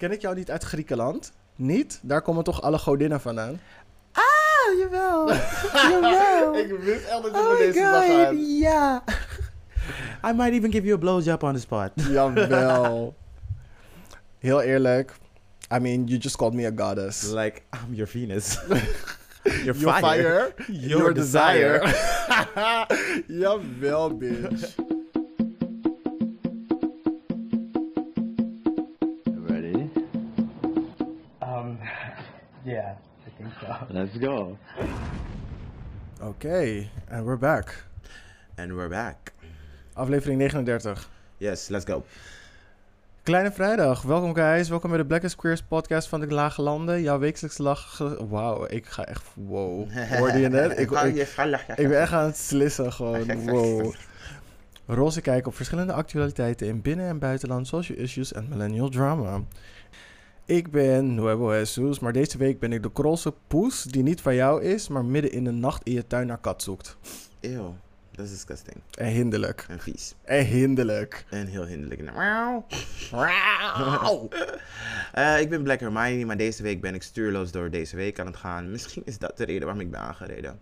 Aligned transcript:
Ken 0.00 0.12
ik 0.12 0.20
jou 0.20 0.34
niet 0.34 0.50
uit 0.50 0.64
Griekenland? 0.64 1.32
Niet? 1.56 1.98
Daar 2.02 2.22
komen 2.22 2.44
toch 2.44 2.62
alle 2.62 2.78
godinnen 2.78 3.20
vandaan? 3.20 3.60
Ah, 4.12 4.78
jawel. 4.78 5.32
jawel. 5.90 6.56
ik 6.56 6.70
wist 6.80 7.04
echt 7.04 7.22
dat 7.22 7.32
je 7.32 7.38
Oh 7.38 7.58
deze 7.58 7.80
dag 7.80 8.04
god, 8.06 8.58
ja. 8.60 9.04
I 10.28 10.32
might 10.32 10.52
even 10.52 10.72
give 10.72 10.84
you 10.86 10.94
a 10.94 10.98
blowjob 10.98 11.42
on 11.42 11.54
the 11.54 11.60
spot. 11.60 11.90
Jawel. 12.12 13.14
Heel 14.38 14.60
eerlijk. 14.60 15.12
I 15.74 15.78
mean, 15.78 16.06
you 16.06 16.18
just 16.18 16.36
called 16.36 16.54
me 16.54 16.66
a 16.66 16.72
goddess. 16.76 17.22
Like, 17.22 17.62
I'm 17.72 17.94
your 17.94 18.08
Venus. 18.08 18.58
Your 19.42 19.76
Your 19.76 19.98
fire, 19.98 20.54
Your 20.66 20.98
your 20.98 21.14
desire. 21.14 21.80
desire. 21.80 22.86
Jawel, 23.26 24.18
bitch. 24.18 24.74
Think 33.40 33.52
so. 33.60 33.86
Let's 33.88 34.18
go. 34.18 34.56
Oké, 36.22 36.88
and 37.10 37.24
we're 37.24 37.38
back. 37.38 37.86
And 38.56 38.72
we're 38.72 38.88
back. 38.88 39.32
Aflevering 39.94 40.40
39. 40.40 40.96
Yes, 41.38 41.68
let's 41.68 41.84
go. 41.84 42.04
Kleine 43.22 43.52
vrijdag. 43.52 44.02
Welkom 44.02 44.34
guys. 44.34 44.68
Welkom 44.68 44.90
bij 44.90 44.98
de 44.98 45.06
Black 45.06 45.22
and 45.22 45.36
Queers 45.36 45.62
podcast 45.62 46.08
van 46.08 46.20
de 46.20 46.26
Lage 46.26 46.62
Landen. 46.62 47.02
Jouw 47.02 47.18
wekelijkse 47.18 47.62
lach... 47.62 47.98
Wauw, 48.28 48.66
ik 48.66 48.86
ga 48.86 49.04
echt... 49.04 49.26
Wow. 49.34 49.92
Hoorde 49.92 50.38
je 50.38 50.48
net? 50.48 50.70
Ik, 50.78 50.90
ik, 50.90 51.16
ik 51.76 51.88
ben 51.88 52.00
echt 52.00 52.12
aan 52.12 52.24
het 52.24 52.36
slissen 52.36 52.92
gewoon. 52.92 53.26
Wow. 53.50 53.94
Roze 54.86 55.20
kijken 55.20 55.46
op 55.46 55.54
verschillende 55.54 55.92
actualiteiten 55.92 56.66
in 56.66 56.82
binnen- 56.82 57.06
en 57.08 57.18
buitenland, 57.18 57.66
social 57.66 57.98
issues 57.98 58.32
en 58.32 58.46
millennial 58.48 58.88
drama. 58.88 59.40
Ik 60.50 60.70
ben 60.70 61.14
Nuevo 61.14 61.54
Jesus, 61.54 61.98
maar 61.98 62.12
deze 62.12 62.38
week 62.38 62.58
ben 62.58 62.72
ik 62.72 62.82
de 62.82 62.92
krolse 62.92 63.34
poes 63.46 63.82
die 63.82 64.02
niet 64.02 64.20
van 64.20 64.34
jou 64.34 64.62
is, 64.62 64.88
maar 64.88 65.04
midden 65.04 65.32
in 65.32 65.44
de 65.44 65.50
nacht 65.50 65.84
in 65.84 65.92
je 65.92 66.06
tuin 66.06 66.26
naar 66.26 66.38
kat 66.38 66.62
zoekt. 66.62 66.96
Ew, 67.40 67.68
dat 68.10 68.24
is 68.24 68.30
disgusting. 68.30 68.76
En 68.94 69.06
hinderlijk. 69.06 69.66
En 69.68 69.80
vies. 69.80 70.14
En 70.22 70.44
hinderlijk. 70.44 71.24
En 71.28 71.46
heel 71.46 71.66
hinderlijk. 71.66 72.00
Eh, 75.12 75.40
ik 75.40 75.48
ben 75.48 75.62
Black 75.62 75.80
Hermione, 75.80 76.24
maar 76.24 76.36
deze 76.36 76.62
week 76.62 76.80
ben 76.80 76.94
ik 76.94 77.02
stuurloos 77.02 77.50
door 77.50 77.70
deze 77.70 77.96
week 77.96 78.20
aan 78.20 78.26
het 78.26 78.36
gaan. 78.36 78.70
Misschien 78.70 79.02
is 79.04 79.18
dat 79.18 79.36
de 79.36 79.44
reden 79.44 79.62
waarom 79.62 79.80
ik 79.82 79.90
ben 79.90 80.00
aangereden. 80.00 80.58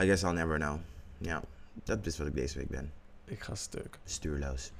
I 0.00 0.04
guess 0.04 0.22
I'll 0.22 0.32
never 0.32 0.58
know. 0.58 0.76
Ja, 1.18 1.42
dat 1.84 2.06
is 2.06 2.18
wat 2.18 2.26
ik 2.26 2.34
deze 2.34 2.58
week 2.58 2.68
ben. 2.68 2.92
Ik 3.24 3.40
ga 3.40 3.54
stuk. 3.54 3.98
Stuurloos. 4.04 4.72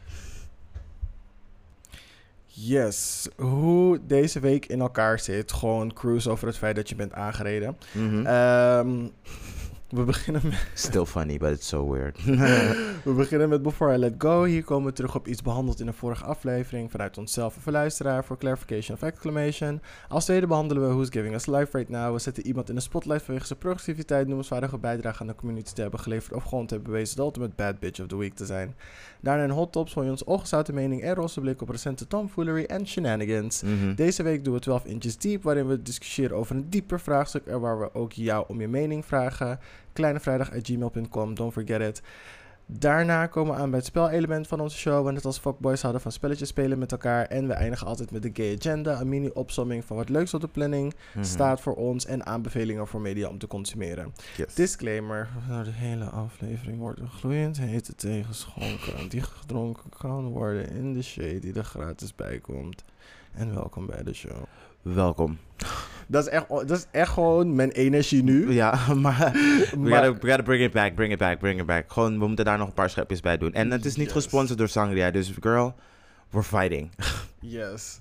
Yes, 2.55 3.28
hoe 3.36 4.00
deze 4.06 4.41
week 4.41 4.67
in 4.67 4.81
elkaar 4.81 5.19
zit. 5.19 5.53
Gewoon 5.53 5.92
cruise 5.92 6.31
over 6.31 6.47
het 6.47 6.58
feit 6.58 6.77
dat 6.77 6.89
je 6.89 6.95
bent 6.95 7.12
aangereden. 7.12 7.77
Mhm. 7.92 8.27
Ehm, 8.27 9.06
we 9.92 10.05
beginnen 10.05 10.42
met... 10.45 10.67
Still 10.75 11.05
funny, 11.05 11.39
but 11.39 11.50
it's 11.50 11.69
so 11.69 11.91
weird. 11.91 12.25
We 13.05 13.12
beginnen 13.17 13.48
met 13.48 13.62
Before 13.62 13.95
I 13.95 13.97
Let 13.97 14.14
Go. 14.19 14.45
Hier 14.45 14.64
komen 14.64 14.86
we 14.86 14.92
terug 14.92 15.14
op 15.14 15.28
iets 15.28 15.42
behandeld 15.42 15.80
in 15.80 15.86
een 15.86 15.95
vorige 15.95 16.25
aflevering 16.25 16.91
vanuit 16.91 17.19
onszelf 17.19 17.56
of 17.56 17.67
een 17.67 17.73
luisteraar 17.73 18.25
voor 18.25 18.39
clarification 18.39 18.97
of 18.97 19.03
exclamation. 19.03 19.80
Als 20.08 20.25
tweede 20.25 20.47
behandelen 20.47 20.89
we 20.89 20.95
Who's 20.95 21.08
Giving 21.11 21.34
Us 21.34 21.47
Life 21.47 21.77
Right 21.77 21.89
Now. 21.89 22.12
We 22.12 22.19
zetten 22.19 22.47
iemand 22.47 22.69
in 22.69 22.75
de 22.75 22.80
spotlight 22.80 23.23
vanwege 23.23 23.47
zijn 23.47 23.58
productiviteit, 23.58 24.27
noemenswaardige 24.27 24.78
bijdrage 24.78 25.20
aan 25.20 25.27
de 25.27 25.34
community 25.34 25.73
te 25.73 25.83
hebben 25.83 26.00
geleverd 26.00 26.33
of 26.33 26.45
gewoon 26.45 26.67
te 26.67 26.75
hebben 26.75 26.92
bewezen 26.92 27.17
de 27.17 27.23
ultimate 27.23 27.53
bad 27.56 27.78
bitch 27.78 28.00
of 28.00 28.06
the 28.06 28.17
week 28.17 28.34
te 28.34 28.47
zijn. 28.47 28.75
Daarna 29.22 29.44
in 29.44 29.50
Hot 29.50 29.72
Tops 29.72 29.94
hoor 29.94 30.04
je 30.04 30.10
ons 30.10 30.24
ongezouten 30.24 30.74
mening 30.74 31.02
en 31.02 31.14
roze 31.14 31.40
blik 31.40 31.62
op 31.62 31.68
recente 31.68 32.06
tomfoolery 32.06 32.64
en 32.64 32.86
shenanigans. 32.86 33.62
Mhm. 33.62 33.94
Deze 33.94 34.22
week 34.22 34.44
doen 34.44 34.54
we 34.54 34.60
12 34.60 34.84
inches 34.84 35.18
deep, 35.18 35.42
waarin 35.42 35.68
we 35.68 35.82
discussiëren 35.82 36.36
over 36.36 36.56
een 36.56 36.70
dieper 36.70 37.00
vraagstuk 37.00 37.46
en 37.46 37.60
waar 37.60 37.80
we 37.80 37.94
ook 37.94 38.12
jou 38.12 38.44
om 38.48 38.60
je 38.60 38.68
mening 38.68 39.04
vragen. 39.04 39.58
Kleinevrijdag.gmail.com, 39.92 41.34
don't 41.34 41.52
forget 41.52 41.80
it. 41.80 42.02
Daarna 42.78 43.27
komen 43.27 43.55
we 43.55 43.60
aan 43.60 43.70
bij 43.70 43.78
het 43.78 43.88
spelelement 43.88 44.48
van 44.48 44.60
onze 44.60 44.77
show. 44.77 45.06
En 45.06 45.14
net 45.14 45.24
als 45.24 45.38
fuckboys 45.38 45.80
houden 45.80 46.02
van 46.02 46.12
spelletjes 46.12 46.48
spelen 46.48 46.78
met 46.78 46.92
elkaar. 46.92 47.27
En 47.27 47.46
we 47.46 47.52
eindigen 47.52 47.86
altijd 47.86 48.10
met 48.10 48.22
de 48.22 48.30
Gay 48.33 48.56
Agenda, 48.58 49.00
een 49.00 49.08
mini-opsomming 49.08 49.84
van 49.84 49.96
wat 49.96 50.08
leuks 50.08 50.34
op 50.34 50.40
de 50.40 50.48
planning 50.48 50.94
Mhm. 51.14 51.24
staat 51.24 51.61
voor 51.61 51.74
ons 51.74 52.06
en 52.06 52.27
aanbevelingen 52.27 52.86
voor 52.86 53.00
media 53.00 53.28
om 53.28 53.38
te 53.38 53.46
consumeren. 53.46 54.12
Yes. 54.36 54.55
Disclaimer: 54.55 55.28
de 55.64 55.70
hele 55.70 56.05
aflevering 56.05 56.78
wordt 56.78 57.00
een 57.00 57.11
gloeiend 57.11 57.58
hete 57.58 57.94
thee 57.94 58.24
geschonken. 58.24 59.08
Die 59.08 59.20
gedronken 59.22 59.90
kan 59.98 60.28
worden 60.28 60.70
in 60.70 60.92
de 60.92 61.02
shade 61.02 61.38
die 61.38 61.55
er 61.55 61.64
gratis 61.64 62.14
bij 62.14 62.38
komt. 62.38 62.84
En 63.32 63.55
welkom 63.55 63.86
bij 63.86 64.02
de 64.02 64.14
show. 64.14 64.42
Welkom. 64.82 65.38
Dat 66.07 66.27
is 66.27 66.30
echt, 66.33 66.48
dat 66.48 66.70
is 66.70 66.86
echt 66.90 67.11
gewoon 67.13 67.55
mijn 67.55 67.70
energie 67.70 68.23
nu. 68.23 68.52
Ja, 68.52 68.79
maar 68.95 69.30
we 69.33 69.77
Maar- 69.77 70.05
gotta, 70.05 70.20
we 70.20 70.29
gotta 70.29 70.42
bring 70.42 70.63
it 70.64 70.73
back, 70.73 70.95
bring 70.95 71.13
it 71.13 71.18
back, 71.18 71.39
bring 71.39 71.61
it 71.61 71.67
back. 71.67 71.92
Gewoon, 71.92 72.18
we 72.18 72.27
moeten 72.27 72.45
daar 72.45 72.58
nog 72.58 72.67
een 72.68 72.74
paar 72.74 72.90
schepjes 72.90 73.20
bij 73.20 73.39
doen. 73.39 73.52
En 73.52 73.70
het 73.70 73.85
is 73.85 73.96
niet 73.96 74.05
Yes. 74.07 74.14
gesponsord 74.14 74.58
door 74.58 74.68
Sangria, 74.68 75.11
dus 75.11 75.33
girl, 75.41 75.74
we're 76.30 76.45
fighting. 76.45 76.91
Yes. 77.41 78.01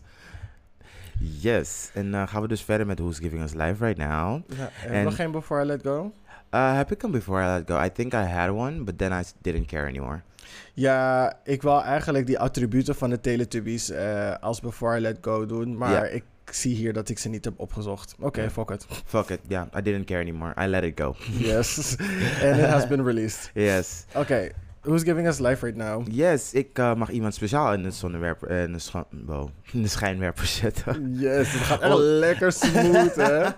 Yes. 1.20 1.90
En 1.94 2.14
eh, 2.14 2.28
gaan 2.28 2.42
we 2.42 2.48
dus 2.48 2.64
verder 2.64 2.86
met 2.88 3.00
Who's 3.00 3.18
Giving 3.20 3.42
Us 3.44 3.54
Life 3.54 3.86
Right 3.86 3.98
Now. 3.98 4.42
Ja, 4.58 4.70
en 4.86 4.92
En- 4.94 5.04
nog 5.04 5.16
geen 5.16 5.32
Before 5.32 5.64
I 5.64 5.66
Let 5.66 5.82
Go? 5.84 6.14
Uh, 6.52 6.76
heb 6.76 6.92
ik 6.92 7.02
hem 7.02 7.12
before 7.12 7.42
I 7.44 7.46
let 7.48 7.64
go? 7.70 7.84
I 7.84 7.92
think 7.92 8.14
I 8.14 8.16
had 8.18 8.50
one, 8.50 8.84
but 8.84 8.98
then 8.98 9.12
I 9.12 9.22
didn't 9.42 9.66
care 9.68 9.88
anymore. 9.88 10.22
Ja, 10.74 11.34
ik 11.44 11.62
wil 11.62 11.84
eigenlijk 11.84 12.26
die 12.26 12.40
attributen 12.40 12.96
van 12.96 13.10
de 13.10 13.20
Teletubbies 13.20 13.90
eh, 13.90 14.36
als 14.40 14.60
Before 14.60 14.98
I 14.98 15.02
Let 15.02 15.18
Go 15.22 15.46
doen. 15.46 15.78
Maar 15.78 16.10
ik 16.12 16.24
zie 16.54 16.76
hier 16.76 16.94
dat 16.94 17.10
ik 17.10 17.20
ze 17.20 17.30
niet 17.30 17.46
heb 17.46 17.54
opgezocht. 17.58 18.16
Oké, 18.20 18.50
fuck 18.50 18.70
it. 18.70 18.86
Fuck 19.06 19.30
it, 19.30 19.40
yeah, 19.48 19.66
I 19.78 19.82
didn't 19.82 20.06
care 20.06 20.22
anymore. 20.22 20.54
I 20.64 20.68
let 20.68 20.84
it 20.84 21.00
go. 21.00 21.16
Yes. 21.38 21.96
And 22.44 22.58
it 22.60 22.66
has 22.66 22.88
been 22.88 23.04
released. 23.04 23.52
Yes. 23.54 24.06
Oké, 24.16 24.50
who's 24.82 25.04
giving 25.04 25.28
us 25.28 25.40
life 25.40 25.66
right 25.66 25.78
now? 25.78 26.08
Yes, 26.12 26.54
ik 26.54 26.78
eh, 26.78 26.94
mag 26.94 27.10
iemand 27.10 27.34
speciaal 27.34 27.74
in 27.74 27.84
de 27.84 27.92
zonnewerper, 27.92 28.48
eh, 28.50 28.64
in 28.64 28.74
de, 28.74 28.80
scha- 28.80 29.08
wow, 29.26 29.50
in 29.74 29.82
de 29.82 29.88
schijnwerper 29.88 30.46
zetten. 30.46 31.16
Yes, 31.20 31.52
het 31.52 31.62
gaat 31.62 31.84
Oh. 31.94 31.96
lekker 32.00 32.52
smooth, 32.52 33.16
hè? 33.16 33.50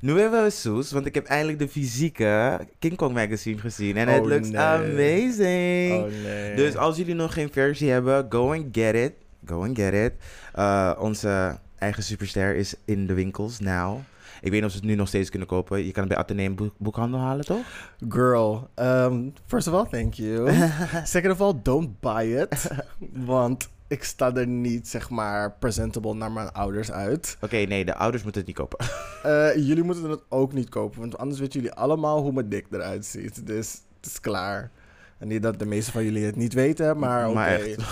Nu 0.00 0.20
hebben 0.20 0.42
we 0.42 0.50
Soes, 0.50 0.92
want 0.92 1.06
ik 1.06 1.14
heb 1.14 1.26
eindelijk 1.26 1.58
de 1.58 1.68
fysieke 1.68 2.58
King 2.78 2.96
Kong 2.96 3.14
magazine 3.14 3.58
gezien. 3.58 3.96
En 3.96 4.08
het 4.08 4.20
Oh, 4.22 4.26
looks 4.28 4.48
nee. 4.48 4.60
amazing. 4.60 5.92
Oh 6.04 6.22
nee. 6.22 6.54
Dus 6.56 6.76
als 6.76 6.96
jullie 6.96 7.14
nog 7.14 7.32
geen 7.32 7.52
versie 7.52 7.90
hebben, 7.90 8.26
go 8.28 8.52
and 8.52 8.64
get 8.72 8.94
it. 8.94 9.12
Go 9.44 9.62
and 9.64 9.76
get 9.78 9.92
it. 9.94 10.12
Uh, 10.58 10.92
onze 10.98 11.58
eigen 11.78 12.02
superster 12.02 12.54
is 12.56 12.74
in 12.84 13.06
de 13.06 13.14
winkels 13.14 13.60
now. 13.60 13.98
Ik 14.40 14.50
weet 14.50 14.52
niet 14.52 14.64
of 14.64 14.70
ze 14.70 14.76
het 14.76 14.86
nu 14.86 14.94
nog 14.94 15.08
steeds 15.08 15.30
kunnen 15.30 15.48
kopen. 15.48 15.84
Je 15.84 15.92
kan 15.92 16.02
het 16.02 16.12
bij 16.12 16.22
Atheneum 16.22 16.54
boek- 16.54 16.74
boekhandel 16.76 17.20
halen, 17.20 17.44
toch? 17.44 17.66
Girl, 18.08 18.68
um, 18.76 19.32
first 19.46 19.68
of 19.68 19.74
all, 19.74 19.84
thank 20.00 20.14
you. 20.14 20.50
Second 21.04 21.32
of 21.32 21.40
all, 21.40 21.52
don't 21.62 22.00
buy 22.00 22.24
it. 22.40 22.70
Want 23.12 23.68
ik 23.86 24.04
sta 24.04 24.34
er 24.34 24.46
niet, 24.46 24.88
zeg 24.88 25.10
maar, 25.10 25.52
presentable 25.52 26.14
naar 26.14 26.32
mijn 26.32 26.52
ouders 26.52 26.90
uit. 26.92 27.36
Oké, 27.40 27.56
nee, 27.56 27.84
de 27.84 27.94
ouders 27.94 28.22
moeten 28.22 28.40
het 28.40 28.50
niet 28.50 28.58
kopen. 28.58 28.86
Eh, 29.22 29.54
jullie 29.56 29.82
moeten 29.82 30.10
het 30.10 30.20
ook 30.28 30.52
niet 30.52 30.68
kopen, 30.68 31.00
want 31.00 31.18
anders 31.18 31.40
weten 31.40 31.60
jullie 31.60 31.76
allemaal 31.76 32.20
hoe 32.22 32.32
mijn 32.32 32.48
dik 32.48 32.66
eruit 32.70 33.06
ziet. 33.06 33.46
Dus 33.46 33.80
het 33.96 34.06
is 34.10 34.20
klaar. 34.20 34.70
En 35.18 35.28
niet 35.28 35.42
dat 35.42 35.58
de 35.58 35.66
meeste 35.66 35.90
van 35.92 36.04
jullie 36.04 36.24
het 36.24 36.36
niet 36.36 36.52
weten, 36.54 36.98
maar 36.98 37.28
oké. 37.28 37.40
Echt. 37.40 37.82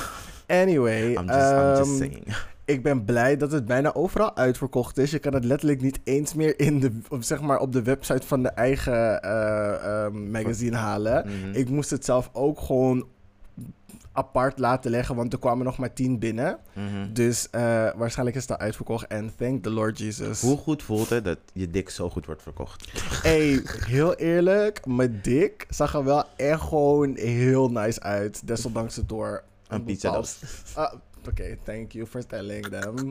Anyway, 0.47 1.13
I'm 1.13 1.27
just, 1.27 1.53
I'm 1.53 1.77
just 1.77 1.91
ehm, 1.91 1.97
saying. 1.97 2.37
ik 2.65 2.83
ben 2.83 3.05
blij 3.05 3.37
dat 3.37 3.53
het 3.53 3.65
bijna 3.65 3.95
overal 3.95 4.37
uitverkocht 4.37 4.99
is. 4.99 5.11
Je 5.11 5.19
kan 5.19 5.35
het 5.35 5.45
letterlijk 5.45 5.81
niet 5.81 6.01
eens 6.05 6.35
meer 6.35 6.61
in 6.61 6.81
de, 6.81 7.01
of 7.09 7.25
zeg 7.25 7.41
maar 7.41 7.59
op 7.59 7.73
de 7.73 7.83
website 7.83 8.27
van 8.27 8.43
de 8.43 8.49
eigen 8.49 9.23
eh, 9.23 10.05
eh, 10.05 10.13
magazine 10.13 10.77
halen. 10.77 11.27
Mhm. 11.27 11.59
Ik 11.59 11.69
moest 11.69 11.91
het 11.91 12.05
zelf 12.05 12.31
ook 12.33 12.61
gewoon 12.61 13.07
apart 14.13 14.59
laten 14.59 14.91
leggen, 14.91 15.15
want 15.15 15.33
er 15.33 15.39
kwamen 15.39 15.65
nog 15.65 15.79
maar 15.79 15.93
tien 15.93 16.19
binnen. 16.19 16.59
Mhm. 16.73 17.13
Dus 17.13 17.51
eh, 17.51 17.61
waarschijnlijk 17.97 18.37
is 18.37 18.49
al 18.49 18.57
uitverkocht. 18.57 19.07
En 19.07 19.33
thank 19.37 19.63
the 19.63 19.71
Lord 19.71 19.99
Jesus. 19.99 20.41
Hoe 20.41 20.57
goed 20.57 20.83
voelt 20.83 21.09
het 21.09 21.25
dat 21.25 21.39
je 21.53 21.71
dik 21.71 21.91
zo 21.91 22.11
goed 22.11 22.27
wordt 22.27 22.43
verkocht? 22.43 22.85
Hey, 23.23 23.61
heel 23.87 24.15
eerlijk, 24.15 24.87
mijn 24.87 25.19
dik 25.23 25.67
zag 25.69 25.95
er 25.95 26.05
wel 26.05 26.25
echt 26.37 26.61
gewoon 26.61 27.17
heel 27.17 27.71
nice 27.71 28.01
uit. 28.01 28.47
Desondanks 28.47 28.97
het 28.97 29.09
door 29.09 29.43
Een 29.69 29.85
pizza 29.85 30.09
bepaald- 30.09 30.39
Ah, 30.75 30.93
Oké, 31.29 31.57
thank 31.65 31.93
you 31.93 32.07
for 32.07 32.27
telling 32.27 32.67
them. 32.69 33.11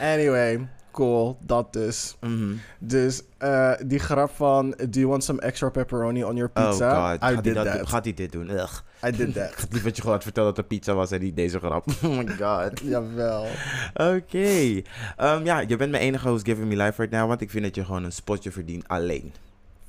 Anyway, 0.00 0.68
cool, 0.90 1.38
dat 1.40 1.72
dus. 1.72 2.16
Mhm. 2.20 2.52
Dus 2.78 3.22
eh, 3.38 3.72
die 3.86 3.98
grap 3.98 4.30
van, 4.30 4.70
do 4.70 4.98
you 5.00 5.06
want 5.06 5.24
some 5.24 5.40
extra 5.40 5.68
pepperoni 5.70 6.24
on 6.24 6.36
your 6.36 6.50
Oh 6.54 6.68
pizza? 6.68 7.10
god, 7.10 7.16
I 7.16 7.24
gaat 7.24 7.32
hij, 7.32 7.42
did 7.42 7.54
dat, 7.54 7.64
that. 7.66 7.88
gaat 7.88 8.04
hij 8.04 8.14
dit 8.14 8.32
doen? 8.32 8.50
Ugh. 8.50 8.72
I 9.06 9.10
did 9.10 9.34
that. 9.34 9.50
Ik 9.50 9.58
had 9.58 9.72
liever 9.72 9.90
je 9.94 10.00
gewoon 10.00 10.12
had 10.14 10.22
verteld 10.22 10.46
dat 10.46 10.56
het 10.56 10.68
pizza 10.68 10.94
was 10.94 11.10
en 11.10 11.20
niet 11.20 11.36
deze 11.36 11.58
grap. 11.58 11.86
Oh 12.04 12.16
my 12.16 12.26
god. 12.38 12.80
Jawel. 12.82 13.46
Oké. 13.94 14.82
Ehm, 15.16 15.44
ja, 15.44 15.60
je 15.60 15.76
bent 15.76 15.90
mijn 15.90 16.02
enige 16.02 16.28
host 16.28 16.44
giving 16.44 16.68
me 16.68 16.76
life 16.76 17.00
right 17.02 17.16
now, 17.16 17.28
want 17.28 17.40
ik 17.40 17.50
vind 17.50 17.64
dat 17.64 17.74
je 17.74 17.84
gewoon 17.84 18.04
een 18.04 18.12
spotje 18.12 18.50
verdient 18.52 18.88
alleen. 18.88 19.32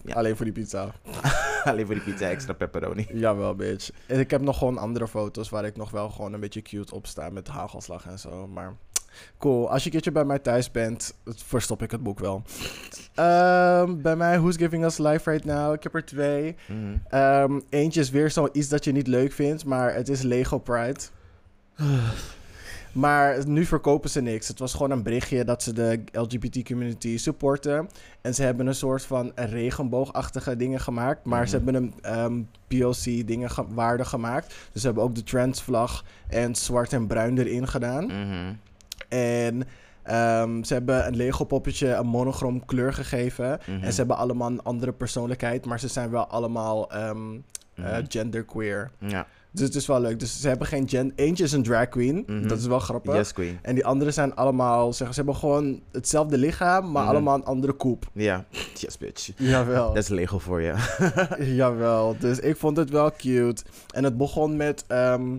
Ja. 0.01 0.13
Alleen 0.13 0.35
voor 0.35 0.45
die 0.45 0.53
pizza. 0.53 0.91
alleen 1.71 1.85
voor 1.85 1.95
die 1.95 2.03
pizza 2.03 2.29
extra 2.29 2.53
pepperoni. 2.53 3.07
Jawel, 3.13 3.55
bitch. 3.55 3.89
En 4.07 4.19
ik 4.19 4.31
heb 4.31 4.41
nog 4.41 4.57
gewoon 4.57 4.77
andere 4.77 5.07
foto's 5.07 5.49
waar 5.49 5.65
ik 5.65 5.77
nog 5.77 5.91
wel 5.91 6.09
gewoon 6.09 6.33
een 6.33 6.39
beetje 6.39 6.61
cute 6.61 6.95
op 6.95 7.07
sta 7.07 7.29
met 7.29 7.47
hagelslag 7.47 8.05
en 8.05 8.19
zo. 8.19 8.47
Maar 8.47 8.75
Cool. 9.37 9.69
Als 9.69 9.79
je 9.79 9.85
een 9.85 9.91
keertje 9.91 10.11
bij 10.11 10.25
mij 10.25 10.39
thuis 10.39 10.71
bent, 10.71 11.13
verstop 11.25 11.81
ik 11.81 11.91
het 11.91 12.03
boek 12.03 12.19
wel. 12.19 12.41
Ehm, 13.13 14.01
bij 14.01 14.15
mij, 14.15 14.39
Who's 14.39 14.57
Giving 14.57 14.85
Us 14.85 14.97
Life 14.97 15.29
Right 15.29 15.45
Now? 15.45 15.73
Ik 15.73 15.83
heb 15.83 15.95
er 15.95 16.05
twee. 16.05 16.55
Mhm. 16.67 16.97
Ehm, 17.09 17.59
eentje 17.69 17.99
is 17.99 18.09
weer 18.09 18.31
zoiets 18.31 18.67
dat 18.67 18.83
je 18.83 18.91
niet 18.91 19.07
leuk 19.07 19.31
vindt, 19.31 19.65
maar 19.65 19.93
het 19.93 20.09
is 20.09 20.21
Lego 20.21 20.57
Pride. 20.57 20.99
Maar 22.95 23.47
nu 23.47 23.65
verkopen 23.65 24.09
ze 24.09 24.21
niks. 24.21 24.47
Het 24.47 24.59
was 24.59 24.71
gewoon 24.73 24.91
een 24.91 25.03
berichtje 25.03 25.43
dat 25.45 25.63
ze 25.63 25.73
de 25.73 26.03
LGBT-community 26.11 27.17
supporten. 27.17 27.89
En 28.21 28.33
ze 28.35 28.43
hebben 28.43 28.67
een 28.67 28.75
soort 28.75 29.03
van 29.05 29.31
regenboogachtige 29.35 30.55
dingen 30.55 30.79
gemaakt. 30.79 31.25
Maar 31.25 31.47
ze 31.47 31.57
Mhm. 31.57 31.65
hebben 31.65 31.83
een 31.83 31.93
ehm, 32.01 32.41
POC-dingen 32.67 33.49
ge- 33.49 33.65
waarde 33.73 34.05
gemaakt. 34.05 34.47
Dus 34.71 34.81
ze 34.81 34.87
hebben 34.87 35.03
ook 35.03 35.15
de 35.15 35.23
transvlag 35.23 36.03
en 36.29 36.55
zwart 36.55 36.93
en 36.93 37.07
bruin 37.07 37.37
erin 37.37 37.67
gedaan. 37.67 38.05
Mhm. 38.05 38.53
En 39.09 39.63
ehm, 40.03 40.63
ze 40.63 40.73
hebben 40.73 41.07
een 41.07 41.15
Lego-poppetje 41.15 41.93
een 41.93 42.07
monochroom 42.07 42.65
kleur 42.65 42.93
gegeven. 42.93 43.59
Mhm. 43.67 43.83
En 43.83 43.91
ze 43.91 43.97
hebben 43.97 44.17
allemaal 44.17 44.47
een 44.49 44.63
andere 44.63 44.91
persoonlijkheid. 44.91 45.65
Maar 45.65 45.79
ze 45.79 45.87
zijn 45.87 46.09
wel 46.09 46.27
allemaal 46.27 46.91
ehm, 46.91 47.33
eh, 47.73 47.83
Mhm. 47.85 48.03
genderqueer. 48.07 48.91
Ja. 48.99 49.27
Dus 49.55 49.65
het 49.67 49.75
is 49.75 49.87
wel 49.87 49.99
leuk. 50.01 50.19
Dus 50.19 50.41
ze 50.41 50.47
hebben 50.47 50.67
geen 50.67 50.89
gen... 50.89 51.11
Eentje 51.15 51.43
is 51.43 51.51
een 51.51 51.63
drag 51.63 51.89
queen. 51.89 52.23
Mhm. 52.27 52.47
Dat 52.47 52.57
is 52.57 52.65
wel 52.65 52.79
grappig. 52.79 53.13
Yes, 53.15 53.33
queen. 53.33 53.59
En 53.61 53.75
die 53.75 53.85
anderen 53.85 54.13
zijn 54.13 54.35
allemaal... 54.35 54.93
Zeg, 54.93 55.07
ze 55.07 55.13
hebben 55.13 55.35
gewoon 55.35 55.81
hetzelfde 55.91 56.37
lichaam, 56.37 56.91
maar 56.91 57.03
Mhm. 57.03 57.11
allemaal 57.11 57.35
een 57.35 57.45
andere 57.45 57.73
koep. 57.73 58.09
Ja. 58.13 58.45
Yes, 58.73 58.97
bitch. 58.97 59.29
Jawel. 59.37 59.87
Dat 59.93 60.03
is 60.03 60.09
Lego 60.09 60.39
voor 60.39 60.61
je. 60.61 60.73
Jawel. 61.55 62.15
Dus 62.19 62.39
ik 62.39 62.57
vond 62.57 62.77
het 62.77 62.89
wel 62.89 63.11
cute. 63.17 63.63
En 63.93 64.03
het 64.03 64.17
begon 64.17 64.55
met 64.57 64.83
ehm, 64.87 65.37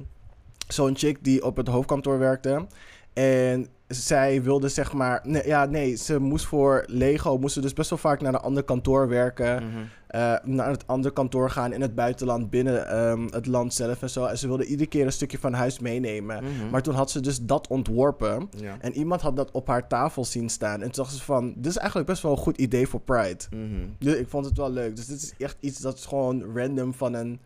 zo'n 0.68 0.96
chick 0.96 1.24
die 1.24 1.44
op 1.44 1.56
het 1.56 1.68
hoofdkantoor 1.68 2.18
werkte. 2.18 2.66
En 3.12 3.66
zij 3.88 4.42
wilde 4.42 4.68
zeg 4.68 4.92
maar... 4.92 5.20
Nee, 5.24 5.46
ja, 5.46 5.64
nee. 5.64 5.96
Ze 5.96 6.18
moest 6.20 6.46
voor 6.46 6.84
Lego... 6.86 7.38
Moest 7.38 7.54
ze 7.54 7.60
dus 7.60 7.72
best 7.72 7.90
wel 7.90 7.98
vaak 7.98 8.20
naar 8.20 8.34
een 8.34 8.40
ander 8.40 8.62
kantoor 8.62 9.08
werken. 9.08 9.62
Mhm. 9.62 9.76
eh, 10.06 10.34
naar 10.42 10.70
het 10.70 10.86
andere 10.86 11.14
kantoor 11.14 11.50
gaan 11.50 11.72
in 11.72 11.80
het 11.80 11.94
buitenland, 11.94 12.50
binnen 12.50 12.88
ehm, 12.88 13.26
het 13.30 13.46
land 13.46 13.74
zelf 13.74 14.02
en 14.02 14.10
zo. 14.10 14.24
En 14.24 14.38
ze 14.38 14.46
wilde 14.46 14.64
iedere 14.66 14.88
keer 14.88 15.06
een 15.06 15.12
stukje 15.12 15.38
van 15.38 15.52
huis 15.52 15.78
meenemen. 15.78 16.44
Mhm. 16.44 16.70
Maar 16.70 16.82
toen 16.82 16.94
had 16.94 17.10
ze 17.10 17.20
dus 17.20 17.40
dat 17.42 17.68
ontworpen. 17.68 18.48
Ja. 18.56 18.76
En 18.80 18.92
iemand 18.92 19.20
had 19.20 19.36
dat 19.36 19.50
op 19.50 19.66
haar 19.66 19.88
tafel 19.88 20.24
zien 20.24 20.48
staan. 20.48 20.82
En 20.82 20.90
toen 20.90 21.04
dacht 21.04 21.16
ze 21.16 21.22
van, 21.22 21.54
dit 21.56 21.66
is 21.66 21.76
eigenlijk 21.76 22.08
best 22.08 22.22
wel 22.22 22.32
een 22.32 22.38
goed 22.38 22.58
idee 22.58 22.88
voor 22.88 23.00
Pride. 23.00 23.44
Mhm. 23.50 23.86
Dus 23.98 24.14
ik 24.14 24.28
vond 24.28 24.44
het 24.44 24.56
wel 24.56 24.70
leuk. 24.70 24.96
Dus 24.96 25.06
dit 25.06 25.22
is 25.22 25.34
echt 25.38 25.56
iets 25.60 25.80
dat 25.80 25.98
is 25.98 26.04
gewoon 26.04 26.44
random 26.54 26.94
van 26.94 27.14
een 27.14 27.40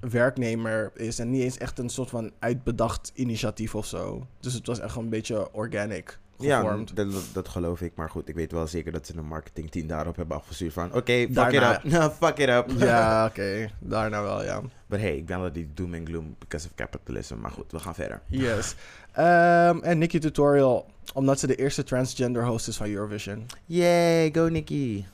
werknemer 0.00 0.90
is. 0.94 1.18
En 1.18 1.30
niet 1.30 1.42
eens 1.42 1.58
echt 1.58 1.78
een 1.78 1.88
soort 1.88 2.10
van 2.10 2.30
uitbedacht 2.38 3.12
initiatief 3.14 3.74
of 3.74 3.86
zo. 3.86 4.26
Dus 4.40 4.52
het 4.54 4.66
was 4.66 4.78
echt 4.80 4.96
een 4.96 5.08
beetje 5.08 5.52
organic 5.52 6.18
Ja, 6.38 6.60
gevormd. 6.60 6.96
dat, 6.96 7.12
dat- 7.12 7.24
dat 7.32 7.48
geloof 7.48 7.80
ik. 7.80 7.92
Maar 7.94 8.10
goed, 8.10 8.28
ik 8.28 8.34
weet 8.34 8.52
wel 8.52 8.66
zeker 8.66 8.92
dat 8.92 9.06
ze 9.06 9.16
een 9.16 9.26
marketingteam 9.26 9.86
daarop 9.86 10.16
hebben 10.16 10.36
afgestuurd 10.36 10.72
van... 10.72 10.94
Oké, 10.94 11.12
fuck 11.12 11.34
Daarna- 11.34 11.82
it 11.84 11.92
up. 11.94 12.12
fuck 12.22 12.38
it 12.38 12.48
up. 12.48 12.70
Ja, 12.78 13.24
oké. 13.30 13.70
Daarna 13.78 14.22
wel, 14.22 14.44
ja. 14.44 14.60
Maar 14.86 14.98
hey, 14.98 15.16
ik 15.16 15.26
ben 15.26 15.40
wel 15.40 15.52
die 15.52 15.68
doom 15.74 15.94
and 15.94 16.08
gloom 16.08 16.36
because 16.38 16.66
of 16.66 16.74
capitalism. 16.74 17.36
Maar 17.40 17.50
goed, 17.50 17.72
we 17.72 17.78
gaan 17.78 17.94
verder. 17.94 18.20
Yes. 18.26 18.74
Ehm, 19.12 19.78
en 19.82 19.98
Nikki 19.98 20.18
Tutorial, 20.18 20.86
omdat 21.14 21.38
ze 21.40 21.46
de 21.46 21.54
eerste 21.56 21.82
transgender 21.84 22.46
host 22.46 22.68
is 22.68 22.76
van 22.76 22.88
Eurovision. 22.88 23.46
Yay, 23.66 24.30
go 24.34 24.48
Nikki. 24.48 25.06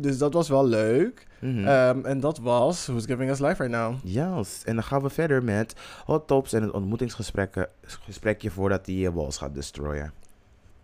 Dus 0.00 0.18
dat 0.18 0.32
was 0.32 0.48
wel 0.48 0.66
leuk. 0.66 1.26
Mhm. 1.40 1.66
Ehm, 1.66 2.04
en 2.04 2.20
dat 2.20 2.38
was 2.38 2.86
Who's 2.86 3.04
Giving 3.04 3.30
Us 3.30 3.38
Life 3.38 3.62
Right 3.62 3.76
Now. 3.76 3.94
Yes, 4.02 4.62
en 4.64 4.74
dan 4.74 4.84
gaan 4.84 5.02
we 5.02 5.10
verder 5.10 5.44
met 5.44 5.74
hot 6.04 6.26
tops 6.26 6.52
en 6.52 6.62
het 6.62 6.70
ontmoetingsgesprekje 6.70 8.50
voordat 8.50 8.86
hij 8.86 8.94
je 8.94 9.12
walls 9.12 9.36
gaat 9.36 9.54
destroyen. 9.54 10.12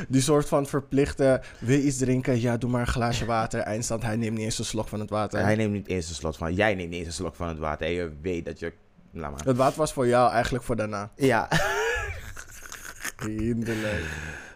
Die 0.08 0.20
soort 0.20 0.48
van 0.48 0.66
verplichte, 0.66 1.42
wil 1.58 1.76
je 1.76 1.82
iets 1.82 1.96
drinken? 1.96 2.40
Ja, 2.40 2.56
doe 2.56 2.70
maar 2.70 2.80
een 2.80 2.86
glaasje 2.86 3.24
water. 3.24 3.60
Eindstand, 3.60 4.02
hij 4.02 4.16
neemt 4.16 4.36
niet 4.36 4.44
eens 4.44 4.58
een 4.58 4.64
slok 4.64 4.88
van 4.88 5.00
het 5.00 5.10
water. 5.10 5.40
Hij 5.40 5.54
neemt 5.54 5.72
niet 5.72 5.88
eens 5.88 6.08
een 6.08 6.14
slot 6.14 6.36
van, 6.36 6.54
jij 6.54 6.74
neemt 6.74 6.90
niet 6.90 6.98
eens 6.98 7.08
een 7.08 7.12
slok 7.12 7.34
van 7.34 7.48
het 7.48 7.58
water 7.58 7.86
en 7.86 7.92
je 7.92 8.12
weet 8.22 8.44
dat 8.44 8.58
je, 8.58 8.72
laat 9.10 9.30
maar. 9.30 9.44
Het 9.44 9.56
water 9.56 9.78
was 9.78 9.92
voor 9.92 10.06
jou, 10.06 10.32
eigenlijk 10.32 10.64
voor 10.64 10.76
daarna. 10.76 11.10
Ja, 11.16 11.48
Hinderlijk. 13.16 14.04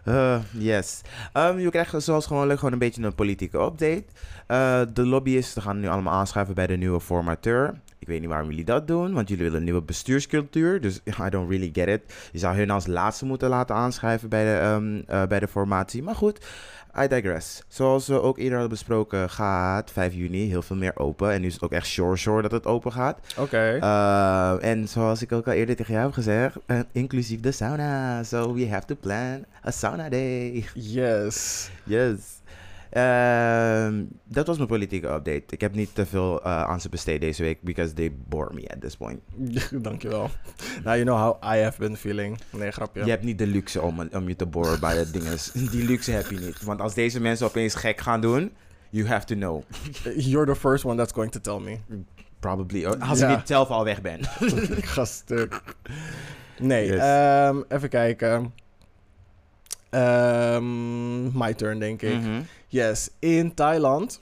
Eh, 0.03 0.39
yes. 0.51 1.01
Ehm, 1.33 1.59
je 1.59 1.69
krijgt 1.69 2.03
zoals 2.03 2.25
gewoonlijk 2.25 2.59
gewoon 2.59 2.73
een 2.73 2.79
beetje 2.79 3.03
een 3.03 3.15
politieke 3.15 3.57
update. 3.57 4.05
Eh, 4.47 4.81
de 4.93 5.05
lobbyisten 5.05 5.61
gaan 5.61 5.79
nu 5.79 5.87
allemaal 5.87 6.13
aanschuiven 6.13 6.55
bij 6.55 6.67
de 6.67 6.77
nieuwe 6.77 7.01
formateur. 7.01 7.79
Ik 7.99 8.07
weet 8.07 8.19
niet 8.19 8.29
waarom 8.29 8.49
jullie 8.49 8.65
dat 8.65 8.87
doen, 8.87 9.13
want 9.13 9.29
jullie 9.29 9.43
willen 9.43 9.57
een 9.57 9.63
nieuwe 9.63 9.81
bestuurscultuur. 9.81 10.81
Dus 10.81 11.01
I 11.25 11.29
don't 11.29 11.49
really 11.49 11.69
get 11.73 11.87
it. 11.87 12.29
Je 12.31 12.39
zou 12.39 12.55
hun 12.55 12.69
als 12.69 12.87
laatste 12.87 13.25
moeten 13.25 13.49
laten 13.49 13.75
aanschrijven 13.75 14.29
bij 14.29 14.43
de, 14.43 14.59
ehm, 14.59 15.01
eh, 15.07 15.27
bij 15.27 15.39
de 15.39 15.47
formatie. 15.47 16.03
Maar 16.03 16.15
goed, 16.15 16.45
I 16.95 17.07
digress. 17.07 17.63
Zoals 17.67 18.07
we 18.07 18.21
ook 18.21 18.37
eerder 18.37 18.51
hadden 18.51 18.69
besproken, 18.69 19.29
gaat 19.29 19.91
5 19.91 20.13
juni 20.13 20.49
heel 20.49 20.61
veel 20.61 20.75
meer 20.75 20.97
open. 20.99 21.31
En 21.31 21.41
nu 21.41 21.47
is 21.47 21.53
het 21.53 21.63
ook 21.63 21.71
echt 21.71 21.87
sure 21.87 22.17
sure 22.17 22.41
dat 22.41 22.51
het 22.51 22.65
open 22.65 22.91
gaat. 22.91 23.19
Oké. 23.37 23.77
Uh, 23.81 24.63
en 24.63 24.87
zoals 24.87 25.21
ik 25.21 25.31
ook 25.31 25.47
al 25.47 25.53
eerder 25.53 25.75
tegen 25.75 25.93
jou 25.93 26.05
heb 26.05 26.13
gezegd, 26.13 26.55
uh, 26.67 26.79
inclusief 26.91 27.39
de 27.39 27.51
sauna. 27.51 28.23
So 28.23 28.53
we 28.53 28.69
have 28.69 28.85
to 28.85 28.95
plan 28.95 29.45
a 29.67 29.71
sauna 29.71 30.09
day. 30.09 30.65
yes. 30.73 31.69
Yes. 31.83 32.40
Ehm, 32.91 34.03
dat 34.23 34.47
was 34.47 34.55
mijn 34.57 34.67
politieke 34.69 35.07
update. 35.07 35.43
Ik 35.49 35.61
heb 35.61 35.75
niet 35.75 35.95
te 35.95 36.05
veel 36.05 36.39
uh, 36.39 36.63
aan 36.63 36.81
ze 36.81 36.89
besteed 36.89 37.21
deze 37.21 37.43
week, 37.43 37.61
because 37.61 37.93
they 37.93 38.15
bore 38.27 38.53
me 38.53 38.69
at 38.69 38.81
this 38.81 38.95
point. 38.97 39.19
Dankjewel. 39.83 40.29
Nou, 40.83 40.97
you 40.97 41.03
know 41.03 41.17
how 41.17 41.53
I 41.55 41.61
have 41.63 41.79
been 41.79 41.97
feeling. 41.97 42.39
Nee, 42.49 42.71
grapje. 42.71 43.03
Je 43.03 43.09
hebt 43.09 43.23
niet 43.23 43.37
de 43.37 43.47
luxe 43.47 43.81
om, 43.81 44.09
om 44.13 44.27
je 44.27 44.35
te 44.35 44.45
boren 44.45 44.79
bij 44.79 45.03
de 45.03 45.11
dingen. 45.11 45.37
Die 45.71 45.83
luxe 45.85 46.11
heb 46.11 46.29
je 46.29 46.39
niet. 46.39 46.63
Want 46.63 46.81
als 46.81 46.93
deze 46.93 47.21
mensen 47.21 47.45
opeens 47.47 47.75
gek 47.75 48.01
gaan 48.01 48.21
doen, 48.21 48.51
you 48.89 49.07
have 49.07 49.25
to 49.25 49.35
know. 49.35 49.63
You're 50.29 50.45
the 50.53 50.59
first 50.59 50.85
one 50.85 50.95
that's 50.97 51.13
going 51.13 51.31
to 51.31 51.39
tell 51.39 51.59
me. 51.59 51.77
Probably. 52.39 52.85
Als 52.85 53.19
Ja. 53.19 53.29
ik 53.29 53.37
niet 53.37 53.47
zelf 53.47 53.69
al 53.69 53.83
weg 53.83 54.01
ben. 54.01 54.19
ik 54.77 54.85
ga 54.85 55.05
stuk. 55.05 55.61
Nee, 56.59 56.85
Yes. 56.87 56.99
ehm, 56.99 57.57
even 57.67 57.89
kijken. 57.89 58.53
Ehm, 59.91 61.37
my 61.37 61.53
turn, 61.53 61.79
denk 61.79 62.01
ik. 62.01 62.19
Mhm. 62.19 62.41
Yes, 62.67 63.09
in 63.19 63.53
Thailand 63.53 64.19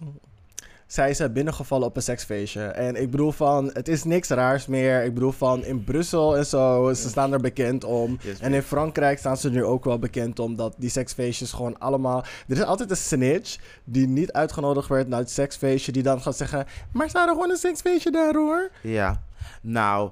zijn 0.88 1.16
ze 1.16 1.30
binnengevallen 1.30 1.88
op 1.88 1.96
een 1.96 2.02
seksfeestje. 2.02 2.62
En 2.62 2.96
ik 3.02 3.12
bedoel 3.12 3.32
van, 3.32 3.70
het 3.74 3.88
is 3.88 4.04
niks 4.04 4.30
raars 4.30 4.68
meer. 4.68 5.04
Ik 5.04 5.14
bedoel 5.14 5.32
van, 5.32 5.64
in 5.64 5.84
Brussel 5.84 6.38
en 6.38 6.46
zo, 6.46 6.94
ze 6.94 7.10
staan 7.10 7.34
er 7.34 7.40
bekend 7.40 7.84
om. 7.84 8.18
Yes, 8.22 8.40
En 8.40 8.54
in 8.54 8.62
Frankrijk 8.62 9.20
staan 9.20 9.38
ze 9.38 9.50
nu 9.50 9.64
ook 9.64 9.84
wel 9.84 10.00
bekend 10.00 10.40
om 10.40 10.56
dat 10.56 10.76
die 10.78 10.90
seksfeestjes 10.90 11.52
gewoon 11.52 11.80
allemaal... 11.80 12.24
Er 12.48 12.58
is 12.58 12.64
altijd 12.64 12.90
een 12.90 12.98
snitch 12.98 13.58
die 13.84 14.08
niet 14.08 14.32
uitgenodigd 14.32 14.88
werd 14.88 15.08
naar 15.08 15.20
het 15.20 15.32
seksfeestje, 15.32 15.92
die 15.92 16.04
dan 16.04 16.22
gaat 16.22 16.38
zeggen... 16.38 16.66
Maar 16.92 17.10
zou 17.10 17.28
er 17.28 17.34
gewoon 17.34 17.50
een 17.50 17.58
seksfeestje 17.58 18.12
daar 18.12 18.34
hoor? 18.36 18.72
Ja, 18.82 19.24
nou, 19.62 20.12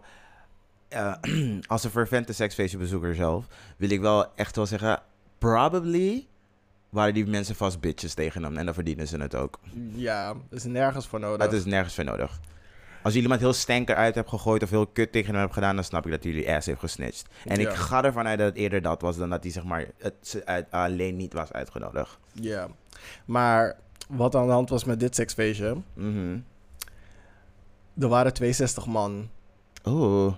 eh, 0.87 1.13
als 1.67 1.83
een 1.83 1.89
fervente 1.89 2.33
seksfeestjebezoeker 2.33 3.15
zelf, 3.15 3.45
wil 3.77 3.89
ik 3.89 4.01
wel 4.01 4.25
echt 4.35 4.55
wel 4.55 4.65
zeggen, 4.65 5.01
probably 5.37 6.27
waren 6.89 7.13
die 7.13 7.25
mensen 7.27 7.55
vast 7.55 7.79
bitches 7.79 8.13
tegen 8.13 8.43
hem 8.43 8.57
en 8.57 8.65
dan 8.65 8.73
verdienen 8.73 9.07
ze 9.07 9.17
het 9.17 9.35
ook. 9.35 9.59
Ja, 9.93 10.33
is 10.49 10.63
nergens 10.63 11.07
voor 11.07 11.19
nodig. 11.19 11.37
Dat 11.45 11.53
is 11.53 11.65
nergens 11.65 11.95
voor 11.95 12.03
nodig. 12.03 12.39
Als 13.03 13.13
jullie 13.15 13.21
iemand 13.21 13.41
heel 13.41 13.53
stenker 13.53 13.95
uit 13.95 14.15
hebt 14.15 14.29
gegooid 14.29 14.63
of 14.63 14.69
heel 14.69 14.87
kut 14.87 15.11
tegen 15.11 15.31
hem 15.31 15.41
hebt 15.41 15.53
gedaan, 15.53 15.75
dan 15.75 15.83
snap 15.83 16.05
ik 16.05 16.11
dat 16.11 16.23
jullie 16.23 16.51
ass 16.53 16.65
heeft 16.67 16.79
gesnitcht. 16.79 17.25
En 17.45 17.59
Ja. 17.59 17.69
ik 17.69 17.75
ga 17.75 18.03
ervan 18.03 18.27
uit 18.27 18.37
dat 18.37 18.47
het 18.47 18.57
eerder 18.57 18.81
dat 18.81 19.01
was 19.01 19.17
dan 19.17 19.29
dat 19.29 19.43
hij 19.43 19.51
zeg 19.51 19.63
maar 19.63 19.85
het 19.97 20.41
uit- 20.45 20.71
alleen 20.71 21.15
niet 21.15 21.33
was 21.33 21.51
uitgenodigd. 21.51 22.17
Ja, 22.33 22.67
maar 23.25 23.75
wat 24.09 24.35
aan 24.35 24.45
de 24.45 24.51
hand 24.51 24.69
was 24.69 24.83
met 24.83 24.99
dit 24.99 25.15
seksfeestje... 25.15 25.77
Mhm. 25.93 26.37
Er 27.99 28.07
waren 28.07 28.33
62 28.33 28.85
man. 28.85 29.29
Oh, 29.83 30.33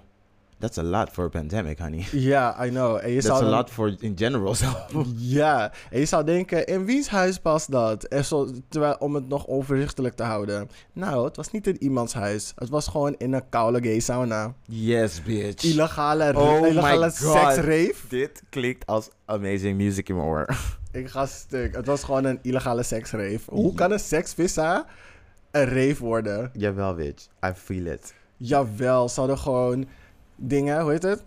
that's 0.59 0.77
a 0.77 0.83
lot 0.83 1.09
for 1.11 1.25
a 1.25 1.29
pandemic, 1.29 1.79
honey. 1.79 2.05
Ja, 2.31 2.65
I 2.65 2.69
know. 2.69 2.97
En 3.01 3.11
je 3.11 3.21
That's 3.21 3.41
a 3.41 3.49
lot 3.49 3.69
for 3.69 3.95
in 3.99 4.17
general. 4.17 4.55
zo. 4.55 4.65
Ja, 5.17 5.71
en 5.89 5.99
je 5.99 6.05
zou 6.05 6.23
denken, 6.23 6.65
in 6.65 6.85
wiens 6.85 7.07
huis 7.07 7.39
past 7.39 7.71
dat? 7.71 8.03
En 8.03 8.25
zo, 8.25 8.49
terwijl, 8.69 8.95
om 8.99 9.15
het 9.15 9.27
nog 9.27 9.47
overzichtelijk 9.47 10.15
te 10.15 10.23
houden. 10.23 10.69
Nou, 10.93 11.25
het 11.25 11.35
was 11.35 11.51
niet 11.51 11.67
in 11.67 11.83
iemands 11.83 12.13
huis. 12.13 12.51
Het 12.55 12.69
was 12.69 12.87
gewoon 12.87 13.15
in 13.17 13.33
een 13.33 13.49
koude 13.49 13.81
gay 13.83 13.99
sauna. 13.99 14.53
Yes, 14.65 15.23
bitch. 15.23 15.63
Illegale, 15.63 16.33
Oh 16.37 16.67
illegale 16.67 17.05
my 17.05 17.11
God. 17.11 17.13
seksrave. 17.35 17.93
Dit 18.09 18.43
klinkt 18.49 18.85
als 18.85 19.09
amazing 19.25 19.77
music 19.77 20.09
in 20.09 20.15
mijn 20.15 20.27
oor. 20.27 20.45
Ik 20.91 21.07
ga 21.09 21.25
stuk. 21.25 21.75
Het 21.75 21.85
was 21.85 22.03
gewoon 22.03 22.23
een 22.23 22.39
illegale 22.41 22.83
seksrave. 22.83 23.39
Hoe 23.45 23.73
kan 23.73 23.91
een 23.91 23.99
seksvissa 23.99 24.85
een 25.51 25.65
rave 25.65 26.03
worden? 26.03 26.49
Jawel, 26.53 26.93
bitch. 26.95 27.25
I 27.45 27.51
feel 27.55 27.85
it. 27.85 28.13
Jawel, 28.37 29.09
ze 29.09 29.19
hadden 29.19 29.37
gewoon 29.37 29.85
dingen, 30.39 30.81
hoe 30.81 30.91
heet 30.91 31.03
het? 31.03 31.23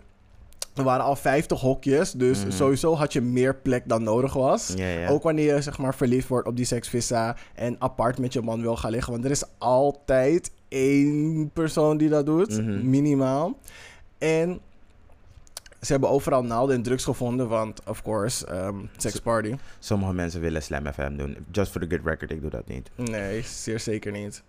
Er 0.75 0.83
waren 0.83 1.05
al 1.05 1.15
50 1.15 1.59
hokjes, 1.59 2.11
dus 2.11 2.39
Mhm. 2.43 2.51
sowieso 2.51 2.95
had 2.95 3.13
je 3.13 3.21
meer 3.21 3.55
plek 3.55 3.83
dan 3.89 4.03
nodig 4.03 4.33
was. 4.33 4.73
Ja, 4.75 4.87
ja. 4.87 5.07
Ook 5.07 5.23
wanneer 5.23 5.55
je 5.55 5.61
zeg 5.61 5.77
maar 5.77 5.95
verliefd 5.95 6.27
wordt 6.27 6.47
op 6.47 6.55
die 6.55 6.65
seksvissa 6.65 7.35
en 7.55 7.75
apart 7.79 8.17
met 8.17 8.33
je 8.33 8.41
man 8.41 8.61
wil 8.61 8.75
gaan 8.77 8.91
liggen. 8.91 9.11
Want 9.11 9.25
er 9.25 9.31
is 9.31 9.43
altijd 9.57 10.51
één 10.67 11.49
persoon 11.53 11.97
die 11.97 12.09
dat 12.09 12.25
doet, 12.25 12.49
Mhm. 12.61 12.89
minimaal. 12.89 13.57
En 14.17 14.59
Ze 15.81 15.91
hebben 15.91 16.09
overal 16.09 16.43
naalden 16.43 16.75
en 16.75 16.81
drugs 16.83 17.03
gevonden, 17.03 17.47
want, 17.47 17.81
of 17.87 18.01
course, 18.01 18.45
ehm 18.47 18.75
sex 18.97 19.19
party. 19.19 19.55
Sommige 19.79 20.13
mensen 20.13 20.41
willen 20.41 20.63
Slam 20.63 20.85
FM 20.93 21.15
doen. 21.17 21.37
Just 21.51 21.71
for 21.71 21.81
the 21.81 21.95
good 21.95 22.05
record, 22.05 22.31
ik 22.31 22.41
doe 22.41 22.49
dat 22.49 22.67
niet. 22.67 22.89
Nee, 22.95 23.41
zeer 23.41 23.79
zeker 23.79 24.11
niet. 24.11 24.43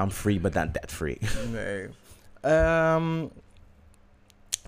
I'm 0.00 0.10
free, 0.10 0.40
but 0.40 0.54
not 0.54 0.74
that 0.74 0.92
free. 0.92 1.18
Nee. 1.52 1.88
Ehm, 2.40 3.24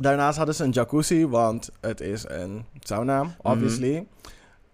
daarnaast 0.00 0.36
hadden 0.36 0.54
ze 0.54 0.64
een 0.64 0.70
jacuzzi, 0.70 1.26
want 1.26 1.70
het 1.80 2.00
is 2.00 2.24
een 2.28 2.64
sauna, 2.80 3.36
obviously. 3.42 4.06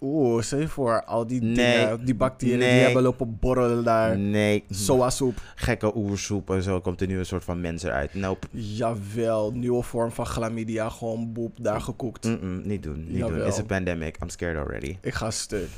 Oeh, 0.04 0.42
stel 0.42 0.58
je 0.58 0.68
voor, 0.68 1.04
al 1.04 1.26
die 1.26 1.42
Mhm. 1.42 1.52
Nee. 1.52 1.78
dingen, 1.80 2.04
die 2.04 2.14
bacteriën 2.14 2.58
Nee. 2.58 2.70
die 2.72 2.80
hebben 2.82 3.02
lopen 3.02 3.38
borrelen 3.40 3.84
daar. 3.84 4.18
Nee. 4.18 4.64
Soa 4.70 5.10
soep. 5.10 5.40
Gekke 5.54 5.96
oersoep 5.96 6.50
en 6.50 6.62
zo 6.62 6.80
komt 6.80 7.00
er 7.00 7.06
nu 7.06 7.18
een 7.18 7.26
soort 7.26 7.44
van 7.44 7.60
mens 7.60 7.82
eruit. 7.82 8.14
Nope. 8.14 8.46
Jawel, 8.50 9.52
nieuwe 9.52 9.82
vorm 9.82 10.12
van 10.12 10.26
chlamydia, 10.26 10.88
gewoon 10.88 11.32
boep, 11.32 11.56
daar 11.60 11.80
gekoekt. 11.80 12.24
Niet 12.24 12.40
doen, 12.40 12.62
niet 12.64 12.82
doen. 12.82 13.06
Jawel. 13.16 13.46
It's 13.46 13.58
a 13.58 13.62
pandemic. 13.64 14.16
I'm 14.22 14.28
scared 14.28 14.56
already. 14.56 14.96
Ik 15.00 15.14
ga 15.14 15.30
stuk. 15.30 15.68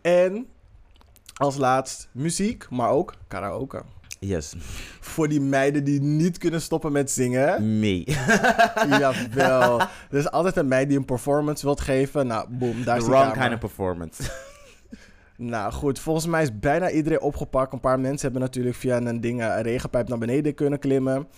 En 0.00 0.46
als 1.34 1.56
laatst 1.56 2.08
muziek, 2.12 2.66
maar 2.70 2.90
ook 2.90 3.14
karaoke. 3.28 3.82
Yes. 4.24 4.54
Voor 5.00 5.28
die 5.28 5.40
meiden 5.40 5.84
die 5.84 6.00
niet 6.00 6.38
kunnen 6.38 6.60
stoppen 6.60 6.92
met 6.92 7.10
zingen. 7.10 7.78
Me. 7.78 8.04
Jawel. 8.98 9.80
Er 9.80 10.18
is 10.18 10.30
altijd 10.30 10.56
een 10.56 10.68
meid 10.68 10.88
die 10.88 10.98
een 10.98 11.04
performance 11.04 11.64
wilt 11.64 11.80
geven. 11.80 12.26
Nou, 12.26 12.48
boom, 12.48 12.84
daar 12.84 12.96
The 12.98 13.02
is 13.02 13.08
wrong 13.08 13.32
kamer. 13.32 13.40
kind 13.40 13.52
of 13.52 13.58
performance. 13.58 14.22
Nou 15.36 15.72
goed, 15.72 15.98
volgens 15.98 16.26
mij 16.26 16.42
is 16.42 16.58
bijna 16.58 16.90
iedereen 16.90 17.20
opgepakt. 17.20 17.72
Een 17.72 17.80
paar 17.80 18.00
mensen 18.00 18.22
hebben 18.22 18.40
natuurlijk 18.40 18.76
via 18.76 18.96
een 18.96 19.20
ding 19.20 19.40
eh, 19.40 19.46
een 19.46 19.62
regenpijp 19.62 20.08
naar 20.08 20.18
beneden 20.18 20.54
kunnen 20.54 20.78
klimmen. 20.78 21.28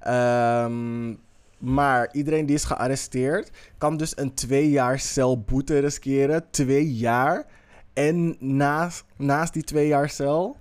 Ehm, 0.00 1.14
maar 1.58 2.08
iedereen 2.12 2.46
die 2.46 2.54
is 2.54 2.64
gearresteerd 2.64 3.50
kan 3.78 3.96
dus 3.96 4.16
een 4.16 4.34
twee 4.34 4.70
jaar 4.70 4.98
celboete 4.98 5.78
riskeren. 5.78 6.44
Twee 6.50 6.92
jaar. 6.92 7.46
En 7.92 8.36
naast, 8.38 9.04
naast 9.16 9.52
die 9.52 9.62
twee 9.64 9.86
jaar 9.86 10.08
cel 10.08 10.56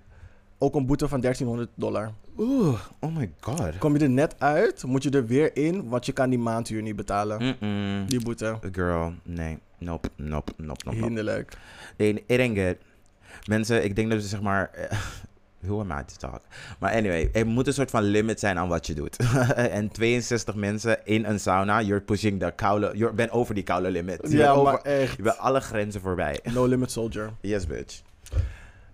ook 0.62 0.76
een 0.76 0.86
boete 0.86 1.08
van 1.08 1.22
1300 1.22 1.70
dollar. 1.76 2.12
Oeh, 2.38 2.80
oh 3.00 3.16
my 3.16 3.32
god. 3.40 3.78
Kom 3.78 3.98
je 3.98 4.04
er 4.04 4.10
net 4.10 4.36
uit, 4.38 4.84
moet 4.84 5.04
je 5.04 5.10
er 5.10 5.26
weer 5.26 5.56
in, 5.56 5.90
want 5.90 6.06
je 6.06 6.12
kan 6.12 6.30
die 6.30 6.40
maandhuur 6.40 6.82
niet 6.82 6.96
betalen. 6.96 7.56
Die 8.08 8.22
boete. 8.24 8.60
Girl, 8.72 9.14
nee. 9.24 9.58
Nope, 9.78 10.10
nope, 10.16 10.52
nope, 10.58 10.82
nope. 10.86 10.98
Hinderlijk. 10.98 11.54
Nee, 11.98 12.24
it 12.26 12.40
ain't 12.40 12.58
good. 12.58 12.76
Mensen, 13.48 13.84
ik 13.84 13.96
denk 13.96 14.12
dat 14.12 14.22
ze 14.22 14.28
zeg 14.28 14.42
maar... 14.42 14.70
eh, 14.74 14.98
Who 15.68 15.80
am 15.80 15.92
I 15.92 16.04
to 16.06 16.16
talk? 16.30 16.42
Maar 16.80 16.94
anyway, 16.94 17.30
er 17.34 17.48
moet 17.48 17.68
een 17.68 17.74
soort 17.74 17.90
van 17.90 18.04
limit 18.04 18.40
zijn 18.40 18.58
aan 18.58 18.68
wat 18.68 18.88
je 18.88 18.94
doet. 18.94 19.18
en 19.56 19.92
62 19.92 20.56
mensen 20.56 21.06
in 21.06 21.26
een 21.26 21.40
sauna, 21.40 21.82
you're 21.82 22.02
pushing 22.04 22.40
the 22.40 22.52
koude... 22.56 22.92
Je 22.96 23.12
bent 23.14 23.32
over 23.32 23.56
die 23.56 23.64
koude 23.64 23.92
limit. 23.92 24.20
Je 24.30 24.38
Ja, 24.38 24.56
maar 24.56 24.74
over, 24.74 24.82
echt. 24.82 25.16
je 25.18 25.24
bent 25.24 25.38
alle 25.38 25.60
grenzen 25.60 26.02
voorbij. 26.02 26.40
No 26.54 26.66
limit 26.66 26.92
soldier. 26.92 27.30
Yes, 27.42 27.68
bitch. 27.68 28.02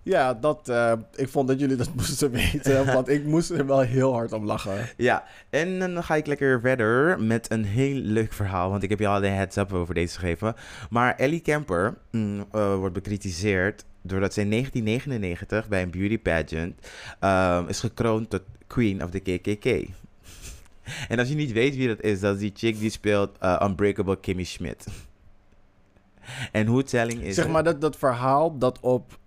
Ja, 0.07 0.33
dat, 0.33 0.69
eh, 0.69 0.93
ik 1.15 1.29
vond 1.29 1.47
dat 1.47 1.59
jullie 1.59 1.75
dat 1.75 1.93
moesten 1.95 2.31
weten. 2.31 2.85
want 2.95 3.09
ik 3.09 3.25
moest 3.25 3.49
er 3.49 3.65
wel 3.65 3.79
heel 3.79 4.13
hard 4.13 4.31
om 4.33 4.45
lachen. 4.45 4.89
Ja, 4.97 5.23
en 5.49 5.79
dan 5.79 6.03
ga 6.03 6.15
ik 6.15 6.27
lekker 6.27 6.61
verder 6.61 7.19
met 7.19 7.51
een 7.51 7.65
heel 7.65 7.95
leuk 7.95 8.33
verhaal. 8.33 8.69
Want 8.69 8.83
ik 8.83 8.89
heb 8.89 8.99
je 8.99 9.07
al 9.07 9.19
de 9.19 9.27
heads-up 9.27 9.73
over 9.73 9.93
deze 9.93 10.19
gegeven. 10.19 10.55
Maar 10.89 11.15
Ellie 11.15 11.39
Kemper 11.39 11.97
mm, 12.11 12.45
eh, 12.51 12.75
wordt 12.75 12.93
bekritiseerd 12.93 13.85
doordat 14.01 14.33
ze 14.33 14.41
in 14.41 14.49
1999 14.49 15.67
bij 15.67 15.81
een 15.81 15.91
beauty 15.91 16.19
pageant 16.19 16.87
ehm, 17.19 17.67
is 17.67 17.79
gekroond 17.79 18.29
tot 18.29 18.41
queen 18.67 19.03
of 19.03 19.09
the 19.09 19.19
KKK. 19.19 19.65
en 21.11 21.19
als 21.19 21.29
je 21.29 21.35
niet 21.35 21.51
weet 21.51 21.75
wie 21.75 21.87
dat 21.87 22.01
is, 22.01 22.19
dat 22.19 22.35
is 22.35 22.41
die 22.41 22.51
chick 22.55 22.79
die 22.79 22.89
speelt 22.89 23.37
eh, 23.37 23.61
Unbreakable 23.63 24.19
Kimmy 24.19 24.43
Schmidt. 24.43 24.85
en 26.51 26.67
hoe 26.67 26.83
telling 26.83 27.21
is 27.21 27.35
zeg 27.35 27.47
maar 27.47 27.63
dat, 27.63 27.81
dat 27.81 27.95
verhaal 27.95 28.57
dat 28.57 28.79
op... 28.79 29.17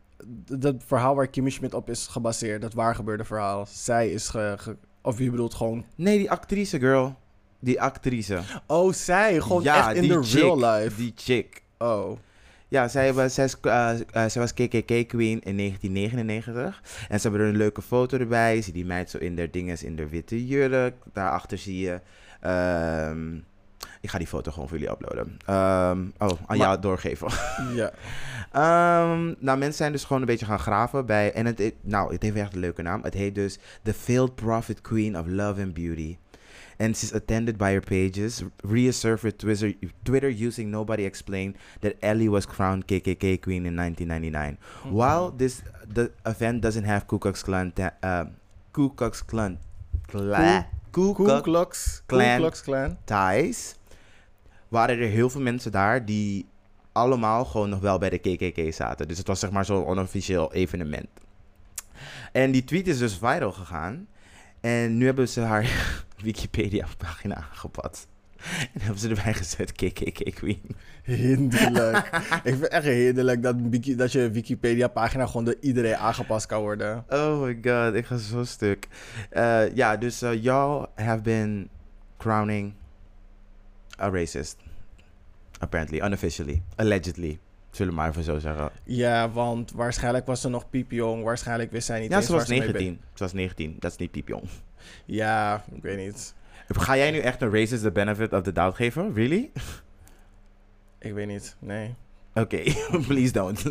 Dat 0.58 0.74
verhaal 0.86 1.14
waar 1.14 1.26
Kimmy 1.28 1.50
Schmidt 1.50 1.74
op 1.74 1.90
is 1.90 2.06
gebaseerd. 2.06 2.62
Dat 2.62 2.74
waar 2.74 2.94
gebeurde 2.94 3.24
verhaal. 3.24 3.66
Zij 3.68 4.10
is 4.10 4.28
ge... 4.28 4.54
ge- 4.58 4.76
of 5.02 5.18
je 5.18 5.30
bedoelt 5.30 5.54
gewoon... 5.54 5.84
Nee, 5.94 6.18
die 6.18 6.30
actrice, 6.30 6.78
girl. 6.78 7.16
Die 7.58 7.80
actrice. 7.80 8.40
Oh, 8.66 8.92
zij. 8.92 9.40
Gewoon 9.40 9.62
ja, 9.62 9.88
echt 9.94 10.04
in 10.04 10.24
chick, 10.24 10.40
real 10.40 10.58
life. 10.70 10.96
Die 10.96 11.12
chick. 11.16 11.62
Oh. 11.78 12.18
Ja, 12.68 12.88
zij 12.88 13.12
was, 13.12 13.34
zij, 13.34 13.48
eh, 13.62 13.90
eh, 13.90 14.30
zij 14.30 14.40
was 14.42 14.52
KKK 14.54 15.08
Queen 15.08 15.40
in 15.42 15.56
1999. 15.56 16.82
En 17.08 17.20
ze 17.20 17.28
hebben 17.28 17.46
er 17.46 17.52
een 17.52 17.56
leuke 17.58 17.82
foto 17.82 18.18
erbij. 18.18 18.62
Zie 18.62 18.72
die 18.72 18.84
meid 18.84 19.10
zo 19.10 19.18
in 19.18 19.36
der 19.36 19.50
dinges, 19.50 19.82
in 19.82 19.96
de 19.96 20.08
witte 20.08 20.46
jurk. 20.46 20.94
Daarachter 21.12 21.58
zie 21.58 21.78
je... 21.80 22.00
ehm, 22.40 23.38
ik 24.00 24.10
ga 24.10 24.18
die 24.18 24.26
foto 24.26 24.52
gewoon 24.52 24.68
voor 24.68 24.78
jullie 24.78 24.92
uploaden. 24.92 25.36
Ehm, 25.46 26.06
oh, 26.18 26.38
aan 26.46 26.56
jou 26.58 26.80
doorgeven. 26.80 27.28
Ja. 27.74 27.90
Ehm, 28.52 29.34
nou, 29.38 29.58
mensen 29.58 29.72
zijn 29.74 29.92
dus 29.92 30.04
gewoon 30.04 30.20
een 30.22 30.28
beetje 30.28 30.46
gaan 30.46 30.58
graven 30.58 31.06
bij... 31.06 31.32
En 31.32 31.46
het, 31.46 31.74
nou, 31.80 32.12
het 32.12 32.22
heeft 32.22 32.36
echt 32.36 32.54
een 32.54 32.60
leuke 32.60 32.82
naam. 32.82 33.02
Het 33.02 33.14
heet 33.14 33.34
dus 33.34 33.58
The 33.82 33.92
Failed 33.94 34.34
Prophet 34.34 34.80
Queen 34.80 35.18
of 35.18 35.26
Love 35.26 35.62
and 35.62 35.74
Beauty. 35.74 36.16
And 36.78 36.96
she's 36.96 37.12
attended 37.14 37.56
by 37.56 37.70
her 37.70 37.80
pages, 37.80 38.42
reasserted 38.56 39.38
Twitter, 39.38 39.74
Twitter 40.02 40.30
using 40.46 40.70
Nobody 40.70 41.04
Explained 41.04 41.56
that 41.80 41.92
Ellie 41.98 42.30
was 42.30 42.46
crowned 42.46 42.84
KKK 42.84 43.38
Queen 43.40 43.66
in 43.66 43.74
1999. 43.76 44.58
While 44.90 45.32
this 45.36 45.60
the 45.94 46.10
event 46.24 46.62
doesn't 46.62 46.84
have 46.86 47.04
Ku 47.06 47.18
Klux 47.18 47.42
Klan, 47.42 47.72
ta- 47.72 47.92
uh, 48.04 48.24
Ku 48.70 48.94
Klux 48.94 49.24
Klan, 49.24 49.58
Kla- 50.06 50.66
Ku 50.90 51.12
Ku 51.14 51.24
Klux 51.24 51.42
Klux 51.42 52.02
Klan. 52.06 52.36
Ku 52.36 52.42
Klux 52.42 52.62
Klan. 52.62 52.96
ties, 53.04 53.74
waren 54.70 54.98
er 54.98 55.08
heel 55.08 55.30
veel 55.30 55.40
mensen 55.40 55.72
daar 55.72 56.04
die 56.04 56.46
allemaal 56.92 57.44
gewoon 57.44 57.68
nog 57.68 57.80
wel 57.80 57.98
bij 57.98 58.10
de 58.10 58.18
KKK 58.18 58.74
zaten. 58.74 59.08
Dus 59.08 59.18
het 59.18 59.26
was 59.26 59.40
zeg 59.40 59.50
maar 59.50 59.64
zo'n 59.64 59.86
onofficieel 59.86 60.52
evenement. 60.52 61.08
En 62.32 62.50
die 62.50 62.64
tweet 62.64 62.88
is 62.88 62.98
dus 62.98 63.18
viral 63.18 63.52
gegaan. 63.52 64.06
En 64.60 64.96
nu 64.96 65.04
hebben 65.04 65.28
ze 65.28 65.40
haar 65.40 65.70
Wikipedia-pagina 66.22 67.36
aangepast. 67.36 68.08
En 68.72 68.80
hebben 68.80 68.98
ze 68.98 69.08
erbij 69.08 69.34
gezet 69.34 69.72
KKK 69.72 70.34
Queen. 70.34 70.62
Hinderlijk. 71.02 72.06
ik 72.44 72.54
vind 72.54 72.68
echt 72.68 72.84
hinderlijk 72.84 73.42
dat, 73.42 73.56
dat 73.96 74.12
je 74.12 74.30
Wikipedia-pagina 74.30 75.26
gewoon 75.26 75.44
door 75.44 75.56
iedereen 75.60 75.96
aangepast 75.96 76.46
kan 76.46 76.60
worden. 76.60 77.04
Oh 77.08 77.42
my 77.42 77.58
god, 77.62 77.94
ik 77.94 78.06
ga 78.06 78.16
zo 78.16 78.44
stuk. 78.44 78.88
Eh, 79.30 79.74
ja, 79.74 79.96
dus 79.96 80.22
eh, 80.22 80.42
y'all 80.42 80.86
have 80.94 81.20
been 81.20 81.68
crowning 82.16 82.72
a 84.00 84.10
racist. 84.10 84.56
Apparently, 85.58 86.00
unofficially, 86.04 86.62
allegedly. 86.76 87.38
Zullen 87.70 87.92
we 87.92 87.98
maar 87.98 88.08
even 88.08 88.22
zo 88.22 88.38
zeggen. 88.38 88.70
Ja, 88.84 89.30
want 89.30 89.72
waarschijnlijk 89.72 90.26
was 90.26 90.40
ze 90.40 90.48
nog 90.48 90.70
piepjong. 90.70 91.24
Waarschijnlijk 91.24 91.70
wist 91.70 91.86
zij 91.86 92.00
niet 92.00 92.10
Ja, 92.10 92.20
ze 92.20 92.32
was 92.32 92.48
mee 92.48 92.58
19. 92.58 93.00
Ze 93.14 93.22
was 93.22 93.32
19. 93.32 93.76
Dat 93.78 93.90
is 93.90 93.96
niet 93.96 94.10
piepjong. 94.10 94.42
Ja, 95.04 95.64
ik 95.74 95.82
weet 95.82 95.98
niet. 95.98 96.34
Ga 96.68 96.96
jij 96.96 97.10
nu 97.10 97.18
echt 97.18 97.42
een 97.42 97.50
racist 97.50 97.82
the 97.82 97.90
benefit 97.90 98.32
of 98.32 98.42
the 98.42 98.52
doubt 98.52 98.76
geven? 98.76 99.14
Really? 99.14 99.50
Ik 100.98 101.12
weet 101.12 101.26
niet. 101.26 101.56
Nee. 101.58 101.94
Oké, 102.34 102.62
please 103.08 103.32
don't. 103.32 103.70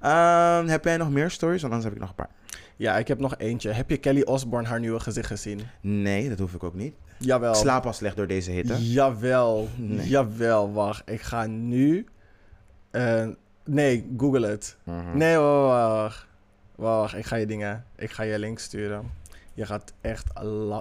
Ehm, 0.00 0.66
heb 0.66 0.84
jij 0.84 0.96
nog 0.96 1.10
meer 1.10 1.30
stories? 1.30 1.62
Want 1.62 1.72
anders 1.72 1.84
heb 1.84 1.92
ik 1.92 2.00
nog 2.00 2.08
een 2.08 2.14
paar. 2.14 2.30
Ja, 2.76 2.98
ik 2.98 3.08
heb 3.08 3.18
nog 3.18 3.34
eentje. 3.38 3.70
Heb 3.70 3.90
je 3.90 3.96
Kelly 3.96 4.22
Osbourne 4.22 4.68
haar 4.68 4.80
nieuwe 4.80 5.00
gezicht 5.00 5.26
gezien? 5.26 5.60
Nee, 5.80 6.28
dat 6.28 6.38
hoef 6.38 6.54
ik 6.54 6.62
ook 6.62 6.74
niet. 6.74 6.94
Jawel. 7.24 7.50
Ik 7.52 7.56
slaap 7.58 7.86
al 7.86 7.92
slecht 7.92 8.16
door 8.16 8.26
deze 8.26 8.50
hitte. 8.50 8.90
Jawel. 8.92 9.68
Nee. 9.76 10.08
Jawel, 10.08 10.72
wacht. 10.72 11.10
Ik 11.10 11.20
ga 11.20 11.46
nu... 11.46 12.06
eh, 12.90 13.28
nee, 13.64 14.12
google 14.16 14.46
het. 14.46 14.76
Mhm. 14.84 15.16
Nee, 15.16 15.36
wacht, 15.36 16.26
wacht. 16.76 17.16
Ik 17.16 17.26
ga 17.26 17.36
je 17.36 17.46
dingen... 17.46 17.84
Ik 17.96 18.10
ga 18.10 18.22
je 18.22 18.38
link 18.38 18.58
sturen. 18.58 19.10
Je 19.54 19.66
gaat 19.66 19.92
echt... 20.00 20.26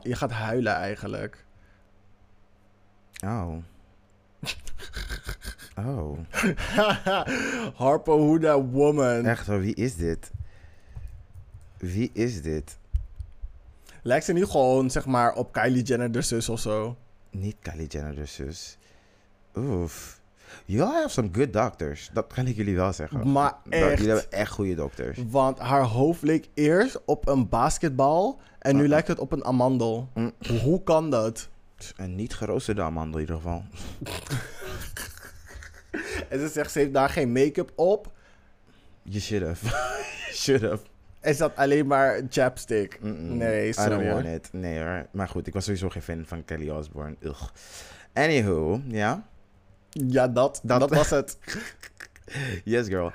Je 0.01 0.15
gaat 0.15 0.31
huilen 0.31 0.74
eigenlijk. 0.74 1.45
Oh. 3.25 3.53
Oh. 5.75 6.17
Harpo 7.75 8.31
Huda 8.31 8.62
Woman. 8.62 9.25
Echt 9.25 9.48
hoor, 9.48 9.60
wie 9.60 9.75
is 9.75 9.95
dit? 9.95 10.31
Wie 11.77 12.10
is 12.13 12.41
dit? 12.41 12.77
Lijkt 14.01 14.25
ze 14.25 14.34
niet 14.34 14.46
gewoon, 14.46 14.89
zeg 14.89 15.05
maar, 15.05 15.34
op 15.34 15.51
Kylie 15.51 15.84
Jenner 15.84 16.12
de 16.12 16.22
zus 16.22 16.50
of 16.50 16.60
zo? 16.60 16.98
Niet 17.31 17.55
Kylie 17.60 17.88
Jenner 17.88 18.15
de 18.15 18.25
zus. 18.25 18.77
Oef. 19.55 20.20
You 20.65 20.89
all 20.89 20.96
have 20.96 21.10
some 21.10 21.29
good 21.31 21.53
doctors. 21.53 22.10
Dat 22.13 22.34
kan 22.34 22.48
ik 22.48 22.55
jullie 22.55 22.75
wel 22.75 22.93
zeggen. 22.93 23.31
Maar 23.31 23.51
Dat- 23.63 23.74
echt. 23.74 23.98
Jullie 23.98 24.13
hebben 24.13 24.31
echt 24.31 24.51
goede 24.51 24.75
dokters. 24.75 25.20
Want 25.29 25.60
haar 25.60 25.84
hoofd 25.84 26.22
leek 26.22 26.48
eerst 26.53 27.00
op 27.05 27.27
een 27.27 27.50
basketbal 27.50 28.39
en 28.60 28.72
nu 28.72 28.77
Uh-uh. 28.77 28.89
lijkt 28.91 29.08
het 29.08 29.20
op 29.20 29.31
een 29.31 29.43
amandel. 29.46 30.10
Mm. 30.13 30.31
Hoe 30.62 30.84
kan 30.84 31.10
dat? 31.10 31.50
Een 31.98 32.15
niet 32.15 32.34
geroosterde 32.36 32.81
amandel 32.81 33.20
in 33.20 33.25
ieder 33.25 33.36
geval. 33.36 33.63
En 36.29 36.39
ze 36.39 36.48
zegt, 36.48 36.72
ze 36.72 36.79
heeft 36.79 36.93
daar 36.93 37.10
geen 37.10 37.31
make-up 37.31 37.72
op. 37.75 38.12
You 39.03 39.20
should 39.22 39.46
have. 39.48 39.65
you 40.25 40.34
should 40.36 40.62
have. 40.62 40.84
Ze 41.22 41.36
had 41.40 41.56
alleen 41.56 41.88
maar 41.88 42.22
chapstick. 42.30 42.98
Nee, 43.01 43.70
I 43.70 43.74
don't 43.74 43.75
sorry. 44.04 44.34
it. 44.34 44.50
Nee 44.51 44.80
hoor. 44.80 45.06
Maar 45.12 45.28
goed, 45.28 45.48
ik 45.48 45.54
was 45.54 45.63
sowieso 45.63 45.90
geen 45.90 46.01
fan 46.01 46.24
van 46.25 46.46
Kelly 46.46 46.70
Osbourne. 46.70 47.16
Ugh. 47.24 47.44
Anywho, 48.13 48.82
ja. 48.88 49.28
Ja, 49.90 50.28
dat, 50.28 50.60
dat, 50.63 50.80
Dat- 50.80 50.90
was 50.90 51.10
het. 51.10 51.38
Yes, 52.63 52.88
girl. 52.88 53.11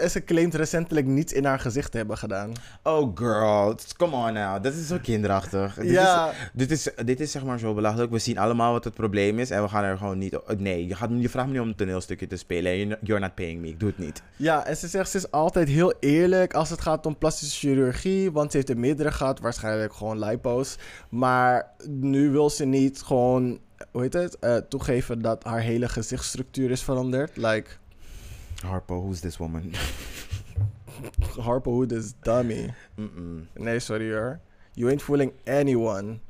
En 0.00 0.10
ze 0.10 0.24
claimt 0.24 0.54
recentelijk 0.54 1.06
niets 1.06 1.32
in 1.32 1.44
haar 1.44 1.58
gezicht 1.58 1.90
te 1.90 1.96
hebben 1.96 2.18
gedaan. 2.18 2.52
Oh, 2.82 3.10
girl. 3.14 3.74
Come 3.96 4.16
on 4.16 4.32
now. 4.32 4.62
Dat 4.62 4.74
is 4.74 4.86
zo 4.86 4.98
kinderachtig. 5.02 5.74
Dit 5.74 5.90
Ja. 5.90 6.30
Is, 6.30 6.36
dit, 6.52 6.70
is, 6.70 6.88
dit 7.04 7.20
is 7.20 7.30
zeg 7.30 7.44
maar 7.44 7.58
zo 7.58 7.74
belachelijk. 7.74 8.10
We 8.10 8.18
zien 8.18 8.38
allemaal 8.38 8.72
wat 8.72 8.84
het 8.84 8.94
probleem 8.94 9.38
is. 9.38 9.50
En 9.50 9.62
we 9.62 9.68
gaan 9.68 9.84
er 9.84 9.98
gewoon 9.98 10.18
niet... 10.18 10.38
Nee, 10.58 10.86
je, 10.86 10.94
gaat, 10.94 11.10
je 11.18 11.28
vraagt 11.28 11.46
me 11.46 11.52
niet 11.52 11.62
om 11.62 11.68
een 11.68 11.74
toneelstukje 11.74 12.26
te 12.26 12.36
spelen. 12.36 12.72
en 12.72 12.78
You're 12.78 12.98
you're 13.00 13.20
not 13.20 13.34
paying 13.34 13.60
me. 13.60 13.68
Ik 13.68 13.80
doe 13.80 13.88
het 13.88 13.98
niet. 13.98 14.22
Ja, 14.36 14.66
en 14.66 14.76
ze 14.76 14.88
zegt 14.88 15.10
ze 15.10 15.16
is 15.16 15.30
altijd 15.30 15.68
heel 15.68 15.94
eerlijk 16.00 16.54
als 16.54 16.70
het 16.70 16.80
gaat 16.80 17.06
om 17.06 17.18
plastische 17.18 17.58
chirurgie. 17.58 18.32
Want 18.32 18.50
ze 18.50 18.56
heeft 18.56 18.68
er 18.68 18.78
meerdere 18.78 19.12
gehad, 19.12 19.40
waarschijnlijk 19.40 19.94
gewoon 19.94 20.24
lipo's. 20.24 20.76
Maar 21.08 21.70
nu 21.88 22.30
wil 22.30 22.50
ze 22.50 22.64
niet 22.64 23.02
gewoon, 23.02 23.58
hoe 23.92 24.02
heet 24.02 24.12
het, 24.12 24.38
eh, 24.38 24.56
toegeven 24.56 25.22
dat 25.22 25.44
haar 25.44 25.60
hele 25.60 25.88
gezichtsstructuur 25.88 26.70
is 26.70 26.82
veranderd. 26.82 27.36
Like, 27.36 27.70
Harpo, 28.64 29.00
who's 29.00 29.20
this 29.20 29.38
woman? 29.38 29.72
Harpo 31.38 31.70
Hood 31.72 31.92
is 31.92 32.14
dummy. 32.22 32.72
Mm-mm. 32.98 33.46
Nee, 33.54 33.78
sorry 33.78 34.10
hoor. 34.10 34.40
You 34.74 34.90
ain't 34.90 35.02
fooling 35.02 35.32
anyone. 35.46 36.20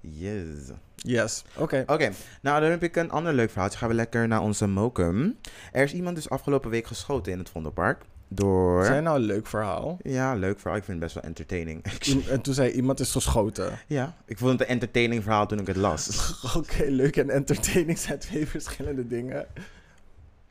Yes. 0.00 0.72
Yes, 0.96 1.44
oké. 1.56 1.84
Oké, 1.86 2.12
nou 2.42 2.60
dan 2.60 2.70
heb 2.70 2.82
ik 2.82 2.96
een 2.96 3.10
ander 3.10 3.32
leuk 3.32 3.50
verhaaltje. 3.50 3.78
Gaan 3.78 3.88
we 3.88 3.94
lekker 3.94 4.28
naar 4.28 4.40
onze 4.40 4.66
mokum. 4.66 5.36
Er 5.72 5.82
is 5.82 5.92
iemand 5.92 6.16
dus 6.16 6.30
afgelopen 6.30 6.70
week 6.70 6.86
geschoten 6.86 7.32
in 7.32 7.38
het 7.38 7.48
Vondelpark. 7.48 8.04
Door... 8.28 8.84
Zijn 8.84 9.02
nou 9.02 9.16
een 9.16 9.22
leuk 9.24 9.46
verhaal? 9.46 9.98
Ja, 10.02 10.34
leuk 10.34 10.58
verhaal. 10.60 10.78
Ik 10.78 10.84
vind 10.84 10.96
het 10.96 11.12
best 11.12 11.14
wel 11.14 11.24
entertaining. 11.24 11.84
En 12.30 12.40
toen 12.40 12.54
zei 12.54 12.70
iemand 12.70 13.00
is 13.00 13.12
geschoten. 13.12 13.78
ja, 13.86 14.14
ik 14.24 14.38
vond 14.38 14.50
het 14.50 14.60
een 14.60 14.66
entertaining 14.66 15.22
verhaal 15.22 15.46
toen 15.46 15.58
ik 15.58 15.66
het 15.66 15.76
las. 15.76 16.32
Oké, 16.56 16.84
leuk 16.84 17.16
en 17.16 17.30
entertaining 17.30 17.98
zijn 17.98 18.18
twee 18.18 18.46
verschillende 18.46 19.06
dingen. 19.06 19.46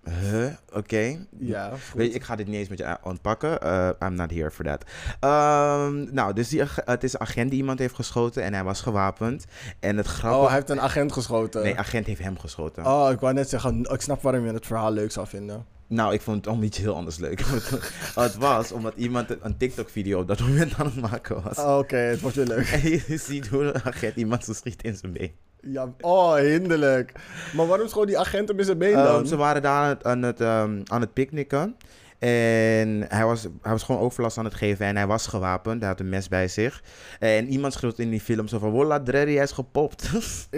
Huh? 0.09 0.45
Oké. 0.73 1.25
Ja, 1.39 1.69
goed. 1.69 1.79
Weet 1.93 2.07
je, 2.09 2.13
ik 2.15 2.23
ga 2.23 2.35
dit 2.35 2.47
niet 2.47 2.55
eens 2.55 2.69
met 2.69 2.77
je 2.77 2.97
ontpakken. 3.03 3.61
Eh, 3.61 3.89
I'm 3.99 4.13
not 4.13 4.31
here 4.31 4.51
for 4.51 4.65
that. 4.65 4.83
Ehm, 5.19 6.13
nou, 6.13 6.33
dus 6.33 6.49
die, 6.49 6.61
ag- 6.61 6.79
het 6.85 7.03
is 7.03 7.13
een 7.13 7.19
agent 7.19 7.49
die 7.49 7.59
iemand 7.59 7.79
heeft 7.79 7.95
geschoten 7.95 8.43
en 8.43 8.53
hij 8.53 8.63
was 8.63 8.81
gewapend. 8.81 9.45
En 9.79 9.97
het 9.97 10.07
Oh, 10.23 10.45
hij 10.45 10.53
heeft 10.55 10.69
een 10.69 10.81
agent 10.81 11.11
geschoten. 11.11 11.63
Nee, 11.63 11.77
agent 11.77 12.05
heeft 12.05 12.21
hem 12.21 12.39
geschoten. 12.39 12.85
Oh, 12.85 13.11
ik 13.11 13.19
wou 13.19 13.33
net 13.33 13.49
zeggen, 13.49 13.83
ik 13.91 14.01
snap 14.01 14.21
waarom 14.21 14.45
je 14.45 14.53
het 14.53 14.65
verhaal 14.65 14.91
leuk 14.91 15.11
zou 15.11 15.27
vinden. 15.27 15.65
Nou, 15.87 16.13
ik 16.13 16.21
vond 16.21 16.45
het 16.45 16.53
om 16.55 16.63
iets 16.63 16.77
heel 16.77 16.95
anders 16.95 17.17
leuk. 17.17 17.41
het 18.15 18.35
was 18.35 18.71
omdat 18.71 18.93
iemand 18.95 19.37
een 19.41 19.57
TikTok-video 19.57 20.19
op 20.19 20.27
dat 20.27 20.39
moment 20.47 20.73
aan 20.77 20.85
het 20.85 21.01
maken 21.11 21.43
was. 21.43 21.57
Oh, 21.57 21.77
Oké, 21.77 21.95
het 21.95 22.19
wordt 22.21 22.35
weer 22.35 22.45
leuk. 22.45 22.67
En 22.83 22.89
je 22.89 23.17
ziet 23.17 23.47
hoe 23.47 23.63
een 23.63 23.83
agent 23.83 24.15
iemand 24.15 24.43
zo 24.45 24.53
schiet 24.53 24.83
in 24.83 24.95
zijn 24.95 25.11
been. 25.13 25.31
Ja, 25.61 25.93
oh, 26.01 26.35
hinderlijk. 26.35 27.11
Maar 27.55 27.67
waarom 27.67 27.87
schoot 27.87 28.07
die 28.07 28.19
agent 28.19 28.47
hem 28.49 28.59
in 28.59 28.65
zijn 28.65 28.77
been 28.77 28.93
Ehm, 28.95 29.03
dan? 29.05 29.27
ze 29.27 29.35
waren 29.35 29.61
daar 29.61 29.73
aan 29.83 29.89
het, 29.89 30.03
aan 30.03 30.21
het, 30.21 30.41
ehm, 30.41 30.81
aan 30.85 31.01
het 31.01 31.13
picknicken. 31.13 31.75
En 32.21 33.05
hij 33.07 33.25
was, 33.25 33.43
hij 33.61 33.71
was 33.71 33.83
gewoon 33.83 34.01
overlast 34.01 34.37
aan 34.37 34.45
het 34.45 34.53
geven. 34.53 34.85
En 34.85 34.95
hij 34.95 35.07
was 35.07 35.27
gewapend. 35.27 35.79
Hij 35.79 35.89
had 35.89 35.99
een 35.99 36.09
mes 36.09 36.27
bij 36.27 36.47
zich. 36.47 36.83
En 37.19 37.47
iemand 37.47 37.73
schreeuwt 37.73 37.99
in 37.99 38.09
die 38.09 38.21
film 38.21 38.47
zo 38.47 38.59
van... 38.59 38.69
Wolla, 38.69 38.99
Dreddy, 38.99 39.33
hij 39.33 39.43
is 39.43 39.51
gepopt. 39.51 40.09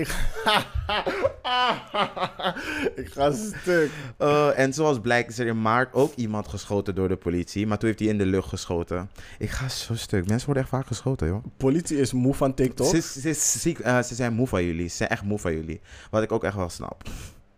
ik 2.96 3.10
ga 3.10 3.32
stuk. 3.32 3.92
Eh, 4.18 4.60
en 4.60 4.74
zoals 4.74 5.00
blijkt 5.00 5.30
is 5.30 5.40
er 5.40 5.48
in 5.48 5.62
maart 5.62 5.94
ook 5.94 6.14
iemand 6.16 6.48
geschoten 6.48 6.96
door 6.96 7.08
de 7.08 7.16
politie. 7.16 7.68
Maar 7.68 7.78
toen 7.78 7.88
heeft 7.88 8.00
hij 8.00 8.10
in 8.10 8.18
de 8.18 8.26
lucht 8.26 8.50
geschoten. 8.50 9.10
Ik 9.38 9.50
ga 9.50 9.70
zo 9.70 9.96
stuk. 9.96 10.28
Mensen 10.28 10.46
worden 10.46 10.64
echt 10.64 10.72
vaak 10.72 10.88
geschoten, 10.88 11.28
joh. 11.28 11.44
Politie 11.58 11.98
is 11.98 12.14
moe 12.14 12.34
van 12.34 12.54
TikTok. 12.54 12.96
Ze, 12.96 13.34
ze, 13.34 13.76
eh, 13.84 14.02
ze 14.02 14.16
zijn 14.16 14.34
moe 14.34 14.48
van 14.48 14.64
jullie. 14.64 14.88
Ze 14.88 14.96
zijn 14.96 15.10
echt 15.10 15.24
moe 15.24 15.40
van 15.40 15.54
jullie. 15.54 15.82
Wat 16.10 16.24
ik 16.24 16.32
ook 16.32 16.44
echt 16.44 16.56
wel 16.56 16.70
snap. 16.70 17.04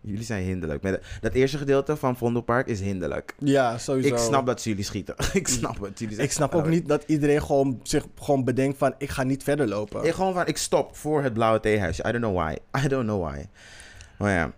Jullie 0.06 0.24
zijn 0.24 0.44
hinderlijk. 0.44 0.82
Met, 0.82 1.02
dat 1.20 1.32
eerste 1.32 1.58
gedeelte 1.58 1.96
van 1.96 2.16
Vondelpark 2.16 2.66
is 2.66 2.80
hinderlijk. 2.80 3.34
Ja, 3.38 3.78
sowieso. 3.78 4.14
Ik 4.14 4.18
snap 4.18 4.46
dat 4.46 4.60
ze 4.60 4.68
jullie 4.68 4.84
schieten. 4.84 5.14
ik 5.32 5.48
snap 5.48 5.80
het. 5.80 5.98
Jullie 5.98 6.16
Ik 6.16 6.32
snap 6.32 6.54
ook 6.54 6.66
niet 6.66 6.88
dat 6.88 7.04
iedereen 7.06 7.42
gewoon 7.42 7.80
zich 7.82 8.06
gewoon 8.14 8.44
bedenkt 8.44 8.78
van, 8.78 8.94
ik 8.98 9.10
ga 9.10 9.22
niet 9.22 9.42
verder 9.42 9.68
lopen. 9.68 10.04
Ik 10.04 10.12
gewoon 10.12 10.34
van, 10.34 10.46
ik 10.46 10.56
stop 10.56 10.96
voor 10.96 11.22
het 11.22 11.32
blauwe 11.32 11.60
theehuisje. 11.60 12.04
I 12.08 12.12
don't 12.12 12.24
know 12.24 12.36
why. 12.36 12.56
I 12.84 12.88
don't 12.88 13.04
know 13.04 13.28
why. 13.28 13.44
Maar 14.18 14.32
ja. 14.32 14.52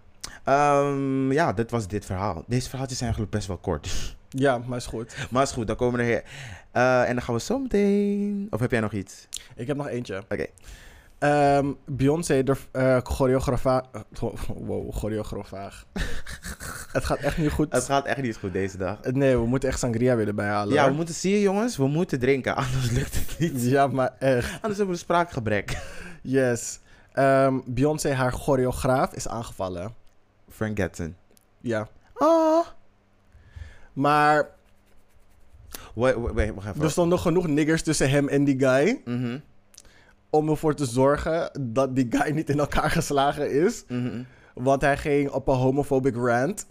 Ehm, 0.45 1.33
ja, 1.33 1.53
dit 1.53 1.71
was 1.71 1.89
dit 1.89 2.05
verhaal. 2.05 2.45
Deze 2.47 2.69
verhaaltjes 2.69 2.99
zijn 2.99 3.11
eigenlijk 3.11 3.37
best 3.37 3.49
wel 3.49 3.59
kort. 3.59 3.89
Ja, 4.31 4.59
maar 4.67 4.79
is 4.79 4.87
goed. 4.87 5.17
maar 5.31 5.43
is 5.43 5.51
goed, 5.51 5.67
dan 5.67 5.77
komen 5.77 5.99
we 5.99 6.05
er 6.05 6.09
hier. 6.09 6.23
Eh, 6.71 7.09
en 7.09 7.15
dan 7.15 7.23
gaan 7.23 7.35
we 7.35 7.41
zo 7.41 7.59
meteen... 7.59 8.47
Of 8.51 8.61
heb 8.61 8.71
jij 8.71 8.81
nog 8.81 8.93
iets? 8.93 9.29
Ik 9.57 9.67
heb 9.67 9.77
nog 9.77 9.89
eentje. 9.89 10.23
Oké. 10.29 10.47
Ehm, 11.19 11.73
Beyoncé, 11.87 12.43
de 12.43 12.57
eh 12.73 12.99
choreografa... 13.03 13.85
eh, 13.93 14.01
wow, 14.47 14.93
choreografaag. 14.95 15.85
het 16.93 17.05
gaat 17.05 17.19
echt 17.19 17.39
niet 17.39 17.51
goed. 17.51 17.73
Het 17.73 17.85
gaat 17.85 18.07
echt 18.07 18.23
niet 18.23 18.37
goed 18.37 18.53
deze 18.53 18.77
dag. 18.77 18.99
Nee, 19.03 19.37
we 19.37 19.47
moeten 19.47 19.69
echt 19.69 19.79
sangria 19.79 20.17
weer 20.17 20.27
erbij 20.27 20.47
halen. 20.47 20.75
Ja, 20.75 20.89
we 20.89 20.95
moeten 20.95 21.15
zien 21.15 21.41
jongens. 21.41 21.77
We 21.77 21.87
moeten 21.87 22.19
drinken, 22.19 22.57
anders 22.57 22.91
lukt 22.91 23.15
het 23.15 23.39
niet. 23.39 23.63
Ja, 23.63 23.87
maar 23.87 24.15
echt. 24.19 24.51
Anders 24.53 24.61
hebben 24.63 24.87
we 24.87 24.93
een 24.93 24.99
spraakgebrek. 24.99 25.77
Yes. 26.23 26.79
Ehm, 27.13 27.59
Beyoncé, 27.65 28.13
haar 28.13 28.33
choreograaf, 28.33 29.13
is 29.13 29.29
aangevallen. 29.29 29.95
Frank 30.51 30.79
Gatson. 30.79 31.17
Ja. 31.61 31.89
Oh. 32.15 32.67
Maar 33.93 34.49
Wait, 35.95 36.15
wait, 36.17 36.35
wait, 36.35 36.55
wacht 36.55 36.67
even. 36.69 36.83
er 36.83 36.91
stonden 36.91 37.19
genoeg 37.19 37.47
niggers 37.47 37.83
tussen 37.83 38.11
hem 38.11 38.29
en 38.29 38.45
die 38.45 38.59
guy... 38.59 39.01
Mhm, 39.05 39.39
om 40.31 40.49
ervoor 40.49 40.75
te 40.75 40.85
zorgen 40.87 41.51
dat 41.61 41.97
die 41.97 42.07
guy 42.11 42.31
niet 42.33 42.51
in 42.51 42.59
elkaar 42.59 42.91
geslagen 42.91 43.51
is. 43.51 43.85
mhm. 43.89 44.23
Want 44.55 44.81
hij 44.83 44.97
ging 44.97 45.31
op 45.31 45.49
een 45.49 45.55
homophobic 45.55 46.17
rant 46.17 46.67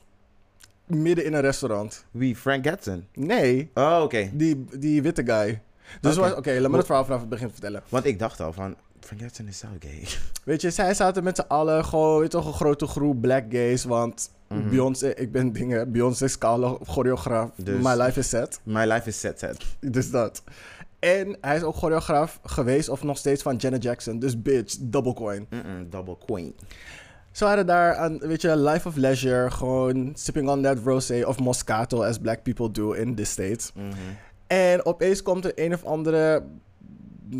midden 0.85 1.25
in 1.25 1.33
een 1.33 1.41
restaurant. 1.41 2.05
Wie? 2.11 2.35
Frank 2.35 2.67
Gatson? 2.67 3.07
Nee, 3.13 3.71
Oh, 3.73 3.99
oké. 4.03 4.29
die, 4.33 4.65
die 4.79 5.01
witte 5.01 5.23
guy. 5.25 5.61
Dus 6.01 6.17
Oké. 6.17 6.59
laat 6.59 6.71
me 6.71 6.77
het 6.77 6.85
verhaal 6.85 7.05
vanaf 7.05 7.19
het 7.19 7.29
begin 7.29 7.49
vertellen. 7.49 7.81
Want 7.89 8.05
ik 8.05 8.19
dacht 8.19 8.39
al 8.41 8.53
van... 8.53 8.75
Frank 8.99 9.21
Gatson 9.21 9.47
is 9.47 9.57
zo 9.57 9.67
gay. 9.79 10.03
Weet 10.45 10.61
je, 10.61 10.69
zij 10.71 10.93
zaten 10.93 11.23
met 11.23 11.35
z'n 11.35 11.45
allen 11.47 11.85
gewoon, 11.85 12.19
weet 12.19 12.29
toch, 12.29 12.45
een 12.47 12.53
grote 12.53 12.87
groep 12.87 13.21
black 13.21 13.43
gays. 13.49 13.83
Want 13.83 14.31
Mhm. 14.47 14.69
Beyoncé, 14.69 15.07
ik 15.09 15.31
ben 15.31 15.51
dingen, 15.53 15.91
Beyoncé 15.91 16.23
is 16.25 16.37
koude 16.37 16.77
choreograaf. 16.85 17.49
Dus- 17.55 17.83
My 17.83 17.93
life 17.93 18.19
is 18.19 18.29
set. 18.29 18.59
My 18.63 18.85
life 18.85 19.07
is 19.07 19.19
set 19.19 19.39
set. 19.39 19.65
Dus 19.79 20.11
dat. 20.11 20.43
En 20.99 21.37
hij 21.41 21.55
is 21.55 21.63
ook 21.63 21.75
choreograaf 21.75 22.39
geweest 22.43 22.89
of 22.89 23.03
nog 23.03 23.17
steeds 23.17 23.41
van 23.41 23.55
Janet 23.55 23.83
Jackson. 23.83 24.19
Dus 24.19 24.41
bitch, 24.41 24.75
double 24.79 25.13
coin. 25.13 25.47
Double 25.89 26.17
queen. 26.25 26.55
Ze 27.31 27.43
waren 27.43 27.65
daar 27.65 27.95
aan, 27.95 28.17
weet 28.19 28.41
je, 28.41 28.57
life 28.57 28.87
of 28.87 28.95
leisure. 28.95 29.51
Gewoon 29.51 30.11
sipping 30.13 30.49
on 30.49 30.61
that 30.61 30.77
rosé 30.83 31.23
of 31.25 31.39
Moscato, 31.39 32.03
as 32.03 32.17
black 32.17 32.43
people 32.43 32.71
do 32.71 32.91
in 32.91 33.15
the 33.15 33.23
States. 33.23 33.71
Mhm. 33.75 33.87
En 34.47 34.85
opeens 34.85 35.21
komt 35.21 35.45
er 35.45 35.51
een 35.55 35.73
of 35.73 35.83
andere 35.85 36.43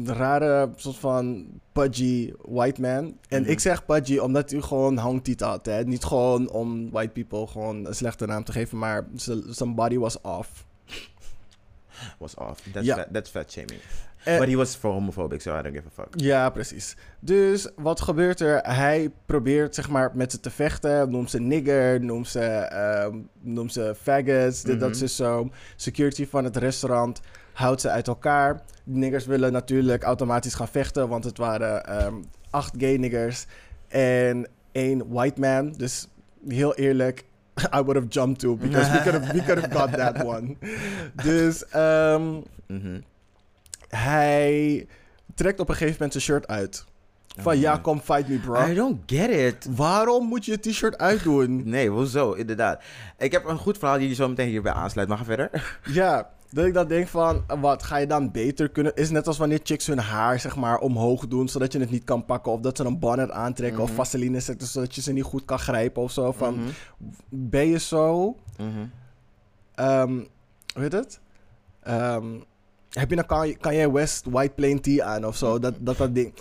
rare 0.05 0.69
soort 0.75 0.95
van 0.97 1.45
pudgy 1.71 2.33
white 2.41 2.81
man. 2.81 3.17
En 3.27 3.41
Mhm. 3.41 3.51
ik 3.51 3.59
zeg 3.59 3.85
pudgy 3.85 4.17
omdat 4.17 4.51
hij 4.51 4.61
gewoon 4.61 4.97
hangtitel 4.97 5.47
had. 5.47 5.65
Hè? 5.65 5.83
Niet 5.83 6.03
gewoon 6.03 6.49
om 6.51 6.91
white 6.91 7.11
people 7.11 7.47
gewoon 7.47 7.85
een 7.85 7.95
slechte 7.95 8.25
naam 8.25 8.43
te 8.43 8.51
geven, 8.51 8.77
maar 8.77 9.07
z- 9.15 9.41
zijn 9.45 9.75
body 9.75 9.97
was 9.97 10.21
off. 10.21 10.65
Was 12.19 12.35
off. 12.35 12.61
That's, 12.73 12.85
Ja. 12.85 12.95
fat, 12.95 13.07
that's 13.11 13.29
fat 13.29 13.51
shaming. 13.51 13.79
En- 14.23 14.37
But 14.39 14.47
he 14.47 14.55
was 14.55 14.75
for 14.75 14.91
homophobic, 14.91 15.41
so 15.41 15.57
I 15.59 15.61
don't 15.61 15.75
give 15.75 15.87
a 15.87 15.91
fuck. 16.03 16.07
Ja, 16.15 16.49
precies. 16.49 16.95
Dus 17.19 17.67
wat 17.75 18.01
gebeurt 18.01 18.39
er? 18.39 18.59
Hij 18.61 19.09
probeert 19.25 19.75
zeg 19.75 19.89
maar 19.89 20.11
met 20.13 20.31
ze 20.31 20.39
te 20.39 20.49
vechten. 20.49 21.11
Noemt 21.11 21.29
ze 21.29 21.39
nigger, 21.39 22.01
noemt 22.01 22.27
ze, 22.27 22.39
ehm 22.41 23.17
noemt 23.41 23.73
ze 23.73 23.95
faggots, 24.01 24.61
dit, 24.63 24.79
dat, 24.79 24.89
Mhm. 24.89 24.97
ze 24.97 25.07
zo. 25.07 25.49
Security 25.75 26.27
van 26.27 26.43
het 26.43 26.55
restaurant 26.57 27.19
houdt 27.53 27.81
ze 27.81 27.89
uit 27.89 28.07
elkaar. 28.07 28.53
De 28.83 28.97
niggers 28.97 29.25
willen 29.25 29.51
natuurlijk 29.51 30.03
automatisch 30.03 30.53
gaan 30.53 30.67
vechten, 30.67 31.07
want 31.07 31.23
het 31.23 31.37
waren 31.37 31.85
ehm, 31.85 32.15
acht 32.49 32.73
gay 32.77 32.95
niggers 32.95 33.45
en 33.87 34.47
één 34.71 35.09
white 35.09 35.39
man. 35.39 35.71
Dus 35.71 36.07
heel 36.47 36.75
eerlijk, 36.75 37.25
I 37.77 37.81
would 37.81 37.95
have 37.95 38.07
jumped 38.09 38.39
too, 38.39 38.55
because 38.57 38.91
we 38.91 38.97
could 39.01 39.13
have, 39.21 39.33
we 39.33 39.41
could 39.43 39.59
have 39.61 39.73
got 39.73 39.93
that 39.93 40.23
one. 40.35 40.55
Dus 41.23 41.63
Mhm. 42.67 42.99
hij 43.89 44.87
trekt 45.35 45.59
op 45.59 45.69
een 45.69 45.75
gegeven 45.75 45.93
moment 45.93 46.11
zijn 46.11 46.23
shirt 46.23 46.47
uit. 46.47 46.85
Van 47.39 47.53
Oh, 47.53 47.59
ja, 47.59 47.77
kom 47.77 47.99
fight 48.01 48.27
me, 48.27 48.37
bro. 48.37 48.65
I 48.67 48.73
don't 48.73 48.99
get 49.05 49.29
it. 49.29 49.67
Waarom 49.75 50.25
moet 50.27 50.45
je 50.45 50.51
je 50.51 50.59
t-shirt 50.59 50.97
uitdoen? 50.97 51.61
Nee, 51.69 51.89
hoezo? 51.89 52.31
Inderdaad. 52.31 52.81
Ik 53.17 53.31
heb 53.31 53.45
een 53.45 53.57
goed 53.57 53.77
verhaal 53.77 53.97
die 53.97 54.07
je 54.09 54.15
zo 54.15 54.27
meteen 54.27 54.47
hierbij 54.49 54.71
aansluit. 54.71 55.07
Maar 55.07 55.17
ga 55.17 55.23
verder. 55.23 55.79
ja, 55.91 56.29
dat 56.51 56.65
ik 56.65 56.73
dan 56.73 56.87
denk 56.87 57.07
van, 57.07 57.43
wat 57.61 57.83
ga 57.83 57.97
je 57.97 58.07
dan 58.07 58.31
beter 58.31 58.69
kunnen? 58.69 58.95
Is 58.95 59.09
net 59.09 59.27
als 59.27 59.37
wanneer 59.37 59.59
chicks 59.63 59.87
hun 59.87 59.99
haar, 59.99 60.39
zeg 60.39 60.55
maar, 60.55 60.79
omhoog 60.79 61.27
doen, 61.27 61.47
zodat 61.49 61.71
je 61.73 61.79
het 61.79 61.89
niet 61.91 62.03
kan 62.03 62.25
pakken. 62.25 62.51
Of 62.51 62.59
dat 62.61 62.77
ze 62.77 62.83
een 62.83 62.99
bonnet 62.99 63.31
aantrekken 63.31 63.81
of 63.81 63.87
Mhm. 63.87 63.97
vaseline 63.97 64.39
zetten, 64.39 64.67
zodat 64.67 64.95
je 64.95 65.01
ze 65.01 65.11
niet 65.13 65.23
goed 65.23 65.45
kan 65.45 65.59
grijpen 65.59 66.01
of 66.01 66.11
zo. 66.11 66.31
Van, 66.31 66.53
Mhm. 66.53 66.67
ben 67.29 67.67
je 67.67 67.79
zo, 67.79 68.35
Mhm. 68.57 68.85
ehm, 69.75 70.13
hoe 70.73 70.81
heet 70.81 70.91
het? 70.91 71.19
Ehm, 71.83 72.25
heb 72.89 73.09
je 73.09 73.15
dan 73.15 73.25
kan, 73.25 73.57
kan 73.57 73.75
jij 73.75 73.91
West 73.91 74.25
White 74.29 74.53
Plain 74.55 74.81
Tee 74.81 75.03
aan 75.03 75.25
of 75.25 75.35
zo? 75.35 75.59
Dat, 75.59 75.73
dat, 75.79 75.97
dat 75.97 76.15
ding. 76.15 76.33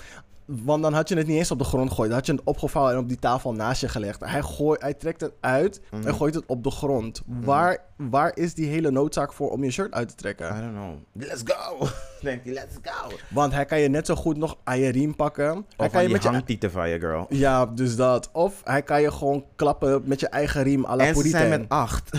Want 0.46 0.82
dan 0.82 0.92
had 0.92 1.08
je 1.08 1.16
het 1.16 1.26
niet 1.26 1.36
eens 1.36 1.50
op 1.50 1.58
de 1.58 1.64
grond 1.64 1.88
gegooid. 1.88 2.08
Dan 2.08 2.18
had 2.18 2.26
je 2.26 2.32
het 2.32 2.40
opgevouwen 2.44 2.94
en 2.94 3.00
op 3.00 3.08
die 3.08 3.18
tafel 3.18 3.52
naast 3.52 3.80
je 3.80 3.88
gelegd. 3.88 4.20
Hij, 4.24 4.42
gooit, 4.42 4.80
hij 4.80 4.94
trekt 4.94 5.20
het 5.20 5.32
uit 5.40 5.80
Mhm. 5.90 6.06
en 6.06 6.14
gooit 6.14 6.34
het 6.34 6.46
op 6.46 6.64
de 6.64 6.70
grond. 6.70 7.22
Waar, 7.26 7.78
waar 7.96 8.36
is 8.36 8.54
die 8.54 8.66
hele 8.66 8.90
noodzaak 8.90 9.32
voor 9.32 9.50
om 9.50 9.64
je 9.64 9.70
shirt 9.70 9.92
uit 9.92 10.08
te 10.08 10.14
trekken? 10.14 10.46
I 10.56 10.60
don't 10.60 10.72
know. 10.72 10.94
Let's 11.28 11.42
go! 11.44 11.86
Denkt 12.22 12.44
hij, 12.44 12.54
let's 12.54 12.74
go! 12.82 13.10
Want 13.30 13.52
hij 13.52 13.64
kan 13.64 13.80
je 13.80 13.88
net 13.88 14.06
zo 14.06 14.14
goed 14.14 14.36
nog 14.36 14.56
aan 14.64 14.78
je 14.78 14.88
riem 14.88 15.16
pakken. 15.16 15.44
Hij 15.44 15.86
Of 15.86 15.92
kan 15.92 15.94
aan 16.00 16.02
je 16.06 16.12
met 16.12 16.22
je... 16.22 16.28
hangtieten 16.28 16.70
van 16.70 16.88
je, 16.88 16.98
girl. 16.98 17.26
Ja, 17.28 17.66
dus 17.66 17.96
dat. 17.96 18.30
Of 18.32 18.60
hij 18.64 18.82
kan 18.82 19.00
je 19.02 19.10
gewoon 19.12 19.44
klappen 19.56 20.02
met 20.04 20.20
je 20.20 20.28
eigen 20.28 20.62
riem 20.62 20.84
à 20.84 20.96
la 20.96 21.04
En 21.04 21.14
ze 21.14 21.28
zijn 21.28 21.48
met 21.48 21.64
acht. 21.68 22.10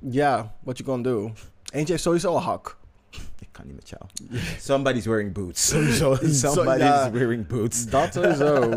Ja, 0.00 0.54
what 0.62 0.78
you 0.78 0.88
gonna 0.90 1.02
do? 1.10 1.32
Eentje 1.72 1.92
heeft 1.92 2.02
sowieso 2.04 2.36
een 2.36 2.42
hak. 2.42 2.78
Niet 3.64 3.74
met 3.74 3.88
jou. 3.88 4.02
Somebody's 4.58 5.04
wearing 5.04 5.32
boots. 5.32 5.68
Sowieso. 5.68 6.14
Somebody's 6.54 6.82
ja. 6.82 7.10
wearing 7.10 7.46
boots. 7.46 7.86
Dat 7.86 8.12
sowieso. 8.12 8.74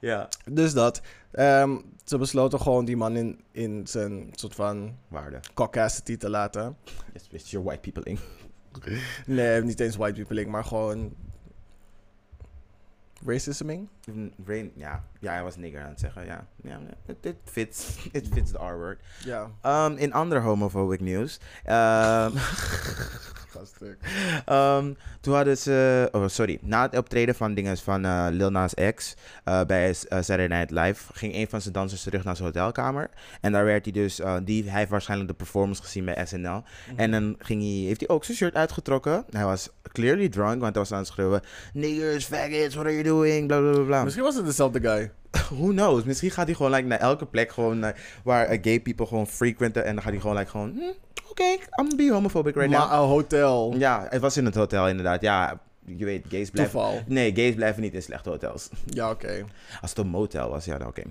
Ja. 0.00 0.28
dus 0.50 0.72
dat. 0.72 1.00
Ehm, 1.30 1.76
ze 2.04 2.18
besloten 2.18 2.60
gewoon 2.60 2.84
die 2.84 2.96
man 2.96 3.16
in, 3.16 3.40
in 3.52 3.86
zijn 3.86 4.28
soort 4.34 4.54
van 4.54 4.96
Waarde. 5.08 5.40
caucasity 5.54 6.16
te 6.16 6.30
laten. 6.30 6.76
It's, 7.12 7.26
it's 7.30 7.50
your 7.50 7.66
white 7.66 7.80
peopling. 7.90 8.18
Nee, 9.26 9.62
niet 9.62 9.80
eens 9.80 9.96
white 9.96 10.14
peopling, 10.20 10.50
maar 10.50 10.64
gewoon... 10.64 11.14
Racisming? 13.26 13.88
Rain, 14.46 14.72
ja. 14.74 15.04
ja, 15.18 15.32
hij 15.32 15.42
was 15.42 15.56
nigger 15.56 15.82
aan 15.82 15.88
het 15.88 16.00
zeggen. 16.00 16.24
Ja, 16.24 16.46
ja 16.62 16.80
it, 17.06 17.16
it 17.20 17.36
fits. 17.44 17.96
It 18.12 18.28
fits 18.32 18.50
the 18.50 18.58
R-word. 18.58 19.00
Ja. 19.24 19.50
Um, 19.86 19.96
in 19.96 20.12
ander 20.12 20.42
homophobic 20.42 21.00
nieuws. 21.00 21.38
Um, 23.60 23.96
um, 24.54 24.96
toen 25.20 25.34
hadden 25.34 25.58
ze... 25.58 26.08
Oh, 26.12 26.28
sorry. 26.28 26.58
Na 26.62 26.82
het 26.82 26.96
optreden 26.96 27.34
van 27.34 27.54
dingen 27.54 27.78
van 27.78 28.04
eh, 28.04 28.26
Lil 28.30 28.50
Nas 28.50 28.74
X 28.94 29.16
eh, 29.44 29.64
bij 29.64 29.88
eh, 29.88 29.94
Saturday 30.22 30.46
Night 30.46 30.70
Live... 30.70 31.12
ging 31.12 31.34
een 31.34 31.48
van 31.48 31.60
zijn 31.60 31.74
dansers 31.74 32.02
terug 32.02 32.24
naar 32.24 32.36
zijn 32.36 32.48
hotelkamer. 32.48 33.10
En 33.40 33.52
daar 33.52 33.64
werd 33.64 33.84
hij 33.84 33.92
dus... 33.92 34.20
die, 34.42 34.70
hij 34.70 34.78
heeft 34.78 34.90
waarschijnlijk 34.90 35.30
de 35.30 35.36
performance 35.36 35.82
gezien 35.82 36.04
bij 36.04 36.26
SNL. 36.26 36.62
En 36.96 37.10
dan 37.10 37.36
ging 37.38 37.62
hij, 37.62 37.70
heeft 37.70 38.00
hij 38.00 38.08
ook 38.08 38.24
zijn 38.24 38.36
shirt 38.36 38.54
uitgetrokken. 38.54 39.24
Hij 39.30 39.44
was 39.44 39.70
clearly 39.92 40.28
drunk, 40.28 40.60
want 40.60 40.74
hij 40.74 40.82
was 40.82 40.92
aan 40.92 40.98
het 40.98 41.06
schreeuwen... 41.06 41.42
Niggers, 41.72 42.24
faggots, 42.24 42.74
what 42.74 42.86
are 42.86 42.94
you 42.94 43.02
doing? 43.02 43.46
Bla, 43.46 43.60
bla, 43.60 43.82
bla, 43.82 43.99
Misschien 44.04 44.24
was 44.24 44.34
het 44.34 44.44
dezelfde 44.44 44.80
guy. 44.80 45.10
Who 45.58 45.66
knows? 45.68 46.04
Misschien 46.04 46.30
gaat 46.30 46.46
hij 46.46 46.54
gewoon 46.54 46.70
like, 46.72 46.86
naar 46.86 46.98
elke 46.98 47.26
plek 47.26 47.52
gewoon, 47.52 47.78
naar- 47.78 48.00
waar 48.24 48.46
eh, 48.46 48.58
gay 48.62 48.80
people 48.80 49.06
gewoon 49.06 49.26
frequenten. 49.26 49.84
En 49.84 49.94
dan 49.94 50.02
gaat 50.02 50.12
hij 50.12 50.20
gewoon 50.20 50.36
like, 50.36 50.50
gewoon... 50.50 50.70
hm, 50.74 50.92
Oké, 51.30 51.42
I'm 51.44 51.60
gonna 51.74 51.96
be 51.96 52.10
homophobic 52.12 52.54
right 52.54 52.70
maar 52.70 52.80
now. 52.88 52.92
een 52.92 53.08
hotel. 53.08 53.74
Ja, 53.78 54.06
het 54.10 54.20
was 54.20 54.36
in 54.36 54.44
het 54.44 54.54
hotel 54.54 54.88
inderdaad. 54.88 55.20
Ja, 55.20 55.60
je 55.84 56.04
weet, 56.04 56.24
gays 56.28 56.50
blijven... 56.50 56.72
Toeval. 56.80 57.00
Nee, 57.06 57.34
gays 57.34 57.54
blijven 57.54 57.82
niet 57.82 57.94
in 57.94 58.02
slechte 58.02 58.28
hotels. 58.30 58.68
Ja, 58.86 59.10
oké. 59.10 59.44
Als 59.80 59.90
het 59.90 59.98
een 59.98 60.06
motel 60.08 60.50
was, 60.50 60.64
ja, 60.64 60.78
dan 60.78 60.88
oké. 60.88 61.02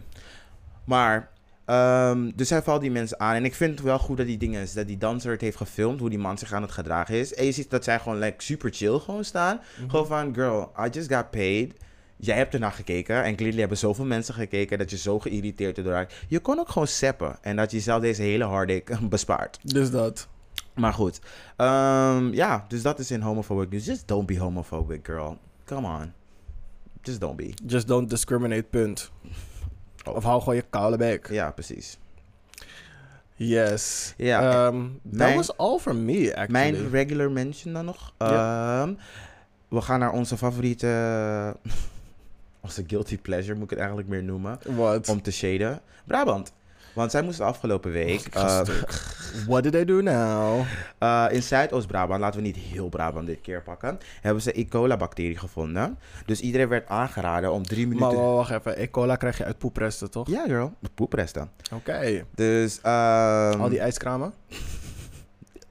Maar, 0.83 1.29
ehm, 1.65 2.31
dus 2.35 2.49
hij 2.49 2.61
valt 2.61 2.81
die 2.81 2.91
mensen 2.91 3.19
aan. 3.19 3.35
En 3.35 3.45
ik 3.45 3.55
vind 3.55 3.71
het 3.71 3.81
wel 3.81 3.99
goed 3.99 4.17
dat 4.17 4.25
die 4.25 4.37
dingen 4.37 4.61
is, 4.61 4.73
dat 4.73 4.87
die 4.87 4.97
danser 4.97 5.31
het 5.31 5.41
heeft 5.41 5.57
gefilmd, 5.57 5.99
hoe 5.99 6.09
die 6.09 6.19
man 6.19 6.37
zich 6.37 6.53
aan 6.53 6.61
het 6.61 6.71
gedragen 6.71 7.15
is. 7.15 7.33
En 7.33 7.45
je 7.45 7.51
ziet 7.51 7.69
dat 7.69 7.83
zij 7.83 7.99
gewoon 7.99 8.19
like, 8.19 8.43
super 8.43 8.69
chill 8.73 8.99
gewoon 8.99 9.23
staan. 9.23 9.59
Gewoon 9.87 10.07
van, 10.07 10.33
girl, 10.33 10.71
I 10.85 10.89
just 10.91 11.13
got 11.13 11.29
paid. 11.31 11.73
Jij 12.21 12.35
hebt 12.37 12.53
ernaar 12.53 12.71
gekeken 12.71 13.23
en 13.23 13.35
clearly 13.35 13.59
hebben 13.59 13.77
zoveel 13.77 14.05
mensen 14.05 14.33
gekeken 14.33 14.77
dat 14.77 14.89
je 14.89 14.97
zo 14.97 15.19
geïrriteerd 15.19 15.77
erdoor 15.77 15.93
raakt. 15.93 16.13
Je 16.27 16.39
kon 16.39 16.59
ook 16.59 16.69
gewoon 16.69 16.87
seppen 16.87 17.37
en 17.41 17.55
dat 17.55 17.71
je 17.71 17.77
jezelf 17.77 18.01
deze 18.01 18.21
hele 18.21 18.43
hardik 18.43 18.97
bespaart. 19.09 19.59
Dus 19.63 19.91
dat. 19.91 20.27
Maar 20.73 20.93
goed, 20.93 21.19
Ehm, 21.55 22.33
ja, 22.33 22.65
dus 22.67 22.81
dat 22.81 22.99
is 22.99 23.11
in 23.11 23.21
homophobic 23.21 23.69
news. 23.69 23.85
Just 23.85 24.07
don't 24.07 24.25
be 24.25 24.39
homophobic, 24.39 25.05
girl. 25.05 25.37
Come 25.65 25.87
on. 25.87 26.13
Just 27.01 27.19
don't 27.19 27.35
be. 27.35 27.53
Just 27.65 27.87
don't 27.87 28.09
discriminate, 28.09 28.63
punt. 28.63 29.11
Oh. 30.05 30.15
Of 30.15 30.23
hou 30.23 30.39
gewoon 30.39 30.55
je 30.55 30.65
koude 30.69 30.97
bek. 30.97 31.27
Ja, 31.29 31.51
precies. 31.51 31.97
Yes. 33.35 34.13
Ja, 34.17 34.41
Ehm, 34.67 34.81
that 34.81 34.91
mijn- 35.11 35.35
was 35.35 35.57
all 35.57 35.77
for 35.79 35.95
me, 35.95 36.27
actually. 36.35 36.51
Mijn 36.51 36.89
regular 36.89 37.31
mention 37.31 37.73
dan 37.73 37.85
nog. 37.85 38.13
Ehm, 38.17 38.93
we 39.69 39.81
gaan 39.81 39.99
naar 39.99 40.11
onze 40.11 40.37
favoriete... 40.37 41.55
onze 42.61 42.83
guilty 42.87 43.17
pleasure 43.17 43.53
moet 43.53 43.63
ik 43.63 43.69
het 43.69 43.79
eigenlijk 43.79 44.07
meer 44.09 44.23
noemen. 44.23 44.59
What? 44.65 45.09
Om 45.09 45.21
te 45.21 45.31
shaden. 45.31 45.81
Brabant. 46.05 46.51
Want 46.93 47.11
zij 47.11 47.21
moesten 47.21 47.45
afgelopen 47.45 47.91
week... 47.91 48.25
eh. 48.25 48.61
What 49.47 49.63
did 49.63 49.75
I 49.75 49.85
do 49.85 50.01
now? 50.01 50.61
eh, 50.97 51.25
in 51.29 51.43
Zuidoost-Brabant, 51.43 52.19
laten 52.19 52.39
we 52.41 52.45
niet 52.45 52.55
heel 52.55 52.89
Brabant 52.89 53.27
dit 53.27 53.41
keer 53.41 53.61
pakken... 53.61 53.99
hebben 54.21 54.43
ze 54.43 54.59
E. 54.59 54.65
coli-bacterie 54.67 55.37
gevonden. 55.37 55.97
Dus 56.25 56.39
iedereen 56.41 56.67
werd 56.67 56.87
aangeraden 56.87 57.51
om 57.51 57.63
drie 57.63 57.87
minuten... 57.87 58.07
Maar 58.15 58.33
wacht 58.33 58.51
even. 58.51 58.81
E. 58.81 58.89
cola 58.89 59.15
krijg 59.15 59.37
je 59.37 59.43
uit 59.45 59.57
poepresten, 59.57 60.11
toch? 60.11 60.27
Ja, 60.29 60.43
girl. 60.45 60.73
Poepresten. 60.95 61.49
Oké. 61.73 62.23
Dus... 62.35 62.79
ehm, 62.81 63.61
Al 63.61 63.69
die 63.69 63.79
ijskramen? 63.79 64.33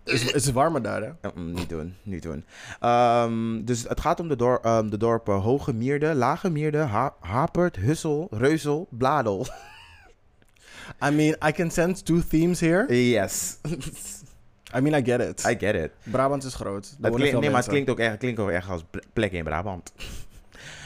Is, 0.09 0.33
is 0.33 0.45
het 0.45 0.55
warmer 0.55 0.83
daar, 0.83 1.03
hè? 1.03 1.11
Eh, 1.21 1.31
mm, 1.35 1.53
niet 1.53 1.69
doen, 1.69 1.95
niet 2.03 2.23
doen. 2.23 2.45
Ehm, 2.81 3.65
dus 3.65 3.83
het 3.89 4.01
gaat 4.01 4.21
om 4.21 4.29
de, 4.29 4.37
dor 4.37 4.61
ehm, 4.63 4.89
de 4.89 4.97
dorpen 4.97 5.35
Hoge 5.35 5.75
Mierde, 5.75 6.15
Lage 6.15 6.51
Mierde, 6.51 6.79
ha 6.79 7.15
Hapert, 7.21 7.77
Hussel, 7.77 8.29
Reuzel, 8.31 8.87
Bladel. 8.91 9.47
I 11.07 11.11
mean, 11.11 11.37
I 11.49 11.53
can 11.53 11.71
sense 11.71 12.03
two 12.03 12.21
themes 12.29 12.61
here. 12.61 12.95
Yes, 13.11 13.59
I 14.77 14.81
mean, 14.81 14.95
I 14.95 15.05
get 15.11 15.21
it. 15.21 15.47
I 15.47 15.57
get 15.59 15.75
it. 15.75 15.91
Brabant 16.03 16.45
is 16.45 16.55
groot. 16.55 16.97
Nee, 16.99 17.11
maar 17.51 17.53
het 17.53 17.69
klinkt 17.69 17.91
ook, 17.91 17.99
echt, 17.99 18.17
klinkt 18.19 18.41
ook 18.41 18.51
echt 18.51 18.69
als 18.69 18.85
ple- 18.91 19.03
plek 19.13 19.33
in 19.33 19.45
Brabant. 19.45 19.93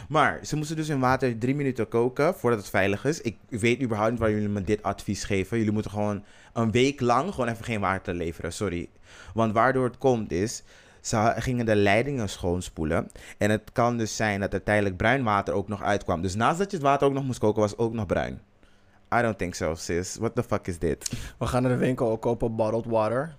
Maar 0.08 0.38
ze 0.42 0.56
moesten 0.56 0.76
dus 0.76 0.88
in 0.88 1.00
water 1.00 1.38
drie 1.38 1.54
minuten 1.54 1.88
koken 1.88 2.34
voordat 2.34 2.58
het 2.58 2.68
veilig 2.68 3.04
is. 3.04 3.20
Ik 3.20 3.36
weet 3.48 3.82
überhaupt 3.82 4.10
niet 4.10 4.20
waar 4.20 4.30
jullie 4.30 4.48
me 4.48 4.62
dit 4.62 4.82
advies 4.82 5.24
geven. 5.24 5.56
Jullie 5.58 5.72
moeten 5.72 5.90
gewoon 5.90 6.24
een 6.52 6.70
week 6.70 7.00
lang 7.00 7.30
gewoon 7.34 7.48
even 7.48 7.64
geen 7.64 7.80
water 7.80 8.14
leveren. 8.14 8.52
Sorry. 8.52 8.88
Want 9.34 9.52
waardoor 9.52 9.84
het 9.84 9.98
komt 9.98 10.32
is, 10.32 10.62
ze 11.00 11.34
gingen 11.36 11.66
de 11.66 11.76
leidingen 11.76 12.28
schoonspoelen. 12.28 13.10
En 13.38 13.50
het 13.50 13.70
kan 13.72 13.96
dus 13.96 14.16
zijn 14.16 14.40
dat 14.40 14.52
er 14.52 14.62
tijdelijk 14.62 14.96
bruin 14.96 15.22
water 15.22 15.54
ook 15.54 15.68
nog 15.68 15.82
uitkwam. 15.82 16.22
Dus 16.22 16.34
naast 16.34 16.58
dat 16.58 16.70
je 16.70 16.76
het 16.76 16.86
water 16.86 17.06
ook 17.06 17.12
nog 17.12 17.24
moest 17.24 17.38
koken, 17.38 17.60
was 17.60 17.70
het 17.70 17.80
ook 17.80 17.92
nog 17.92 18.06
bruin. 18.06 18.40
I 19.18 19.22
don't 19.22 19.38
think 19.38 19.54
so, 19.54 19.74
sis. 19.74 20.16
What 20.16 20.34
the 20.34 20.42
fuck 20.42 20.66
is 20.66 20.78
dit? 20.78 21.12
We 21.38 21.46
gaan 21.46 21.62
naar 21.62 21.72
de 21.72 21.78
winkel 21.78 22.10
ook 22.10 22.20
kopen 22.20 22.56
bottled 22.56 22.84
water. 22.84 23.34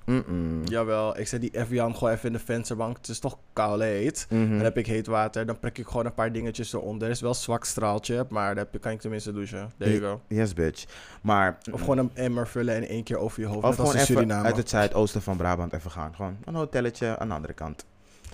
Jawel, 0.63 1.17
ik 1.17 1.27
zet 1.27 1.41
die 1.41 1.57
Evian 1.57 1.95
gewoon 1.95 2.13
even 2.13 2.27
in 2.27 2.33
de 2.33 2.39
vensterbank. 2.39 2.97
Het 2.97 3.07
is 3.07 3.19
toch 3.19 3.37
koud 3.53 3.81
heet. 3.81 4.25
Mhm. 4.29 4.49
Dan 4.49 4.59
heb 4.59 4.77
ik 4.77 4.85
heet 4.85 5.07
water. 5.07 5.45
Dan 5.45 5.59
prik 5.59 5.77
ik 5.77 5.87
gewoon 5.87 6.05
een 6.05 6.13
paar 6.13 6.31
dingetjes 6.31 6.73
eronder. 6.73 7.07
Er 7.07 7.13
is 7.13 7.21
wel 7.21 7.29
een 7.29 7.35
zwak 7.35 7.65
straaltje, 7.65 8.25
maar 8.29 8.55
dan 8.55 8.65
kan 8.79 8.91
ik 8.91 8.99
tenminste 8.99 9.33
douchen. 9.33 9.71
There 9.77 9.99
you 9.99 10.01
go. 10.01 10.21
Yes, 10.27 10.53
bitch. 10.53 10.85
Maar... 11.21 11.57
Of 11.71 11.79
gewoon 11.79 11.97
een 11.97 12.11
emmer 12.13 12.47
vullen 12.47 12.75
en 12.75 12.87
één 12.87 13.03
keer 13.03 13.17
over 13.17 13.41
je 13.41 13.47
hoofd. 13.47 13.63
Of 13.63 13.75
gewoon 13.75 13.93
even 13.93 14.05
Suriname. 14.05 14.45
uit 14.45 14.57
het 14.57 14.69
zuidoosten 14.69 15.21
van 15.21 15.37
Brabant 15.37 15.73
even 15.73 15.91
gaan. 15.91 16.15
Gewoon 16.15 16.37
een 16.45 16.55
hotelletje 16.55 17.17
aan 17.17 17.27
de 17.27 17.33
andere 17.33 17.53
kant. 17.53 17.85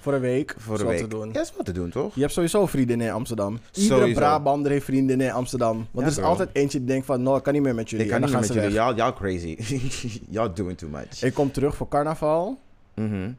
Voor 0.10 0.18
een 0.18 0.24
week. 0.24 0.56
Voor 0.58 0.74
is 0.76 0.80
een 0.80 0.86
wat 0.86 0.96
week. 0.96 1.04
te 1.04 1.10
doen. 1.16 1.30
Ja, 1.34 1.42
is 1.42 1.52
wat 1.58 1.66
te 1.66 1.72
doen, 1.72 1.90
toch? 1.90 2.16
Je 2.16 2.22
hebt 2.22 2.34
sowieso 2.34 2.66
vrienden 2.66 3.02
in 3.02 3.12
Amsterdam. 3.12 3.60
Iedere 3.74 4.00
Sowieso. 4.00 4.20
Brabander 4.20 4.72
heeft 4.72 4.86
vrienden 4.86 5.22
in 5.22 5.32
Amsterdam. 5.32 5.76
Want 5.76 5.88
Ja, 5.94 6.02
er 6.14 6.20
is 6.20 6.24
altijd 6.24 6.50
eentje 6.54 6.78
die 6.78 6.88
denkt 6.88 7.06
van... 7.06 7.24
No, 7.24 7.36
ik 7.36 7.44
kan 7.44 7.54
niet 7.54 7.62
meer 7.62 7.76
met 7.76 7.90
jullie. 7.90 8.06
Ik 8.06 8.12
kan 8.12 8.22
en 8.24 8.26
niet 8.30 8.32
dan 8.34 8.42
meer 8.42 8.50
gaan 8.50 8.64
met 8.64 8.74
ze 8.74 8.82
jullie. 8.84 8.96
Y'all, 8.96 9.14
y'all 9.14 9.58
crazy. 9.58 10.22
y'all 10.36 10.54
doing 10.54 10.78
too 10.78 10.90
much. 10.90 11.24
Ik 11.24 11.34
kom 11.34 11.52
terug 11.52 11.76
voor 11.76 11.88
carnaval 11.88 12.60
Mhm. 12.96 13.32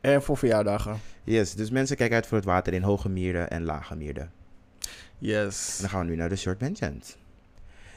en 0.00 0.22
voor 0.22 0.36
verjaardagen. 0.36 1.00
Yes, 1.24 1.54
dus 1.54 1.70
mensen 1.70 1.96
kijken 1.96 2.16
uit 2.16 2.26
voor 2.26 2.36
het 2.36 2.46
water 2.46 2.72
in 2.72 2.82
Hoge 2.82 3.08
Mierde 3.08 3.38
en 3.38 3.64
Lage 3.64 3.96
Mierde. 3.96 4.20
En 4.20 4.28
Yes. 5.18 5.78
dan 5.80 5.88
gaan 5.88 6.00
we 6.04 6.10
nu 6.10 6.16
naar 6.16 6.28
de 6.28 6.36
short 6.36 6.60
mentions. 6.60 7.16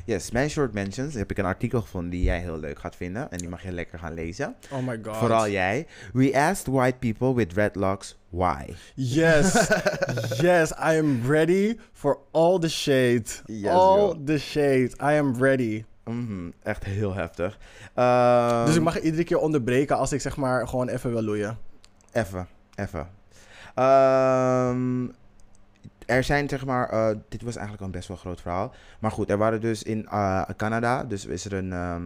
Yes, 0.05 0.31
mijn 0.31 0.49
short 0.49 0.73
mentions 0.73 1.13
heb 1.13 1.31
ik 1.31 1.37
een 1.37 1.45
artikel 1.45 1.81
gevonden 1.81 2.09
die 2.09 2.23
jij 2.23 2.39
heel 2.39 2.59
leuk 2.59 2.79
gaat 2.79 2.95
vinden. 2.95 3.31
En 3.31 3.37
die 3.37 3.49
mag 3.49 3.63
je 3.63 3.71
lekker 3.71 3.99
gaan 3.99 4.13
lezen. 4.13 4.55
Oh 4.71 4.87
my 4.87 4.99
god. 5.03 5.15
Vooral 5.15 5.49
jij. 5.49 5.87
We 6.13 6.37
asked 6.37 6.73
white 6.73 6.97
people 6.97 7.33
with 7.33 7.49
dreadlocks 7.49 8.17
why. 8.29 8.73
Yes. 8.95 9.53
yes, 10.41 10.71
I 10.71 10.97
am 10.97 11.21
ready 11.27 11.77
for 11.91 12.19
all 12.31 12.59
the 12.59 12.69
shade. 12.69 13.25
Yes, 13.45 13.71
all 13.71 14.09
girl. 14.09 14.23
the 14.25 14.37
shade. 14.37 14.89
I 15.01 15.17
am 15.17 15.35
ready. 15.39 15.83
Mhm, 16.03 16.51
echt 16.63 16.83
heel 16.83 17.13
heftig. 17.13 17.57
Ehm, 17.93 18.65
dus 18.65 18.75
ik 18.75 18.81
mag 18.81 18.99
iedere 18.99 19.23
keer 19.23 19.37
onderbreken 19.37 19.97
als 19.97 20.11
ik 20.11 20.21
zeg 20.21 20.37
maar 20.37 20.67
gewoon 20.67 20.87
even 20.87 21.11
wil 21.11 21.21
loeien. 21.21 21.57
Even, 22.11 22.47
even. 22.75 23.07
Ehm, 23.75 25.07
er 26.09 26.23
zijn 26.23 26.49
zeg 26.49 26.65
maar, 26.65 26.89
eh, 26.89 27.15
dit 27.29 27.41
was 27.41 27.55
eigenlijk 27.55 27.85
een 27.85 27.91
best 27.91 28.07
wel 28.07 28.17
groot 28.17 28.41
verhaal. 28.41 28.73
Maar 28.99 29.11
goed, 29.11 29.29
er 29.29 29.37
waren 29.37 29.61
dus 29.61 29.83
in 29.83 30.05
eh, 30.07 30.41
Canada, 30.57 31.03
dus 31.03 31.25
is 31.25 31.45
er 31.45 31.53
een, 31.53 31.73
ehm, 31.73 32.01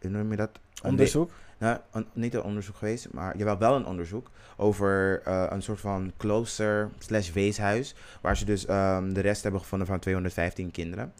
hoe 0.00 0.10
noem 0.10 0.30
je 0.30 0.36
dat? 0.36 0.50
Een 0.82 0.90
Onderzoek. 0.90 1.30
nou, 1.58 1.78
een- 1.92 2.06
niet 2.12 2.34
een 2.34 2.42
onderzoek 2.42 2.76
geweest, 2.76 3.12
maar 3.12 3.36
jawel, 3.36 3.58
wel 3.58 3.76
een 3.76 3.86
onderzoek 3.86 4.30
over 4.56 5.22
eh, 5.24 5.46
een 5.48 5.62
soort 5.62 5.80
van 5.80 6.12
klooster 6.16 6.90
slash 6.98 7.30
weeshuis. 7.32 7.94
Waar 8.20 8.36
ze 8.36 8.44
dus 8.44 8.66
ehm, 8.66 9.12
de 9.12 9.20
rest 9.20 9.42
hebben 9.42 9.60
gevonden 9.60 9.86
van 9.86 9.98
215 9.98 10.70
kinderen. 10.70 11.12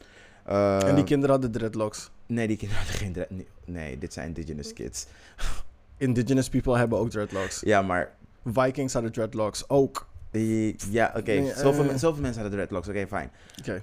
en 0.44 0.78
die 0.80 0.88
Ehm, 0.94 1.04
kinderen 1.04 1.30
hadden 1.30 1.50
dreadlocks. 1.52 2.10
Nee, 2.26 2.46
die 2.46 2.56
kinderen 2.56 2.82
hadden 2.84 3.00
geen... 3.00 3.12
dre- 3.12 3.26
nee, 3.30 3.46
Nee, 3.64 3.98
dit 3.98 4.12
zijn 4.12 4.26
indigenous 4.26 4.72
kids. 4.72 5.06
Indigenous 5.96 6.48
people 6.48 6.78
hebben 6.78 6.98
ook 6.98 7.10
dreadlocks. 7.10 7.60
Ja, 7.60 7.82
maar 7.82 8.10
Vikings 8.44 8.92
hadden 8.92 9.12
dreadlocks 9.12 9.68
ook. 9.68 10.08
Eh, 10.30 10.74
Ja, 10.78 11.12
oké. 11.16 11.32
Nee, 11.32 11.52
zoveel, 11.56 11.88
eh. 11.90 11.96
zoveel 11.96 12.22
mensen 12.22 12.40
hadden 12.42 12.58
dreadlocks. 12.58 12.88
Oké, 12.88 13.06
fijn. 13.06 13.30
Oké, 13.58 13.82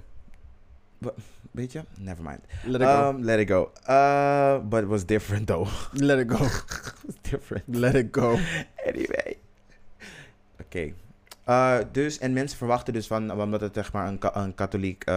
Weet 1.50 1.72
je? 1.72 1.84
Never 1.98 2.24
mind. 2.24 2.40
let 2.64 2.80
it 2.80 2.86
go. 2.86 3.08
Um, 3.08 3.24
let 3.24 3.38
it 3.40 3.50
go. 3.50 3.72
Uh, 3.88 4.58
but 4.68 4.82
it 4.82 4.88
was 4.88 5.06
different 5.06 5.46
though. 5.46 5.68
let 5.92 6.18
it 6.18 6.30
go. 6.32 6.44
it 6.44 7.02
was 7.06 7.14
different. 7.30 7.64
Let 7.66 7.94
it 7.94 8.08
go. 8.10 8.38
Anyway. 8.86 9.36
Oké. 10.60 10.92
Uh, 11.48 11.78
dus, 11.92 12.18
en 12.18 12.32
mensen 12.32 12.58
verwachten 12.58 12.92
dus 12.92 13.06
van, 13.06 13.40
omdat 13.40 13.60
het 13.60 13.74
zeg 13.74 13.92
maar 13.92 14.08
een, 14.08 14.18
ka- 14.18 14.36
een 14.36 14.54
katholiek, 14.54 15.08
uh, 15.08 15.14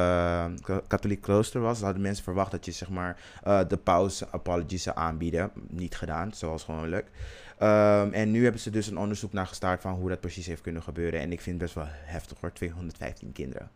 ka- 0.61 0.81
katholiek 0.87 1.21
klooster 1.21 1.61
was, 1.61 1.81
hadden 1.81 2.01
mensen 2.01 2.23
verwacht 2.23 2.51
dat 2.51 2.65
je 2.65 2.71
zeg 2.71 2.89
maar 2.89 3.17
uh, 3.47 3.59
de 3.67 3.77
paus 3.77 4.31
apologies 4.31 4.83
zou 4.83 4.97
aanbieden. 4.97 5.51
Niet 5.69 5.95
gedaan, 5.95 6.33
zoals 6.33 6.63
gewoonlijk. 6.63 7.07
Um, 7.63 8.13
en 8.13 8.31
nu 8.31 8.43
hebben 8.43 8.61
ze 8.61 8.69
dus 8.69 8.87
een 8.87 8.97
onderzoek 8.97 9.33
naar 9.33 9.47
gestart 9.47 9.81
van 9.81 9.93
hoe 9.93 10.09
dat 10.09 10.19
precies 10.19 10.47
heeft 10.47 10.61
kunnen 10.61 10.83
gebeuren. 10.83 11.19
En 11.19 11.31
ik 11.31 11.41
vind 11.41 11.61
het 11.61 11.63
best 11.63 11.75
wel 11.75 11.93
heftig 12.05 12.37
hoor, 12.41 12.53
215 12.53 13.31
kinderen. 13.31 13.69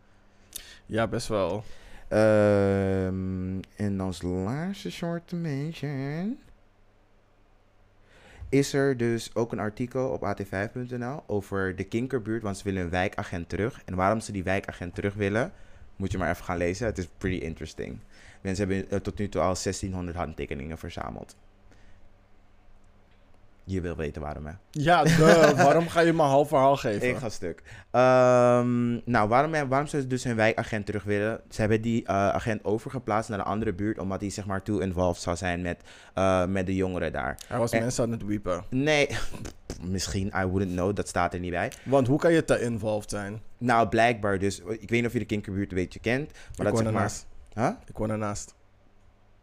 Ja, 0.86 1.06
best 1.06 1.28
wel. 1.28 1.64
Um, 2.10 3.60
en 3.76 4.00
als 4.00 4.22
laatste 4.22 4.90
short 4.90 5.32
mention 5.32 6.38
is 8.48 8.72
er 8.72 8.96
dus 8.96 9.34
ook 9.34 9.52
een 9.52 9.58
artikel 9.58 10.08
op 10.08 10.36
at5.nl 10.36 11.22
over 11.26 11.76
de 11.76 11.84
Kinkerbuurt, 11.84 12.42
want 12.42 12.58
ze 12.58 12.64
willen 12.64 12.82
een 12.82 12.90
wijkagent 12.90 13.48
terug. 13.48 13.82
En 13.84 13.94
waarom 13.94 14.20
ze 14.20 14.32
die 14.32 14.44
wijkagent 14.44 14.94
terug 14.94 15.14
willen, 15.14 15.52
moet 15.96 16.12
je 16.12 16.18
maar 16.18 16.30
even 16.30 16.44
gaan 16.44 16.56
lezen. 16.56 16.86
Het 16.86 16.98
is 16.98 17.08
pretty 17.18 17.44
interesting. 17.44 17.98
Mensen 18.40 18.68
hebben 18.68 18.90
eh, 18.90 18.98
tot 18.98 19.18
nu 19.18 19.28
toe 19.28 19.40
al 19.40 19.54
1600 19.62 20.16
handtekeningen 20.16 20.78
verzameld. 20.78 21.36
Je 23.68 23.80
wil 23.80 23.96
weten 23.96 24.22
waarom, 24.22 24.46
hè? 24.46 24.52
Ja, 24.70 25.02
duh, 25.04 25.50
waarom 25.64 25.88
ga 25.88 26.00
je 26.00 26.12
me 26.12 26.22
een 26.22 26.28
half 26.28 26.48
verhaal 26.48 26.76
geven? 26.76 27.08
Ik 27.08 27.16
ga 27.16 27.28
stuk. 27.28 27.62
Ehm, 27.90 28.92
nou, 29.10 29.28
waarom, 29.28 29.68
waarom 29.68 29.86
ze 29.86 30.06
dus 30.06 30.24
hun 30.24 30.36
wijkagent 30.36 30.86
terug 30.86 31.04
willen? 31.04 31.40
Ze 31.50 31.60
hebben 31.60 31.80
die 31.80 32.04
eh, 32.06 32.14
agent 32.14 32.64
overgeplaatst 32.64 33.30
naar 33.30 33.38
een 33.38 33.44
andere 33.44 33.72
buurt, 33.72 33.98
omdat 33.98 34.20
hij 34.20 34.30
zeg 34.30 34.46
maar 34.46 34.62
too 34.62 34.78
involved 34.78 35.22
zou 35.22 35.36
zijn 35.36 35.62
met, 35.62 35.80
eh, 36.14 36.46
met 36.46 36.66
de 36.66 36.74
jongeren 36.74 37.12
daar. 37.12 37.38
Hij 37.48 37.58
was 37.58 37.72
En- 37.72 37.80
mensen 37.80 38.04
aan 38.04 38.10
het 38.10 38.24
wiepen. 38.24 38.64
Nee, 38.70 39.08
misschien, 39.82 40.32
I 40.36 40.44
wouldn't 40.44 40.72
know, 40.72 40.96
dat 40.96 41.08
staat 41.08 41.34
er 41.34 41.40
niet 41.40 41.50
bij. 41.50 41.72
Want 41.84 42.06
hoe 42.06 42.18
kan 42.18 42.32
je 42.32 42.44
te 42.44 42.60
involved 42.60 43.10
zijn? 43.10 43.40
Nou, 43.58 43.88
blijkbaar 43.88 44.38
dus, 44.38 44.58
ik 44.58 44.64
weet 44.66 44.90
niet 44.90 45.06
of 45.06 45.12
je 45.12 45.18
de 45.18 45.24
Kinkerbuurt 45.24 45.70
een 45.70 45.76
beetje 45.76 46.00
kent, 46.00 46.30
maar 46.56 46.66
ik 46.66 46.72
dat 46.72 46.82
zeg 46.82 46.92
maar... 46.92 47.12
Huh? 47.54 47.70
Ik 47.86 47.96
woon 47.96 48.10
ernaast. 48.10 48.54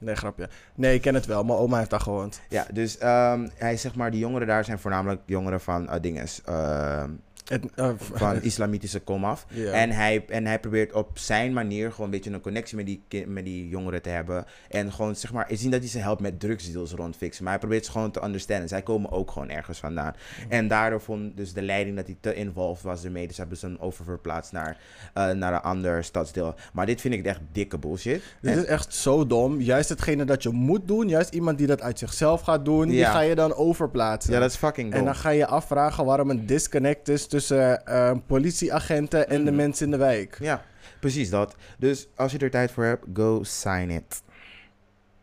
Nee, 0.03 0.15
grapje. 0.15 0.49
Nee, 0.75 0.95
ik 0.95 1.01
ken 1.01 1.13
het 1.13 1.25
wel. 1.25 1.43
Mijn 1.43 1.59
oma 1.59 1.77
heeft 1.77 1.89
daar 1.89 1.99
gewoond. 1.99 2.41
Ja, 2.49 2.65
dus 2.73 2.97
ehm, 2.97 3.47
hij 3.55 3.77
zeg 3.77 3.95
maar, 3.95 4.11
die 4.11 4.19
jongeren 4.19 4.47
daar 4.47 4.65
zijn 4.65 4.79
voornamelijk 4.79 5.21
jongeren 5.25 5.61
van 5.61 5.83
uh, 5.83 5.93
dinges, 6.01 6.41
ehm, 6.45 7.09
Het, 7.43 7.65
eh, 7.75 7.89
van 7.97 8.41
islamitische 8.51 8.99
komaf. 8.99 9.45
En, 9.71 9.91
hij, 9.91 10.25
en 10.27 10.45
hij 10.45 10.59
probeert 10.59 10.93
op 10.93 11.17
zijn 11.17 11.53
manier 11.53 11.89
gewoon 11.91 12.05
een 12.05 12.11
beetje 12.11 12.31
een 12.31 12.41
connectie 12.41 12.77
met 12.77 12.85
die, 12.85 13.27
met 13.27 13.45
die 13.45 13.69
jongeren 13.69 14.01
te 14.01 14.09
hebben. 14.09 14.45
En 14.69 14.91
gewoon 14.91 15.15
zeg 15.15 15.33
maar, 15.33 15.51
ik 15.51 15.57
zie 15.57 15.69
dat 15.69 15.79
hij 15.79 15.89
ze 15.89 15.99
helpt 15.99 16.21
met 16.21 16.39
drugsdeals 16.39 16.91
rondfixen. 16.91 17.43
Maar 17.43 17.51
hij 17.53 17.61
probeert 17.61 17.85
ze 17.85 17.91
gewoon 17.91 18.11
te 18.11 18.23
understanden. 18.23 18.67
Zij 18.67 18.81
komen 18.81 19.11
ook 19.11 19.31
gewoon 19.31 19.49
ergens 19.49 19.79
vandaan. 19.79 20.15
En 20.49 20.67
daardoor 20.67 21.01
vond 21.01 21.37
dus 21.37 21.53
de 21.53 21.61
leiding 21.61 21.95
dat 21.95 22.05
hij 22.05 22.17
te 22.19 22.33
involved 22.35 22.83
was 22.83 23.03
ermee. 23.03 23.27
Dus 23.27 23.37
hebben 23.37 23.57
ze 23.57 23.65
hem 23.65 23.77
oververplaatst 23.79 24.51
naar, 24.51 24.77
eh, 25.13 25.29
naar 25.31 25.53
een 25.53 25.61
ander 25.61 26.03
stadsdeel. 26.03 26.55
Maar 26.73 26.85
dit 26.85 27.01
vind 27.01 27.13
ik 27.13 27.25
echt 27.25 27.39
dikke 27.51 27.77
bullshit. 27.77 28.23
Dit 28.41 28.51
En- 28.51 28.57
is 28.59 28.65
echt 28.65 28.93
zo 28.93 29.27
dom. 29.27 29.61
Juist 29.61 29.89
hetgene 29.89 30.25
dat 30.25 30.43
je 30.43 30.49
moet 30.49 30.87
doen, 30.87 31.07
juist 31.09 31.33
iemand 31.33 31.57
die 31.57 31.67
dat 31.67 31.81
uit 31.81 31.99
zichzelf 31.99 32.41
gaat 32.41 32.65
doen, 32.65 32.87
die 32.87 33.05
ga 33.05 33.19
je 33.19 33.35
dan 33.35 33.55
overplaatsen. 33.55 34.33
ja, 34.33 34.39
dat 34.39 34.49
is 34.49 34.55
fucking 34.55 34.89
dom. 34.89 34.99
en 34.99 35.05
dan 35.05 35.15
ga 35.15 35.29
je 35.29 35.47
afvragen 35.47 36.05
waarom 36.05 36.29
een 36.29 36.45
disconnect 36.45 37.07
is 37.09 37.27
tussen 37.37 37.85
eh, 37.85 38.11
politieagenten 38.25 39.29
en 39.29 39.37
de 39.45 39.51
Mhm. 39.51 39.55
mensen 39.55 39.85
in 39.85 39.91
de 39.91 39.97
wijk. 39.97 40.37
Ja, 40.39 40.65
precies 40.99 41.29
dat. 41.29 41.55
Dus 41.77 42.07
als 42.15 42.31
je 42.31 42.37
er 42.37 42.49
tijd 42.49 42.71
voor 42.71 42.83
hebt, 42.83 43.05
go 43.13 43.43
sign 43.43 43.89
it. 43.89 44.23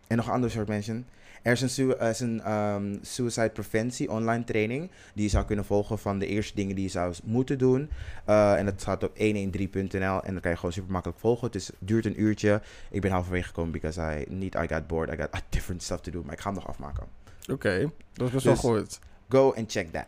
En 0.06 0.16
nog 0.16 0.26
een 0.26 0.32
ander 0.32 0.50
soort 0.50 0.68
mensen. 0.68 1.06
Er 1.42 1.52
is 1.52 1.60
een, 1.78 1.98
is 1.98 2.20
een 2.20 2.40
ehm, 2.42 2.96
suicide 3.02 3.50
preventie 3.50 4.10
online 4.10 4.44
training 4.44 4.90
die 5.14 5.24
je 5.24 5.30
zou 5.30 5.44
kunnen 5.44 5.64
volgen 5.64 5.98
van 5.98 6.18
de 6.18 6.26
eerste 6.26 6.54
dingen 6.54 6.74
die 6.74 6.84
je 6.84 6.90
zou 6.90 7.14
moeten 7.24 7.58
doen. 7.58 7.90
Eh, 8.24 8.58
en 8.58 8.64
dat 8.64 8.80
staat 8.80 9.02
op 9.02 9.16
113.nl 9.16 10.22
en 10.24 10.32
dat 10.32 10.42
kan 10.42 10.50
je 10.50 10.56
gewoon 10.56 10.72
super 10.72 10.92
makkelijk 10.92 11.18
volgen. 11.20 11.46
Het 11.46 11.54
is, 11.54 11.70
duurt 11.78 12.06
een 12.06 12.20
uurtje. 12.20 12.60
Ik 12.90 13.00
ben 13.00 13.10
halverwege 13.10 13.46
gekomen 13.46 13.72
because 13.72 14.00
I 14.00 14.24
niet 14.34 14.54
I 14.54 14.66
got 14.74 14.86
bored. 14.86 15.12
I 15.12 15.16
got 15.16 15.42
different 15.48 15.82
stuff 15.82 16.00
to 16.00 16.10
do. 16.12 16.22
Maar 16.24 16.32
ik 16.34 16.40
ga 16.40 16.46
hem 16.50 16.54
nog 16.58 16.68
afmaken. 16.68 17.06
Oké, 17.50 17.90
dat 18.12 18.26
is 18.26 18.32
best 18.32 18.44
Dus- 18.46 18.62
wel 18.62 18.72
goed. 18.76 18.98
Go 19.28 19.52
and 19.56 19.70
check 19.72 19.92
that. 19.92 20.06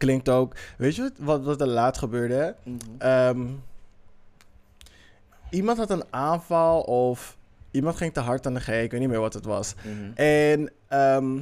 Klinkt 0.00 0.28
ook. 0.28 0.54
Weet 0.78 0.96
je 0.96 1.12
wat, 1.18 1.44
wat, 1.44 1.60
er 1.60 1.66
laat 1.66 1.98
gebeurde? 1.98 2.54
Ehm, 2.98 3.46
iemand 5.50 5.78
had 5.78 5.90
een 5.90 6.04
aanval 6.10 6.80
of 6.80 7.36
iemand 7.70 7.96
ging 7.96 8.12
te 8.12 8.20
hard 8.20 8.46
aan 8.46 8.54
de 8.54 8.60
G. 8.60 8.68
Ik 8.68 8.90
weet 8.90 9.00
niet 9.00 9.08
meer 9.08 9.20
wat 9.20 9.34
het 9.34 9.44
was. 9.44 9.74
Mhm. 9.84 10.10
En 10.14 10.70
ehm, 10.88 11.38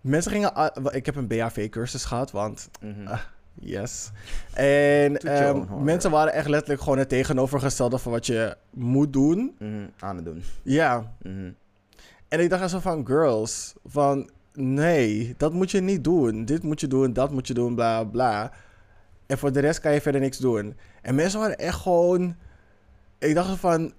mensen 0.00 0.32
gingen... 0.32 0.72
Ik 0.90 1.06
heb 1.06 1.16
een 1.16 1.26
BHV-cursus 1.26 2.04
gehad, 2.04 2.30
want 2.30 2.70
Mhm. 2.80 3.06
ah, 3.06 3.20
yes. 3.54 4.10
En 4.52 5.16
ehm, 5.16 5.84
mensen 5.84 6.10
waren 6.10 6.32
echt 6.32 6.48
letterlijk 6.48 6.82
gewoon 6.82 6.98
het 6.98 7.08
tegenovergestelde 7.08 7.98
van 7.98 8.12
wat 8.12 8.26
je 8.26 8.56
moet 8.70 9.12
doen. 9.12 9.54
Mhm. 9.58 9.86
Aan 9.98 10.16
het 10.16 10.24
doen. 10.24 10.42
Ja. 10.62 11.12
En 12.28 12.40
ik 12.40 12.50
dacht 12.50 12.70
zo 12.70 12.78
van, 12.78 13.06
girls, 13.06 13.74
van 13.86 14.30
nee, 14.60 15.34
dat 15.36 15.52
moet 15.52 15.70
je 15.70 15.80
niet 15.80 16.04
doen. 16.04 16.44
Dit 16.44 16.62
moet 16.62 16.80
je 16.80 16.86
doen, 16.86 17.12
dat 17.12 17.30
moet 17.30 17.46
je 17.46 17.54
doen, 17.54 17.74
bla 17.74 18.04
bla. 18.04 18.52
En 19.26 19.38
voor 19.38 19.52
de 19.52 19.60
rest 19.60 19.80
kan 19.80 19.92
je 19.92 20.00
verder 20.00 20.20
niks 20.20 20.38
doen. 20.38 20.76
En 21.02 21.14
mensen 21.14 21.40
waren 21.40 21.58
echt 21.58 21.78
gewoon... 21.78 22.36
Ik 23.18 23.34
dacht 23.34 23.58
van, 23.58 23.92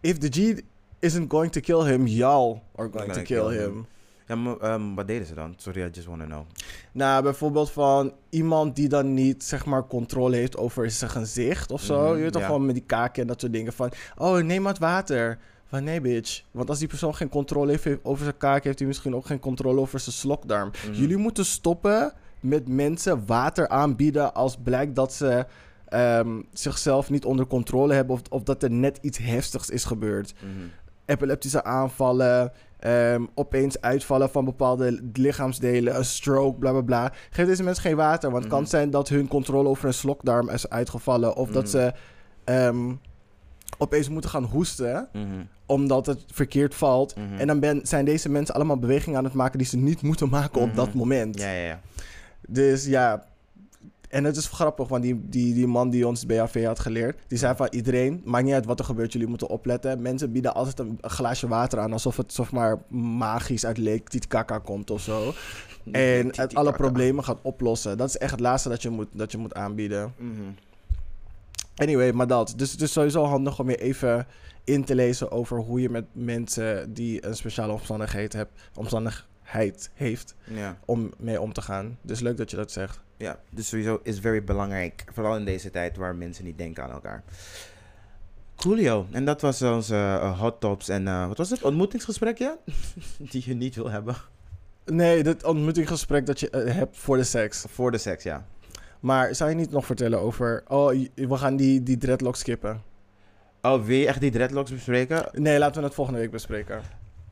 if 0.00 0.18
the 0.18 0.28
G 0.30 0.60
isn't 0.98 1.30
going 1.30 1.52
to 1.52 1.60
kill 1.60 1.84
him, 1.84 2.06
y'all 2.06 2.60
are 2.74 2.90
going 2.92 3.12
to 3.12 3.22
kill 3.22 3.24
kill 3.24 3.58
him. 3.58 3.86
Ja, 4.26 4.34
maar 4.34 4.56
ehm, 4.56 4.94
wat 4.94 5.06
deden 5.06 5.26
ze 5.26 5.34
dan? 5.34 5.54
Sorry, 5.56 5.82
I 5.82 5.88
just 5.92 6.06
want 6.06 6.20
to 6.20 6.26
know. 6.26 6.46
Nou, 6.92 7.22
bijvoorbeeld 7.22 7.70
van 7.70 8.12
iemand 8.30 8.76
die 8.76 8.88
dan 8.88 9.14
niet, 9.14 9.44
zeg 9.44 9.66
maar, 9.66 9.86
controle 9.86 10.36
heeft 10.36 10.56
over 10.56 10.90
zijn 10.90 11.10
gezicht 11.10 11.70
of 11.70 11.82
zo. 11.82 12.04
Mhm, 12.04 12.16
je 12.16 12.22
weet 12.22 12.32
toch 12.32 12.44
gewoon 12.44 12.66
met 12.66 12.74
die 12.74 12.84
kaken 12.84 13.22
en 13.22 13.28
dat 13.28 13.40
soort 13.40 13.52
dingen. 13.52 13.72
Van, 13.72 13.90
oh, 14.16 14.36
neem 14.36 14.62
wat 14.62 14.78
water. 14.78 15.38
Van, 15.72 15.84
nee, 15.84 16.00
bitch. 16.00 16.42
Want 16.50 16.68
als 16.68 16.78
die 16.78 16.88
persoon 16.88 17.14
geen 17.14 17.28
controle 17.28 17.70
heeft 17.70 18.04
over 18.04 18.24
zijn 18.24 18.36
kaak, 18.36 18.64
heeft 18.64 18.78
hij 18.78 18.88
misschien 18.88 19.14
ook 19.16 19.26
geen 19.26 19.38
controle 19.38 19.80
over 19.80 20.00
zijn 20.00 20.14
slokdarm. 20.14 20.70
Mhm. 20.86 21.00
Jullie 21.00 21.16
moeten 21.16 21.44
stoppen 21.44 22.12
met 22.40 22.68
mensen 22.68 23.26
water 23.26 23.68
aanbieden 23.68 24.34
als 24.34 24.56
blijkt 24.62 24.94
dat 24.96 25.12
ze 25.12 25.46
ehm, 25.88 26.40
zichzelf 26.52 27.10
niet 27.10 27.24
onder 27.24 27.46
controle 27.46 27.94
hebben 27.94 28.14
of, 28.14 28.20
of 28.30 28.42
dat 28.42 28.62
er 28.62 28.70
net 28.70 28.98
iets 29.00 29.18
heftigs 29.18 29.70
is 29.70 29.84
gebeurd 29.84 30.34
Mhm. 30.40 30.50
epileptische 31.04 31.64
aanvallen, 31.64 32.52
ehm, 32.78 33.26
opeens 33.34 33.80
uitvallen 33.80 34.30
van 34.30 34.44
bepaalde 34.44 35.00
lichaamsdelen, 35.12 35.96
een 35.96 36.04
stroke, 36.04 36.58
bla 36.58 36.70
bla 36.70 36.80
bla. 36.80 37.12
Geef 37.30 37.46
deze 37.46 37.62
mensen 37.62 37.82
geen 37.82 37.96
water, 37.96 38.30
want 38.30 38.42
het 38.42 38.52
kan 38.52 38.62
Mhm. 38.62 38.70
zijn 38.70 38.90
dat 38.90 39.08
hun 39.08 39.28
controle 39.28 39.68
over 39.68 39.84
hun 39.84 39.94
slokdarm 39.94 40.48
is 40.48 40.68
uitgevallen 40.68 41.36
of 41.36 41.50
dat 41.50 41.70
ze 41.70 41.92
ehm, 42.44 42.92
opeens 43.78 44.08
moeten 44.08 44.30
gaan 44.30 44.44
hoesten 44.44 45.08
Mhm. 45.12 45.24
omdat 45.66 46.06
het 46.06 46.24
verkeerd 46.32 46.74
valt. 46.74 47.16
Mhm. 47.16 47.34
En 47.38 47.46
dan 47.46 47.60
ben, 47.60 47.80
zijn 47.86 48.04
deze 48.04 48.28
mensen 48.28 48.54
allemaal 48.54 48.78
bewegingen 48.78 49.18
aan 49.18 49.24
het 49.24 49.32
maken 49.34 49.58
die 49.58 49.66
ze 49.66 49.76
niet 49.76 50.02
moeten 50.02 50.28
maken 50.28 50.60
op 50.60 50.66
Mhm. 50.66 50.76
dat 50.76 50.94
moment. 50.94 51.38
Ja, 51.38 51.50
ja, 51.52 51.66
ja. 51.66 51.80
Dus 52.48 52.86
ja. 52.86 53.24
En 54.08 54.24
het 54.24 54.36
is 54.36 54.46
grappig, 54.46 54.88
want 54.88 55.02
die, 55.02 55.20
die, 55.28 55.54
die 55.54 55.66
man 55.66 55.90
die 55.90 56.06
ons 56.06 56.26
BHV 56.26 56.64
had 56.64 56.78
geleerd, 56.78 57.18
die 57.28 57.38
zei 57.38 57.56
van 57.56 57.66
iedereen, 57.70 58.22
maakt 58.24 58.44
niet 58.44 58.54
uit 58.54 58.64
wat 58.66 58.78
er 58.78 58.84
gebeurt, 58.84 59.12
jullie 59.12 59.28
moeten 59.28 59.48
opletten. 59.48 60.02
Mensen 60.02 60.32
bieden 60.32 60.54
altijd 60.54 60.78
een, 60.78 60.98
glaasje 61.00 61.48
water 61.48 61.78
aan, 61.78 61.92
alsof 61.92 62.16
het 62.16 62.32
zeg 62.32 62.52
maar 62.52 62.78
magisch 62.88 63.66
uit 63.66 63.78
Lake 63.78 64.02
Titicaca 64.04 64.58
komt 64.58 64.90
of 64.90 65.00
zo. 65.00 65.32
En 65.92 66.26
het 66.36 66.54
alle 66.54 66.72
problemen 66.72 67.24
gaat 67.24 67.38
oplossen. 67.42 67.96
Dat 67.98 68.08
is 68.08 68.18
echt 68.18 68.30
het 68.30 68.40
laatste 68.40 68.68
dat 68.68 68.82
je 68.82 68.90
moet, 68.90 69.08
dat 69.12 69.32
je 69.32 69.38
moet 69.38 69.54
aanbieden. 69.54 70.12
Mhm. 70.18 70.32
Anyway, 71.76 72.12
maar 72.12 72.26
dat. 72.26 72.54
Dus 72.56 72.72
het 72.72 72.80
is 72.80 72.92
sowieso 72.92 73.24
handig 73.24 73.58
om 73.58 73.70
je 73.70 73.76
even 73.76 74.26
in 74.64 74.84
te 74.84 74.94
lezen 74.94 75.30
over 75.30 75.58
hoe 75.58 75.80
je 75.80 75.88
met 75.90 76.04
mensen 76.12 76.92
die 76.94 77.26
een 77.26 77.36
speciale 77.36 77.72
omstandigheid, 77.72 78.32
hebt, 78.32 78.60
omstandigheid 78.74 79.90
heeft, 79.94 80.34
Ja. 80.44 80.78
om 80.84 81.10
mee 81.18 81.40
om 81.40 81.52
te 81.52 81.62
gaan. 81.62 81.98
Dus 82.02 82.20
leuk 82.20 82.36
dat 82.36 82.50
je 82.50 82.56
dat 82.56 82.70
zegt. 82.72 83.00
ja, 83.16 83.38
dus 83.50 83.68
sowieso 83.68 84.00
is 84.02 84.18
very 84.20 84.44
belangrijk. 84.44 85.04
Vooral 85.12 85.36
in 85.36 85.44
deze 85.44 85.70
tijd 85.70 85.96
waar 85.96 86.14
mensen 86.14 86.44
niet 86.44 86.58
denken 86.58 86.82
aan 86.82 86.90
elkaar. 86.90 87.22
Coolio. 88.56 89.06
En 89.10 89.24
dat 89.24 89.40
was 89.40 89.62
onze 89.62 89.94
eh, 89.94 90.38
hot 90.40 90.60
tops 90.60 90.88
en 90.88 91.08
eh, 91.08 91.26
wat 91.26 91.36
was 91.38 91.50
het? 91.50 91.62
Ontmoetingsgesprek, 91.62 92.38
ja? 92.38 92.56
Die 93.30 93.42
je 93.46 93.54
niet 93.54 93.74
wil 93.74 93.90
hebben. 93.90 94.14
Nee, 94.84 95.22
dit 95.22 95.44
ontmoetingsgesprek 95.44 96.26
dat 96.26 96.40
je 96.40 96.50
eh, 96.50 96.74
hebt 96.74 96.96
voor 96.96 97.16
de 97.16 97.24
seks. 97.24 97.64
Voor 97.68 97.90
de 97.90 97.98
seks, 97.98 98.22
ja. 98.24 98.46
Maar 99.02 99.34
zou 99.34 99.50
je 99.50 99.56
niet 99.56 99.70
nog 99.70 99.86
vertellen 99.86 100.20
over... 100.20 100.62
Oh, 100.68 100.88
we 101.14 101.36
gaan 101.36 101.56
die, 101.56 101.82
die 101.82 101.98
dreadlock 101.98 102.36
skippen. 102.36 102.82
Oh, 103.62 103.84
wil 103.84 103.96
je 103.96 104.06
echt 104.06 104.20
die 104.20 104.30
dreadlocks 104.30 104.70
bespreken? 104.70 105.28
Nee, 105.32 105.58
laten 105.58 105.80
we 105.80 105.86
het 105.86 105.94
volgende 105.94 106.20
week 106.20 106.30
bespreken. 106.30 106.80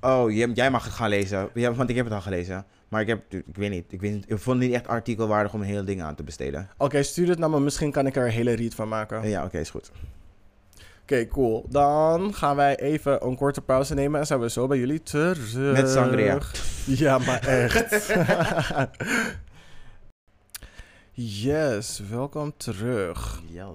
Oh, 0.01 0.31
jij, 0.55 0.71
mag 0.71 0.85
het 0.85 0.93
gaan 0.93 1.09
lezen. 1.09 1.49
Ja, 1.55 1.73
want 1.73 1.91
ik 1.91 1.97
heb 1.97 2.05
het 2.05 2.15
al 2.15 2.21
gelezen. 2.21 2.65
Maar 2.89 3.01
ik 3.01 3.07
heb, 3.07 3.21
ik 3.29 3.57
weet 3.57 3.71
niet, 3.71 3.93
ik, 3.93 4.01
weet 4.01 4.13
niet, 4.13 4.25
ik 4.29 4.39
vond 4.39 4.59
het 4.59 4.67
niet 4.67 4.77
echt 4.77 4.89
artikelwaardig 4.89 5.53
om 5.53 5.61
een 5.61 5.67
heel 5.67 5.85
ding 5.85 6.03
aan 6.03 6.15
te 6.15 6.23
besteden. 6.23 6.69
Oké, 6.77 7.03
stuur 7.03 7.29
het 7.29 7.39
naar 7.39 7.51
me. 7.51 7.61
Misschien 7.61 7.93
kan 7.93 8.07
ik 8.07 8.17
er 8.17 8.25
een 8.25 8.33
hele 8.33 8.53
read 8.53 8.75
van 8.75 8.89
maken. 8.89 9.29
Ja, 9.29 9.45
oké, 9.45 9.59
is 9.59 9.71
goed. 9.71 9.91
Oké, 11.03 11.27
cool. 11.29 11.67
Dan 11.69 12.35
gaan 12.35 12.57
wij 12.57 12.77
even 12.77 13.27
een 13.27 13.37
korte 13.37 13.61
pauze 13.61 13.95
nemen 13.95 14.21
en 14.21 14.27
zijn 14.27 14.41
we 14.41 14.51
zo 14.51 14.67
bij 14.67 14.79
jullie 14.79 15.03
terug. 15.03 15.55
Met 15.55 15.91
sangria. 15.91 16.39
Ja, 16.87 17.19
maar 17.19 17.47
echt. 17.47 18.13
yes, 21.23 21.99
welkom 21.99 22.53
terug. 22.57 23.43
Yes, 23.47 23.67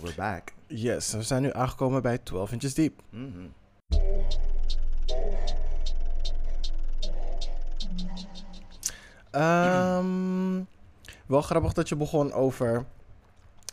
we're 0.00 0.14
back. 0.16 0.52
Yes, 0.66 1.12
we 1.12 1.22
zijn 1.22 1.42
nu 1.42 1.52
aangekomen 1.52 2.02
bij 2.02 2.18
12 2.18 2.52
Inches 2.52 2.74
Deep. 2.74 3.02
Mhm. 3.10 3.46
Ehm, 9.30 10.62
wel 11.26 11.42
grappig 11.42 11.72
dat 11.72 11.88
je 11.88 11.96
begon 11.96 12.32
over 12.32 12.84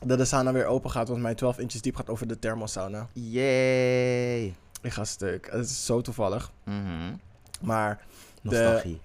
dat 0.05 0.17
de 0.17 0.25
sauna 0.25 0.51
weer 0.51 0.65
open 0.65 0.91
gaat, 0.91 1.07
want 1.07 1.21
mijn 1.21 1.35
12 1.35 1.59
inches 1.59 1.81
diep 1.81 1.95
gaat 1.95 2.09
over 2.09 2.27
de 2.27 2.39
thermosauna. 2.39 3.07
Yay. 3.13 4.55
Ik 4.81 4.91
ga 4.91 5.03
stuk. 5.03 5.47
Het 5.51 5.65
is 5.65 5.85
zo 5.85 6.01
toevallig. 6.01 6.51
Mhm. 6.63 7.15
Maar 7.61 8.05
Nostalgie. 8.41 8.99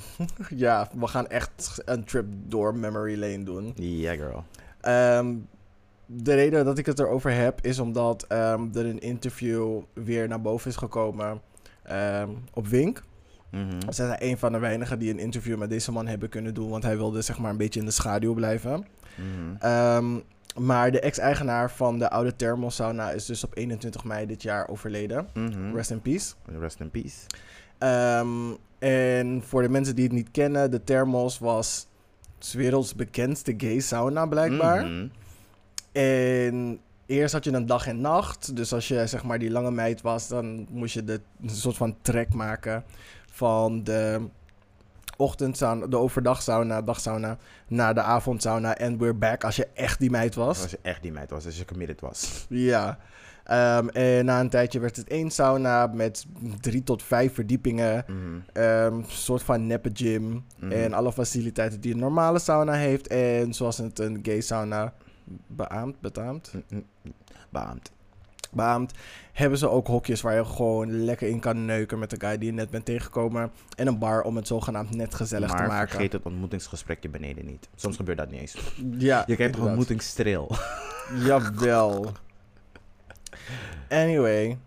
ja, 0.64 0.88
we 0.94 1.06
gaan 1.06 1.26
echt 1.28 1.82
een 1.84 2.04
trip 2.04 2.26
door 2.46 2.74
memory 2.74 3.18
lane 3.18 3.42
doen. 3.42 3.72
Yeah, 3.74 4.18
girl. 4.18 4.44
Ehm, 4.80 5.34
de 6.06 6.34
reden 6.34 6.64
dat 6.64 6.78
ik 6.78 6.86
het 6.86 6.98
erover 6.98 7.34
heb 7.34 7.64
is 7.64 7.78
omdat 7.78 8.24
ehm, 8.28 8.68
er 8.74 8.86
een 8.86 9.00
interview 9.00 9.80
weer 9.92 10.28
naar 10.28 10.40
boven 10.40 10.70
is 10.70 10.76
gekomen 10.76 11.40
ehm, 11.82 12.28
op 12.54 12.66
Wink. 12.66 13.02
Mhm. 13.50 13.80
Ze 13.80 13.92
zijn 13.92 14.16
een 14.18 14.38
van 14.38 14.52
de 14.52 14.58
weinigen 14.58 14.98
die 14.98 15.10
een 15.10 15.18
interview 15.18 15.58
met 15.58 15.70
deze 15.70 15.92
man 15.92 16.06
hebben 16.06 16.28
kunnen 16.28 16.54
doen, 16.54 16.70
want 16.70 16.82
hij 16.82 16.96
wilde 16.96 17.22
zeg 17.22 17.38
maar 17.38 17.50
een 17.50 17.56
beetje 17.56 17.80
in 17.80 17.86
de 17.86 17.92
schaduw 17.92 18.34
blijven. 18.34 18.86
Mhm. 19.16 20.20
Maar 20.58 20.90
de 20.90 21.00
ex-eigenaar 21.00 21.70
van 21.70 21.98
de 21.98 22.10
oude 22.10 22.36
thermosauna 22.36 23.10
is 23.10 23.26
dus 23.26 23.44
op 23.44 23.56
21 23.56 24.04
mei 24.04 24.26
dit 24.26 24.42
jaar 24.42 24.68
overleden. 24.68 25.26
Mhm. 25.34 25.74
Rest 25.74 25.90
in 25.90 26.00
peace. 26.00 26.34
Rest 26.58 26.80
in 26.80 26.90
peace. 26.90 27.26
Ehm, 27.78 28.50
en 28.82 29.42
voor 29.46 29.62
de 29.62 29.68
mensen 29.68 29.94
die 29.94 30.04
het 30.04 30.12
niet 30.12 30.30
kennen, 30.30 30.70
de 30.70 30.84
Thermos 30.84 31.38
was 31.38 31.86
's 32.38 32.54
werelds 32.54 32.94
bekendste 32.94 33.54
gay 33.56 33.80
sauna 33.80 34.26
blijkbaar. 34.26 34.86
Mhm. 34.86 35.06
En 35.92 36.80
eerst 37.06 37.32
had 37.32 37.44
je 37.44 37.52
een 37.52 37.66
dag 37.66 37.86
en 37.86 38.00
nacht. 38.00 38.56
Dus 38.56 38.72
als 38.72 38.88
je 38.88 39.06
zeg 39.06 39.24
maar 39.24 39.38
die 39.38 39.50
lange 39.50 39.70
meid 39.70 40.00
was, 40.00 40.28
dan 40.28 40.66
moest 40.70 40.94
je 40.94 41.04
de, 41.04 41.20
een 41.42 41.50
soort 41.50 41.76
van 41.76 41.96
trek 42.02 42.34
maken 42.34 42.84
van 43.30 43.84
de 43.84 44.20
ochtendsauna, 45.16 45.86
de 45.86 45.98
overdagsauna, 45.98 46.82
dagsauna, 46.82 47.38
naar 47.68 47.94
de 47.94 48.02
avondsauna 48.02 48.76
en 48.76 48.98
we're 48.98 49.14
back 49.14 49.44
als 49.44 49.56
je 49.56 49.68
echt 49.74 49.98
die 49.98 50.10
meid 50.10 50.34
was. 50.34 50.62
Als 50.62 50.70
je 50.70 50.78
echt 50.82 51.02
die 51.02 51.12
meid 51.12 51.30
was, 51.30 51.44
als 51.44 51.58
je 51.58 51.64
committed 51.64 52.00
was. 52.00 52.46
Ja. 52.48 52.98
Ehm, 53.44 53.88
en 53.88 54.24
na 54.24 54.40
een 54.40 54.48
tijdje 54.48 54.80
werd 54.80 54.96
het 54.96 55.08
één 55.08 55.30
sauna 55.30 55.86
met 55.86 56.26
drie 56.60 56.82
tot 56.82 57.02
vijf 57.02 57.34
verdiepingen. 57.34 58.04
Een 58.52 59.04
soort 59.08 59.42
van 59.42 59.66
neppe 59.66 59.90
gym. 59.92 60.44
Mhm. 60.58 60.72
En 60.72 60.92
alle 60.92 61.12
faciliteiten 61.12 61.80
die 61.80 61.92
een 61.92 61.98
normale 61.98 62.38
sauna 62.38 62.72
heeft. 62.72 63.06
En 63.06 63.54
zoals 63.54 63.78
het 63.78 63.98
een 63.98 64.18
gay 64.22 64.40
sauna 64.40 64.92
beaamt, 65.46 66.00
betaamt. 66.00 66.52
Beaamd. 67.50 67.90
beaamt, 68.50 68.92
hebben 69.32 69.58
ze 69.58 69.68
ook 69.68 69.86
hokjes 69.86 70.20
waar 70.20 70.34
je 70.34 70.44
gewoon 70.44 71.04
lekker 71.04 71.28
in 71.28 71.40
kan 71.40 71.64
neuken 71.64 71.98
met 71.98 72.10
de 72.10 72.16
guy 72.18 72.38
die 72.38 72.46
je 72.48 72.54
net 72.54 72.70
bent 72.70 72.84
tegengekomen. 72.84 73.50
En 73.76 73.86
een 73.86 73.98
bar 73.98 74.22
om 74.22 74.36
het 74.36 74.46
zogenaamd 74.46 74.94
net 74.94 75.14
gezellig 75.14 75.48
maar 75.48 75.62
te 75.62 75.68
maken. 75.68 75.88
vergeet 75.88 76.12
het 76.12 76.24
ontmoetingsgesprekje 76.24 77.08
beneden 77.08 77.46
niet. 77.46 77.68
Soms 77.74 77.96
gebeurt 77.96 78.18
dat 78.18 78.30
niet 78.30 78.40
eens. 78.40 78.56
Ja, 78.98 79.24
Je 79.26 79.34
krijgt 79.34 79.56
een 79.56 79.62
ontmoetingsstreel. 79.62 80.50
Jawel. 81.24 82.06
Anyway. 83.88 84.58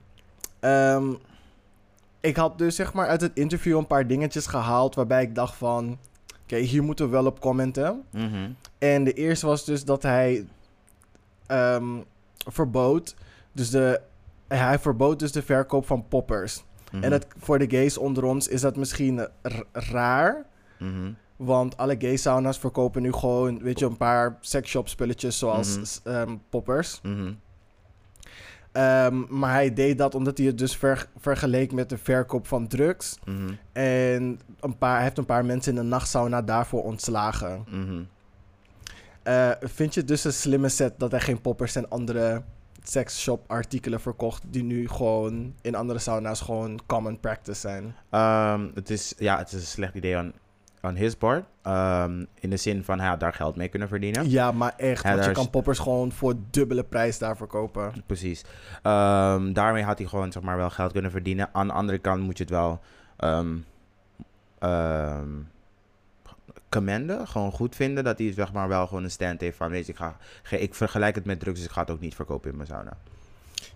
ehm, 0.59 1.13
ik 2.19 2.35
had 2.35 2.57
dus 2.57 2.75
zeg 2.75 2.93
maar 2.93 3.07
uit 3.07 3.21
het 3.21 3.31
interview 3.33 3.77
een 3.77 3.87
paar 3.87 4.07
dingetjes 4.07 4.47
gehaald 4.47 4.95
waarbij 4.95 5.23
ik 5.23 5.35
dacht 5.35 5.55
van... 5.55 5.97
Oké, 6.43 6.55
hier 6.57 6.83
moeten 6.83 7.05
we 7.05 7.11
wel 7.11 7.25
op 7.25 7.39
commenten. 7.39 8.03
Mhm. 8.09 8.49
En 8.77 9.03
de 9.03 9.13
eerste 9.13 9.45
was 9.45 9.65
dus 9.65 9.85
dat 9.85 10.03
hij 10.03 10.47
ehm, 11.47 12.01
verbood... 12.37 13.15
Dus 13.51 13.69
de, 13.69 14.01
hij 14.47 14.79
verbood 14.79 15.19
dus 15.19 15.31
de 15.31 15.41
verkoop 15.41 15.85
van 15.85 16.07
poppers. 16.07 16.63
Mhm. 16.91 17.03
En 17.03 17.09
dat, 17.09 17.25
voor 17.37 17.59
de 17.59 17.69
gays 17.69 17.97
onder 17.97 18.23
ons 18.23 18.47
is 18.47 18.61
dat 18.61 18.75
misschien 18.75 19.27
raar... 19.71 20.45
Mhm. 20.77 21.11
Want 21.35 21.77
alle 21.77 21.95
gay 21.99 22.15
sauna's 22.15 22.57
verkopen 22.57 23.01
nu 23.01 23.11
gewoon, 23.11 23.59
weet 23.59 23.79
je, 23.79 23.85
een 23.85 23.97
paar 23.97 24.37
sexshop 24.39 24.89
spulletjes 24.89 25.37
zoals 25.37 26.01
ehm, 26.03 26.35
poppers. 26.49 27.01
Ehm, 28.75 29.23
maar 29.29 29.51
hij 29.51 29.73
deed 29.73 29.97
dat 29.97 30.15
omdat 30.15 30.37
hij 30.37 30.47
het 30.47 30.57
dus 30.57 30.75
ver- 30.75 31.07
vergeleek 31.17 31.71
met 31.71 31.89
de 31.89 31.97
verkoop 31.97 32.47
van 32.47 32.67
drugs. 32.67 33.19
Mhm. 33.25 33.53
En 33.73 34.39
een 34.59 34.77
paar, 34.77 34.93
hij 34.93 35.03
heeft 35.03 35.17
een 35.17 35.25
paar 35.25 35.45
mensen 35.45 35.71
in 35.75 35.81
de 35.81 35.87
nachtsauna 35.87 36.41
daarvoor 36.41 36.83
ontslagen. 36.83 37.65
Mhm. 37.69 38.03
Eh, 39.23 39.51
vind 39.59 39.93
je 39.93 39.99
het 39.99 40.09
dus 40.09 40.23
een 40.23 40.33
slimme 40.33 40.69
set 40.69 40.93
dat 40.97 41.11
hij 41.11 41.19
geen 41.19 41.41
poppers 41.41 41.75
en 41.75 41.89
andere 41.89 42.41
sexshop 42.83 43.43
artikelen 43.47 44.01
verkocht... 44.01 44.43
die 44.47 44.63
nu 44.63 44.87
gewoon 44.87 45.53
in 45.61 45.75
andere 45.75 45.99
sauna's 45.99 46.41
gewoon 46.41 46.79
common 46.85 47.19
practice 47.19 47.59
zijn? 47.59 47.95
Ehm, 48.09 48.67
het, 48.73 48.89
is, 48.89 49.13
ja, 49.17 49.37
het 49.37 49.47
is 49.47 49.53
een 49.53 49.67
slecht 49.67 49.95
idee 49.95 50.17
aan, 50.17 50.33
aan 50.85 50.95
his 50.95 51.15
part. 51.15 51.45
Ehm, 51.61 52.25
in 52.39 52.49
de 52.49 52.57
zin 52.57 52.83
van 52.83 52.99
hij 52.99 53.07
had 53.07 53.19
daar 53.19 53.33
geld 53.33 53.55
mee 53.55 53.67
kunnen 53.67 53.87
verdienen. 53.87 54.29
Ja, 54.29 54.51
maar 54.51 54.73
echt. 54.77 55.03
Ja, 55.03 55.13
want 55.13 55.25
je 55.25 55.31
kan 55.31 55.49
poppers 55.49 55.79
gewoon 55.79 56.11
voor 56.11 56.35
dubbele 56.49 56.83
prijs 56.83 57.17
daar 57.17 57.37
verkopen. 57.37 57.93
Precies. 58.05 58.43
Ehm, 58.81 59.53
daarmee 59.53 59.83
had 59.83 59.97
hij 59.97 60.07
gewoon 60.07 60.31
zeg 60.31 60.43
maar, 60.43 60.57
wel 60.57 60.69
geld 60.69 60.91
kunnen 60.91 61.11
verdienen. 61.11 61.49
Aan 61.51 61.67
de 61.67 61.73
andere 61.73 61.97
kant 61.97 62.21
moet 62.21 62.37
je 62.37 62.43
het 62.43 62.53
wel 62.53 62.79
ehm, 63.17 63.57
commenden. 66.69 67.27
Gewoon 67.27 67.51
goed 67.51 67.75
vinden 67.75 68.03
dat 68.03 68.17
hij 68.17 68.33
zeg 68.33 68.53
maar, 68.53 68.67
wel 68.67 68.87
gewoon 68.87 69.03
een 69.03 69.11
stand 69.11 69.41
heeft 69.41 69.57
van... 69.57 69.69
Weet 69.69 69.85
je, 69.85 69.91
ik, 69.91 69.97
ga, 69.97 70.17
ik 70.49 70.75
vergelijk 70.75 71.15
het 71.15 71.25
met 71.25 71.39
drugs, 71.39 71.57
dus 71.57 71.67
ik 71.67 71.73
ga 71.73 71.81
het 71.81 71.91
ook 71.91 71.99
niet 71.99 72.15
verkopen 72.15 72.49
in 72.49 72.55
mijn 72.55 72.67
sauna. 72.67 72.97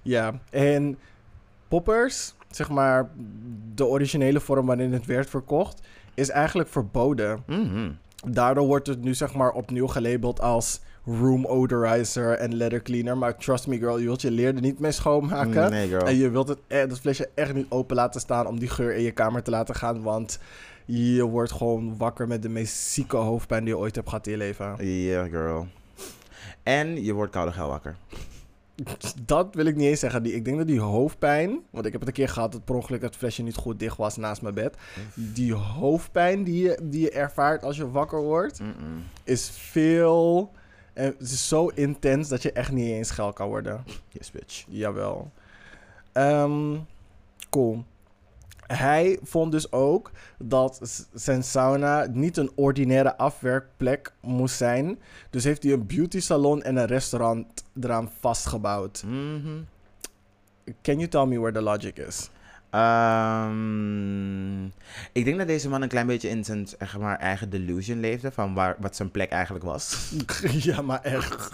Ja, 0.01 0.33
en 0.49 0.97
poppers, 1.67 2.33
zeg 2.49 2.69
maar 2.69 3.09
de 3.73 3.85
originele 3.85 4.39
vorm 4.39 4.65
waarin 4.65 4.93
het 4.93 5.05
werd 5.05 5.29
verkocht, 5.29 5.87
is 6.19 6.29
eigenlijk 6.29 6.69
verboden. 6.69 7.43
Mhm. 7.47 7.91
Daardoor 8.27 8.65
wordt 8.65 8.87
het 8.87 9.03
nu 9.03 9.13
zeg 9.13 9.33
maar 9.33 9.51
opnieuw 9.51 9.87
gelabeld 9.87 10.41
als 10.41 10.81
room 11.05 11.45
odorizer 11.45 12.37
en 12.37 12.55
leather 12.55 12.81
cleaner. 12.81 13.17
Maar 13.17 13.37
trust 13.37 13.67
me 13.67 13.77
girl, 13.77 13.97
je 13.97 14.05
wilt 14.05 14.21
je 14.21 14.31
leer 14.31 14.55
er 14.55 14.61
niet 14.61 14.79
mee 14.79 14.91
schoonmaken. 14.91 15.71
Nee, 15.71 15.87
girl. 15.87 16.07
En 16.07 16.15
je 16.15 16.29
wilt 16.29 16.47
het, 16.47 16.59
e- 16.67 16.87
dat 16.87 16.99
flesje 16.99 17.29
echt 17.35 17.53
niet 17.53 17.65
open 17.69 17.95
laten 17.95 18.21
staan 18.21 18.47
om 18.47 18.59
die 18.59 18.69
geur 18.69 18.95
in 18.95 19.03
je 19.03 19.11
kamer 19.11 19.43
te 19.43 19.51
laten 19.51 19.75
gaan. 19.75 20.01
Want 20.01 20.39
je 20.85 21.23
wordt 21.23 21.51
gewoon 21.51 21.97
wakker 21.97 22.27
met 22.27 22.41
de 22.41 22.49
meest 22.49 22.75
zieke 22.75 23.15
hoofdpijn 23.17 23.63
die 23.63 23.73
je 23.73 23.79
ooit 23.79 23.95
hebt 23.95 24.09
gehad 24.09 24.25
in 24.25 24.31
je 24.31 24.37
leven. 24.37 24.75
Yeah, 24.79 25.29
girl. 25.29 25.67
En 26.63 27.03
je 27.03 27.13
wordt 27.13 27.31
koude 27.31 27.51
geil 27.51 27.67
wakker. 27.67 27.95
Dat 29.25 29.55
wil 29.55 29.65
ik 29.65 29.75
niet 29.75 29.87
eens 29.87 29.99
zeggen. 29.99 30.23
Die, 30.23 30.33
ik 30.33 30.45
denk 30.45 30.57
dat 30.57 30.67
die 30.67 30.79
hoofdpijn, 30.79 31.59
want 31.69 31.85
ik 31.85 31.91
heb 31.91 32.01
het 32.01 32.09
een 32.09 32.15
keer 32.15 32.29
gehad 32.29 32.51
dat 32.51 32.65
per 32.65 32.75
ongeluk 32.75 33.01
het 33.01 33.15
flesje 33.15 33.43
niet 33.43 33.55
goed 33.55 33.79
dicht 33.79 33.97
was 33.97 34.17
naast 34.17 34.41
mijn 34.41 34.53
bed. 34.53 34.75
Die 35.13 35.53
hoofdpijn 35.53 36.43
die 36.43 36.63
je, 36.63 36.79
die 36.83 37.01
je 37.01 37.11
ervaart 37.11 37.63
als 37.63 37.77
je 37.77 37.91
wakker 37.91 38.21
wordt, 38.21 38.59
Mm-mm. 38.59 39.03
is 39.23 39.49
veel. 39.49 40.51
En 40.93 41.05
het 41.05 41.31
is 41.31 41.47
zo 41.47 41.67
intens 41.67 42.27
dat 42.27 42.41
je 42.41 42.51
echt 42.51 42.71
niet 42.71 42.87
eens 42.91 43.11
geil 43.11 43.33
kan 43.33 43.47
worden. 43.47 43.83
Yes, 44.09 44.31
bitch. 44.31 44.65
Jawel. 44.67 45.31
Ehm, 46.11 46.77
cool. 47.49 47.83
Hij 48.73 49.19
vond 49.23 49.51
dus 49.51 49.71
ook 49.71 50.11
dat 50.37 51.05
zijn 51.13 51.43
sauna 51.43 52.07
niet 52.11 52.37
een 52.37 52.51
ordinaire 52.55 53.17
afwerkplek 53.17 54.13
moest 54.21 54.55
zijn. 54.55 54.99
Dus 55.29 55.43
heeft 55.43 55.63
hij 55.63 55.71
een 55.71 55.85
beauty 55.85 56.19
salon 56.19 56.63
en 56.63 56.75
een 56.75 56.85
restaurant 56.85 57.63
eraan 57.81 58.11
vastgebouwd. 58.19 59.03
Mhm. 59.03 59.61
Can 60.81 60.95
you 60.97 61.07
tell 61.07 61.25
me 61.25 61.39
where 61.39 61.53
the 61.53 61.61
logic 61.61 61.97
is? 61.97 62.29
Ehm, 62.69 64.65
ik 65.11 65.25
denk 65.25 65.37
dat 65.37 65.47
deze 65.47 65.69
man 65.69 65.81
een 65.81 65.89
klein 65.89 66.07
beetje 66.07 66.29
in 66.29 66.43
zijn 66.43 66.67
zeg 66.67 66.97
maar, 66.97 67.17
eigen 67.17 67.49
delusion 67.49 67.99
leefde 67.99 68.31
van 68.31 68.53
waar, 68.53 68.75
wat 68.79 68.95
zijn 68.95 69.11
plek 69.11 69.29
eigenlijk 69.29 69.65
was. 69.65 70.11
ja, 70.69 70.81
maar 70.81 71.01
echt. 71.01 71.49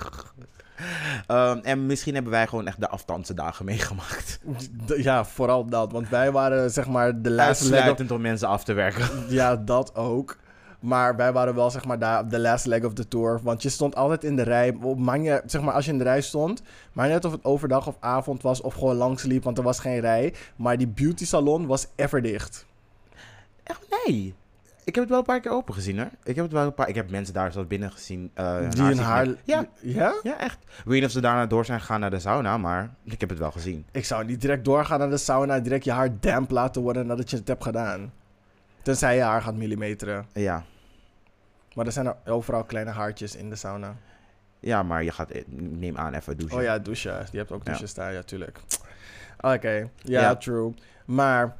Ehm, 1.27 1.57
en 1.63 1.85
misschien 1.85 2.13
hebben 2.13 2.31
wij 2.31 2.47
gewoon 2.47 2.67
echt 2.67 2.79
de 2.79 2.89
afstandse 2.89 3.33
dagen 3.33 3.65
meegemaakt. 3.65 4.39
Ja, 4.97 5.25
vooral 5.25 5.65
dat. 5.65 5.91
Want 5.91 6.09
wij 6.09 6.31
waren 6.31 6.71
zeg 6.71 6.87
maar 6.87 7.21
de 7.21 7.29
laatste 7.31 7.69
leg 7.69 7.99
of- 8.01 8.11
om 8.11 8.21
mensen 8.21 8.47
af 8.47 8.63
te 8.63 8.73
werken. 8.73 9.09
Ja, 9.29 9.55
dat 9.55 9.95
ook. 9.95 10.37
Maar 10.79 11.15
wij 11.15 11.33
waren 11.33 11.55
wel 11.55 11.69
zeg 11.71 11.85
maar 11.85 11.99
daar 11.99 12.27
de 12.29 12.39
last 12.39 12.65
leg 12.65 12.83
of 12.83 12.93
the 12.93 13.07
tour. 13.07 13.39
Want 13.43 13.61
je 13.61 13.69
stond 13.69 13.95
altijd 13.95 14.23
in 14.23 14.35
de 14.35 14.41
rij. 14.41 14.77
Manje, 14.97 15.41
zeg 15.45 15.61
maar 15.61 15.73
als 15.73 15.85
je 15.85 15.91
in 15.91 15.97
de 15.97 16.03
rij 16.03 16.21
stond. 16.21 16.61
Maar 16.93 17.07
net 17.07 17.25
of 17.25 17.31
het 17.31 17.43
overdag 17.43 17.87
of 17.87 17.95
avond 17.99 18.41
was 18.41 18.61
of 18.61 18.73
gewoon 18.73 18.95
langs 18.95 19.23
liep. 19.23 19.43
Want 19.43 19.57
er 19.57 19.63
was 19.63 19.79
geen 19.79 19.99
rij. 19.99 20.33
Maar 20.55 20.77
die 20.77 20.87
beauty 20.87 21.25
salon 21.25 21.65
was 21.67 21.87
ever 21.95 22.21
dicht. 22.21 22.65
Echt? 23.63 23.81
Nee. 24.05 24.33
Ik 24.85 24.95
heb 24.95 25.03
het 25.03 25.09
wel 25.09 25.17
een 25.19 25.25
paar 25.25 25.39
keer 25.39 25.51
open 25.51 25.73
gezien, 25.73 25.97
hoor. 25.97 26.09
Ik 26.23 26.35
heb 26.35 26.43
het 26.43 26.53
wel 26.53 26.65
een 26.65 26.73
paar... 26.73 26.89
Ik 26.89 26.95
heb 26.95 27.09
mensen 27.09 27.33
daar 27.33 27.51
zelfs 27.51 27.67
binnen 27.67 27.91
gezien. 27.91 28.31
eh, 28.33 28.69
die 28.69 28.83
hun 28.83 28.97
haar... 28.97 29.27
Ja, 29.43 29.65
Ja? 29.81 30.13
ja, 30.23 30.37
echt. 30.39 30.57
Ik 30.63 30.83
weet 30.85 30.93
niet 30.95 31.03
of 31.05 31.11
ze 31.11 31.21
daarna 31.21 31.45
door 31.45 31.65
zijn 31.65 31.79
gegaan 31.79 31.99
naar 31.99 32.09
de 32.09 32.19
sauna, 32.19 32.57
maar 32.57 32.93
ik 33.03 33.19
heb 33.19 33.29
het 33.29 33.39
wel 33.39 33.51
gezien. 33.51 33.85
Ik 33.91 34.05
zou 34.05 34.25
niet 34.25 34.41
direct 34.41 34.65
doorgaan 34.65 34.99
naar 34.99 35.09
de 35.09 35.17
sauna. 35.17 35.59
Direct 35.59 35.83
je 35.83 35.91
haar 35.91 36.19
damp 36.19 36.51
laten 36.51 36.81
worden 36.81 37.07
nadat 37.07 37.29
je 37.29 37.35
het 37.37 37.47
hebt 37.47 37.63
gedaan. 37.63 38.13
Tenzij 38.81 39.15
je 39.15 39.21
haar 39.21 39.41
gaat 39.41 39.55
millimeteren. 39.55 40.25
Ja. 40.33 40.63
Maar 41.73 41.85
er 41.85 41.91
zijn 41.91 42.05
er 42.05 42.15
overal 42.25 42.63
kleine 42.63 42.91
haartjes 42.91 43.35
in 43.35 43.49
de 43.49 43.55
sauna. 43.55 43.95
Ja, 44.59 44.83
maar 44.83 45.03
je 45.03 45.11
gaat, 45.11 45.29
eh, 45.31 45.43
neem 45.47 45.97
aan, 45.97 46.13
even 46.13 46.37
douchen. 46.37 46.57
Oh 46.57 46.63
ja, 46.63 46.79
douchen. 46.79 47.25
Je 47.31 47.37
hebt 47.37 47.51
ook 47.51 47.63
Ja. 47.63 47.71
douches 47.71 47.89
staan, 47.89 48.13
ja, 48.13 48.21
tuurlijk. 48.23 48.59
Oké, 49.39 49.69
ja, 49.69 50.21
Ja. 50.21 50.35
true. 50.35 50.73
Maar, 51.05 51.55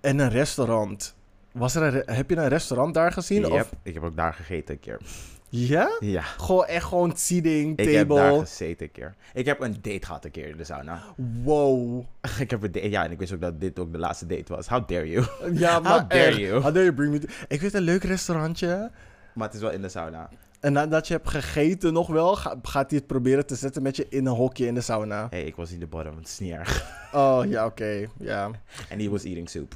en 0.00 0.18
een 0.18 0.30
restaurant. 0.30 1.14
Was 1.52 1.74
er 1.74 1.94
een 2.08 2.14
heb 2.14 2.30
je 2.30 2.36
een 2.36 2.48
restaurant 2.48 2.94
daar 2.94 3.12
gezien? 3.12 3.40
Yep, 3.42 3.50
Of, 3.52 3.70
Ik 3.82 3.94
heb 3.94 4.02
ook 4.02 4.16
daar 4.16 4.32
gegeten 4.34 4.74
een 4.74 4.80
keer. 4.80 5.00
ja? 5.48 5.96
Ja. 6.00 6.22
Gewoon 6.22 6.66
echt 6.66 6.84
gewoon 6.84 7.12
seating, 7.16 7.78
Ik 7.78 7.90
heb 7.90 8.08
daar 8.08 8.28
table. 8.28 8.40
gezeten 8.40 8.86
een 8.86 8.92
keer. 8.92 9.14
Ik 9.34 9.46
heb 9.46 9.60
een 9.60 9.72
date 9.82 10.06
gehad 10.06 10.24
een 10.24 10.30
keer 10.30 10.48
in 10.48 10.56
de 10.56 10.64
sauna. 10.64 11.02
Wow. 11.42 12.04
ik 12.40 12.50
heb 12.50 12.62
een 12.62 12.72
date, 12.72 12.90
ja, 12.90 13.04
en 13.04 13.10
ik 13.10 13.18
wist 13.18 13.32
ook 13.32 13.40
dat 13.40 13.60
dit 13.60 13.78
ook 13.78 13.92
de 13.92 13.98
laatste 13.98 14.26
date 14.26 14.54
was. 14.54 14.66
How 14.68 14.88
dare 14.88 15.08
you? 15.10 15.26
Ja, 15.58 15.80
maar 15.80 16.08
dare 16.08 16.22
echt. 16.24 16.36
you? 16.36 16.52
How 16.52 16.74
dare 16.74 16.80
you 16.84 16.92
bring 16.94 17.12
me 17.12 17.18
to- 17.18 17.28
Ik 17.48 17.60
weet 17.60 17.74
een 17.74 17.82
leuk 17.82 18.04
restaurantje. 18.04 18.90
maar 19.34 19.46
het 19.46 19.56
is 19.56 19.62
wel 19.62 19.70
in 19.70 19.82
de 19.82 19.88
sauna. 19.88 20.28
En 20.60 20.72
nadat 20.72 21.08
je 21.08 21.14
hebt 21.14 21.28
gegeten 21.28 21.92
nog 21.92 22.06
wel, 22.06 22.36
ga- 22.36 22.58
gaat 22.62 22.90
hij 22.90 22.98
het 22.98 23.06
proberen 23.08 23.46
te 23.46 23.54
zetten 23.54 23.82
met 23.82 23.96
je 23.96 24.06
in 24.08 24.26
een 24.26 24.34
hokje 24.34 24.66
in 24.66 24.74
de 24.74 24.80
sauna. 24.80 25.20
Hé, 25.30 25.36
hey, 25.38 25.46
ik 25.46 25.56
was 25.56 25.70
in 25.72 25.78
de 25.80 25.86
bottom, 25.86 26.16
het 26.16 26.28
is 26.28 26.38
niet 26.38 26.52
erg. 26.52 26.86
Oh, 27.12 27.40
ja, 27.48 27.66
oké. 27.66 28.06
Ja. 28.18 28.50
En 28.90 28.98
he 29.00 29.08
was 29.08 29.24
eating 29.24 29.48
soup. 29.50 29.74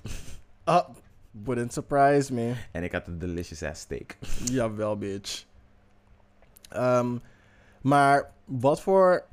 Oh, 0.65 0.89
wouldn't 1.43 1.73
surprise 1.73 2.33
me. 2.33 2.55
En 2.71 2.83
ik 2.83 2.93
had 2.93 3.07
een 3.07 3.19
delicious 3.19 3.63
ass 3.63 3.81
steak. 3.81 4.17
Jawel, 4.45 4.99
bitch. 4.99 5.45
Ehm, 6.69 7.17
maar 7.81 8.31
wat 8.45 8.81
voor 8.81 9.25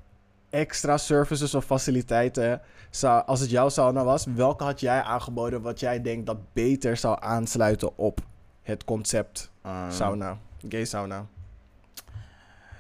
extra 0.50 0.98
services 0.98 1.56
of 1.56 1.66
faciliteiten, 1.66 2.62
zou, 2.90 3.26
als 3.26 3.40
het 3.40 3.50
jouw 3.50 3.70
sauna 3.70 4.04
was, 4.04 4.26
welke 4.26 4.64
had 4.64 4.80
jij 4.80 5.02
aangeboden 5.02 5.62
wat 5.62 5.80
jij 5.80 6.02
denkt 6.02 6.26
dat 6.26 6.54
beter 6.54 6.98
zou 6.98 7.18
aansluiten 7.20 7.98
op 7.98 8.20
het 8.62 8.86
concept 8.86 9.52
Um, 9.66 9.92
sauna, 9.92 10.38
gay 10.70 10.86
sauna? 10.86 11.26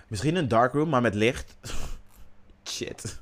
Misschien 0.07 0.35
een 0.35 0.47
darkroom, 0.47 0.89
maar 0.89 1.01
met 1.01 1.15
licht. 1.15 1.55
Shit. 2.69 3.21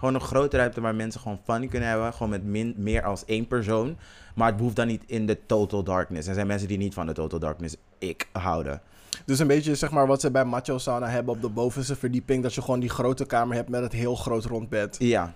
Gewoon 0.00 0.14
een 0.14 0.20
grote 0.20 0.56
ruimte 0.56 0.80
waar 0.80 0.94
mensen 0.94 1.20
gewoon 1.20 1.40
fun 1.44 1.68
kunnen 1.68 1.88
hebben. 1.88 2.12
Gewoon 2.12 2.28
met 2.28 2.44
min, 2.44 2.74
meer 2.76 3.02
als 3.02 3.24
één 3.24 3.46
persoon. 3.46 3.96
Maar 4.34 4.46
het 4.46 4.56
behoeft 4.56 4.76
dan 4.76 4.86
niet 4.86 5.02
in 5.06 5.26
de 5.26 5.38
total 5.46 5.82
darkness. 5.82 6.28
Er 6.28 6.34
zijn 6.34 6.46
mensen 6.46 6.68
die 6.68 6.78
niet 6.78 6.94
van 6.94 7.06
de 7.06 7.12
total 7.12 7.38
darkness 7.38 7.76
ik 7.98 8.28
houden. 8.32 8.80
Dus 9.24 9.38
een 9.38 9.46
beetje 9.46 9.74
zeg 9.74 9.90
maar 9.90 10.06
wat 10.06 10.20
ze 10.20 10.30
bij 10.30 10.44
macho 10.44 10.78
sauna 10.78 11.08
hebben 11.08 11.34
op 11.34 11.40
de 11.42 11.48
bovenste 11.48 11.96
verdieping, 11.96 12.42
dat 12.42 12.54
je 12.54 12.62
gewoon 12.62 12.80
die 12.80 12.88
grote 12.88 13.26
kamer 13.26 13.56
hebt 13.56 13.68
met 13.68 13.82
het 13.82 13.92
heel 13.92 14.14
groot 14.14 14.44
rond 14.44 14.68
bed. 14.68 14.96
Ja, 14.98 15.34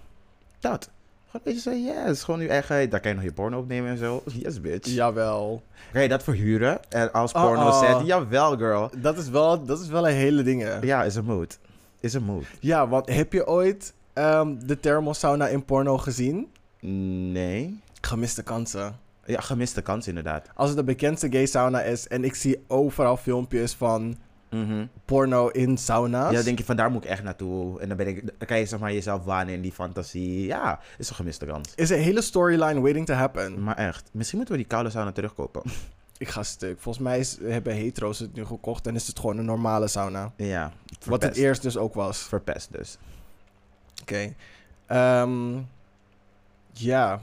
dat. 0.60 0.90
Gewoon 1.30 1.46
een 1.46 1.52
beetje 1.54 1.60
zo, 1.70 1.76
yes. 2.06 2.22
Gewoon 2.22 2.40
je 2.40 2.48
eigen... 2.48 2.90
Daar 2.90 3.00
kan 3.00 3.10
je 3.10 3.16
nog 3.16 3.24
je 3.24 3.32
porno 3.32 3.58
opnemen 3.58 3.90
en 3.90 3.98
zo. 3.98 4.22
Yes, 4.32 4.60
bitch. 4.60 4.88
Jawel. 4.88 5.62
Kan 5.92 6.02
je 6.02 6.08
dat 6.08 6.22
verhuren? 6.22 6.90
En 6.90 7.12
als 7.12 7.32
Oh, 7.32 7.42
porno 7.42 7.66
oh. 7.66 7.80
set? 7.80 8.06
Jawel, 8.06 8.56
girl. 8.56 8.90
Dat 8.96 9.18
is 9.18 9.28
wel, 9.28 9.64
dat 9.64 9.80
is 9.80 9.88
wel 9.88 10.08
een 10.08 10.14
hele 10.14 10.42
ding. 10.42 10.62
hè. 10.62 10.78
Ja, 10.80 11.04
is 11.04 11.14
een 11.14 11.24
mood. 11.24 11.58
Is 12.00 12.14
een 12.14 12.24
mood. 12.24 12.44
Ja, 12.60 12.88
want 12.88 13.08
heb 13.08 13.32
je 13.32 13.46
ooit 13.46 13.94
ehm, 14.14 14.56
de 14.66 14.80
thermal 14.80 15.14
sauna 15.14 15.48
in 15.48 15.64
porno 15.64 15.98
gezien? 15.98 16.48
Nee. 17.32 17.80
Gemiste 18.00 18.42
kansen. 18.42 18.96
Ja, 19.26 19.40
gemiste 19.40 19.82
kans 19.82 20.08
inderdaad. 20.08 20.48
Als 20.54 20.68
het 20.68 20.78
de 20.78 20.84
bekendste 20.84 21.30
gay 21.30 21.46
sauna 21.46 21.82
is 21.82 22.08
en 22.08 22.24
ik 22.24 22.34
zie 22.34 22.64
overal 22.68 23.16
filmpjes 23.16 23.72
van 23.74 24.16
Mhm. 24.50 24.86
porno 25.04 25.48
in 25.48 25.78
sauna's. 25.78 26.28
Ja, 26.30 26.34
dan 26.36 26.44
denk 26.44 26.58
je 26.58 26.64
van 26.64 26.76
daar 26.76 26.90
moet 26.90 27.04
ik 27.04 27.10
echt 27.10 27.22
naartoe. 27.22 27.80
En 27.80 27.88
dan, 27.88 27.96
ben 27.96 28.06
ik, 28.08 28.26
dan 28.38 28.46
kan 28.48 28.58
je 28.58 28.66
zeg 28.66 28.78
maar 28.80 28.92
jezelf 28.92 29.24
wanen 29.24 29.54
in 29.54 29.60
die 29.60 29.72
fantasie. 29.72 30.46
Ja, 30.46 30.78
is 30.98 31.08
een 31.08 31.14
gemiste 31.14 31.46
kans. 31.46 31.72
Is 31.74 31.90
een 31.90 31.98
hele 31.98 32.20
storyline 32.22 32.80
waiting 32.80 33.06
to 33.06 33.14
happen. 33.14 33.62
Maar 33.62 33.76
echt, 33.76 34.08
misschien 34.12 34.36
moeten 34.38 34.56
we 34.56 34.60
die 34.62 34.70
koude 34.70 34.90
sauna 34.90 35.12
terugkopen. 35.12 35.62
Ik 36.18 36.28
ga 36.28 36.42
stuk. 36.42 36.80
Volgens 36.80 37.04
mij 37.04 37.18
is, 37.18 37.38
hebben 37.42 37.74
hetero's 37.74 38.18
het 38.18 38.34
nu 38.34 38.44
gekocht 38.44 38.86
en 38.86 38.94
is 38.94 39.06
het 39.06 39.18
gewoon 39.18 39.38
een 39.38 39.44
normale 39.44 39.88
sauna. 39.88 40.32
ja, 40.36 40.72
Wat 41.06 41.22
het 41.22 41.36
eerst 41.36 41.62
dus 41.62 41.76
ook 41.76 41.94
was. 41.94 42.18
Verpest 42.18 42.72
dus. 42.72 42.98
Oké. 44.02 44.34
Ehm, 44.86 45.58
ja. 46.72 47.20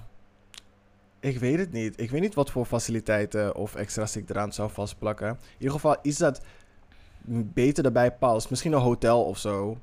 Ik 1.19 1.39
weet 1.39 1.59
het 1.59 1.71
niet. 1.71 1.99
Ik 1.99 2.11
weet 2.11 2.21
niet 2.21 2.33
wat 2.33 2.51
voor 2.51 2.65
faciliteiten 2.65 3.55
of 3.55 3.75
extra's 3.75 4.15
ik 4.15 4.29
eraan 4.29 4.53
zou 4.53 4.71
vastplakken. 4.71 5.27
In 5.27 5.37
ieder 5.57 5.73
geval 5.73 5.97
iets 6.01 6.17
dat 6.17 6.41
beter 7.53 7.85
erbij 7.85 8.11
past. 8.11 8.49
Misschien 8.49 8.73
een 8.73 8.79
hotel 8.79 9.23
of 9.23 9.37
zo. 9.37 9.77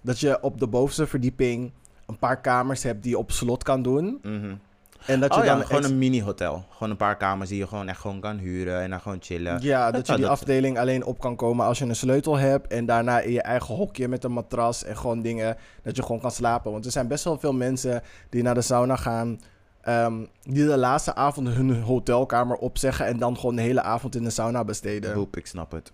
Dat 0.00 0.20
je 0.20 0.42
op 0.42 0.58
de 0.58 0.66
bovenste 0.66 1.06
verdieping 1.06 1.72
een 2.06 2.18
paar 2.18 2.40
kamers 2.40 2.82
hebt 2.82 3.02
die 3.02 3.10
je 3.10 3.18
op 3.18 3.30
slot 3.30 3.62
kan 3.62 3.82
doen. 3.82 4.18
Mhm. 4.22 4.54
En 5.06 5.20
dat 5.20 5.34
je 5.34 5.40
oh 5.40 5.46
ja, 5.46 5.54
dan 5.56 5.66
gewoon 5.66 5.84
een 5.84 5.98
mini-hotel. 5.98 6.64
Gewoon 6.70 6.90
een 6.90 6.96
paar 6.96 7.16
kamers 7.16 7.48
die 7.48 7.58
je 7.58 7.66
gewoon 7.66 7.88
echt 7.88 8.00
gewoon 8.00 8.20
kan 8.20 8.38
huren 8.38 8.80
en 8.80 8.90
dan 8.90 9.00
gewoon 9.00 9.18
chillen. 9.20 9.60
Ja, 9.62 9.84
dat, 9.84 9.94
Dat 9.94 10.06
je 10.06 10.12
die 10.12 10.22
dat- 10.22 10.30
afdeling 10.30 10.78
alleen 10.78 11.04
op 11.04 11.18
kan 11.20 11.36
komen 11.36 11.66
als 11.66 11.78
je 11.78 11.84
een 11.84 11.96
sleutel 11.96 12.36
hebt. 12.36 12.72
En 12.72 12.86
daarna 12.86 13.20
in 13.20 13.32
je 13.32 13.42
eigen 13.42 13.74
hokje 13.74 14.08
met 14.08 14.24
een 14.24 14.32
matras 14.32 14.84
en 14.84 14.96
gewoon 14.96 15.22
dingen. 15.22 15.56
Dat 15.82 15.96
je 15.96 16.02
gewoon 16.02 16.20
kan 16.20 16.30
slapen. 16.30 16.72
Want 16.72 16.84
er 16.84 16.90
zijn 16.92 17.08
best 17.08 17.24
wel 17.24 17.38
veel 17.38 17.52
mensen 17.52 18.02
die 18.28 18.42
naar 18.42 18.54
de 18.54 18.62
sauna 18.62 18.96
gaan. 18.96 19.40
ehm, 19.80 20.24
die 20.42 20.66
de 20.66 20.76
laatste 20.76 21.14
avond 21.14 21.48
hun 21.48 21.80
hotelkamer 21.82 22.56
opzeggen. 22.56 23.06
En 23.06 23.18
dan 23.18 23.36
gewoon 23.36 23.56
de 23.56 23.62
hele 23.62 23.82
avond 23.82 24.14
in 24.16 24.22
de 24.24 24.30
sauna 24.30 24.64
besteden. 24.64 25.14
Boep, 25.14 25.36
ik 25.36 25.46
snap 25.46 25.72
het. 25.72 25.92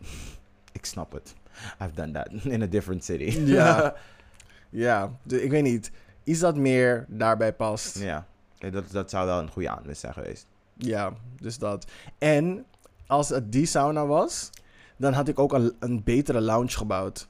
Ik 0.72 0.84
snap 0.86 1.12
het. 1.12 1.34
I've 1.82 1.94
done 1.94 2.10
that 2.12 2.28
in 2.54 2.62
a 2.62 2.66
different 2.66 3.04
city. 3.04 3.38
Ja. 3.44 3.94
Ja, 4.70 5.10
ik 5.28 5.50
weet 5.50 5.62
niet. 5.62 5.90
Iets 6.24 6.40
dat 6.40 6.56
meer 6.56 7.04
daarbij 7.08 7.52
past. 7.52 7.98
ja. 7.98 8.26
Ja, 8.58 8.70
Dat, 8.70 8.90
dat 8.90 9.10
zou 9.10 9.26
wel 9.26 9.38
een 9.38 9.50
goede 9.50 9.70
aanwinst 9.70 10.00
zijn 10.00 10.12
geweest. 10.12 10.46
Ja, 10.74 11.12
dus 11.40 11.58
dat. 11.58 11.90
En 12.18 12.64
als 13.06 13.28
het 13.28 13.52
die 13.52 13.66
sauna 13.66 14.06
was, 14.06 14.50
dan 14.96 15.12
had 15.12 15.28
ik 15.28 15.38
ook 15.38 15.52
een, 15.52 15.74
een 15.78 16.02
betere 16.04 16.40
lounge 16.40 16.70
gebouwd. 16.76 17.28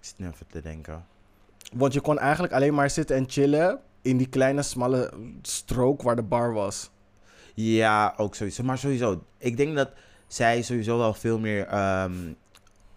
Ik 0.00 0.04
zit 0.06 0.18
nu 0.18 0.26
even 0.26 0.46
te 0.46 0.60
denken. 0.60 1.04
Want 1.72 1.92
je 1.92 2.00
kon 2.00 2.18
eigenlijk 2.18 2.52
alleen 2.52 2.74
maar 2.74 2.90
zitten 2.90 3.16
en 3.16 3.24
chillen 3.28 3.80
in 4.02 4.16
die 4.16 4.28
kleine, 4.28 4.62
smalle 4.62 5.12
strook 5.42 6.02
waar 6.02 6.16
de 6.16 6.22
bar 6.22 6.52
was. 6.52 6.90
Ja, 7.54 8.14
ook 8.16 8.34
sowieso. 8.34 8.62
Maar 8.62 8.78
sowieso, 8.78 9.24
ik 9.38 9.56
denk 9.56 9.76
dat 9.76 9.90
zij 10.26 10.62
sowieso 10.62 10.98
wel 10.98 11.14
veel 11.14 11.38
meer, 11.38 11.66
ehm, 11.66 12.32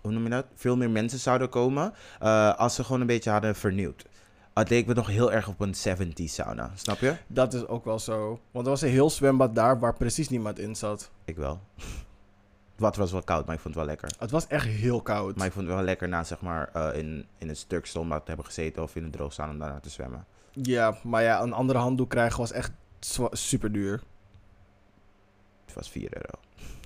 hoe 0.01 0.11
noem 0.11 0.23
je 0.23 0.29
dat? 0.29 0.45
Veel 0.55 0.77
meer 0.77 0.89
mensen 0.89 1.19
zouden 1.19 1.49
komen 1.49 1.93
eh, 2.19 2.55
als 2.55 2.75
ze 2.75 2.83
gewoon 2.83 3.01
een 3.01 3.07
beetje 3.07 3.29
hadden 3.29 3.55
vernieuwd. 3.55 4.05
Het 4.53 4.69
leek 4.69 4.85
me 4.85 4.93
nog 4.93 5.07
heel 5.07 5.31
erg 5.31 5.47
op 5.47 5.59
een 5.59 5.73
70s 5.75 6.23
sauna, 6.23 6.71
snap 6.75 6.97
je? 6.99 7.15
Dat 7.27 7.53
is 7.53 7.67
ook 7.67 7.85
wel 7.85 7.99
zo. 7.99 8.39
Want 8.51 8.65
er 8.65 8.71
was 8.71 8.81
een 8.81 8.89
heel 8.89 9.09
zwembad 9.09 9.55
daar 9.55 9.79
waar 9.79 9.93
precies 9.93 10.29
niemand 10.29 10.59
in 10.59 10.75
zat. 10.75 11.11
Ik 11.25 11.35
wel. 11.35 11.59
Het 12.73 12.81
water 12.81 13.01
was 13.01 13.11
wel 13.11 13.21
koud, 13.23 13.45
maar 13.45 13.55
ik 13.55 13.61
vond 13.61 13.75
het 13.75 13.83
wel 13.85 13.93
lekker. 13.93 14.13
Het 14.19 14.31
was 14.31 14.47
echt 14.47 14.65
heel 14.65 15.01
koud. 15.01 15.35
Maar 15.35 15.45
ik 15.45 15.51
vond 15.53 15.65
het 15.67 15.75
wel 15.75 15.83
lekker 15.83 16.07
na 16.07 16.23
zeg 16.23 16.41
maar 16.41 16.69
eh, 16.73 16.97
in, 16.99 17.25
in 17.37 17.49
een 17.49 17.55
stuk 17.55 17.85
zwembad 17.85 18.19
te 18.21 18.27
hebben 18.27 18.45
gezeten 18.45 18.83
of 18.83 18.95
in 18.95 19.03
een 19.03 19.11
droog 19.11 19.33
staan 19.33 19.49
om 19.49 19.57
daarna 19.59 19.79
te 19.79 19.89
zwemmen. 19.89 20.25
Ja, 20.51 20.97
maar 21.03 21.23
ja, 21.23 21.41
een 21.41 21.53
andere 21.53 21.79
handdoek 21.79 22.09
krijgen 22.09 22.39
was 22.39 22.51
echt 22.51 22.71
super 23.31 23.71
duur. 23.71 24.01
Het 25.65 25.73
was 25.75 25.89
4 25.89 26.07
euro. 26.17 26.39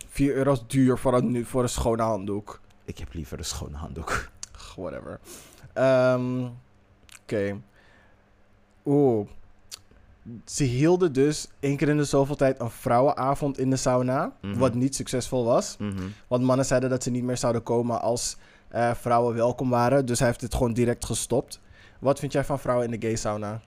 4 0.07 0.35
euro 0.35 0.51
is 0.51 0.63
duur 0.67 0.97
voor 0.97 1.13
een, 1.13 1.31
nu- 1.31 1.45
voor 1.45 1.63
een 1.63 1.69
schone 1.69 2.03
handdoek. 2.03 2.59
Ik 2.83 2.97
heb 2.97 3.13
liever 3.13 3.37
een 3.37 3.45
schone 3.45 3.77
handdoek. 3.77 4.29
Whatever. 4.75 5.19
Ehm, 5.73 6.47
Oké. 7.27 7.61
Oeh. 8.85 9.27
Ze 10.45 10.63
hielden 10.63 11.13
dus 11.13 11.47
één 11.59 11.77
keer 11.77 11.89
in 11.89 11.97
de 11.97 12.03
zoveel 12.03 12.35
tijd 12.35 12.59
een 12.59 12.69
vrouwenavond 12.69 13.57
in 13.57 13.69
de 13.69 13.75
sauna. 13.75 14.31
Mhm. 14.41 14.57
Wat 14.57 14.73
niet 14.73 14.95
succesvol 14.95 15.43
was. 15.45 15.75
Mhm. 15.79 16.03
Want 16.27 16.43
mannen 16.43 16.65
zeiden 16.65 16.89
dat 16.89 17.03
ze 17.03 17.09
niet 17.09 17.23
meer 17.23 17.37
zouden 17.37 17.63
komen 17.63 18.01
als 18.01 18.37
eh, 18.67 18.93
vrouwen 18.93 19.35
welkom 19.35 19.69
waren. 19.69 20.05
Dus 20.05 20.19
hij 20.19 20.27
heeft 20.27 20.41
het 20.41 20.53
gewoon 20.53 20.73
direct 20.73 21.05
gestopt. 21.05 21.59
Wat 21.99 22.19
vind 22.19 22.31
jij 22.31 22.43
van 22.43 22.59
vrouwen 22.59 22.85
in 22.85 22.99
de 22.99 23.07
gay 23.07 23.15
sauna? 23.15 23.61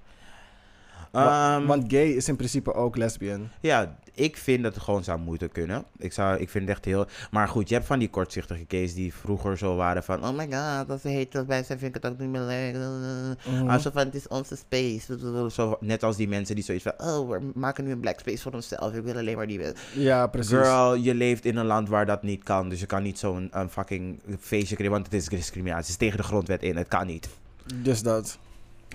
Ehm, 1.12 1.66
Want 1.66 1.84
gay 1.92 2.08
is 2.08 2.28
in 2.28 2.36
principe 2.36 2.74
ook 2.74 2.96
lesbian. 2.96 3.48
Ja, 3.60 3.98
ik 4.14 4.36
vind 4.36 4.62
dat 4.62 4.74
het 4.74 4.82
gewoon 4.82 5.04
zou 5.04 5.20
moeten 5.20 5.52
kunnen. 5.52 5.84
Ik, 5.98 6.12
zou, 6.12 6.38
ik 6.38 6.50
vind 6.50 6.68
het 6.68 6.76
echt 6.76 6.84
heel... 6.84 7.06
Maar 7.30 7.48
goed, 7.48 7.68
je 7.68 7.74
hebt 7.74 7.86
van 7.86 7.98
die 7.98 8.10
kortzichtige 8.10 8.64
gays 8.68 8.94
die 8.94 9.14
vroeger 9.14 9.58
zo 9.58 9.76
waren 9.76 10.02
van... 10.02 10.24
Oh 10.24 10.36
my 10.36 10.48
god, 10.50 10.90
als 10.90 11.00
ze 11.00 11.08
heet 11.08 11.46
bij 11.46 11.62
zijn, 11.62 11.78
vind 11.78 11.96
ik 11.96 12.02
het 12.02 12.12
ook 12.12 12.18
niet 12.18 12.28
meer 12.28 12.40
leuk. 12.40 12.74
Mhm. 12.74 13.70
Alsof 13.70 13.92
van, 13.92 14.04
het 14.04 14.14
is 14.14 14.28
onze 14.28 14.56
space. 14.56 15.48
Zo, 15.50 15.76
net 15.80 16.02
als 16.02 16.16
die 16.16 16.28
mensen 16.28 16.54
die 16.54 16.64
zoiets 16.64 16.84
van... 16.84 17.08
Oh, 17.08 17.30
we 17.30 17.50
maken 17.54 17.84
nu 17.84 17.90
een 17.90 18.00
black 18.00 18.18
space 18.18 18.42
voor 18.42 18.52
onszelf. 18.52 18.94
Ik 18.94 19.04
wil 19.04 19.16
alleen 19.16 19.36
maar 19.36 19.46
die... 19.46 19.60
Ja, 19.94 20.26
precies. 20.26 20.50
Girl, 20.50 20.94
je 20.94 21.14
leeft 21.14 21.44
in 21.44 21.56
een 21.56 21.66
land 21.66 21.88
waar 21.88 22.06
dat 22.06 22.22
niet 22.22 22.42
kan. 22.42 22.68
Dus 22.68 22.80
je 22.80 22.86
kan 22.86 23.02
niet 23.02 23.18
zo'n 23.18 23.48
een 23.50 23.70
fucking 23.70 24.20
feestje 24.40 24.74
creëren. 24.74 24.94
Want 24.94 25.04
het 25.04 25.14
is 25.14 25.28
discriminatie. 25.28 25.80
Het 25.80 25.90
is 25.90 25.96
tegen 25.96 26.16
de 26.16 26.22
grondwet 26.22 26.62
in. 26.62 26.76
Het 26.76 26.88
kan 26.88 27.06
niet. 27.06 27.28
Dus 27.74 28.02
dat. 28.02 28.38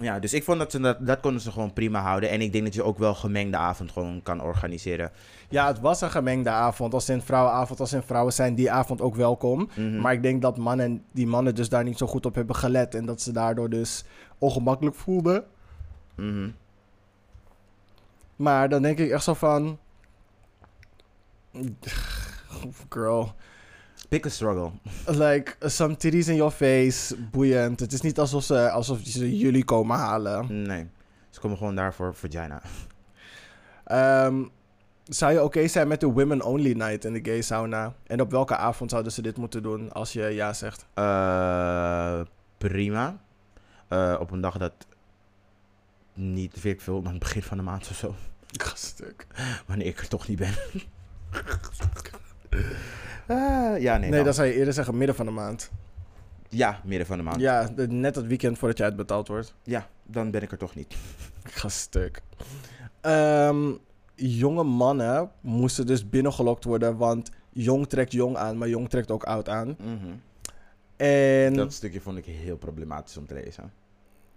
Ja, 0.02 0.20
dus 0.20 0.34
ik 0.34 0.44
vond 0.44 0.60
dat 0.60 0.72
ze 0.72 0.80
dat, 0.80 1.08
dat 1.08 1.20
konden 1.20 1.42
ze 1.42 1.52
gewoon 1.52 1.74
prima 1.74 2.02
houden. 2.02 2.30
En 2.30 2.42
ik 2.42 2.52
denk 2.52 2.64
dat 2.64 2.74
je 2.74 2.84
ook 2.84 2.98
wel 2.98 3.16
gemengde 3.16 3.58
avond 3.58 3.92
gewoon 3.92 4.22
kan 4.24 4.42
organiseren. 4.42 5.12
Ja, 5.50 5.68
het 5.68 5.80
was 5.80 6.02
een 6.02 6.12
gemengde 6.12 6.50
avond. 6.50 6.94
Als 6.94 7.10
in 7.10 7.22
vrouwenavond, 7.22 7.80
als 7.80 7.94
in 7.94 8.02
vrouwen 8.02 8.34
zijn 8.34 8.56
die 8.56 8.72
avond 8.72 9.02
ook 9.02 9.16
welkom. 9.16 9.70
Mhm. 9.76 10.02
Maar 10.02 10.14
ik 10.14 10.22
denk 10.22 10.42
dat 10.42 10.58
mannen, 10.58 11.04
die 11.12 11.28
mannen 11.28 11.56
dus 11.56 11.70
daar 11.70 11.84
niet 11.84 11.98
zo 11.98 12.08
goed 12.08 12.26
op 12.26 12.36
hebben 12.36 12.56
gelet. 12.56 12.96
En 12.96 13.06
dat 13.06 13.22
ze 13.22 13.32
daardoor 13.32 13.70
dus 13.70 14.06
ongemakkelijk 14.38 14.96
voelden. 14.96 15.44
Mhm. 16.16 16.50
Maar 18.36 18.70
dan 18.70 18.82
denk 18.82 19.00
ik 19.00 19.10
echt 19.10 19.24
zo 19.24 19.34
van... 19.34 19.80
Girl. 22.90 23.34
Pick 24.10 24.26
a 24.26 24.30
struggle. 24.30 24.72
Like, 25.26 25.56
some 25.60 25.98
titties 25.98 26.28
in 26.28 26.36
your 26.36 26.52
face. 26.52 27.16
Boeiend. 27.32 27.80
Het 27.80 27.94
is 27.94 28.02
niet 28.02 28.20
alsof 28.20 28.44
ze, 28.44 28.70
alsof 28.70 29.00
ze 29.04 29.38
jullie 29.38 29.64
komen 29.64 29.98
halen. 29.98 30.64
Nee. 30.64 30.88
Ze 31.30 31.40
komen 31.40 31.58
gewoon 31.58 31.76
daar 31.76 31.94
voor 31.94 32.16
vagina. 32.16 32.62
Ehm, 33.84 34.44
zou 35.04 35.32
je 35.34 35.44
oké 35.44 35.68
zijn 35.68 35.88
met 35.88 36.00
de 36.00 36.08
women 36.08 36.42
only 36.42 36.72
night 36.72 37.06
in 37.06 37.14
de 37.14 37.20
gay 37.24 37.42
sauna? 37.42 37.94
En 38.08 38.22
op 38.22 38.32
welke 38.32 38.56
avond 38.56 38.90
zouden 38.90 39.12
ze 39.12 39.22
dit 39.22 39.38
moeten 39.38 39.64
doen 39.64 39.92
als 39.92 40.14
je 40.14 40.22
ja 40.22 40.54
zegt? 40.54 40.86
Eh, 40.94 42.22
prima. 42.58 43.18
Eh, 43.88 44.16
op 44.20 44.32
een 44.32 44.42
dag 44.42 44.58
dat 44.58 44.74
niet 46.14 46.62
weet 46.62 46.74
ik 46.74 46.82
veel, 46.82 47.02
maar 47.02 47.12
het 47.12 47.20
begin 47.20 47.44
van 47.44 47.58
de 47.58 47.64
maand 47.64 47.90
of 47.90 47.96
zo. 47.96 48.16
Gaststuk. 48.52 49.28
Wanneer 49.68 49.88
ik 49.88 50.00
er 50.00 50.08
toch 50.08 50.28
niet 50.28 50.38
ben. 50.38 50.54
Ah, 53.28 53.82
ja, 53.82 53.98
nee. 53.98 54.10
Nee, 54.10 54.24
dan 54.24 54.34
zou 54.34 54.48
je 54.48 54.54
eerder 54.54 54.74
zeggen 54.74 54.98
midden 54.98 55.16
van 55.16 55.26
de 55.26 55.32
maand. 55.32 55.72
Ja, 56.50 56.82
midden 56.84 57.08
van 57.08 57.18
de 57.18 57.24
maand. 57.24 57.40
Ja. 57.40 57.62
Ja, 57.76 57.86
net 57.88 58.16
het 58.16 58.28
weekend 58.28 58.58
voordat 58.58 58.78
je 58.78 58.84
uitbetaald 58.84 59.28
wordt. 59.28 59.56
dan 60.04 60.32
ben 60.32 60.42
ik 60.42 60.52
er 60.52 60.58
toch 60.58 60.76
niet. 60.76 60.96
Gaststuk. 61.44 62.22
Ehm, 63.02 63.72
jonge 64.16 64.64
mannen 64.64 65.32
moesten 65.42 65.86
dus 65.86 66.10
binnengelokt 66.10 66.64
worden, 66.64 66.98
want 66.98 67.32
jong 67.52 67.88
trekt 67.88 68.12
jong 68.12 68.36
aan, 68.38 68.58
maar 68.58 68.68
jong 68.70 68.90
trekt 68.90 69.12
ook 69.12 69.24
oud 69.24 69.50
aan. 69.50 69.76
Mhm. 69.80 70.14
En... 70.96 71.54
Dat 71.54 71.74
stukje 71.74 72.02
vond 72.02 72.18
ik 72.18 72.26
heel 72.26 72.58
problematisch 72.58 73.18
om 73.18 73.28
te 73.28 73.34
lezen. 73.34 73.72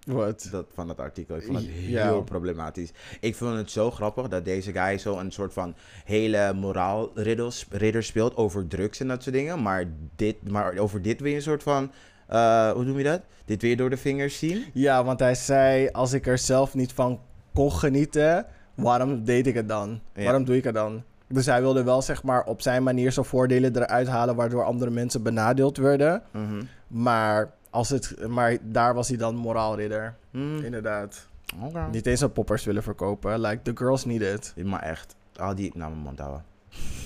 Wat? 0.07 0.49
Dat, 0.51 0.66
van 0.74 0.86
dat 0.86 0.99
artikel. 0.99 1.36
Ik 1.36 1.42
vond 1.42 1.59
het 1.59 1.66
heel 1.66 1.90
Ja. 2.16 2.20
problematisch. 2.20 2.90
Ik 3.20 3.34
vond 3.34 3.57
het 3.57 3.70
zo 3.70 3.90
grappig 3.90 4.28
dat 4.28 4.44
deze 4.44 4.72
guy 4.72 4.99
zo 4.99 5.18
een 5.18 5.32
soort 5.32 5.53
van 5.53 5.74
hele 6.05 6.53
moraalridder 6.55 8.03
speelt 8.03 8.36
over 8.36 8.66
drugs 8.66 9.01
en 9.01 9.09
dat 9.09 9.22
soort 9.22 9.34
dingen. 9.34 9.62
Maar, 9.62 9.84
dit, 10.16 10.51
maar 10.51 10.76
over 10.78 11.03
dit 11.03 11.20
weer 11.20 11.34
een 11.34 11.42
soort 11.42 11.62
van, 11.62 11.92
eh, 12.26 12.70
hoe 12.70 12.84
noem 12.84 12.99
je 12.99 13.05
dat? 13.05 13.20
Dit 13.44 13.62
weer 13.62 13.76
door 13.76 13.90
de 13.90 13.96
vingers 13.96 14.38
zien. 14.38 14.64
Ja, 14.72 15.05
want 15.05 15.20
hij 15.20 15.34
zei, 15.34 15.88
als 15.92 16.12
ik 16.12 16.26
er 16.26 16.38
zelf 16.38 16.74
niet 16.74 16.92
van 16.92 17.20
kon 17.55 17.72
genieten, 17.72 18.46
waarom 18.74 19.24
deed 19.24 19.46
ik 19.46 19.55
het 19.55 19.68
dan? 19.68 20.01
Ja. 20.14 20.22
Waarom 20.22 20.44
doe 20.44 20.57
ik 20.57 20.64
het 20.64 20.74
dan? 20.74 21.03
Dus 21.28 21.46
hij 21.46 21.61
wilde 21.61 21.82
wel, 21.84 22.03
zeg 22.03 22.22
maar, 22.22 22.44
op 22.44 22.62
zijn 22.62 22.82
manier 22.82 23.12
zijn 23.12 23.26
voordelen 23.26 23.76
eruit 23.76 24.07
halen, 24.09 24.36
waardoor 24.36 24.64
andere 24.64 24.90
mensen 24.90 25.22
benadeeld 25.22 25.76
werden. 25.76 26.22
Mhm. 26.32 26.62
Maar, 26.86 27.53
als 27.70 27.88
het, 27.88 28.28
maar 28.28 28.56
daar 28.62 28.94
was 28.94 29.08
hij 29.08 29.16
dan 29.16 29.34
moraalridder. 29.36 30.14
Mm, 30.30 30.58
Inderdaad. 30.64 31.26
oké. 31.62 31.88
Niet 31.90 32.06
eens 32.06 32.20
een 32.20 32.32
poppers 32.32 32.64
willen 32.64 32.82
verkopen. 32.82 33.40
Like, 33.40 33.62
the 33.62 33.72
girls 33.74 34.04
need 34.04 34.20
it. 34.20 34.54
Maar 34.64 34.82
echt, 34.82 35.16
al 35.36 35.54
die, 35.54 35.70
nou 35.74 35.90
mijn 35.90 36.02
mond 36.02 36.18
houden. 36.18 36.44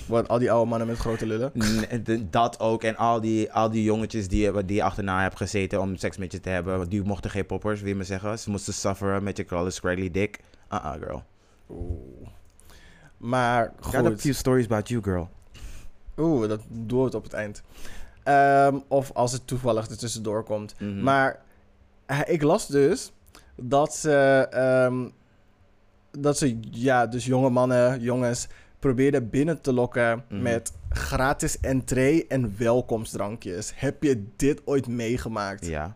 Wat, 0.07 0.27
al 0.27 0.39
die 0.39 0.51
oude 0.51 0.69
mannen 0.69 0.87
met 0.87 0.97
grote 0.97 1.25
lullen. 1.25 1.51
Nee, 1.89 2.01
de- 2.01 2.29
Dat 2.29 2.59
ook. 2.59 2.83
En 2.83 2.95
al 2.97 3.21
die, 3.21 3.51
al 3.53 3.69
die 3.69 3.83
jongetjes 3.83 4.27
die, 4.27 4.41
je- 4.53 4.65
die 4.65 4.83
achterna 4.83 5.21
hebt 5.21 5.37
gezeten 5.37 5.81
om 5.81 5.95
seks 5.95 6.17
met 6.17 6.31
je 6.31 6.39
te 6.39 6.49
hebben, 6.49 6.89
die 6.89 7.03
mochten 7.03 7.31
geen 7.31 7.45
poppers, 7.45 7.79
wil 7.79 7.89
je 7.89 7.95
me 7.95 8.03
zeggen. 8.03 8.39
Ze 8.39 8.49
moesten 8.49 8.73
sufferen 8.73 9.23
met 9.23 9.37
je 9.37 9.45
crawly 9.45 9.69
scraggly 9.69 10.11
dick. 10.11 10.39
Uh-uh, 10.73 10.91
girl. 10.91 11.23
Oeh. 11.69 12.27
Maar 13.17 13.73
Got 13.79 13.95
a 14.05 14.09
goed. 14.09 14.21
few 14.21 14.33
stories 14.33 14.65
about 14.65 14.89
you, 14.89 15.03
girl. 15.03 15.29
Oeh, 16.17 16.47
dat 16.49 16.59
doe 16.69 17.05
het 17.05 17.15
op 17.15 17.23
het 17.23 17.33
eind. 17.33 17.61
Ehm, 18.23 18.79
of 18.87 19.11
als 19.13 19.31
het 19.31 19.47
toevallig 19.47 19.87
er 19.89 19.97
tussendoor 19.97 20.43
komt. 20.43 20.75
Mhm. 20.79 21.03
Maar 21.03 21.39
eh, 22.05 22.19
ik 22.25 22.41
las 22.41 22.67
dus 22.67 23.11
dat 23.55 23.95
ze, 23.95 24.47
ehm, 24.51 25.07
dat 26.11 26.37
ze, 26.37 26.57
ja, 26.71 27.07
dus 27.07 27.25
jonge 27.25 27.49
mannen, 27.49 28.01
jongens, 28.01 28.47
probeerden 28.79 29.29
binnen 29.29 29.61
te 29.61 29.73
lokken 29.73 30.23
Mhm. 30.29 30.41
met 30.41 30.71
gratis 30.89 31.59
entree 31.59 32.27
en 32.27 32.55
welkomstdrankjes. 32.57 33.71
Heb 33.75 34.03
je 34.03 34.25
dit 34.35 34.61
ooit 34.65 34.87
meegemaakt? 34.87 35.65
Ja. 35.65 35.95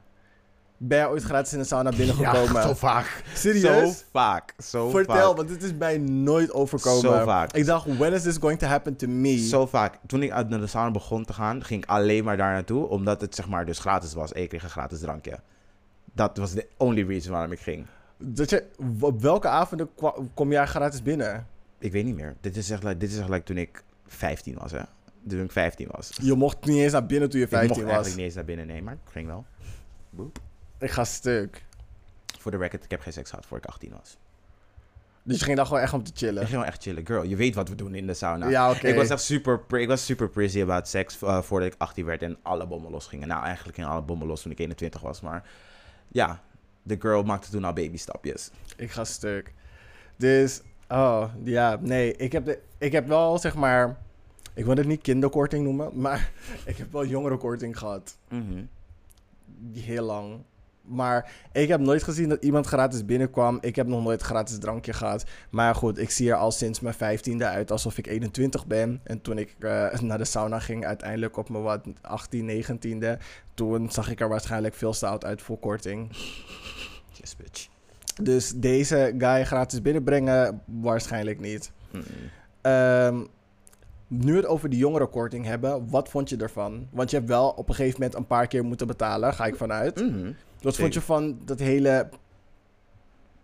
Ben 0.78 0.98
jij 0.98 1.08
ooit 1.08 1.24
gratis 1.24 1.54
in 1.54 1.60
de 1.60 1.66
sauna 1.66 1.90
binnengekomen? 1.90 2.62
zo 2.68 2.74
vaak. 2.74 3.24
Serieus? 3.34 3.98
Zo 3.98 4.04
vaak. 4.12 4.54
Zo 4.64 4.90
Vertel, 4.90 5.16
vaak. 5.16 5.36
want 5.36 5.48
dit 5.48 5.64
is 5.64 5.74
mij 5.74 5.98
nooit 5.98 6.52
overkomen. 6.52 7.02
Zo 7.02 7.24
vaak. 7.24 7.52
Ik 7.54 7.66
dacht, 7.66 7.98
when 7.98 8.14
is 8.14 8.22
this 8.22 8.38
going 8.38 8.60
to 8.60 8.68
happen 8.68 8.96
to 8.96 9.08
me? 9.08 9.38
Zo 9.48 9.66
vaak. 9.66 10.00
Toen 10.08 10.24
ik 10.24 10.32
uit 10.32 10.50
naar 10.50 10.60
de 10.60 10.68
sauna 10.68 10.92
begon 10.92 11.26
te 11.26 11.34
gaan, 11.34 11.64
ging 11.64 11.84
ik 11.84 11.90
alleen 11.90 12.24
maar 12.24 12.38
daar 12.38 12.54
naartoe. 12.54 12.88
Omdat 12.88 13.22
het 13.22 13.36
zeg 13.36 13.48
maar 13.48 13.66
dus 13.66 13.80
gratis 13.80 14.14
was. 14.14 14.34
En 14.34 14.42
ik 14.42 14.50
kreeg 14.50 14.64
een 14.64 14.70
gratis 14.70 15.00
drankje. 15.00 15.40
Dat 16.14 16.38
was 16.38 16.52
de 16.52 16.68
only 16.78 17.04
reason 17.08 17.32
waarom 17.32 17.52
ik 17.52 17.60
ging. 17.60 17.86
Dat 18.18 18.50
je, 18.50 18.66
op 19.00 19.22
welke 19.22 19.48
avonden 19.48 19.90
kom 20.34 20.52
jij 20.52 20.66
gratis 20.66 21.02
binnen? 21.02 21.48
Ik 21.80 21.92
weet 21.92 22.06
niet 22.06 22.16
meer. 22.16 22.36
Dit 22.42 22.58
is 22.58 22.70
echt, 22.70 22.84
like, 22.84 22.98
dit 22.98 23.12
is 23.12 23.18
echt 23.18 23.30
like 23.30 23.44
toen 23.44 23.58
ik 23.58 23.84
15 24.08 24.56
was, 24.60 24.72
hè. 24.72 24.82
Toen 25.28 25.44
ik 25.44 25.52
15 25.52 25.88
was. 25.92 26.12
Je 26.22 26.34
mocht 26.34 26.66
niet 26.66 26.78
eens 26.78 26.92
naar 26.92 27.06
binnen 27.06 27.30
toen 27.30 27.40
je 27.40 27.46
ik 27.46 27.52
mocht 27.52 27.64
15 27.64 27.84
was. 27.84 27.94
eigenlijk 27.94 28.16
niet 28.16 28.26
eens 28.26 28.36
naar 28.36 28.46
binnen, 28.46 28.68
nee. 28.68 28.82
Maar 28.82 28.94
ik 28.94 29.12
ging 29.12 29.28
wel. 29.28 29.46
Boep. 30.10 30.40
Ik 30.80 30.92
ga 30.92 31.04
stuk. 31.04 31.66
Voor 32.40 32.52
de 32.52 32.58
record, 32.58 32.84
ik 32.84 32.92
heb 32.92 33.02
geen 33.02 33.14
seks 33.14 33.30
gehad 33.30 33.46
voor 33.46 33.58
ik 33.58 33.66
18 33.66 33.92
was. 33.92 34.18
Dus 35.24 35.38
je 35.40 35.44
ging 35.44 35.58
daar 35.58 35.66
gewoon 35.66 35.82
echt 35.82 35.94
om 35.94 36.04
te 36.04 36.12
Ik 36.12 36.18
chillen. 36.18 36.46
ging 36.46 36.58
wel 36.58 36.66
echt 36.66 36.82
chillen. 36.82 37.06
Girl, 37.06 37.24
je 37.24 37.36
weet 37.36 37.56
wat 37.56 37.70
we 37.70 37.76
doen 37.76 37.96
in 37.96 38.08
de 38.08 38.14
sauna. 38.14 38.48
ja, 38.50 38.72
oké. 38.72 38.88
Ik 38.88 38.96
was 38.96 39.10
echt 39.10 39.22
super, 39.22 39.80
ik 39.80 39.88
was 39.88 40.06
super 40.06 40.30
prissy 40.30 40.62
about 40.62 40.88
seks 40.88 41.22
eh, 41.22 41.42
voordat 41.42 41.74
ik 41.74 41.76
18 41.78 42.06
werd 42.06 42.22
en 42.22 42.38
alle 42.42 42.68
bommen 42.68 42.92
losgingen. 42.92 43.28
Nou, 43.28 43.44
eigenlijk 43.44 43.76
gingen 43.76 43.90
alle 43.92 44.02
bommen 44.02 44.28
los 44.28 44.42
toen 44.42 44.52
ik 44.52 44.60
21 44.60 45.02
was, 45.02 45.22
maar 45.22 45.50
ja, 46.08 46.42
de 46.84 46.96
girl 47.00 47.24
maakte 47.24 47.50
toen 47.50 47.64
al 47.64 47.74
babystapjes. 47.74 48.52
Ik 48.78 48.92
ga 48.92 49.04
stuk. 49.04 49.54
Dus, 50.16 50.62
oh, 50.90 51.24
ja, 51.44 51.78
nee. 51.82 52.16
Ik 52.16 52.32
heb, 52.32 52.46
de, 52.46 52.60
ik 52.78 52.92
heb 52.92 53.08
wel, 53.08 53.38
zeg 53.40 53.56
maar... 53.56 53.98
Ik 54.54 54.66
wil 54.66 54.76
het 54.76 54.88
niet 54.88 55.02
kinderkorting 55.02 55.64
noemen, 55.64 55.92
maar 56.02 56.32
ik 56.66 56.78
heb 56.78 56.92
wel 56.92 57.06
jongerenkorting 57.06 57.78
gehad. 57.78 58.18
Mhm. 58.30 58.64
Heel 59.74 60.04
lang. 60.04 60.40
Maar 60.88 61.32
ik 61.52 61.68
heb 61.68 61.80
nooit 61.80 62.04
gezien 62.04 62.30
dat 62.30 62.44
iemand 62.44 62.66
gratis 62.66 63.06
binnenkwam. 63.06 63.58
Ik 63.62 63.76
heb 63.76 63.88
nog 63.88 64.04
nooit 64.04 64.22
gratis 64.22 64.58
drankje 64.58 64.94
gehad. 64.94 65.26
Maar 65.50 65.76
goed, 65.76 65.98
ik 65.98 66.10
zie 66.10 66.30
er 66.30 66.36
al 66.36 66.52
sinds 66.52 66.80
mijn 66.80 66.96
vijftiende 66.96 67.46
uit 67.46 67.72
alsof 67.72 67.98
ik 67.98 68.08
21 68.08 68.68
ben. 68.68 69.02
En 69.04 69.22
toen 69.22 69.38
ik 69.38 69.56
eh, 69.60 70.00
naar 70.00 70.18
de 70.18 70.26
sauna 70.26 70.60
ging, 70.60 70.86
uiteindelijk 70.86 71.38
op 71.38 71.50
mijn 71.50 71.64
wat 71.64 71.82
18, 72.02 72.66
19e. 72.66 73.22
Toen 73.54 73.92
zag 73.92 74.10
ik 74.10 74.20
er 74.20 74.30
waarschijnlijk 74.30 74.76
veel 74.76 74.94
oud 75.00 75.26
uit 75.26 75.42
voor 75.42 75.60
korting. 75.60 76.10
Yes, 77.12 77.36
bitch. 77.36 77.68
Dus 78.22 78.54
deze 78.56 79.16
guy 79.18 79.46
gratis 79.46 79.82
binnenbrengen, 79.82 80.62
waarschijnlijk 80.66 81.40
niet. 81.40 81.72
Mhm. 81.92 82.04
Ehm, 82.62 83.24
nu 84.08 84.32
we 84.32 84.38
het 84.38 84.46
over 84.46 84.70
die 84.70 84.80
jongerenkorting 84.80 85.46
hebben, 85.46 85.90
wat 85.90 86.10
vond 86.10 86.30
je 86.30 86.38
ervan? 86.38 86.88
Want 86.92 87.10
je 87.10 87.16
hebt 87.16 87.30
wel 87.30 87.50
op 87.50 87.70
een 87.70 87.76
gegeven 87.76 88.00
moment 88.00 88.18
een 88.18 88.28
paar 88.28 88.48
keer 88.48 88.66
moeten 88.66 88.88
betalen, 88.88 89.34
ga 89.34 89.46
ik 89.46 89.56
vanuit. 89.56 89.96
Mhm. 89.96 90.32
Wat 90.62 90.76
vond 90.76 90.94
je 90.94 91.02
van 91.02 91.40
dat 91.46 91.60
hele 91.60 92.10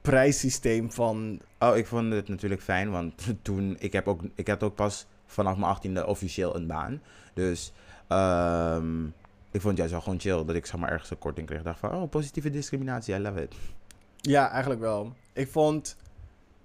prijssysteem 0.02 0.92
van... 0.92 1.40
Oh, 1.60 1.78
ik 1.78 1.88
vond 1.88 2.14
het 2.14 2.28
natuurlijk 2.28 2.62
fijn, 2.62 2.92
want 2.92 3.14
toen, 3.42 3.76
ik 3.80 3.94
heb 3.94 4.08
ook, 4.08 4.22
ik 4.36 4.48
had 4.48 4.64
ook 4.64 4.76
pas 4.76 5.06
vanaf 5.26 5.58
mijn 5.58 6.00
18e 6.02 6.06
officieel 6.06 6.56
een 6.56 6.68
baan. 6.68 7.02
Dus 7.34 7.74
ehm, 8.08 9.06
ik 9.52 9.62
vond 9.62 9.64
het 9.64 9.78
juist 9.78 9.92
wel 9.92 10.02
gewoon 10.02 10.20
chill 10.20 10.46
dat 10.46 10.56
ik 10.56 10.66
zeg 10.66 10.80
maar 10.80 10.92
ergens 10.92 11.10
een 11.10 11.18
korting 11.18 11.48
kreeg. 11.48 11.60
Ik 11.60 11.66
dacht 11.66 11.80
van, 11.80 11.96
oh, 11.96 12.10
positieve 12.10 12.50
discriminatie, 12.50 13.16
I 13.16 13.20
love 13.20 13.42
it. 13.42 13.56
Ja, 14.18 14.50
eigenlijk 14.50 14.82
wel. 14.82 15.14
Ik 15.34 15.48
vond, 15.48 15.98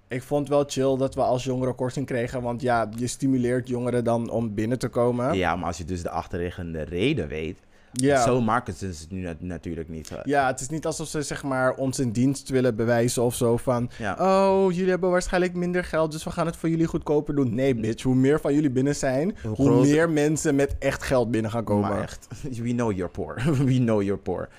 ik 0.07 0.23
vond 0.23 0.49
wel 0.49 0.63
chill 0.67 0.97
dat 0.97 1.15
we 1.15 1.21
als 1.21 1.43
jongeren 1.43 1.75
korting 1.75 2.05
kregen. 2.05 2.41
Want 2.41 2.61
ja, 2.61 2.89
je 2.95 3.07
stimuleert 3.07 3.67
jongeren 3.67 4.03
dan 4.03 4.29
om 4.29 4.53
binnen 4.53 4.79
te 4.79 4.87
komen. 4.87 5.33
Ja, 5.33 5.55
maar 5.55 5.67
als 5.67 5.77
je 5.77 5.85
dus 5.85 6.01
de 6.01 6.09
achterliggende 6.09 6.81
reden 6.81 7.27
weet, 7.27 7.59
Ja. 7.91 8.23
Zo 8.23 8.41
marketen 8.41 8.93
ze 8.93 9.01
het 9.01 9.11
nu 9.11 9.21
nat- 9.21 9.41
natuurlijk 9.41 9.89
niet. 9.89 10.11
Ja, 10.23 10.47
het 10.47 10.59
is 10.59 10.69
niet 10.69 10.85
alsof 10.85 11.07
ze 11.07 11.21
zeg 11.21 11.43
maar 11.43 11.73
ons 11.73 11.99
in 11.99 12.11
dienst 12.11 12.49
willen 12.49 12.75
bewijzen 12.75 13.23
of 13.23 13.35
zo 13.35 13.57
van... 13.57 13.89
Ja. 13.97 14.15
Oh, 14.19 14.71
jullie 14.71 14.89
hebben 14.89 15.09
waarschijnlijk 15.09 15.53
minder 15.53 15.83
geld, 15.83 16.11
dus 16.11 16.23
we 16.23 16.29
gaan 16.31 16.45
het 16.45 16.55
voor 16.55 16.69
jullie 16.69 16.85
goedkoper 16.87 17.35
doen. 17.35 17.55
Nee, 17.55 17.75
bitch. 17.75 18.03
Hoe 18.03 18.15
meer 18.15 18.39
van 18.39 18.53
jullie 18.53 18.69
binnen 18.69 18.95
zijn, 18.95 19.35
Hoe 19.55 19.81
meer 19.81 20.09
mensen 20.09 20.55
met 20.55 20.75
echt 20.79 21.03
geld 21.03 21.31
binnen 21.31 21.51
gaan 21.51 21.63
komen. 21.63 21.89
Maar 21.89 22.01
echt, 22.01 22.27
we 22.63 22.71
know 22.73 22.91
you're 22.91 23.11
poor. 23.11 23.35
we 23.65 23.77
know 23.77 24.01
you're 24.01 24.21
poor. 24.21 24.49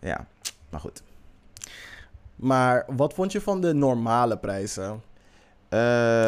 Ja, 0.00 0.26
maar 0.70 0.80
goed. 0.80 1.02
Maar 2.36 2.84
wat 2.96 3.14
vond 3.14 3.32
je 3.32 3.40
van 3.40 3.60
de 3.60 3.72
normale 3.74 4.36
prijzen? 4.36 5.02
Eh, 5.68 5.78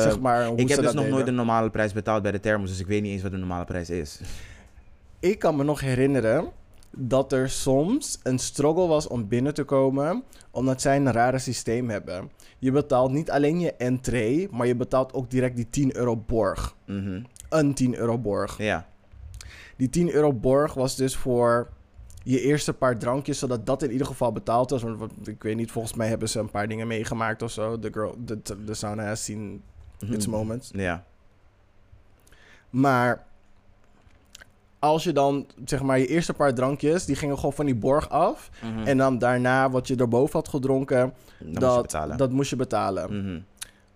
zeg 0.00 0.20
maar, 0.20 0.52
ik 0.56 0.68
heb 0.68 0.78
dus 0.78 0.86
nog 0.86 0.94
deden. 0.94 1.10
nooit 1.10 1.26
de 1.26 1.32
normale 1.32 1.70
prijs 1.70 1.92
betaald 1.92 2.22
bij 2.22 2.32
de 2.32 2.40
thermos, 2.40 2.68
dus 2.70 2.80
ik 2.80 2.86
weet 2.86 3.02
niet 3.02 3.12
eens 3.12 3.22
wat 3.22 3.30
de 3.30 3.36
normale 3.36 3.64
prijs 3.64 3.90
is. 3.90 4.20
Ik 5.20 5.38
kan 5.38 5.56
me 5.56 5.64
nog 5.64 5.80
herinneren 5.80 6.50
dat 6.90 7.32
er 7.32 7.50
soms 7.50 8.18
een 8.22 8.38
struggle 8.38 8.86
was 8.86 9.06
om 9.06 9.28
binnen 9.28 9.54
te 9.54 9.64
komen, 9.64 10.22
omdat 10.50 10.80
zij 10.80 10.96
een 10.96 11.12
rare 11.12 11.38
systeem 11.38 11.90
hebben. 11.90 12.30
Je 12.58 12.70
betaalt 12.72 13.10
niet 13.12 13.30
alleen 13.30 13.60
je 13.60 13.72
entree, 13.74 14.48
maar 14.50 14.66
je 14.66 14.76
betaalt 14.76 15.12
ook 15.12 15.30
direct 15.30 15.56
die 15.56 15.70
10 15.70 15.96
euro 15.96 16.16
borg. 16.16 16.76
Mhm. 16.86 17.22
Een 17.48 17.74
10 17.74 17.96
euro 17.96 18.18
borg. 18.18 18.58
Ja. 18.58 18.86
Die 19.76 19.90
10 19.90 20.10
euro 20.12 20.32
borg 20.32 20.74
was 20.74 20.96
dus 20.96 21.16
voor 21.16 21.68
je 22.22 22.40
eerste 22.40 22.72
paar 22.72 22.98
drankjes, 22.98 23.38
zodat 23.38 23.66
dat 23.66 23.82
in 23.82 23.90
ieder 23.92 24.06
geval 24.06 24.32
betaald 24.32 24.70
was. 24.70 24.82
Want 24.82 25.28
ik 25.28 25.42
weet 25.42 25.56
niet, 25.56 25.70
volgens 25.70 25.94
mij 25.94 26.08
hebben 26.08 26.28
ze 26.28 26.38
een 26.38 26.50
paar 26.50 26.68
dingen 26.68 26.86
meegemaakt 26.86 27.42
of 27.42 27.50
zo. 27.50 27.78
De, 27.78 27.92
girl, 27.92 28.14
de, 28.24 28.40
de 28.64 28.74
sauna 28.74 29.04
has 29.06 29.24
seen 29.24 29.62
its 30.10 30.26
Mhm. 30.26 30.36
moments. 30.36 30.70
Ja. 30.74 31.04
Maar 32.70 33.26
als 34.78 35.04
je 35.04 35.12
dan, 35.12 35.46
zeg 35.64 35.82
maar, 35.82 35.98
je 35.98 36.06
eerste 36.06 36.34
paar 36.34 36.54
drankjes, 36.54 37.04
die 37.04 37.16
gingen 37.16 37.36
gewoon 37.36 37.52
van 37.52 37.66
die 37.66 37.74
borg 37.74 38.08
af. 38.08 38.50
Mhm. 38.62 38.86
En 38.86 38.96
dan 38.98 39.18
daarna, 39.18 39.70
wat 39.70 39.88
je 39.88 39.96
erboven 39.96 40.38
had 40.38 40.48
gedronken, 40.48 41.12
je 41.44 41.50
dat, 41.52 41.82
betalen. 41.82 42.16
dat 42.16 42.30
moest 42.32 42.50
je 42.50 42.56
betalen. 42.56 43.22
Mhm. 43.24 43.40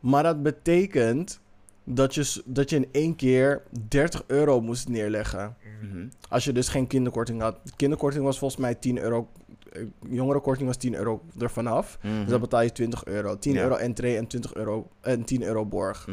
Maar 0.01 0.23
dat 0.23 0.43
betekent 0.43 1.41
dat 1.85 2.15
je, 2.15 2.43
dat 2.45 2.71
je 2.71 2.77
in 2.77 2.89
één 2.93 3.17
keer 3.17 3.63
30 3.89 4.23
euro 4.27 4.61
moest 4.61 4.89
neerleggen. 4.89 5.57
Mhm. 5.83 6.07
Als 6.29 6.45
je 6.45 6.53
dus 6.53 6.69
geen 6.69 6.87
kinderkorting 6.87 7.41
had. 7.41 7.59
Kinderkorting 7.77 8.25
was 8.25 8.39
volgens 8.39 8.61
mij 8.61 8.75
10 8.75 8.99
euro. 8.99 9.29
eh, 9.73 9.83
Jongerenkorting 10.09 10.67
was 10.67 10.77
10 10.77 10.95
euro 10.95 11.23
ervan 11.39 11.67
af. 11.67 11.99
Dus 12.03 12.29
dan 12.29 12.41
betaal 12.41 12.63
je 12.63 12.73
20 12.73 13.05
euro. 13.05 13.39
10 13.39 13.53
Ja. 13.55 13.63
euro 13.63 13.75
entree 13.75 14.17
en 14.17 14.27
20 14.27 14.55
euro 14.55 14.89
en 15.01 15.25
10 15.25 15.43
euro 15.43 15.67
borg. 15.67 16.09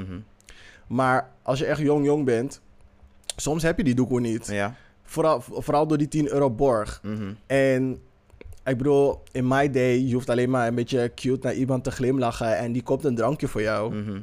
Maar 0.88 1.30
als 1.44 1.60
je 1.60 1.66
echt 1.66 1.80
jong 1.80 2.06
jong 2.06 2.26
bent, 2.26 2.62
soms 3.42 3.64
heb 3.64 3.78
je 3.78 3.84
die 3.84 3.96
doekoe 3.96 4.20
niet. 4.20 4.48
Ja. 4.48 4.76
Vooral, 5.04 5.42
vooral 5.42 5.88
door 5.88 5.98
die 5.98 6.08
10 6.08 6.32
euro 6.32 6.50
borg. 6.52 7.00
Mhm. 7.04 7.34
En 7.48 8.00
ik 8.66 8.78
bedoel, 8.78 9.22
in 9.32 9.48
my 9.48 9.70
day, 9.70 10.00
je 10.00 10.14
hoeft 10.14 10.30
alleen 10.30 10.50
maar 10.50 10.68
een 10.68 10.76
beetje 10.76 11.12
cute 11.16 11.46
naar 11.48 11.56
iemand 11.56 11.84
te 11.84 11.92
glimlachen 11.92 12.58
en 12.58 12.72
die 12.72 12.84
koopt 12.84 13.04
een 13.04 13.16
drankje 13.16 13.48
voor 13.48 13.62
jou. 13.62 13.96
Mhm. 13.96 14.20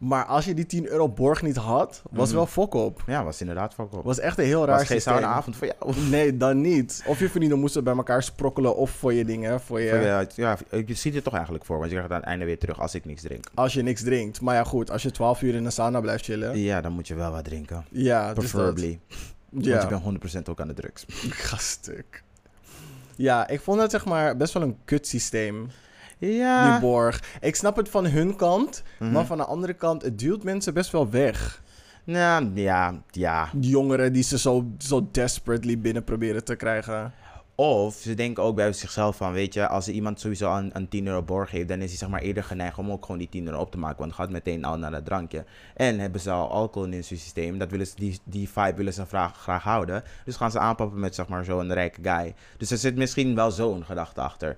Maar 0.00 0.24
als 0.24 0.44
je 0.44 0.54
die 0.54 0.66
10 0.66 0.86
euro 0.88 1.08
borg 1.08 1.42
niet 1.42 1.56
had, 1.56 2.02
was 2.10 2.26
Mhm. 2.28 2.36
wel 2.36 2.46
fok 2.46 2.74
op. 2.74 3.02
Ja, 3.06 3.24
was 3.24 3.40
inderdaad 3.40 3.74
fuck 3.74 3.92
op. 3.94 4.04
Was 4.04 4.18
echt 4.18 4.38
een 4.38 4.44
heel 4.44 4.64
raar 4.66 4.78
Was 4.78 4.86
geen 4.86 5.00
saunaavond 5.00 5.56
voor 5.56 5.66
jou. 5.78 6.00
Nee, 6.08 6.36
dan 6.36 6.60
niet. 6.60 7.02
Of 7.06 7.18
je 7.18 7.28
vrienden 7.28 7.58
moesten 7.58 7.84
bij 7.84 7.96
elkaar 7.96 8.22
sprokkelen 8.22 8.76
of 8.76 8.90
voor 8.90 9.12
je 9.12 9.24
dingen, 9.24 9.60
voor 9.60 9.80
je, 9.80 9.90
Voor 9.90 9.98
je- 9.98 10.26
ja, 10.34 10.56
je 10.86 10.94
ziet 10.94 11.14
het 11.14 11.24
toch 11.24 11.34
eigenlijk 11.34 11.64
voor, 11.64 11.76
want 11.78 11.88
je 11.90 11.94
krijgt 11.96 12.12
aan 12.12 12.20
het 12.20 12.26
einde 12.28 12.44
weer 12.44 12.58
terug 12.58 12.80
als 12.80 12.94
ik 12.94 13.04
niks 13.04 13.22
drink. 13.22 13.44
als 13.54 13.72
je 13.72 13.82
niks 13.82 14.02
drinkt. 14.02 14.40
Maar 14.40 14.54
ja, 14.54 14.64
goed, 14.64 14.90
als 14.90 15.02
je 15.02 15.10
12 15.10 15.42
uur 15.42 15.54
in 15.54 15.64
een 15.64 15.72
sauna 15.72 16.00
blijft 16.00 16.24
chillen. 16.24 16.58
Ja, 16.58 16.80
dan 16.80 16.92
moet 16.92 17.08
je 17.08 17.14
wel 17.14 17.30
wat 17.30 17.44
drinken. 17.44 17.84
Ja, 17.90 18.34
dus. 18.34 18.38
Preferably. 18.50 19.00
Want 19.48 19.64
Ja, 19.64 19.80
je 19.80 19.86
bent 19.86 20.02
100% 20.02 20.48
ook 20.48 20.60
aan 20.60 20.68
de 20.68 20.74
drugs. 20.74 21.04
gaststuk. 21.48 22.22
Ja, 23.16 23.48
ik 23.48 23.60
vond 23.60 23.80
het 23.80 23.90
zeg 23.90 24.04
maar 24.04 24.36
best 24.36 24.52
wel 24.52 24.62
een 24.62 24.76
kut 24.84 25.06
systeem. 25.06 25.68
Ja. 26.20 26.70
Die 26.70 26.80
borg. 26.80 27.22
Ik 27.40 27.56
snap 27.56 27.76
het 27.76 27.88
van 27.88 28.06
hun 28.06 28.36
kant, 28.36 28.82
Mhm. 28.98 29.12
maar 29.12 29.26
van 29.26 29.36
de 29.36 29.44
andere 29.44 29.72
kant, 29.74 30.02
het 30.02 30.18
duwt 30.18 30.42
mensen 30.42 30.74
best 30.74 30.90
wel 30.90 31.10
weg. 31.10 31.62
Nou, 32.04 32.50
ja, 32.54 32.94
ja. 33.10 33.48
Jongeren 33.60 34.12
die 34.12 34.22
ze 34.22 34.38
zo, 34.38 34.66
zo 34.78 35.08
desperately 35.12 35.78
binnen 35.78 36.04
proberen 36.04 36.44
te 36.44 36.56
krijgen. 36.56 37.12
Of 37.54 37.94
ze 37.94 38.14
denken 38.14 38.42
ook 38.42 38.56
bij 38.56 38.72
zichzelf 38.72 39.16
van, 39.16 39.32
weet 39.32 39.54
je, 39.54 39.68
als 39.68 39.86
er 39.86 39.92
iemand 39.92 40.20
sowieso 40.20 40.56
een, 40.56 40.70
een 40.72 40.88
10 40.88 41.06
euro 41.06 41.22
borg 41.22 41.50
heeft, 41.50 41.68
dan 41.68 41.80
is 41.80 41.88
hij 41.88 41.98
zeg 41.98 42.08
maar 42.08 42.20
eerder 42.20 42.44
geneigd 42.44 42.78
om 42.78 42.90
ook 42.90 43.02
gewoon 43.04 43.18
die 43.18 43.28
10 43.28 43.46
euro 43.46 43.60
op 43.60 43.70
te 43.70 43.78
maken. 43.78 43.98
Want 43.98 44.10
het 44.10 44.20
gaat 44.20 44.30
meteen 44.30 44.64
al 44.64 44.78
naar 44.78 44.92
het 44.92 45.04
drankje. 45.04 45.44
En 45.74 45.98
hebben 45.98 46.20
ze 46.20 46.30
al 46.30 46.50
alcohol 46.50 46.86
in 46.88 46.92
hun 46.94 47.04
systeem, 47.04 47.58
dat 47.58 47.70
willen 47.70 47.86
ze, 47.86 47.92
die, 47.96 48.18
die 48.24 48.48
vibe 48.48 48.74
willen 48.76 48.92
ze 48.92 49.04
graag, 49.06 49.36
graag 49.36 49.62
houden. 49.62 50.02
Dus 50.24 50.36
gaan 50.36 50.50
ze 50.50 50.58
aanpappen 50.58 51.00
met 51.00 51.14
zeg 51.14 51.28
maar 51.28 51.44
zo'n 51.44 51.72
rijke 51.72 52.00
guy. 52.02 52.34
Dus 52.56 52.70
er 52.70 52.78
zit 52.78 52.96
misschien 52.96 53.34
wel 53.34 53.50
zo'n 53.50 53.84
gedachte 53.84 54.20
achter. 54.20 54.56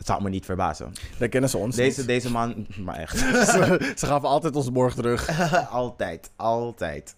Het 0.00 0.08
zou 0.08 0.22
me 0.22 0.28
niet 0.28 0.44
verbazen. 0.44 0.92
Daar 1.18 1.28
kennen 1.28 1.50
ze 1.50 1.56
ons 1.56 1.76
Deze, 1.76 1.98
niet. 1.98 2.08
deze 2.08 2.30
man, 2.30 2.66
maar 2.84 2.96
echt. 2.96 3.18
ze, 3.50 3.92
ze 3.96 4.06
gaven 4.06 4.28
altijd 4.28 4.56
ons 4.56 4.72
borg 4.72 4.94
terug. 4.94 5.28
altijd, 5.70 6.30
altijd. 6.36 7.14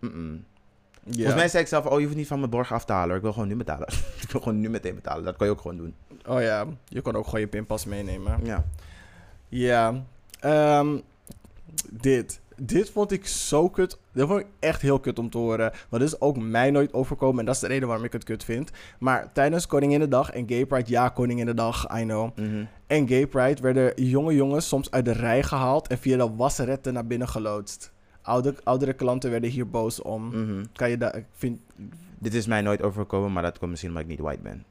Ja. 0.00 0.08
Volgens 1.04 1.34
mij 1.34 1.48
zei 1.48 1.62
ik 1.62 1.68
zelf, 1.68 1.86
oh 1.86 1.98
je 1.98 2.04
hoeft 2.04 2.16
niet 2.16 2.26
van 2.26 2.38
mijn 2.38 2.50
borg 2.50 2.72
af 2.72 2.84
te 2.84 2.92
halen. 2.92 3.16
Ik 3.16 3.22
wil 3.22 3.32
gewoon 3.32 3.48
nu 3.48 3.56
betalen. 3.56 3.88
ik 4.20 4.30
wil 4.30 4.40
gewoon 4.40 4.60
nu 4.60 4.70
meteen 4.70 4.94
betalen. 4.94 5.24
Dat 5.24 5.36
kan 5.36 5.46
je 5.46 5.52
ook 5.52 5.60
gewoon 5.60 5.76
doen. 5.76 5.94
Oh 6.26 6.40
ja, 6.40 6.66
je 6.88 7.00
kon 7.00 7.16
ook 7.16 7.24
gewoon 7.24 7.40
je 7.40 7.46
pinpas 7.46 7.84
meenemen. 7.84 8.40
Ja. 8.44 8.64
Ja. 9.48 10.04
Ehm, 10.40 10.98
dit. 11.90 12.40
Dit 12.60 12.90
vond 12.90 13.12
ik 13.12 13.26
zo 13.26 13.68
kut. 13.68 13.98
Dit 14.12 14.26
vond 14.26 14.40
ik 14.40 14.46
echt 14.58 14.82
heel 14.82 15.00
kut 15.00 15.18
om 15.18 15.30
te 15.30 15.38
horen. 15.38 15.72
Want 15.88 16.02
dit 16.02 16.12
is 16.12 16.20
ook 16.20 16.36
mij 16.38 16.70
nooit 16.70 16.92
overkomen. 16.92 17.38
En 17.38 17.44
dat 17.44 17.54
is 17.54 17.60
de 17.60 17.66
reden 17.66 17.88
waarom 17.88 18.04
ik 18.04 18.12
het 18.12 18.24
kut 18.24 18.44
vind. 18.44 18.70
Maar 18.98 19.32
tijdens 19.32 19.66
Koninginnedag 19.66 20.30
en 20.30 20.48
Gay 20.48 20.66
Pride... 20.66 20.90
Ja, 20.90 21.08
Koninginnedag, 21.08 21.98
I 21.98 22.02
know. 22.02 22.38
Mhm. 22.38 22.64
En 22.86 23.08
Gay 23.08 23.26
Pride 23.26 23.62
werden 23.62 24.04
jonge 24.04 24.34
jongens 24.34 24.68
soms 24.68 24.90
uit 24.90 25.04
de 25.04 25.12
rij 25.12 25.42
gehaald... 25.42 25.88
en 25.88 25.98
via 25.98 26.16
de 26.16 26.34
wasseretten 26.34 26.92
naar 26.92 27.06
binnen 27.06 27.28
geloodst. 27.28 27.92
Oude, 28.22 28.54
oudere 28.62 28.92
klanten 28.92 29.30
werden 29.30 29.50
hier 29.50 29.70
boos 29.70 30.02
om. 30.02 30.28
Mhm. 30.28 30.64
Kan 30.72 30.90
je 30.90 30.98
daar... 30.98 31.16
Ik 31.16 31.26
vind... 31.32 31.60
Dit 32.18 32.34
is 32.34 32.46
mij 32.46 32.60
nooit 32.60 32.82
overkomen, 32.82 33.32
maar 33.32 33.42
dat 33.42 33.58
komt 33.58 33.70
misschien 33.70 33.90
omdat 33.90 34.04
ik 34.04 34.10
niet 34.10 34.20
white 34.20 34.42
ben. 34.42 34.64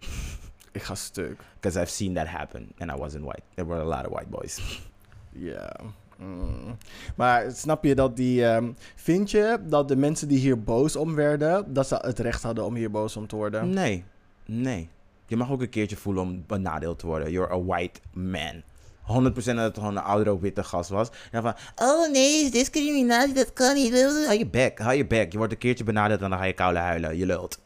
Ik 0.72 0.82
ga 0.82 0.96
stuk. 0.96 1.40
Because 1.54 1.80
I've 1.80 1.92
seen 1.92 2.14
that 2.14 2.28
happen 2.28 2.72
and 2.78 2.92
I 2.92 2.96
wasn't 2.96 3.24
white. 3.24 3.42
There 3.54 3.68
were 3.68 3.82
a 3.82 3.86
lot 3.86 4.06
of 4.06 4.12
white 4.12 4.30
boys. 4.30 4.60
Ja. 5.38 5.76
Mm. 6.18 6.78
Maar 7.16 7.52
snap 7.52 7.84
je 7.84 7.96
dat 7.96 8.16
die... 8.16 8.46
ehm, 8.46 8.72
vind 8.96 9.32
je 9.32 9.60
dat 9.64 9.88
de 9.88 9.96
mensen 9.96 10.28
die 10.28 10.40
hier 10.40 10.64
boos 10.64 10.96
om 10.96 11.16
werden... 11.16 11.74
dat 11.74 11.88
ze 11.88 11.96
het 11.96 12.20
recht 12.20 12.44
hadden 12.44 12.66
om 12.66 12.76
hier 12.76 12.92
boos 12.92 13.16
om 13.16 13.28
te 13.28 13.36
worden? 13.36 13.70
Nee, 13.70 14.04
nee. 14.46 14.90
Je 15.28 15.36
mag 15.36 15.52
ook 15.52 15.62
een 15.62 15.70
keertje 15.70 15.96
voelen 15.96 16.24
om 16.24 16.44
benadeeld 16.48 17.00
te 17.00 17.06
worden. 17.08 17.32
You're 17.32 17.54
a 17.54 17.64
white 17.64 18.00
man. 18.14 18.64
100% 19.06 19.34
dat 19.34 19.46
het 19.46 19.78
gewoon 19.78 19.98
een 19.98 20.04
oudere 20.04 20.40
witte 20.40 20.64
gast 20.64 20.90
was. 20.90 21.10
En 21.10 21.42
dan 21.42 21.42
van, 21.42 21.88
oh 21.88 22.12
nee, 22.12 22.52
discriminatie, 22.52 23.34
dat 23.34 23.54
kan 23.54 23.76
niet. 23.76 23.94
Hou 24.26 24.38
je 24.38 24.48
bek, 24.48 24.80
hou 24.80 24.96
je 24.96 25.08
bek. 25.08 25.32
Je 25.32 25.38
wordt 25.38 25.54
een 25.54 25.60
keertje 25.60 25.84
benadeeld 25.84 26.22
en 26.22 26.30
dan 26.30 26.40
ga 26.40 26.46
je 26.46 26.54
koude 26.54 26.80
huilen. 26.80 27.18
Je 27.18 27.26
lult. 27.26 27.60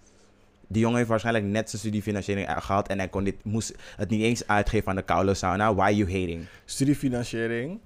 Die 0.68 0.82
jongen 0.82 0.98
heeft 0.98 1.10
waarschijnlijk 1.10 1.46
net 1.46 1.70
zijn 1.70 1.82
studiefinanciering 1.82 2.50
gehad 2.58 2.88
en 2.88 2.98
hij 2.98 3.08
kon 3.08 3.24
dit, 3.24 3.44
moest 3.44 3.76
het 3.96 4.10
niet 4.10 4.22
eens 4.22 4.48
uitgeven 4.48 4.88
aan 4.88 4.96
de 4.96 5.02
koude 5.02 5.34
sauna. 5.34 5.76
Why 5.76 5.92
you 5.92 6.20
hating? 6.20 6.46
Studiefinanciering. 6.66 7.80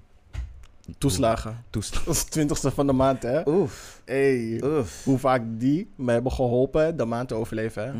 Toeslagen. 0.98 1.64
Toestand. 1.70 2.04
Dat 2.04 2.14
is 2.14 2.24
twintigste 2.24 2.70
van 2.70 2.86
de 2.86 2.92
maand, 2.92 3.22
hè? 3.22 3.42
Oef, 3.48 4.00
Hey. 4.04 4.60
oef. 4.64 5.04
Hoe 5.04 5.18
vaak 5.18 5.42
die 5.46 5.92
me 5.96 6.12
hebben 6.12 6.32
geholpen 6.32 6.96
de 6.96 7.04
maand 7.04 7.28
te 7.28 7.34
overleven, 7.34 7.84
hè? 7.86 7.92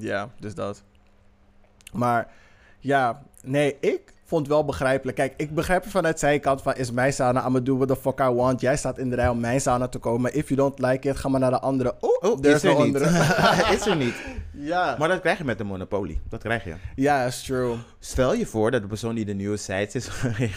Ja, 0.00 0.28
dus 0.40 0.54
dat. 0.54 0.82
Maar 1.92 2.28
ja, 2.78 3.22
nee, 3.44 3.76
ik 3.80 4.00
vond 4.24 4.40
het 4.42 4.50
wel 4.54 4.64
begrijpelijk. 4.64 5.16
Kijk, 5.16 5.34
ik 5.36 5.54
begrijp 5.54 5.82
het 5.82 5.92
vanuit 5.92 6.18
zijkant 6.18 6.62
van... 6.62 6.74
is 6.74 6.90
mijn 6.90 7.12
sauna, 7.12 7.46
I'm 7.46 7.64
do 7.64 7.76
what 7.76 7.88
the 7.88 7.96
fuck 7.96 8.20
I 8.20 8.28
want. 8.30 8.60
Jij 8.60 8.76
staat 8.76 8.98
in 8.98 9.10
de 9.10 9.16
rij 9.16 9.28
om 9.28 9.40
mijn 9.40 9.60
sauna 9.60 9.88
te 9.88 9.98
komen. 9.98 10.34
If 10.34 10.48
you 10.48 10.60
don't 10.60 10.78
like 10.78 11.08
it, 11.08 11.16
ga 11.16 11.28
maar 11.28 11.40
naar 11.40 11.50
de 11.50 11.60
andere. 11.60 11.94
Oh, 12.00 12.08
Oh, 12.30 12.38
is 12.44 12.62
er 12.62 12.84
niet. 12.86 12.96
is 13.72 13.86
er 13.86 13.96
niet. 13.96 14.14
ja, 14.52 14.96
Maar 14.98 15.08
dat 15.08 15.20
krijg 15.20 15.38
je 15.38 15.44
met 15.44 15.58
de 15.58 15.64
monopolie. 15.64 16.20
Dat 16.28 16.40
krijg 16.42 16.64
je. 16.64 16.74
ja, 16.94 17.24
is 17.24 17.42
true. 17.42 17.76
Stel 17.98 18.34
je 18.34 18.46
voor 18.46 18.70
dat 18.70 18.82
de 18.82 18.88
persoon 18.88 19.14
die 19.14 19.24
de 19.24 19.34
nieuwe 19.34 19.56
sites 19.56 19.94
is, 19.94 20.08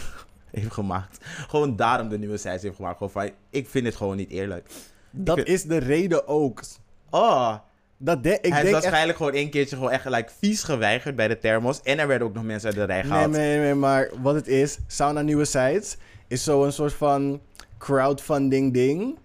heeft 0.52 0.72
gemaakt, 0.72 1.24
gewoon 1.48 1.76
daarom 1.76 2.08
de 2.08 2.18
nieuwe 2.18 2.36
sites 2.36 2.62
heeft 2.62 2.76
gemaakt. 2.76 2.96
Gewoon 2.96 3.12
van, 3.12 3.30
ik 3.50 3.68
vind 3.68 3.86
het 3.86 3.96
gewoon 3.96 4.16
niet 4.16 4.30
eerlijk. 4.30 4.68
Dat 5.10 5.36
vind- 5.36 5.48
is 5.48 5.62
de 5.62 5.76
reden 5.78 6.28
ook. 6.28 6.62
Oh, 7.10 7.54
Dat 7.96 8.22
de, 8.22 8.38
ik 8.40 8.52
hij 8.52 8.62
is 8.62 8.70
denk 8.70 8.72
waarschijnlijk 8.82 9.16
gewoon 9.18 9.32
één 9.32 9.50
keertje 9.50 9.76
gewoon 9.76 9.90
echt 9.90 10.02
gelijk 10.02 10.30
vies 10.38 10.62
geweigerd 10.62 11.16
bij 11.16 11.28
de 11.28 11.38
thermos. 11.38 11.82
En 11.82 11.98
er 11.98 12.06
werden 12.06 12.26
ook 12.28 12.34
nog 12.34 12.44
mensen 12.44 12.68
uit 12.68 12.76
de 12.78 12.84
rij 12.84 13.00
Nee, 13.02 13.10
gehaald. 13.10 13.30
nee, 13.30 13.58
nee, 13.58 13.74
maar 13.74 14.10
wat 14.22 14.34
het 14.34 14.48
is, 14.48 14.78
Sauna 14.86 15.20
Nieuwe 15.20 15.44
Sites 15.44 15.96
is 16.28 16.44
zo'n 16.44 16.72
soort 16.72 16.92
van 16.92 17.40
crowdfunding 17.78 18.72
ding. 18.72 19.18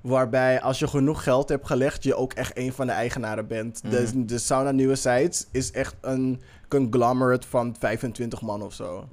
Waarbij 0.00 0.60
als 0.60 0.78
je 0.78 0.86
genoeg 0.86 1.22
geld 1.22 1.48
hebt 1.48 1.66
gelegd, 1.66 2.02
je 2.02 2.14
ook 2.14 2.32
echt 2.32 2.56
een 2.56 2.72
van 2.72 2.86
de 2.86 2.92
eigenaren 2.92 3.46
bent. 3.46 3.82
Mhm. 3.82 3.90
De, 3.92 4.24
de 4.24 4.38
Sauna 4.38 4.70
Nieuwe 4.70 4.96
Sites 4.96 5.46
is 5.50 5.70
echt 5.72 5.94
een 6.00 6.40
conglomerate 6.68 7.48
van 7.48 7.76
25 7.78 8.40
man 8.42 8.62
of 8.62 8.72
zo. 8.74 9.08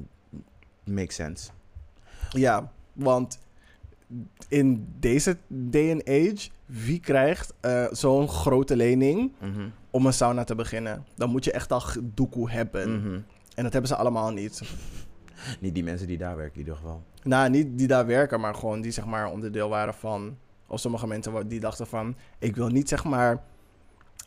Makes 0.84 1.16
sense. 1.16 1.50
Ja, 2.30 2.72
want 2.94 3.40
in 4.48 4.88
deze 5.00 5.38
day 5.48 5.92
and 5.92 6.08
age, 6.10 6.50
wie 6.66 7.00
krijgt 7.00 7.54
eh, 7.60 7.86
zo'n 7.92 8.28
grote 8.30 8.76
lening 8.76 9.32
Mhm. 9.42 9.68
om 9.92 10.06
een 10.06 10.14
sauna 10.14 10.44
te 10.44 10.56
beginnen. 10.56 11.06
Dan 11.16 11.30
moet 11.30 11.44
je 11.44 11.52
echt 11.52 11.72
al 11.72 11.82
doekoe 12.04 12.50
hebben. 12.52 13.00
Mhm. 13.02 13.20
En 13.56 13.64
dat 13.64 13.72
hebben 13.74 13.90
ze 13.92 13.96
allemaal 13.96 14.32
niet. 14.32 14.62
Niet 15.60 15.74
die 15.74 15.84
mensen 15.84 16.08
die 16.08 16.18
daar 16.18 16.36
werken 16.36 16.54
in 16.54 16.60
ieder 16.60 16.76
geval. 16.76 17.04
Nou, 17.24 17.50
niet 17.50 17.78
die 17.78 17.88
daar 17.88 18.06
werken, 18.06 18.40
maar 18.40 18.56
gewoon 18.56 18.82
die 18.82 18.92
zeg 18.92 19.06
maar 19.06 19.32
onderdeel 19.32 19.70
waren 19.70 19.94
van... 19.94 20.38
Of 20.68 20.80
sommige 20.80 21.08
mensen 21.08 21.48
die 21.48 21.60
dachten 21.60 21.88
van... 21.88 22.16
Ik 22.40 22.56
wil 22.56 22.68
niet 22.68 22.90
zeg 22.90 23.04
maar 23.04 23.44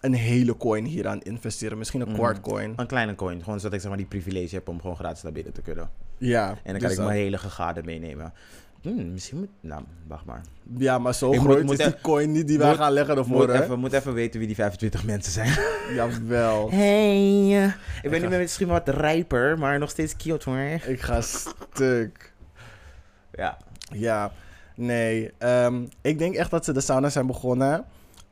een 0.03 0.15
hele 0.15 0.57
coin 0.57 0.85
hieraan 0.85 1.21
investeren. 1.21 1.79
Misschien 1.79 2.01
een 2.01 2.09
Mhm. 2.09 2.17
kwart 2.17 2.41
coin. 2.41 2.73
Een 2.77 2.87
kleine 2.87 3.15
coin. 3.15 3.43
Gewoon 3.43 3.59
zodat 3.59 3.73
ik 3.75 3.81
zeg 3.81 3.89
maar 3.89 3.99
die 3.99 4.07
privilege 4.07 4.55
heb 4.55 4.69
om 4.69 4.81
gewoon 4.81 4.97
gratis 4.97 5.23
naar 5.23 5.33
binnen 5.33 5.53
te 5.53 5.63
kunnen. 5.63 5.91
Ja. 6.19 6.49
En 6.49 6.55
dan 6.65 6.73
dus 6.73 6.83
kan 6.83 6.91
ik 6.91 6.97
dat- 6.97 7.07
mijn 7.07 7.19
hele 7.19 7.39
gegade 7.39 7.83
meenemen. 7.83 8.33
Hmm, 8.83 9.13
misschien 9.13 9.39
moet... 9.39 9.49
Nou, 9.61 9.83
wacht 10.07 10.25
maar. 10.25 10.41
Ja, 10.79 10.99
maar 10.99 11.15
zo 11.15 11.33
Ik 11.33 11.41
moet- 11.41 11.51
groot 11.51 11.63
moet 11.63 11.79
is 11.79 11.87
die 11.87 11.95
e- 11.95 12.01
coin 12.03 12.33
niet 12.33 12.47
die 12.47 12.59
wij 12.59 12.69
moet- 12.69 12.77
gaan 12.77 12.93
leggen 12.93 13.17
Moet 13.17 13.27
ervoor, 13.27 13.49
hè? 13.49 13.63
even, 13.63 13.79
moet 13.79 13.93
even 13.93 14.15
weten 14.15 14.39
wie 14.39 14.47
die 14.47 14.57
25 14.57 15.05
mensen 15.05 15.33
zijn. 15.33 15.53
Jawel. 15.97 16.71
Hey, 16.71 17.65
ik 18.03 18.11
ben 18.11 18.31
nu 18.31 18.37
misschien 18.39 18.69
wat 18.69 18.89
rijper, 18.89 19.59
maar 19.59 19.79
nog 19.79 19.91
steeds 19.91 20.17
cute 20.17 20.51
hoor. 20.51 20.59
Ik 20.87 21.01
ga 21.01 21.21
stuk. 21.21 22.33
Ja. 23.33 23.57
Ja, 23.93 24.33
nee. 24.77 25.31
ehm, 25.39 25.85
ik 26.01 26.19
denk 26.19 26.35
echt 26.35 26.51
dat 26.51 26.65
ze 26.65 26.73
de 26.73 26.81
sauna 26.81 27.09
zijn 27.11 27.27
begonnen 27.27 27.85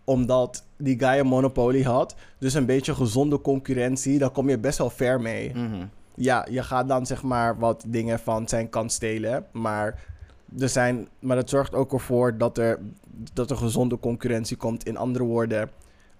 omdat 0.04 0.64
die 0.80 0.98
guy 0.98 1.18
een 1.18 1.26
monopolie 1.26 1.84
had. 1.84 2.14
Dus 2.38 2.54
een 2.54 2.66
beetje 2.66 2.94
gezonde 2.94 3.40
concurrentie, 3.40 4.18
daar 4.18 4.30
kom 4.30 4.48
je 4.48 4.58
best 4.58 4.78
wel 4.78 4.90
ver 4.90 5.20
mee. 5.20 5.50
Mhm. 5.54 5.84
Ja, 6.14 6.46
je 6.50 6.62
gaat 6.62 6.88
dan 6.88 7.06
zeg 7.06 7.22
maar 7.22 7.58
wat 7.58 7.84
dingen 7.86 8.18
van 8.18 8.48
zijn 8.48 8.68
kant 8.68 8.92
stelen. 8.92 9.44
Maar, 9.52 10.02
er 10.58 10.68
zijn, 10.68 11.08
maar 11.18 11.36
het 11.36 11.50
zorgt 11.50 11.74
ook 11.74 11.92
ervoor 11.92 12.38
dat 12.38 12.58
er, 12.58 12.78
dat 13.32 13.50
er 13.50 13.56
gezonde 13.56 13.98
concurrentie 13.98 14.56
komt. 14.56 14.86
In 14.86 14.96
andere 14.96 15.24
woorden, 15.24 15.70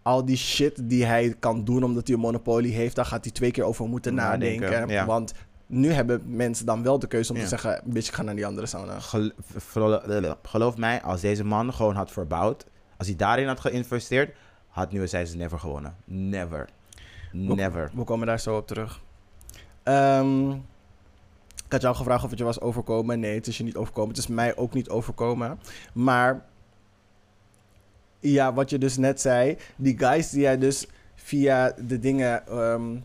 al 0.02 0.24
die 0.24 0.36
shit 0.36 0.88
die 0.88 1.04
hij 1.04 1.34
kan 1.38 1.64
doen 1.64 1.82
omdat 1.82 2.06
hij 2.06 2.16
een 2.16 2.22
monopolie 2.22 2.74
heeft, 2.74 2.96
daar 2.96 3.04
gaat 3.04 3.24
hij 3.24 3.32
twee 3.32 3.50
keer 3.50 3.64
over 3.64 3.88
moeten 3.88 4.14
Nadenken, 4.14 4.70
nadenken. 4.70 4.94
ja. 4.94 5.06
Want 5.06 5.32
nu 5.66 5.90
hebben 5.92 6.22
mensen 6.26 6.66
dan 6.66 6.82
wel 6.82 6.98
de 6.98 7.06
keuze 7.06 7.30
om 7.30 7.36
Ja. 7.36 7.42
te 7.42 7.48
zeggen, 7.48 7.80
bitch, 7.84 8.08
ik 8.08 8.14
ga 8.14 8.22
naar 8.22 8.34
die 8.34 8.46
andere 8.46 8.66
sauna. 8.66 9.00
Gel- 9.00 9.30
Geloof 10.42 10.76
mij, 10.76 11.02
als 11.02 11.20
deze 11.20 11.44
man 11.44 11.72
gewoon 11.72 11.94
had 11.94 12.10
verbouwd, 12.10 12.66
als 12.96 13.06
hij 13.06 13.16
daarin 13.16 13.46
had 13.46 13.60
geïnvesteerd, 13.60 14.36
had 14.70 14.92
nu 14.92 15.08
zij 15.08 15.26
ze 15.26 15.36
never 15.36 15.58
gewonnen. 15.58 15.96
Never. 16.04 16.68
Never. 17.32 17.90
We 17.94 18.04
komen 18.04 18.26
daar 18.26 18.40
zo 18.40 18.56
op 18.56 18.66
terug. 18.66 19.00
Ehm, 19.82 20.50
ik 21.70 21.76
had 21.76 21.80
jou 21.80 21.96
gevraagd 21.96 22.24
of 22.24 22.30
het 22.30 22.38
je 22.38 22.44
was 22.44 22.60
overkomen. 22.60 23.20
Nee, 23.20 23.34
het 23.34 23.46
is 23.46 23.58
je 23.58 23.64
niet 23.64 23.76
overkomen. 23.76 24.08
Het 24.08 24.18
is 24.18 24.26
mij 24.26 24.56
ook 24.56 24.74
niet 24.74 24.88
overkomen. 24.88 25.58
Maar 25.92 26.44
ja, 28.20 28.52
wat 28.52 28.70
je 28.70 28.78
dus 28.78 28.96
net 28.96 29.20
zei. 29.20 29.56
Die 29.76 29.98
guys 29.98 30.30
die 30.30 30.40
jij 30.40 30.58
dus 30.58 30.86
via 31.14 31.72
de 31.86 31.98
dingen... 31.98 32.46
ehm, 32.46 32.96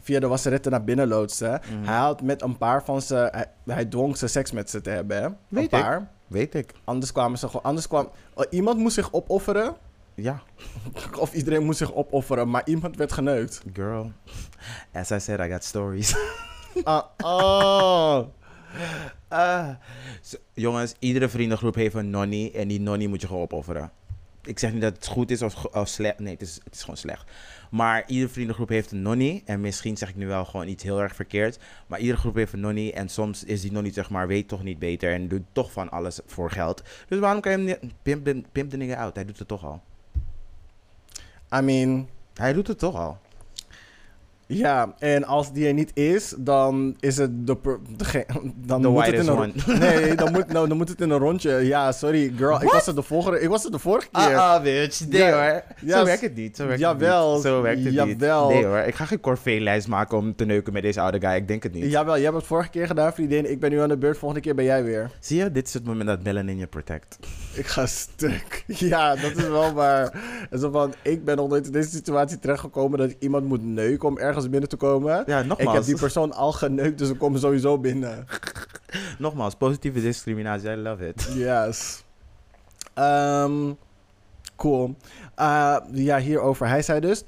via 0.00 0.20
de 0.20 0.28
wasseretten 0.28 0.70
naar 0.70 0.84
binnen 0.84 1.08
loodste. 1.08 1.60
Mhm. 1.70 1.84
Hij 1.84 1.98
had 1.98 2.22
met 2.22 2.42
een 2.42 2.58
paar 2.58 2.84
van 2.84 3.02
ze... 3.02 3.28
Hij, 3.30 3.46
hij 3.74 3.84
dwong 3.84 4.16
ze 4.16 4.26
seks 4.26 4.52
met 4.52 4.70
ze 4.70 4.80
te 4.80 4.90
hebben. 4.90 5.22
hè. 5.22 5.28
Weet 5.28 5.38
een 5.48 5.62
ik. 5.62 5.70
paar. 5.84 6.08
Weet 6.26 6.54
ik. 6.54 6.72
Anders 6.84 7.12
kwamen 7.12 7.38
ze 7.38 7.46
gewoon... 7.46 7.62
Anders 7.62 7.88
kwam... 7.88 8.10
oh, 8.34 8.44
iemand 8.50 8.78
moest 8.78 8.94
zich 8.94 9.12
opofferen. 9.12 9.76
Ja, 10.16 10.42
Of 11.18 11.32
iedereen 11.32 11.64
moest 11.64 11.78
zich 11.78 11.94
opofferen. 11.94 12.50
Maar 12.50 12.62
iemand 12.64 12.96
werd 12.96 13.12
geneukt. 13.12 13.62
girl. 13.72 14.12
As 14.92 15.10
I 15.10 15.20
said, 15.20 15.40
I 15.40 15.52
got 15.52 15.64
stories. 15.64 16.16
Ah, 16.84 17.04
oh. 17.24 18.26
Jongens, 20.52 20.94
iedere 20.98 21.28
vriendengroep 21.28 21.74
heeft 21.74 21.94
een 21.94 22.10
nonnie 22.10 22.52
en 22.52 22.68
die 22.68 22.80
nonnie 22.80 23.08
moet 23.08 23.20
je 23.20 23.26
gewoon 23.26 23.42
opofferen. 23.42 23.90
Ik 24.42 24.58
zeg 24.58 24.72
niet 24.72 24.82
dat 24.82 24.94
het 24.94 25.06
goed 25.06 25.30
is 25.30 25.42
of, 25.42 25.64
of 25.64 25.88
slecht. 25.88 26.18
Nee, 26.18 26.32
het 26.32 26.42
is, 26.42 26.60
het 26.64 26.74
is 26.74 26.80
gewoon 26.80 26.96
slecht. 26.96 27.30
Maar 27.70 28.04
iedere 28.06 28.32
vriendengroep 28.32 28.68
heeft 28.68 28.92
een 28.92 29.02
nonnie. 29.02 29.42
En 29.44 29.60
misschien 29.60 29.96
zeg 29.96 30.08
ik 30.08 30.16
nu 30.16 30.26
wel 30.26 30.44
gewoon 30.44 30.68
iets 30.68 30.82
heel 30.82 31.02
erg 31.02 31.14
verkeerd. 31.14 31.58
Maar 31.86 31.98
iedere 31.98 32.18
groep 32.18 32.34
heeft 32.34 32.52
een 32.52 32.60
nonnie. 32.60 32.92
En 32.92 33.08
soms 33.08 33.44
is 33.44 33.60
die 33.60 33.72
nonnie 33.72 33.92
zeg 33.92 34.10
maar, 34.10 34.26
weet 34.26 34.48
toch 34.48 34.62
niet 34.62 34.78
beter. 34.78 35.12
En 35.12 35.28
doet 35.28 35.42
toch 35.52 35.72
van 35.72 35.90
alles 35.90 36.20
voor 36.26 36.50
geld. 36.50 36.82
Dus 37.08 37.18
waarom 37.18 37.40
kan 37.40 37.52
je 37.52 37.58
hem 37.58 37.66
niet... 37.66 37.92
Pimp 38.02 38.24
de, 38.24 38.42
pimp 38.52 38.70
de 38.70 38.76
nigga 38.76 38.94
out. 38.94 39.14
Hij 39.14 39.24
doet 39.24 39.38
het 39.38 39.48
toch 39.48 39.64
al. 39.64 39.82
I 41.58 41.62
mean, 41.62 42.08
Hij 42.34 42.52
doet 42.52 42.66
het 42.66 42.78
toch 42.78 42.94
al. 42.94 43.18
Ja, 44.46 44.94
en 44.98 45.24
als 45.24 45.52
die 45.52 45.66
er 45.66 45.74
niet 45.74 45.90
is, 45.94 46.34
dan 46.38 46.96
is 47.00 47.16
het 47.16 47.46
de, 47.46 47.56
dan 48.66 48.82
The 48.82 48.88
moet 48.88 49.06
het 49.06 49.14
in 49.14 49.28
een 49.28 49.52
Nee, 49.78 50.14
dan 50.14 50.32
moet, 50.32 50.46
nou, 50.52 50.68
dan 50.68 50.76
moet 50.76 50.88
het 50.88 51.00
in 51.00 51.10
een 51.10 51.18
rondje. 51.18 51.50
Ja, 51.50 51.92
sorry, 51.92 52.32
girl. 52.36 52.62
Ik 52.62 52.70
was, 52.70 52.86
er 52.86 52.94
de 52.94 53.02
vorige, 53.02 53.40
ik 53.40 53.48
was 53.48 53.64
er 53.64 53.70
de 53.70 53.78
vorige 53.78 54.08
keer. 54.12 54.36
Ah, 54.36 54.54
ah, 54.54 54.62
bitch. 54.62 55.08
Nee 55.08 55.20
Ja, 55.20 55.32
hoor. 55.32 55.62
ja, 55.82 55.98
Zo 55.98 56.04
werkt 56.04 56.20
het 56.22 56.34
niet. 56.36 56.56
Zo 56.56 56.66
werkt 56.66 56.80
jawel, 56.80 57.26
het 57.26 57.34
niet. 57.34 57.52
Zo 57.52 57.62
werkt 57.62 57.84
het 57.84 57.92
jawel. 57.92 58.46
niet. 58.48 58.54
Nee 58.54 58.64
hoor. 58.66 58.78
Ik 58.78 58.94
ga 58.94 59.04
geen 59.04 59.20
corvée-lijst 59.20 59.88
maken 59.88 60.18
om 60.18 60.34
te 60.36 60.44
neuken 60.44 60.72
met 60.72 60.82
deze 60.82 61.00
oude 61.00 61.20
guy. 61.20 61.34
Ik 61.34 61.48
denk 61.48 61.62
het 61.62 61.72
niet. 61.72 61.90
Jawel, 61.90 62.14
jij 62.14 62.24
hebt 62.24 62.36
het 62.36 62.46
vorige 62.46 62.70
keer 62.70 62.86
gedaan, 62.86 63.12
vriendin. 63.12 63.50
Ik 63.50 63.60
ben 63.60 63.70
nu 63.70 63.80
aan 63.80 63.88
de 63.88 63.96
beurt. 63.96 64.18
Volgende 64.18 64.42
keer 64.44 64.54
ben 64.54 64.64
jij 64.64 64.84
weer. 64.84 65.10
Zie 65.20 65.38
je? 65.38 65.52
Dit 65.52 65.66
is 65.66 65.74
het 65.74 65.84
moment 65.84 66.06
dat 66.06 66.22
melanin 66.22 66.58
je 66.58 66.66
protect. 66.66 67.18
Ik 67.54 67.66
ga 67.66 67.86
stuk. 67.86 68.64
Ja, 68.86 69.16
dat 69.16 69.36
is 69.36 69.48
wel 69.48 69.72
waar. 69.72 70.12
En 70.50 70.58
zo 70.58 70.70
van, 70.70 70.94
ik 71.02 71.24
ben 71.24 71.36
nog 71.36 71.48
nooit 71.48 71.66
in 71.66 71.72
deze 71.72 71.88
situatie 71.90 72.38
terechtgekomen 72.38 72.98
dat 72.98 73.10
ik 73.10 73.16
iemand 73.18 73.44
moet 73.44 73.62
neuken 73.64 74.08
om 74.08 74.18
ergens 74.18 74.35
binnen 74.44 74.68
te 74.68 74.76
komen. 74.76 75.22
Ja, 75.26 75.38
ik 75.40 75.46
nogmaals. 75.46 75.76
heb 75.76 75.84
die 75.84 75.96
persoon 75.96 76.32
al 76.32 76.52
geneukt, 76.52 76.98
dus 76.98 77.08
ik 77.08 77.18
kom 77.18 77.36
sowieso 77.36 77.78
binnen. 77.78 78.26
Nogmaals, 79.18 79.54
positieve 79.54 80.00
discriminatie. 80.00 80.70
I 80.70 80.76
love 80.76 81.08
it. 81.08 81.28
Yes. 81.34 82.04
Ehm, 82.94 83.72
cool. 84.56 84.94
Uh, 85.38 85.76
ja, 85.92 86.18
hierover. 86.18 86.68
Hij 86.68 86.82
zei 86.82 87.00
dus... 87.00 87.24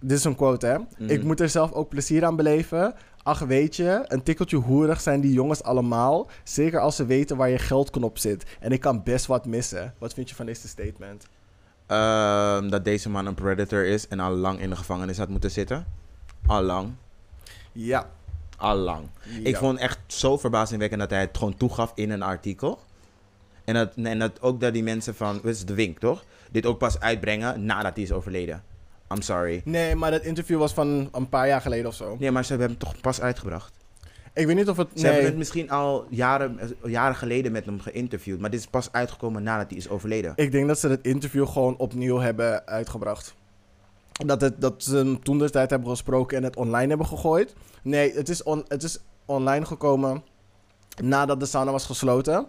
Dit 0.00 0.18
is 0.18 0.24
een 0.24 0.36
quote, 0.36 0.66
hè. 0.66 0.78
Mhm. 0.78 1.10
Ik 1.10 1.22
moet 1.22 1.40
er 1.40 1.48
zelf 1.48 1.72
ook 1.72 1.88
plezier 1.88 2.24
aan 2.24 2.36
beleven. 2.36 2.94
Ach, 3.22 3.38
weet 3.38 3.76
je, 3.76 4.04
een 4.06 4.22
tikkeltje 4.22 4.56
hoerig 4.56 5.00
zijn 5.00 5.20
die 5.20 5.32
jongens 5.32 5.62
allemaal. 5.62 6.28
Zeker 6.44 6.80
als 6.80 6.96
ze 6.96 7.06
weten 7.06 7.36
waar 7.36 7.48
je 7.48 7.58
geldknop 7.58 8.18
zit. 8.18 8.44
En 8.60 8.72
ik 8.72 8.80
kan 8.80 9.02
best 9.02 9.26
wat 9.26 9.46
missen. 9.46 9.94
Wat 9.98 10.14
vind 10.14 10.28
je 10.28 10.34
van 10.34 10.46
deze 10.46 10.68
statement? 10.68 11.26
Ehm, 11.86 12.68
dat 12.68 12.84
deze 12.84 13.10
man 13.10 13.26
een 13.26 13.34
predator 13.34 13.84
is 13.84 14.08
en 14.08 14.20
al 14.20 14.30
lang 14.30 14.60
in 14.60 14.70
de 14.70 14.76
gevangenis 14.76 15.18
had 15.18 15.28
moeten 15.28 15.50
zitten. 15.50 15.86
Al 16.46 16.62
lang. 16.62 16.92
Ja. 17.72 18.10
Al 18.56 18.76
lang. 18.76 19.08
Ik 19.42 19.56
vond 19.56 19.78
echt 19.78 19.98
zo 20.06 20.36
verbazingwekkend 20.36 21.00
dat 21.00 21.10
hij 21.10 21.20
het 21.20 21.36
gewoon 21.36 21.56
toegaf 21.56 21.92
in 21.94 22.10
een 22.10 22.22
artikel. 22.22 22.80
En 23.64 23.74
dat, 23.74 23.92
en 23.94 24.18
dat 24.18 24.42
ook 24.42 24.60
dat 24.60 24.72
die 24.72 24.82
mensen 24.82 25.14
van, 25.14 25.34
wat 25.34 25.52
is 25.52 25.64
de 25.64 25.74
wink 25.74 25.98
toch? 25.98 26.24
Dit 26.50 26.66
ook 26.66 26.78
pas 26.78 27.00
uitbrengen 27.00 27.64
nadat 27.64 27.94
hij 27.94 28.04
is 28.04 28.12
overleden. 28.12 28.62
I'm 29.12 29.22
sorry. 29.22 29.60
Nee, 29.64 29.94
maar 29.94 30.10
dat 30.10 30.22
interview 30.22 30.58
was 30.58 30.72
van 30.72 31.08
een 31.12 31.28
paar 31.28 31.46
jaar 31.46 31.60
geleden 31.60 31.86
of 31.86 31.94
zo. 31.94 32.16
Nee, 32.18 32.30
maar 32.30 32.44
ze 32.44 32.50
hebben 32.50 32.68
hem 32.68 32.78
toch 32.78 33.00
pas 33.00 33.20
uitgebracht. 33.20 33.72
Ik 34.34 34.46
weet 34.46 34.56
niet 34.56 34.68
of 34.68 34.76
het... 34.76 34.88
Ze 34.94 35.06
hebben 35.06 35.24
het 35.24 35.36
misschien 35.36 35.70
al 35.70 36.06
jaren, 36.10 36.58
jaren 36.84 37.16
geleden 37.16 37.52
met 37.52 37.64
hem 37.64 37.80
geïnterviewd. 37.80 38.40
Maar 38.40 38.50
dit 38.50 38.60
is 38.60 38.66
pas 38.66 38.92
uitgekomen 38.92 39.42
nadat 39.42 39.68
hij 39.68 39.78
is 39.78 39.88
overleden. 39.88 40.32
ik 40.36 40.52
denk 40.52 40.66
dat 40.66 40.78
ze 40.78 40.88
het 40.88 41.06
interview 41.06 41.48
gewoon 41.48 41.76
opnieuw 41.76 42.18
hebben 42.18 42.66
uitgebracht. 42.66 43.34
Dat, 44.16 44.40
het, 44.40 44.60
dat 44.60 44.82
ze 44.82 44.96
hem 44.96 45.22
toen 45.22 45.38
de 45.38 45.50
tijd 45.50 45.70
hebben 45.70 45.88
gesproken 45.88 46.36
en 46.36 46.42
het 46.42 46.56
online 46.56 46.88
hebben 46.88 47.06
gegooid. 47.06 47.54
Nee, 47.82 48.12
het 48.14 48.28
is, 48.28 48.42
on, 48.42 48.64
het 48.68 48.82
is 48.82 48.98
online 49.24 49.64
gekomen 49.64 50.22
nadat 51.02 51.40
de 51.40 51.46
sauna 51.46 51.70
was 51.70 51.86
gesloten. 51.86 52.46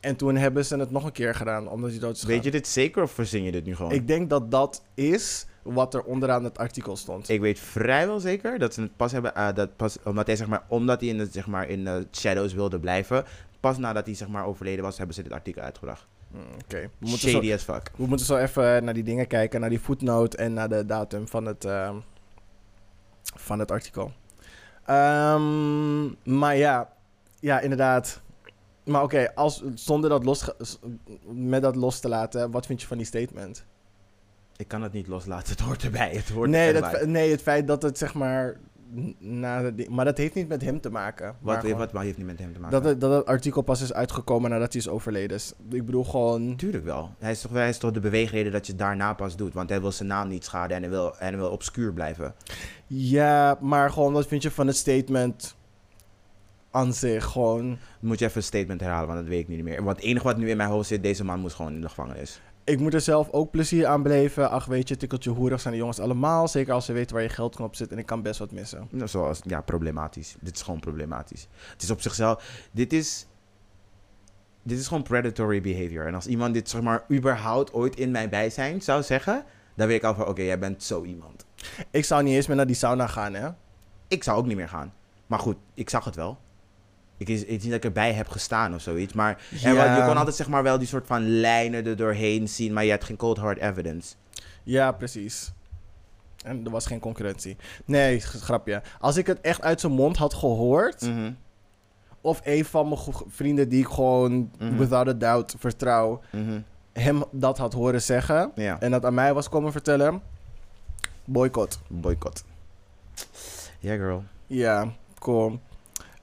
En 0.00 0.16
toen 0.16 0.36
hebben 0.36 0.64
ze 0.64 0.76
het 0.76 0.90
nog 0.90 1.04
een 1.04 1.12
keer 1.12 1.34
gedaan, 1.34 1.68
omdat 1.68 1.90
hij 1.90 1.98
dood 1.98 2.16
is 2.16 2.24
Weet 2.24 2.44
je 2.44 2.50
dit 2.50 2.66
zeker 2.66 3.02
of 3.02 3.10
verzin 3.10 3.42
je 3.42 3.52
dit 3.52 3.64
nu 3.64 3.76
gewoon? 3.76 3.92
Ik 3.92 4.06
denk 4.06 4.30
dat 4.30 4.50
dat 4.50 4.82
is 4.94 5.46
wat 5.62 5.94
er 5.94 6.02
onderaan 6.02 6.44
het 6.44 6.58
artikel 6.58 6.96
stond. 6.96 7.28
Ik 7.28 7.40
weet 7.40 7.58
vrijwel 7.58 8.20
zeker 8.20 8.58
dat 8.58 8.74
ze 8.74 8.80
het 8.80 8.96
pas 8.96 9.12
hebben, 9.12 9.34
eh, 9.34 9.54
dat 9.54 9.76
pas, 9.76 9.96
omdat 10.04 10.26
hij 10.26 10.36
zeg 10.36 10.46
maar, 10.46 10.64
omdat 10.68 11.00
hij 11.00 11.08
in 11.08 11.18
de, 11.18 11.28
zeg 11.30 11.46
maar, 11.46 11.68
in 11.68 11.84
de 11.84 12.06
shadows 12.12 12.54
wilde 12.54 12.80
blijven, 12.80 13.24
pas 13.60 13.78
nadat 13.78 14.06
hij 14.06 14.14
zeg 14.14 14.28
maar 14.28 14.46
overleden 14.46 14.84
was, 14.84 14.98
hebben 14.98 15.14
ze 15.14 15.22
dit 15.22 15.32
artikel 15.32 15.62
uitgebracht. 15.62 16.06
Oké, 16.62 16.80
we, 16.80 16.88
moeten 16.98 17.18
zo- 17.18 17.36
Shady 17.38 17.52
as 17.52 17.62
fuck. 17.62 17.90
we 17.96 18.06
moeten 18.06 18.26
zo 18.26 18.36
even 18.36 18.84
naar 18.84 18.94
die 18.94 19.02
dingen 19.02 19.26
kijken, 19.26 19.60
naar 19.60 19.68
die 19.70 19.78
footnote 19.80 20.36
en 20.36 20.52
naar 20.52 20.68
de 20.68 20.86
datum 20.86 21.28
van 21.28 21.44
het, 21.46 21.64
ehm, 21.64 21.96
van 23.22 23.58
het 23.58 23.70
artikel. 23.70 24.12
Ehm, 24.84 26.04
maar 26.38 26.56
ja, 26.56 26.92
ja, 27.40 27.60
inderdaad. 27.60 28.20
Maar 28.84 29.02
oké, 29.02 29.34
als 29.34 29.62
zonder 29.74 30.10
dat 30.10 30.24
los, 30.24 30.50
met 31.26 31.62
dat 31.62 31.76
los 31.76 32.00
te 32.00 32.08
laten, 32.08 32.50
wat 32.50 32.66
vind 32.66 32.80
je 32.80 32.86
van 32.86 32.96
die 32.96 33.06
statement? 33.06 33.64
Ik 34.56 34.68
kan 34.68 34.82
het 34.82 34.92
niet 34.92 35.06
loslaten, 35.06 35.50
het 35.50 35.60
hoort 35.60 35.82
erbij. 35.82 36.10
Het 36.14 36.28
hoort 36.28 36.50
Nee, 36.50 36.72
erbij. 36.72 37.04
nee, 37.06 37.30
het 37.30 37.42
feit 37.42 37.66
dat 37.66 37.82
het 37.82 37.98
zeg 37.98 38.14
maar 38.14 38.56
na 39.18 39.62
de 39.62 39.74
ding- 39.74 39.88
maar 39.88 40.04
dat 40.04 40.18
heeft 40.18 40.34
niet 40.34 40.48
met 40.48 40.62
hem 40.62 40.80
te 40.80 40.90
maken. 40.90 41.26
maar 41.40 41.54
Wat, 41.54 41.64
gewoon 41.64 41.78
wat, 41.78 41.92
wat 41.92 42.02
heeft 42.02 42.16
niet 42.16 42.26
met 42.26 42.38
hem 42.38 42.52
te 42.52 42.60
maken? 42.60 42.80
dat, 42.82 42.90
het, 42.90 43.00
dat 43.00 43.12
het 43.12 43.26
artikel 43.26 43.62
pas 43.62 43.80
is 43.80 43.92
uitgekomen 43.92 44.50
nadat 44.50 44.72
hij 44.72 44.80
is 44.82 44.88
overleden. 44.88 45.28
Dus 45.28 45.52
ik 45.70 45.84
bedoel 45.86 46.04
gewoon. 46.04 46.56
Tuurlijk 46.56 46.84
wel. 46.84 47.10
Hij 47.18 47.30
is, 47.30 47.40
toch, 47.40 47.52
hij 47.52 47.68
is 47.68 47.78
toch 47.78 47.90
de 47.90 48.00
beweegreden 48.00 48.52
dat 48.52 48.66
je 48.66 48.72
het 48.72 48.80
daarna 48.80 49.12
pas 49.14 49.36
doet. 49.36 49.54
Want 49.54 49.68
hij 49.68 49.80
wil 49.80 49.92
zijn 49.92 50.08
naam 50.08 50.28
niet 50.28 50.44
schaden 50.44 50.76
en 50.76 50.82
hij 50.82 50.90
wil, 50.90 51.16
en 51.18 51.28
hij 51.28 51.36
wil 51.36 51.50
obscuur 51.50 51.92
blijven. 51.92 52.34
Ja, 52.86 53.58
maar 53.60 53.90
gewoon 53.90 54.12
wat 54.12 54.26
vind 54.26 54.42
je 54.42 54.50
van 54.50 54.66
het 54.66 54.76
statement 54.76 55.56
aan 56.70 56.92
zich? 56.92 57.24
Gewoon. 57.24 57.78
Moet 58.00 58.18
je 58.18 58.24
even 58.24 58.36
een 58.36 58.42
statement 58.42 58.80
herhalen, 58.80 59.06
want 59.06 59.18
dat 59.20 59.28
weet 59.28 59.40
ik 59.40 59.48
niet 59.48 59.62
meer. 59.64 59.84
Want 59.84 59.96
het 59.96 60.04
enige 60.06 60.24
wat 60.24 60.36
nu 60.36 60.50
in 60.50 60.56
mijn 60.56 60.68
hoofd 60.70 60.88
zit, 60.88 61.02
deze 61.02 61.24
man 61.24 61.40
moest 61.40 61.54
gewoon 61.54 61.72
in 61.74 61.80
de 61.80 61.88
gevangenis. 61.88 62.40
Ik 62.64 62.80
moet 62.80 62.94
er 62.94 63.00
zelf 63.00 63.30
ook 63.30 63.50
plezier 63.50 63.86
aan 63.86 64.02
beleven. 64.02 64.50
Ach, 64.50 64.64
weet 64.64 64.88
je, 64.88 64.96
tikkeltje 64.96 65.30
hoerig 65.30 65.60
zijn 65.60 65.72
de 65.72 65.78
jongens 65.80 66.00
allemaal. 66.00 66.48
Zeker 66.48 66.72
als 66.72 66.84
ze 66.84 66.92
weten 66.92 67.14
waar 67.14 67.24
je 67.24 67.28
geldknop 67.28 67.76
zit. 67.76 67.92
En 67.92 67.98
ik 67.98 68.06
kan 68.06 68.22
best 68.22 68.38
wat 68.38 68.50
missen. 68.52 68.88
Nou, 68.90 69.08
zoals, 69.08 69.40
ja, 69.44 69.60
problematisch. 69.60 70.36
Dit 70.40 70.54
is 70.54 70.62
gewoon 70.62 70.80
problematisch. 70.80 71.48
Het 71.72 71.82
is 71.82 71.90
op 71.90 72.00
zichzelf... 72.00 72.68
Dit 72.72 72.92
is... 72.92 73.26
Dit 74.62 74.78
is 74.78 74.86
gewoon 74.86 75.02
predatory 75.02 75.60
behavior. 75.60 76.06
En 76.06 76.14
als 76.14 76.26
iemand 76.26 76.54
dit, 76.54 76.68
zeg 76.68 76.82
maar, 76.82 77.04
überhaupt 77.12 77.72
ooit 77.72 77.96
in 77.96 78.10
mijn 78.10 78.30
bijzijn 78.30 78.82
zou 78.82 79.02
zeggen... 79.02 79.44
Dan 79.76 79.86
weet 79.86 79.96
ik 79.96 80.04
al 80.04 80.14
van, 80.14 80.26
oké, 80.26 80.42
jij 80.42 80.58
bent 80.58 80.82
zo 80.82 81.04
iemand. 81.04 81.46
Ik 81.90 82.04
zou 82.04 82.22
niet 82.22 82.34
eens 82.34 82.46
meer 82.46 82.56
naar 82.56 82.66
die 82.66 82.76
sauna 82.76 83.06
gaan, 83.06 83.34
hè? 83.34 83.48
Ik 84.08 84.22
zou 84.22 84.38
ook 84.38 84.46
niet 84.46 84.56
meer 84.56 84.68
gaan. 84.68 84.92
Maar 85.26 85.38
goed, 85.38 85.56
ik 85.74 85.90
zag 85.90 86.04
het 86.04 86.14
wel. 86.14 86.38
Ik 87.16 87.28
is, 87.28 87.40
het 87.40 87.48
is 87.48 87.56
niet 87.62 87.70
dat 87.70 87.72
ik 87.74 87.84
erbij 87.84 88.12
heb 88.12 88.28
gestaan 88.28 88.74
of 88.74 88.80
zoiets. 88.80 89.12
Maar 89.12 89.42
Ja. 89.50 89.96
je 89.96 90.04
kon 90.06 90.16
altijd 90.16 90.36
zeg 90.36 90.48
maar 90.48 90.62
wel 90.62 90.78
die 90.78 90.86
soort 90.88 91.06
van 91.06 91.28
lijnen 91.40 91.86
er 91.86 91.96
doorheen 91.96 92.48
zien. 92.48 92.72
Maar 92.72 92.84
je 92.84 92.90
hebt 92.90 93.04
geen 93.04 93.16
cold 93.16 93.38
hard 93.38 93.58
evidence. 93.58 94.14
Ja, 94.62 94.92
precies. 94.92 95.52
En 96.44 96.64
er 96.64 96.70
was 96.70 96.86
geen 96.86 97.00
concurrentie. 97.00 97.56
Nee, 97.84 98.20
grapje. 98.20 98.82
Als 99.00 99.16
ik 99.16 99.26
het 99.26 99.40
echt 99.40 99.62
uit 99.62 99.80
zijn 99.80 99.92
mond 99.92 100.16
had 100.16 100.34
gehoord... 100.34 101.00
Mhm. 101.00 101.32
of 102.20 102.40
een 102.44 102.64
van 102.64 102.88
mijn 102.88 103.00
vrienden 103.28 103.68
die 103.68 103.80
ik 103.80 103.88
gewoon 103.88 104.50
Mhm. 104.58 104.76
without 104.76 105.08
a 105.08 105.12
doubt 105.12 105.54
vertrouw... 105.58 106.20
Mhm. 106.32 106.60
hem 106.92 107.24
dat 107.30 107.58
had 107.58 107.72
horen 107.72 108.02
zeggen... 108.02 108.50
Ja, 108.54 108.80
en 108.80 108.90
dat 108.90 109.04
aan 109.04 109.14
mij 109.14 109.34
was 109.34 109.48
komen 109.48 109.72
vertellen... 109.72 110.22
boycott. 111.24 111.78
boycott. 111.88 112.44
Ja, 113.80 113.94
girl. 113.94 114.24
Ja, 114.46 114.92
cool. 115.18 115.60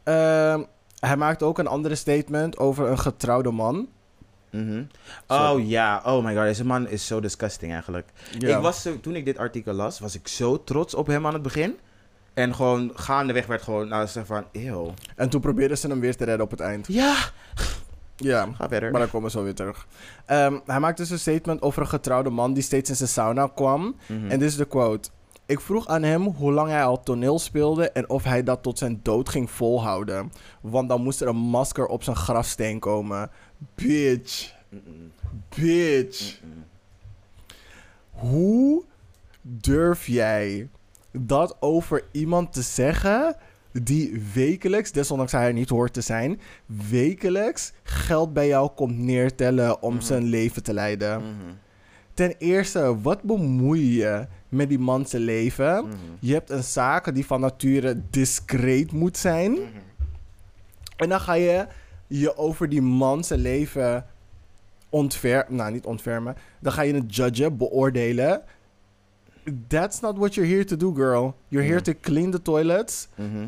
Ehm, 0.04 0.64
hij 1.02 1.18
maakt 1.18 1.44
ook 1.44 1.58
een 1.60 1.68
andere 1.68 1.96
statement 1.96 2.58
over 2.58 2.88
een 2.90 3.00
getrouwde 3.00 3.52
man. 3.52 3.88
Mhm. 4.52 4.84
Oh 5.28 5.68
ja, 5.68 6.02
oh 6.06 6.24
my 6.26 6.34
god, 6.36 6.44
deze 6.44 6.66
man 6.66 6.88
is 6.88 7.08
zo 7.08 7.20
disgusting 7.20 7.72
eigenlijk. 7.72 8.10
Ik 8.40 8.56
was 8.58 8.88
toen 9.02 9.16
ik 9.16 9.26
dit 9.26 9.38
artikel 9.38 9.74
las, 9.74 10.00
was 10.00 10.16
ik 10.16 10.28
zo 10.28 10.64
trots 10.64 10.94
op 10.94 11.08
hem 11.08 11.26
aan 11.28 11.34
het 11.34 11.42
begin. 11.42 11.78
En 12.34 12.56
gewoon 12.56 12.92
gaandeweg 12.96 13.46
werd 13.46 13.62
gewoon, 13.62 13.88
nou, 13.88 14.08
zeg 14.08 14.26
van, 14.26 14.44
eeuw. 14.52 14.94
En 15.16 15.30
toen 15.30 15.42
probeerden 15.42 15.78
ze 15.78 15.88
hem 15.88 16.00
weer 16.00 16.16
te 16.16 16.24
redden 16.26 16.46
op 16.46 16.52
het 16.52 16.60
eind. 16.60 16.88
Ja, 16.88 17.16
Ja, 18.16 18.48
ga 18.58 18.68
verder. 18.68 18.92
maar 18.92 19.00
dan 19.00 19.10
komen 19.10 19.32
we 19.32 19.38
zo 19.38 19.44
weer 19.44 19.56
terug. 19.56 19.88
Ehm, 20.26 20.60
hij 20.66 20.80
maakt 20.80 20.98
dus 20.98 21.10
een 21.10 21.20
statement 21.20 21.62
over 21.62 21.82
een 21.82 21.88
getrouwde 21.88 22.30
man 22.30 22.54
die 22.54 22.64
steeds 22.64 22.90
in 22.90 22.96
zijn 22.96 23.10
sauna 23.10 23.48
kwam. 23.56 23.96
Mhm. 24.08 24.30
En 24.30 24.40
dit 24.40 24.50
is 24.50 24.56
de 24.56 24.66
quote. 24.66 25.10
Ik 25.52 25.60
vroeg 25.60 25.88
aan 25.88 26.04
hem 26.04 26.22
hoe 26.28 26.52
lang 26.52 26.70
hij 26.70 26.84
al 26.84 27.04
toneel 27.04 27.40
speelde 27.40 27.92
en 27.92 28.10
of 28.10 28.24
hij 28.24 28.44
dat 28.44 28.64
tot 28.64 28.78
zijn 28.78 29.00
dood 29.04 29.30
ging 29.30 29.52
volhouden. 29.52 30.32
Want 30.62 30.90
dan 30.90 31.02
moest 31.04 31.22
er 31.22 31.28
een 31.28 31.36
masker 31.36 31.86
op 31.86 32.04
zijn 32.04 32.16
grafsteen 32.16 32.80
komen. 32.80 33.30
Bitch. 33.76 34.54
Bitch. 35.56 36.40
Hoe 38.12 38.84
durf 39.42 40.08
jij 40.08 40.70
dat 41.12 41.58
over 41.60 42.04
iemand 42.12 42.54
te 42.54 42.62
zeggen 42.62 43.36
die 43.72 44.24
wekelijks, 44.34 44.92
desondanks 44.92 45.32
hij 45.32 45.46
er 45.48 45.54
niet 45.54 45.70
hoort 45.70 45.94
te 45.94 46.02
zijn, 46.02 46.42
wekelijks 46.90 47.74
geld 47.84 48.34
bij 48.34 48.48
jou 48.48 48.70
komt 48.76 48.98
neertellen 48.98 49.82
om 49.82 49.94
Mhm. 49.94 50.04
zijn 50.04 50.24
leven 50.24 50.64
te 50.64 50.74
leiden? 50.74 51.18
Mhm. 51.22 51.54
Ten 52.14 52.36
eerste, 52.38 53.02
wat 53.02 53.22
bemoei 53.22 53.96
je 53.98 54.28
met 54.50 54.70
die 54.70 54.80
man 54.80 55.06
zijn 55.06 55.22
leven? 55.22 55.84
Mhm. 55.86 55.96
Je 56.20 56.34
hebt 56.34 56.50
een 56.50 56.64
zaak 56.64 57.14
die 57.14 57.26
van 57.26 57.40
nature 57.42 58.02
discreet 58.10 58.92
moet 58.92 59.18
zijn. 59.18 59.52
Mhm. 59.52 59.62
En 60.96 61.10
dan 61.10 61.20
ga 61.20 61.34
je 61.34 61.68
je 62.08 62.38
over 62.38 62.70
die 62.70 62.82
man 62.82 63.24
zijn 63.24 63.40
leven 63.40 64.06
ontfermen. 64.90 65.56
Nou, 65.56 65.72
niet 65.72 65.86
ontfermen. 65.86 66.36
Dan 66.60 66.72
ga 66.72 66.82
je 66.82 66.94
het 66.94 67.16
judgen, 67.16 67.58
beoordelen. 67.58 68.42
That's 69.68 70.00
not 70.00 70.18
what 70.18 70.34
you're 70.36 70.52
here 70.52 70.64
to 70.66 70.78
do, 70.78 70.94
girl. 70.94 71.36
You're 71.48 71.66
here 71.68 71.78
Ja. 71.84 71.94
to 71.94 71.94
clean 72.02 72.32
the 72.32 72.42
toilets, 72.42 73.08
Mhm. 73.16 73.48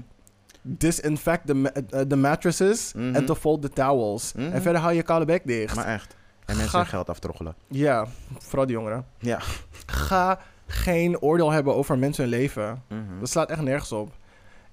disinfect 0.61 1.45
the, 1.47 1.53
ma- 1.53 1.71
uh, 1.93 1.99
the 2.01 2.15
mattresses 2.15 2.93
Mhm. 2.93 3.15
en 3.15 3.25
to 3.25 3.35
fold 3.35 3.61
the 3.61 3.69
towels. 3.69 4.33
Mhm. 4.33 4.51
En 4.51 4.61
verder 4.61 4.81
hou 4.81 4.93
je 4.93 5.03
koude 5.03 5.25
bek 5.25 5.41
dicht. 5.47 5.75
Maar 5.75 5.85
echt. 5.85 6.15
En 6.45 6.57
mensen 6.57 6.77
hun 6.77 6.87
geld 6.87 7.09
aftroggelen. 7.09 7.55
Ja, 7.67 8.05
vooral 8.37 8.65
die 8.65 8.75
jongeren. 8.75 9.05
Ja. 9.17 9.39
Ga 9.85 10.39
geen 10.67 11.19
oordeel 11.21 11.51
hebben 11.51 11.75
over 11.75 11.97
mensen 11.97 12.23
hun 12.23 12.31
leven. 12.31 12.83
Mhm. 12.87 13.19
Dat 13.19 13.29
slaat 13.29 13.49
echt 13.49 13.61
nergens 13.61 13.91
op. 13.91 14.11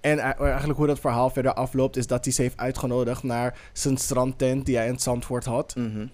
En 0.00 0.18
e- 0.18 0.20
eigenlijk 0.20 0.78
hoe 0.78 0.86
dat 0.86 1.00
verhaal 1.00 1.30
verder 1.30 1.54
afloopt... 1.54 1.96
is 1.96 2.06
dat 2.06 2.24
hij 2.24 2.32
ze 2.34 2.42
heeft 2.42 2.56
uitgenodigd 2.56 3.22
naar 3.22 3.58
zijn 3.72 3.96
strandtent... 3.96 4.66
die 4.66 4.76
hij 4.76 4.86
in 4.88 4.98
Zandvoort 4.98 5.44
had. 5.44 5.74
Mhm. 5.76 6.06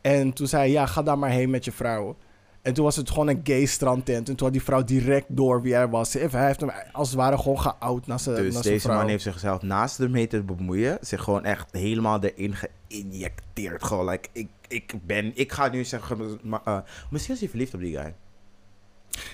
En 0.00 0.32
toen 0.32 0.46
zei 0.46 0.62
hij, 0.62 0.70
ja, 0.70 0.86
ga 0.86 1.02
daar 1.02 1.18
maar 1.18 1.30
heen 1.30 1.50
met 1.50 1.64
je 1.64 1.72
vrouw. 1.72 2.16
En 2.62 2.74
toen 2.74 2.84
was 2.84 2.96
het 2.96 3.10
gewoon 3.10 3.28
een 3.28 3.40
gay 3.44 3.64
strandtent. 3.64 4.28
En 4.28 4.36
toen 4.36 4.46
had 4.46 4.52
die 4.52 4.62
vrouw 4.62 4.84
direct 4.84 5.26
door 5.28 5.62
wie 5.62 5.74
hij 5.74 5.88
was. 5.88 6.12
Hij 6.12 6.46
heeft 6.46 6.60
hem 6.60 6.70
als 6.92 7.08
het 7.08 7.16
ware 7.16 7.38
gewoon 7.38 7.60
geout 7.60 8.06
naar 8.06 8.20
zijn, 8.20 8.36
Dus 8.36 8.54
naar 8.54 8.62
deze 8.62 8.80
vrouw. 8.80 8.96
man 8.96 9.08
heeft 9.08 9.22
zichzelf 9.22 9.62
naast 9.62 10.00
ermee 10.00 10.26
te 10.26 10.42
bemoeien, 10.42 10.98
zich 11.00 11.22
gewoon 11.22 11.44
echt 11.44 11.72
helemaal 11.72 12.20
erin 12.22 12.54
geïnjecteerd. 12.88 13.84
Gewoon, 13.84 14.08
like, 14.08 14.28
ik, 14.32 14.48
ik 14.72 14.94
ben, 15.06 15.32
ik 15.34 15.52
ga 15.52 15.68
nu 15.68 15.84
zeggen, 15.84 16.38
maar, 16.42 16.60
eh, 16.64 16.78
misschien 17.10 17.34
is 17.34 17.40
hij 17.40 17.48
verliefd 17.48 17.74
op 17.74 17.80
die 17.80 17.96
guy. 17.96 18.14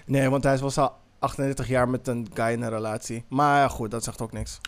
Nee, 0.07 0.29
want 0.31 0.45
hij 0.45 0.59
was 0.59 0.79
al 0.79 0.97
38 1.19 1.69
jaar 1.69 1.89
met 1.89 2.07
een 2.09 2.27
guy 2.35 2.53
in 2.53 2.63
een 2.63 2.69
relatie. 2.71 3.25
Maar 3.29 3.71
goed, 3.71 3.91
dat 3.91 4.05
zegt 4.05 4.21
ook 4.21 4.33
niks. 4.33 4.61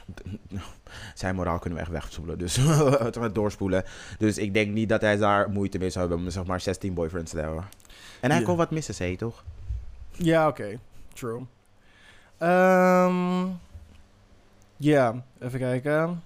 Zijn 1.14 1.35
moraal 1.35 1.59
kunnen 1.59 1.79
we 1.79 1.85
echt 1.85 1.93
wegspoelen, 1.93 2.39
dus 2.39 2.59
doorspoelen. 3.33 3.85
Dus 4.18 4.39
ik 4.39 4.55
denk 4.55 4.73
niet 4.73 4.89
dat 4.89 5.01
hij 5.01 5.16
daar 5.16 5.51
moeite 5.51 5.79
mee 5.79 5.91
zou 5.91 6.07
hebben 6.09 6.25
om 6.27 6.33
zeg 6.33 6.45
maar 6.45 6.61
16 6.61 6.95
boyfriends 6.95 7.31
te 7.31 7.39
hebben. 7.39 7.64
En 8.21 8.31
hij 8.31 8.43
kon 8.43 8.57
wat 8.57 8.71
missen, 8.71 8.95
zei 8.95 9.16
toch? 9.16 9.45
Ja, 10.12 10.49
oké. 10.49 10.79
True. 11.12 11.47
Ehm, 12.39 13.47
Ja, 14.77 15.25
even 15.39 15.59
kijken. 15.59 16.23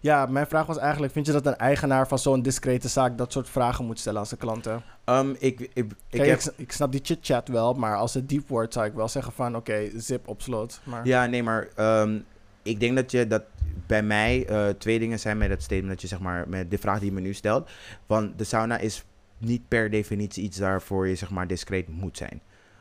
Ja, 0.00 0.26
mijn 0.26 0.46
vraag 0.46 0.66
was 0.66 0.78
eigenlijk... 0.78 1.12
Vind 1.12 1.26
je 1.26 1.32
dat 1.32 1.46
een 1.46 1.56
eigenaar 1.56 2.08
van 2.08 2.18
zo'n 2.18 2.42
discrete 2.42 2.88
zaak... 2.88 3.18
dat 3.18 3.32
soort 3.32 3.48
vragen 3.48 3.84
moet 3.84 3.98
stellen 3.98 4.18
aan 4.20 4.26
zijn 4.26 4.40
klanten? 4.40 4.82
Ehm, 5.04 5.30
ik, 5.38 5.60
ik, 5.60 5.70
ik, 5.74 5.94
Kijk, 6.08 6.42
heb... 6.42 6.54
ik, 6.56 6.72
snap 6.72 6.92
die 6.92 7.00
chit-chat 7.04 7.48
wel... 7.48 7.74
maar 7.74 7.96
als 7.96 8.14
het 8.14 8.28
diep 8.28 8.48
wordt 8.48 8.72
zou 8.72 8.86
ik 8.86 8.92
wel 8.92 9.08
zeggen 9.08 9.32
van... 9.32 9.56
oké, 9.56 9.90
zip 9.96 10.28
op 10.28 10.42
slot. 10.42 10.80
Maar... 10.84 11.06
Ja, 11.06 11.26
nee, 11.26 11.42
maar 11.42 11.68
ehm, 11.76 12.18
ik 12.62 12.80
denk 12.80 12.96
dat 12.96 13.10
je 13.10 13.26
dat 13.26 13.42
bij 13.86 14.02
mij 14.02 14.46
eh, 14.46 14.68
twee 14.68 14.98
dingen 14.98 15.18
zijn 15.18 15.38
met 15.38 15.50
het 15.50 15.62
statement 15.62 15.88
dat 15.88 16.00
je 16.00 16.06
zeg 16.06 16.20
maar 16.20 16.48
met 16.48 16.70
de 16.70 16.78
vraag 16.78 16.98
die 16.98 17.08
je 17.08 17.14
me 17.14 17.20
nu 17.20 17.32
stelt. 17.32 17.70
Want 18.06 18.38
de 18.38 18.44
sauna 18.44 18.78
is 18.78 19.04
niet 19.38 19.68
per 19.68 19.90
definitie 19.90 20.44
iets 20.44 20.58
waarvoor 20.58 21.08
je 21.08 21.14
zeg 21.14 21.30
maar 21.30 21.46
discreet 21.46 21.88
moet 21.88 22.16
zijn. 22.16 22.40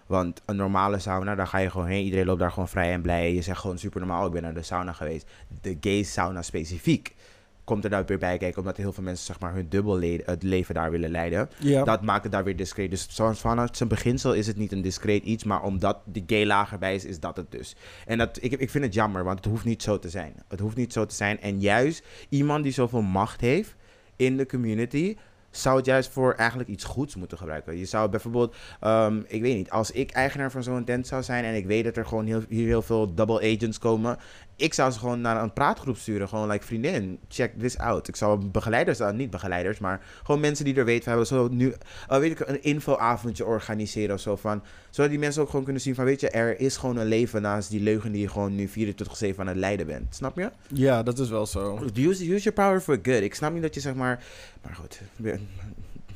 Want 0.10 0.42
een 0.46 0.56
normale 0.56 1.00
sauna, 1.00 1.36
daar 1.36 1.48
ga 1.48 1.58
je 1.58 1.70
gewoon 1.70 1.88
heen. 1.88 2.04
Iedereen 2.04 2.26
loopt 2.26 2.40
daar 2.40 2.52
gewoon 2.52 2.68
vrij 2.70 2.94
en 2.94 3.02
blij. 3.02 3.34
Je 3.34 3.42
zegt 3.42 3.60
gewoon 3.60 3.78
super 3.78 4.00
normaal, 4.00 4.26
ik 4.26 4.32
ben 4.32 4.42
naar 4.42 4.54
de 4.54 4.62
sauna 4.62 4.94
geweest. 4.94 5.28
De 5.62 5.78
gay 5.82 6.04
sauna 6.04 6.42
specifiek 6.42 7.16
komt 7.64 7.84
er 7.84 7.90
daar 7.90 8.06
weer 8.06 8.18
bij 8.18 8.38
kijken, 8.38 8.60
omdat 8.60 8.78
heel 8.78 8.94
veel 8.94 9.04
mensen 9.04 9.26
zeg 9.26 9.40
maar 9.40 9.54
hun 9.54 9.70
dubbel 9.70 10.00
le- 10.00 10.22
het 10.26 10.44
leven 10.44 10.74
daar 10.76 10.92
willen 10.92 11.10
leiden. 11.12 11.50
Dat 11.84 12.02
maakt 12.02 12.24
het 12.24 12.32
daar 12.32 12.44
weer 12.44 12.56
discreet. 12.56 12.90
Dus 12.90 13.08
vanuit 13.34 13.78
zijn 13.78 13.90
beginsel 13.90 14.34
is 14.34 14.48
het 14.48 14.58
niet 14.58 14.72
een 14.72 14.82
discreet 14.82 15.24
iets, 15.24 15.44
maar 15.44 15.64
omdat 15.64 15.98
de 16.06 16.24
gay 16.28 16.46
lager 16.46 16.78
bij 16.78 16.96
is, 16.96 17.06
is 17.06 17.20
dat 17.20 17.38
het 17.38 17.52
dus. 17.52 17.76
En 18.06 18.18
dat, 18.18 18.38
ik, 18.42 18.52
ik 18.52 18.70
vind 18.70 18.84
het 18.84 18.94
jammer, 18.94 19.24
want 19.24 19.38
het 19.38 19.48
hoeft 19.48 19.66
niet 19.66 19.84
zo 19.84 20.00
te 20.00 20.10
zijn. 20.10 20.34
Het 20.48 20.60
hoeft 20.60 20.76
niet 20.76 20.94
zo 20.94 21.06
te 21.06 21.16
zijn. 21.16 21.42
En 21.42 21.60
juist 21.60 22.04
iemand 22.30 22.64
die 22.64 22.74
zoveel 22.74 23.02
macht 23.02 23.42
heeft 23.42 23.76
in 24.16 24.38
de 24.38 24.46
community, 24.46 25.16
zou 25.52 25.78
het 25.78 25.86
juist 25.86 26.10
voor 26.10 26.34
eigenlijk 26.34 26.70
iets 26.70 26.84
goeds 26.84 27.16
moeten 27.16 27.38
gebruiken. 27.38 27.78
Je 27.78 27.86
zou 27.86 28.10
bijvoorbeeld, 28.10 28.56
ehm, 28.80 29.22
ik 29.28 29.42
weet 29.42 29.56
niet, 29.56 29.70
als 29.70 29.92
ik 29.92 30.12
eigenaar 30.12 30.52
van 30.52 30.64
zo'n 30.64 30.84
tent 30.84 31.08
zou 31.08 31.24
zijn 31.24 31.44
en 31.44 31.56
ik 31.56 31.66
weet 31.66 31.84
dat 31.84 31.98
er 31.98 32.06
gewoon 32.06 32.26
heel, 32.26 32.42
hier 32.50 32.68
heel 32.68 32.82
veel 32.82 33.14
double 33.14 33.56
agents 33.56 33.78
komen, 33.78 34.18
ik 34.60 34.74
zou 34.74 34.92
ze 34.92 35.00
gewoon 35.00 35.22
naar 35.22 35.44
een 35.44 35.54
praatgroep 35.54 35.98
sturen. 35.98 36.28
Gewoon 36.30 36.50
like, 36.50 36.66
vriendin, 36.66 37.20
check 37.28 37.60
this 37.60 37.78
out. 37.78 38.08
Ik 38.08 38.16
zou 38.16 38.46
begeleiders, 38.46 39.00
uh, 39.00 39.12
niet 39.12 39.30
begeleiders, 39.30 39.80
maar 39.80 40.02
gewoon 40.24 40.42
mensen 40.42 40.66
die 40.66 40.76
er 40.76 40.86
weten 40.86 41.04
van 41.04 41.12
hebben. 41.12 41.28
Zo 41.30 41.48
nu, 41.48 41.66
uh, 42.12 42.18
weet 42.18 42.32
ik, 42.32 42.48
een 42.48 42.64
infoavondje 42.64 43.46
organiseren 43.46 44.16
of 44.16 44.22
zo 44.22 44.36
van. 44.36 44.64
Zodat 44.90 45.10
die 45.10 45.20
mensen 45.20 45.42
ook 45.42 45.50
gewoon 45.50 45.64
kunnen 45.64 45.82
zien 45.82 45.96
van, 45.96 46.06
weet 46.06 46.20
je, 46.22 46.30
er 46.30 46.60
is 46.60 46.78
gewoon 46.78 46.98
een 46.98 47.08
leven 47.08 47.42
naast 47.42 47.70
die 47.70 47.82
leugen 47.82 48.12
die 48.12 48.22
je 48.22 48.28
gewoon 48.30 48.56
nu 48.56 48.70
24-7 48.70 49.36
aan 49.36 49.48
het 49.48 49.58
leiden 49.58 49.86
bent. 49.86 50.16
Snap 50.16 50.38
je? 50.38 50.52
ja, 50.68 51.04
dat 51.04 51.20
is 51.20 51.30
wel 51.30 51.46
zo. 51.46 51.80
Use, 51.96 52.34
use 52.34 52.44
your 52.44 52.54
power 52.54 52.82
for 52.82 53.00
good. 53.04 53.22
Ik 53.22 53.36
snap 53.36 53.54
niet 53.54 53.62
dat 53.62 53.74
je 53.74 53.80
zeg 53.80 53.94
maar, 53.94 54.24
maar 54.64 54.76
goed. 54.76 55.02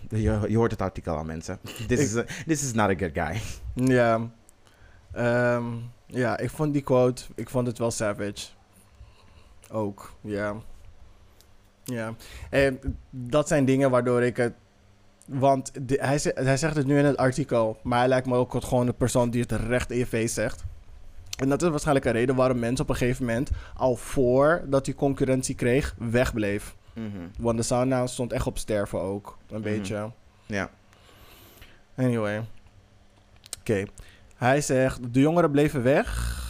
Je, 0.10 0.40
je 0.48 0.58
hoort 0.58 0.72
het 0.72 0.82
artikel 0.82 1.16
al, 1.18 1.24
mensen. 1.24 1.60
This, 1.88 2.00
is 2.00 2.16
a- 2.16 2.26
this 2.48 2.64
is 2.64 2.74
not 2.74 2.90
a 2.90 2.96
good 2.96 3.12
guy. 3.14 3.42
Ja. 3.94 4.32
Ehm, 5.12 5.64
ja, 6.14 6.38
ik 6.38 6.50
vond 6.50 6.74
die 6.74 6.82
quote... 6.82 7.24
Ik 7.36 7.50
vond 7.50 7.68
het 7.68 7.78
wel 7.78 7.92
savage. 7.92 8.48
Ook, 9.72 10.14
ja. 10.22 10.56
Ja. 11.84 12.14
En 12.50 12.80
dat 13.10 13.48
zijn 13.48 13.66
dingen 13.66 13.90
waardoor 13.92 14.22
ik 14.24 14.38
het... 14.38 14.54
Want 15.26 15.72
de- 15.88 15.98
hij, 16.02 16.20
hij 16.46 16.58
zegt 16.58 16.76
het 16.76 16.86
nu 16.86 16.98
in 16.98 17.06
het 17.06 17.18
artikel... 17.18 17.80
Maar 17.84 18.00
hij 18.00 18.08
lijkt 18.08 18.28
me 18.28 18.36
ook 18.36 18.64
gewoon 18.64 18.86
de 18.86 18.94
persoon 18.94 19.30
die 19.30 19.42
het 19.42 19.52
recht 19.52 19.92
in 19.92 19.98
je 19.98 20.06
face 20.08 20.28
zegt. 20.34 20.64
En 21.38 21.50
dat 21.50 21.62
is 21.62 21.70
waarschijnlijk 21.70 22.06
een 22.06 22.12
reden 22.12 22.36
waarom 22.36 22.60
mensen 22.60 22.84
op 22.86 22.90
een 22.90 22.96
gegeven 22.98 23.26
moment... 23.26 23.50
al 23.76 23.96
voordat 23.96 24.86
hij 24.86 24.96
concurrentie 24.96 25.56
kreeg, 25.56 25.96
wegbleef. 25.98 26.76
Mhm. 26.94 27.08
Want 27.40 27.58
de 27.58 27.64
sauna 27.64 28.08
stond 28.08 28.34
echt 28.34 28.48
op 28.48 28.58
sterven 28.58 29.00
ook. 29.02 29.38
Een 29.50 29.60
Mhm. 29.60 29.64
beetje. 29.70 30.12
Ja. 30.46 30.70
Anyway. 31.98 32.46
Oké. 33.60 33.84
Hij 34.44 34.62
zegt, 34.62 35.14
de 35.14 35.20
jongeren 35.20 35.52
bleven 35.52 35.84
weg. 35.84 36.42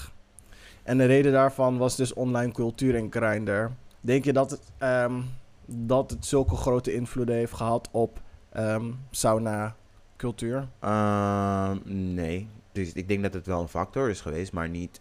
En 0.84 0.98
de 0.98 1.06
reden 1.06 1.32
daarvan 1.32 1.78
was 1.78 1.96
dus 1.96 2.14
online 2.14 2.52
cultuur 2.52 2.96
en 2.96 3.08
grinder. 3.12 3.72
Denk 4.00 4.26
je 4.26 4.34
dat 4.34 4.52
het, 4.52 4.62
ehm, 4.78 5.22
dat 5.66 6.10
het 6.10 6.26
zulke 6.26 6.56
grote 6.56 6.94
invloeden 6.94 7.36
heeft 7.36 7.54
gehad 7.54 7.90
op 7.92 8.22
ehm, 8.50 8.92
sauna 9.12 9.76
cultuur? 10.18 10.68
Ehm, 10.80 11.78
nee. 12.14 12.48
Dus 12.72 12.94
ik 12.94 13.08
denk 13.08 13.24
dat 13.24 13.34
het 13.34 13.46
wel 13.46 13.62
een 13.62 13.68
factor 13.68 14.10
is 14.10 14.22
geweest, 14.22 14.52
maar 14.52 14.70
niet 14.70 15.00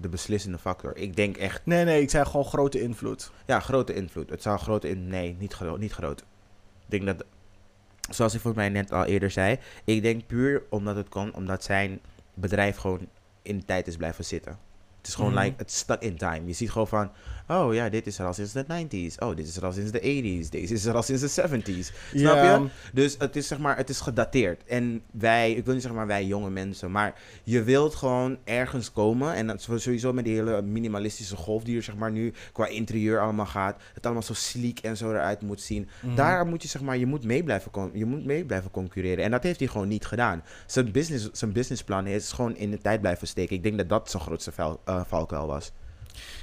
de 0.00 0.08
beslissende 0.10 0.58
factor. 0.58 0.96
Ik 0.96 1.16
denk 1.16 1.36
echt, 1.36 1.66
Nee, 1.66 1.84
nee, 1.84 2.02
ik 2.02 2.10
zei 2.10 2.24
gewoon 2.24 2.44
grote 2.46 2.80
invloed. 2.80 3.30
ja, 3.46 3.60
grote 3.60 3.94
invloed. 3.94 4.30
Het 4.30 4.42
zou 4.42 4.58
grote 4.58 4.88
in, 4.88 5.08
nee, 5.08 5.36
niet, 5.38 5.52
gro 5.52 5.76
niet 5.76 5.92
groot. 5.92 6.20
Ik 6.20 6.26
denk 6.86 7.06
dat, 7.06 7.24
zoals 8.08 8.34
ik 8.34 8.40
voor 8.40 8.54
mij 8.54 8.68
net 8.68 8.92
al 8.92 9.04
eerder 9.04 9.30
zei, 9.30 9.58
ik 9.84 10.02
denk 10.02 10.26
puur 10.26 10.62
omdat 10.70 10.96
het 10.96 11.08
kon, 11.08 11.34
omdat 11.34 11.64
zijn 11.64 12.00
bedrijf 12.34 12.76
gewoon 12.76 13.08
in 13.42 13.58
de 13.58 13.64
tijd 13.64 13.86
is 13.86 13.96
blijven 13.96 14.24
zitten. 14.24 14.67
Het 14.98 15.06
is 15.06 15.14
gewoon 15.14 15.32
Mhm. 15.32 15.42
like, 15.42 15.54
het 15.56 15.70
stuck 15.72 16.02
in 16.02 16.16
time. 16.16 16.46
Je 16.46 16.52
ziet 16.52 16.70
gewoon 16.70 16.88
van, 16.88 17.10
oh 17.48 17.74
ja, 17.74 17.88
dit 17.88 18.06
is 18.06 18.18
er 18.18 18.26
al 18.26 18.32
sinds 18.32 18.52
de 18.52 18.64
90s. 18.68 19.18
Oh, 19.18 19.36
dit 19.36 19.46
is 19.48 19.56
er 19.56 19.64
al 19.64 19.72
sinds 19.72 19.90
de 19.90 20.00
80s. 20.00 20.50
Deze 20.50 20.74
is 20.74 20.84
er 20.84 20.94
al 20.94 21.02
sinds 21.02 21.22
de 21.22 21.28
70s. 21.28 21.92
Snap 22.14 22.34
je? 22.36 22.66
Dus 22.92 23.16
het 23.18 23.36
is 23.36 23.46
zeg 23.46 23.58
maar, 23.58 23.76
het 23.76 23.88
is 23.88 24.00
gedateerd. 24.00 24.64
En 24.64 25.02
wij, 25.10 25.52
ik 25.52 25.64
wil 25.64 25.72
niet 25.72 25.82
zeggen 25.82 26.00
maar 26.00 26.08
wij 26.08 26.24
jonge 26.26 26.50
mensen, 26.50 26.90
maar 26.90 27.14
je 27.44 27.62
wilt 27.62 27.94
gewoon 27.94 28.38
ergens 28.44 28.92
komen. 28.92 29.34
En 29.34 29.46
dat 29.46 29.68
is 29.68 29.82
sowieso 29.82 30.12
met 30.12 30.24
die 30.24 30.34
hele 30.34 30.62
minimalistische 30.62 31.36
golf 31.36 31.62
die 31.64 31.76
er 31.76 31.82
zeg 31.82 31.96
maar 31.96 32.10
nu 32.10 32.32
qua 32.52 32.66
interieur 32.66 33.20
allemaal 33.20 33.46
gaat. 33.46 33.82
Het 33.94 34.04
allemaal 34.04 34.22
zo 34.22 34.34
sleek 34.34 34.78
en 34.78 34.96
zo 34.96 35.10
eruit 35.10 35.40
moet 35.42 35.60
zien. 35.60 35.88
mhm. 36.02 36.14
Daar 36.14 36.46
moet 36.46 36.62
je 36.62 36.68
zeg 36.68 36.82
maar, 36.82 36.96
je 36.96 37.06
moet 37.06 37.24
mee 37.24 37.42
blijven, 37.44 37.90
je 37.92 38.04
moet 38.04 38.24
mee 38.24 38.44
blijven 38.44 38.70
concurreren. 38.70 39.24
En 39.24 39.30
dat 39.30 39.42
heeft 39.42 39.58
hij 39.58 39.68
gewoon 39.68 39.88
niet 39.88 40.06
gedaan. 40.06 40.42
Zijn, 40.66 40.92
business, 40.92 41.28
zijn 41.32 41.52
businessplan 41.52 42.06
is 42.06 42.32
gewoon 42.32 42.56
in 42.56 42.70
de 42.70 42.78
tijd 42.78 43.00
blijven 43.00 43.26
steken. 43.26 43.56
Ik 43.56 43.62
denk 43.62 43.76
dat 43.76 43.88
dat 43.88 44.10
zijn 44.10 44.22
grootste 44.22 44.52
val, 44.52 44.80
eh, 44.88 45.00
valkuil 45.06 45.46
was. 45.46 45.72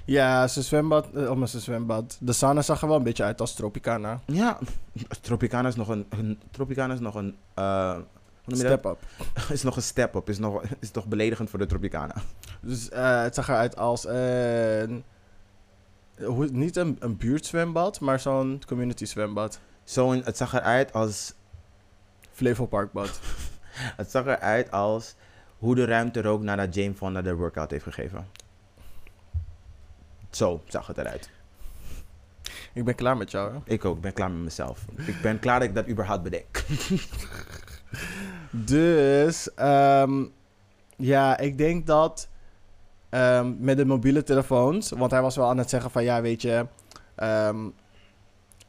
Ja, 0.06 0.48
zijn 0.48 0.66
zwembad, 0.66 1.08
eh, 1.14 1.30
oh, 1.30 1.38
maar 1.38 1.48
zijn 1.48 1.62
zwembad. 1.62 2.18
De 2.20 2.34
sauna 2.34 2.62
zag 2.62 2.82
er 2.82 2.88
wel 2.88 2.98
een 2.98 3.04
beetje 3.04 3.24
uit 3.24 3.42
als 3.42 3.54
Tropicana. 3.54 4.20
Ja, 4.26 4.60
Tropicana 5.22 5.68
is 5.68 5.76
nog 5.76 5.88
een, 5.88 6.06
een 6.10 6.40
Tropicana 6.52 6.94
is 6.94 7.00
nog 7.00 7.16
een, 7.16 7.36
eh, 7.54 7.92
hoe 7.94 8.04
noem 8.46 8.58
je 8.60 8.64
dat? 8.68 8.80
Step 8.80 8.86
up. 8.86 8.98
Is 9.56 9.64
nog 9.64 9.76
een 9.76 9.82
step 9.82 10.16
up. 10.16 10.30
Is, 10.30 10.40
nog, 10.40 10.62
is 10.80 10.90
toch 10.92 11.06
beledigend 11.08 11.50
voor 11.50 11.60
de 11.60 11.66
Tropicana. 11.66 12.16
Dus 12.62 12.90
eh, 12.90 13.22
het 13.22 13.36
zag 13.36 13.48
eruit 13.48 13.78
als 13.78 14.08
een... 14.08 15.04
hoe- 16.24 16.50
Niet 16.52 16.76
een, 16.76 16.96
een 17.00 17.18
buurtzwembad, 17.18 18.00
maar 18.00 18.20
zo'n 18.20 18.62
community 18.68 19.06
zwembad. 19.06 19.60
Zo, 19.84 20.12
een- 20.12 20.24
het 20.24 20.38
zag 20.38 20.54
eruit 20.54 20.94
als, 20.94 21.34
Flevo 22.32 22.66
Parkbad. 22.66 23.20
het 23.98 24.12
zag 24.12 24.26
eruit 24.26 24.72
als 24.72 25.16
hoe 25.58 25.76
de 25.76 25.86
ruimte 25.86 26.22
rook 26.22 26.42
nadat 26.42 26.76
Jane 26.76 26.94
Fonda 26.94 27.22
de 27.22 27.36
workout 27.36 27.72
heeft 27.72 27.84
gegeven. 27.84 28.28
Zo 30.30 30.62
zag 30.68 30.88
het 30.88 30.98
eruit. 30.98 31.30
Ik 32.74 32.86
ben 32.86 32.96
klaar 32.96 33.18
met 33.18 33.32
jou, 33.32 33.54
hè? 33.54 33.60
Ik 33.74 33.86
ook, 33.86 33.96
ik 33.96 34.02
ben 34.02 34.14
klaar 34.14 34.32
met 34.32 34.44
mezelf. 34.44 34.86
Ik 35.06 35.22
ben 35.22 35.40
klaar 35.40 35.60
dat 35.60 35.68
ik 35.68 35.76
dat 35.76 35.88
überhaupt 35.88 36.24
bedenk. 36.24 36.64
Dus, 38.50 39.54
ehm, 39.54 40.26
ja, 40.96 41.38
ik 41.38 41.58
denk 41.58 41.88
dat 41.88 42.30
ehm, 43.10 43.54
met 43.60 43.78
de 43.78 43.86
mobiele 43.86 44.24
telefoons, 44.24 44.90
want 44.90 45.12
hij 45.12 45.22
was 45.22 45.36
wel 45.36 45.50
aan 45.50 45.58
het 45.58 45.70
zeggen 45.70 45.92
van, 45.92 46.04
ja, 46.04 46.22
weet 46.22 46.42
je, 46.42 46.66
ehm, 47.16 47.70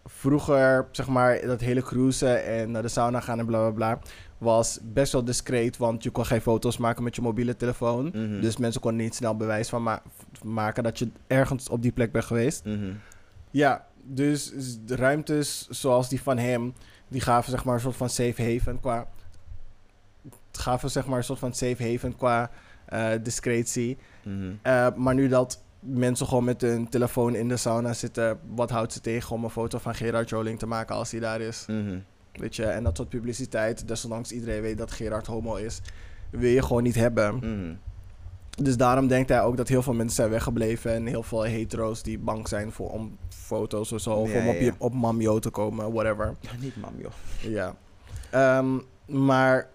vroeger, 0.04 0.88
zeg 0.90 1.06
maar, 1.06 1.40
dat 1.40 1.60
hele 1.60 1.82
cruisen 1.82 2.44
en 2.44 2.70
naar 2.70 2.82
de 2.82 2.88
sauna 2.88 3.20
gaan 3.20 3.38
en 3.38 3.46
bla 3.46 3.58
bla 3.58 3.70
bla, 3.70 3.98
was 4.38 4.78
best 4.82 5.12
wel 5.12 5.24
discreet, 5.24 5.76
want 5.76 6.02
je 6.02 6.10
kon 6.10 6.26
geen 6.26 6.40
foto's 6.40 6.76
maken 6.76 7.02
met 7.02 7.16
je 7.16 7.22
mobiele 7.22 7.56
telefoon. 7.56 8.04
Mhm. 8.04 8.40
Dus 8.40 8.56
mensen 8.56 8.80
konden 8.80 9.02
niet 9.04 9.14
snel 9.14 9.36
bewijs 9.36 9.68
van 9.68 9.82
ma- 9.82 10.02
maken 10.42 10.82
dat 10.82 10.98
je 10.98 11.08
ergens 11.26 11.68
op 11.68 11.82
die 11.82 11.92
plek 11.92 12.12
bent 12.12 12.24
geweest. 12.24 12.64
Mhm. 12.64 12.92
Ja, 13.50 13.86
dus 14.02 14.52
de 14.84 14.96
ruimtes 14.96 15.66
zoals 15.68 16.08
die 16.08 16.22
van 16.22 16.38
hem, 16.38 16.74
die 17.08 17.20
gaven 17.20 17.50
zeg 17.50 17.64
maar 17.64 17.74
een 17.74 17.80
soort 17.80 17.96
van 17.96 18.10
safe 18.10 18.42
haven 18.52 18.80
qua... 18.80 19.06
gaven 20.52 20.90
zeg 20.90 21.06
maar 21.06 21.18
een 21.18 21.24
soort 21.24 21.38
van 21.38 21.54
safe 21.54 21.90
haven 21.90 22.16
qua 22.16 22.50
eh, 22.86 23.10
discretie. 23.22 23.98
Mhm. 24.24 24.52
Eh, 24.62 24.86
maar 24.94 25.14
nu 25.14 25.28
dat 25.28 25.62
mensen 25.80 26.26
gewoon 26.26 26.44
met 26.44 26.60
hun 26.60 26.88
telefoon 26.88 27.34
in 27.34 27.48
de 27.48 27.56
sauna 27.56 27.92
zitten, 27.92 28.38
wat 28.54 28.70
houdt 28.70 28.92
ze 28.92 29.00
tegen 29.00 29.34
om 29.36 29.44
een 29.44 29.50
foto 29.50 29.78
van 29.78 29.94
Gerard 29.94 30.28
Joling 30.28 30.58
te 30.58 30.66
maken 30.66 30.94
als 30.94 31.10
hij 31.10 31.20
daar 31.20 31.40
is? 31.40 31.64
Weet 32.38 32.56
je, 32.56 32.64
en 32.64 32.84
dat 32.84 32.96
soort 32.96 33.08
publiciteit, 33.08 33.88
desondanks 33.88 34.32
iedereen 34.32 34.62
weet 34.62 34.78
dat 34.78 34.90
Gerard 34.90 35.26
homo 35.26 35.54
is, 35.54 35.80
wil 36.30 36.50
je 36.50 36.62
gewoon 36.62 36.82
niet 36.82 36.94
hebben. 36.94 37.34
Mhm. 37.34 37.74
Dus 38.62 38.76
daarom 38.76 39.06
denkt 39.06 39.28
hij 39.28 39.42
ook 39.42 39.56
dat 39.56 39.68
heel 39.68 39.82
veel 39.82 39.92
mensen 39.92 40.16
zijn 40.16 40.30
weggebleven. 40.30 40.92
En 40.92 41.06
heel 41.06 41.22
veel 41.22 41.42
hetero's 41.42 42.02
die 42.02 42.18
bang 42.18 42.48
zijn 42.48 42.72
voor 42.72 42.90
om 42.90 43.16
foto's 43.28 43.92
of 43.92 44.00
zo. 44.00 44.10
Of 44.10 44.32
Ja, 44.32 44.40
om 44.40 44.48
op, 44.48 44.54
ja, 44.54 44.60
je, 44.60 44.64
ja. 44.64 44.74
op 44.78 44.94
Mamio 44.94 45.38
te 45.38 45.50
komen, 45.50 45.92
whatever. 45.92 46.34
Ja, 46.40 46.50
niet 46.60 46.76
mam, 46.76 46.92
joh. 46.98 47.12
Ja. 47.40 47.74
Ehm, 48.30 48.78
maar 49.06 49.68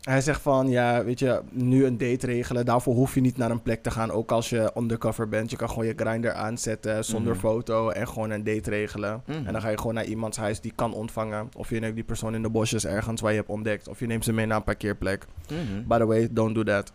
hij 0.00 0.20
zegt 0.20 0.40
van, 0.40 0.68
ja, 0.68 1.04
weet 1.04 1.18
je, 1.18 1.42
nu 1.50 1.84
een 1.84 1.98
date 1.98 2.26
regelen. 2.26 2.64
Daarvoor 2.64 2.94
hoef 2.94 3.14
je 3.14 3.20
niet 3.20 3.36
naar 3.36 3.50
een 3.50 3.62
plek 3.62 3.82
te 3.82 3.90
gaan. 3.90 4.10
Ook 4.10 4.30
als 4.32 4.50
je 4.50 4.72
undercover 4.76 5.28
bent. 5.28 5.50
Je 5.50 5.56
kan 5.56 5.68
gewoon 5.68 5.86
je 5.86 5.92
grinder 5.96 6.32
aanzetten 6.32 7.04
zonder 7.04 7.32
Mhm. 7.32 7.40
foto. 7.40 7.88
En 7.90 8.08
gewoon 8.08 8.30
een 8.30 8.44
date 8.44 8.70
regelen. 8.70 9.22
Mhm. 9.26 9.46
En 9.46 9.52
dan 9.52 9.60
ga 9.60 9.68
je 9.68 9.78
gewoon 9.78 9.94
naar 9.94 10.04
iemands 10.04 10.36
huis 10.36 10.60
die 10.60 10.72
kan 10.74 10.92
ontvangen. 10.94 11.48
Of 11.56 11.70
je 11.70 11.80
neemt 11.80 11.94
die 11.94 12.04
persoon 12.04 12.34
in 12.34 12.42
de 12.42 12.50
bosjes 12.50 12.86
ergens 12.86 13.20
waar 13.20 13.30
je 13.30 13.36
hebt 13.38 13.48
ontdekt. 13.50 13.88
Of 13.88 14.00
je 14.00 14.06
neemt 14.06 14.24
ze 14.24 14.32
mee 14.32 14.46
naar 14.46 14.56
een 14.56 14.64
parkeerplek. 14.64 15.26
Mhm. 15.48 15.86
By 15.86 15.98
the 15.98 16.06
way, 16.06 16.28
don't 16.30 16.54
do 16.54 16.62
that. 16.62 16.92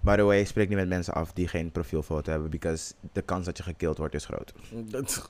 By 0.00 0.16
the 0.16 0.22
way, 0.22 0.44
spreek 0.44 0.68
niet 0.68 0.78
met 0.78 0.88
mensen 0.88 1.14
af 1.14 1.32
die 1.32 1.48
geen 1.48 1.70
profielfoto 1.72 2.30
hebben, 2.30 2.50
because 2.50 2.92
de 3.12 3.22
kans 3.22 3.44
dat 3.44 3.56
je 3.56 3.62
gekild 3.62 3.98
wordt 3.98 4.14
is 4.14 4.24
groot. 4.24 4.52
Dat- 4.72 5.28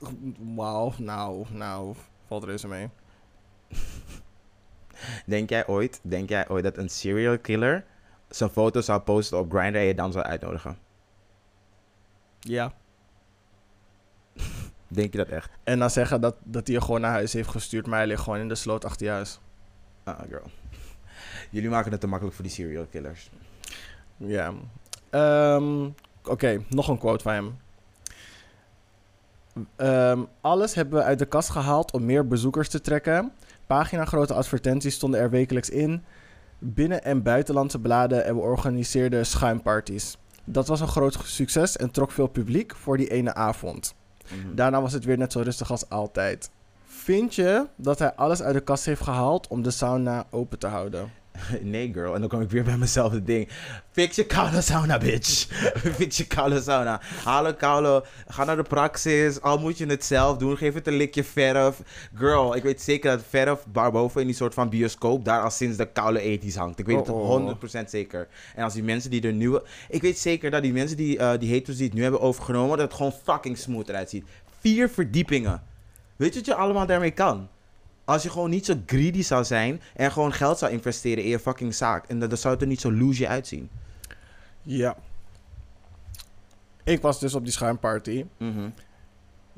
Wauw, 0.55 0.93
nou, 0.97 1.45
nou, 1.51 1.95
valt 2.27 2.43
reuze 2.43 2.67
mee. 2.67 2.89
Denk 5.25 5.49
jij 5.49 5.67
ooit, 5.67 5.99
denk 6.01 6.29
jij 6.29 6.49
ooit 6.49 6.63
dat 6.63 6.77
een 6.77 6.89
serial 6.89 7.39
killer 7.39 7.85
zijn 8.29 8.49
foto 8.49 8.81
zou 8.81 9.01
posten 9.01 9.39
op 9.39 9.51
Grindr 9.51 9.77
en 9.77 9.83
je 9.83 9.95
dan 9.95 10.11
zou 10.11 10.25
uitnodigen? 10.25 10.77
Ja. 12.39 12.73
Denk 14.87 15.11
je 15.11 15.17
dat 15.17 15.27
echt? 15.27 15.49
En 15.63 15.79
dan 15.79 15.89
zeggen 15.89 16.21
dat, 16.21 16.35
dat 16.43 16.67
hij 16.67 16.75
je 16.75 16.81
gewoon 16.81 17.01
naar 17.01 17.11
huis 17.11 17.33
heeft 17.33 17.49
gestuurd, 17.49 17.87
maar 17.87 17.97
hij 17.97 18.07
ligt 18.07 18.21
gewoon 18.21 18.39
in 18.39 18.47
de 18.47 18.55
sloot 18.55 18.85
achter 18.85 19.05
je 19.05 19.11
huis. 19.11 19.39
Ah, 20.03 20.19
girl. 20.29 20.45
Jullie 21.49 21.69
maken 21.69 21.91
het 21.91 22.01
te 22.01 22.07
makkelijk 22.07 22.35
voor 22.35 22.45
die 22.45 22.53
serial 22.53 22.85
killers. 22.85 23.29
Ja. 24.17 24.53
Ehm, 25.09 25.85
Oké, 26.25 26.63
nog 26.69 26.87
een 26.87 26.97
quote 26.97 27.23
van 27.23 27.33
hem. 27.33 27.57
Ehm, 29.75 30.23
alles 30.41 30.75
hebben 30.75 30.99
we 30.99 31.05
uit 31.05 31.19
de 31.19 31.25
kast 31.25 31.49
gehaald 31.49 31.91
om 31.91 32.05
meer 32.05 32.27
bezoekers 32.27 32.69
te 32.69 32.81
trekken. 32.81 33.31
Pagina-grote 33.73 34.33
advertenties 34.33 34.95
stonden 34.95 35.19
er 35.19 35.29
wekelijks 35.29 35.69
in. 35.69 36.03
Binnen- 36.59 37.03
en 37.03 37.23
buitenlandse 37.23 37.79
bladen 37.79 38.25
en 38.25 38.35
we 38.35 38.41
organiseerden 38.41 39.25
schuimparties. 39.25 40.17
Dat 40.43 40.67
was 40.67 40.79
een 40.79 40.87
groot 40.87 41.17
succes 41.23 41.77
en 41.77 41.91
trok 41.91 42.11
veel 42.11 42.27
publiek 42.27 42.75
voor 42.75 42.97
die 42.97 43.09
ene 43.09 43.33
avond. 43.33 43.95
Mhm. 44.23 44.55
Daarna 44.55 44.81
was 44.81 44.93
het 44.93 45.05
weer 45.05 45.17
net 45.17 45.31
zo 45.31 45.39
rustig 45.39 45.71
als 45.71 45.89
altijd. 45.89 46.51
Vind 46.85 47.35
je 47.35 47.67
dat 47.75 47.99
hij 47.99 48.13
alles 48.13 48.41
uit 48.41 48.53
de 48.53 48.61
kast 48.61 48.85
heeft 48.85 49.01
gehaald 49.01 49.47
om 49.47 49.61
de 49.61 49.71
sauna 49.71 50.25
open 50.29 50.59
te 50.59 50.67
houden? 50.67 51.11
Nee, 51.61 51.93
girl. 51.93 52.13
En 52.13 52.19
dan 52.19 52.29
kom 52.29 52.41
ik 52.41 52.49
weer 52.49 52.63
bij 52.63 52.77
mezelf 52.77 53.11
het 53.11 53.25
ding. 53.25 53.49
Fix 53.91 54.15
je 54.15 54.25
koude 54.25 54.61
sauna, 54.61 54.97
bitch. 54.97 55.47
Fix 55.97 56.17
je 56.17 56.27
koude 56.27 56.61
sauna. 56.61 57.01
Haal 57.23 57.47
een 57.47 57.55
koude. 57.55 58.03
Ga 58.27 58.43
naar 58.43 58.55
de 58.55 58.63
praxis. 58.63 59.41
Al 59.41 59.57
moet 59.57 59.77
je 59.77 59.85
het 59.85 60.05
zelf 60.05 60.37
doen. 60.37 60.57
Geef 60.57 60.73
het 60.73 60.87
een 60.87 60.93
likje 60.93 61.23
verf. 61.23 61.81
Girl, 62.15 62.55
ik 62.55 62.63
weet 62.63 62.81
zeker 62.81 63.11
dat 63.11 63.23
verf 63.29 63.63
daarboven 63.71 64.21
in 64.21 64.27
die 64.27 64.35
soort 64.35 64.53
van 64.53 64.69
bioscoop 64.69 65.25
daar 65.25 65.41
al 65.41 65.49
sinds 65.49 65.77
de 65.77 65.85
koude 65.85 66.19
ethisch 66.19 66.55
hangt. 66.55 66.79
Ik 66.79 66.85
weet 66.85 66.97
het 66.97 67.09
Oh, 67.09 67.29
oh. 67.29 67.55
100% 67.83 67.85
zeker. 67.85 68.27
En 68.55 68.63
als 68.63 68.73
die 68.73 68.83
mensen 68.83 69.09
die 69.11 69.21
er 69.21 69.33
nu... 69.33 69.59
Ik 69.89 70.01
weet 70.01 70.19
zeker 70.19 70.51
dat 70.51 70.61
die 70.61 70.73
mensen 70.73 70.97
die, 70.97 71.17
eh 71.17 71.39
die 71.39 71.53
haters 71.53 71.77
die 71.77 71.85
het 71.85 71.95
nu 71.95 72.01
hebben 72.01 72.21
overgenomen, 72.21 72.77
dat 72.77 72.87
het 72.87 72.97
gewoon 72.97 73.13
fucking 73.23 73.57
smooth 73.57 73.89
eruit 73.89 74.09
ziet. 74.09 74.25
Vier 74.59 74.89
verdiepingen. 74.89 75.61
Weet 76.15 76.33
je 76.33 76.39
wat 76.39 76.45
je 76.45 76.55
allemaal 76.55 76.85
daarmee 76.85 77.11
kan? 77.11 77.47
Als 78.05 78.23
je 78.23 78.29
gewoon 78.29 78.49
niet 78.49 78.65
zo 78.65 78.73
greedy 78.85 79.21
zou 79.23 79.43
zijn 79.43 79.81
en 79.95 80.11
gewoon 80.11 80.33
geld 80.33 80.57
zou 80.57 80.71
investeren 80.71 81.23
in 81.23 81.29
je 81.29 81.39
fucking 81.39 81.75
zaak. 81.75 82.07
En 82.07 82.19
dan, 82.19 82.37
zou 82.37 82.53
het 82.53 82.61
er 82.61 82.67
niet 82.69 82.81
zo 82.81 82.91
loesje 82.93 83.27
uitzien. 83.27 83.69
Ja. 84.61 84.95
Ik 86.83 87.01
was 87.01 87.19
dus 87.19 87.33
op 87.33 87.43
die 87.43 87.53
schuimparty. 87.53 88.25
Mhm, 88.37 88.69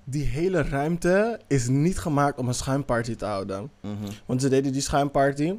Die 0.04 0.24
hele 0.26 0.62
ruimte 0.62 1.40
is 1.48 1.68
niet 1.68 2.00
gemaakt 2.00 2.38
om 2.40 2.48
een 2.48 2.54
schuimparty 2.54 3.16
te 3.16 3.26
houden. 3.26 3.72
mhm. 3.82 3.94
Want 4.26 4.42
ze 4.42 4.50
deden 4.50 4.72
die 4.72 4.82
schuimparty. 4.82 5.54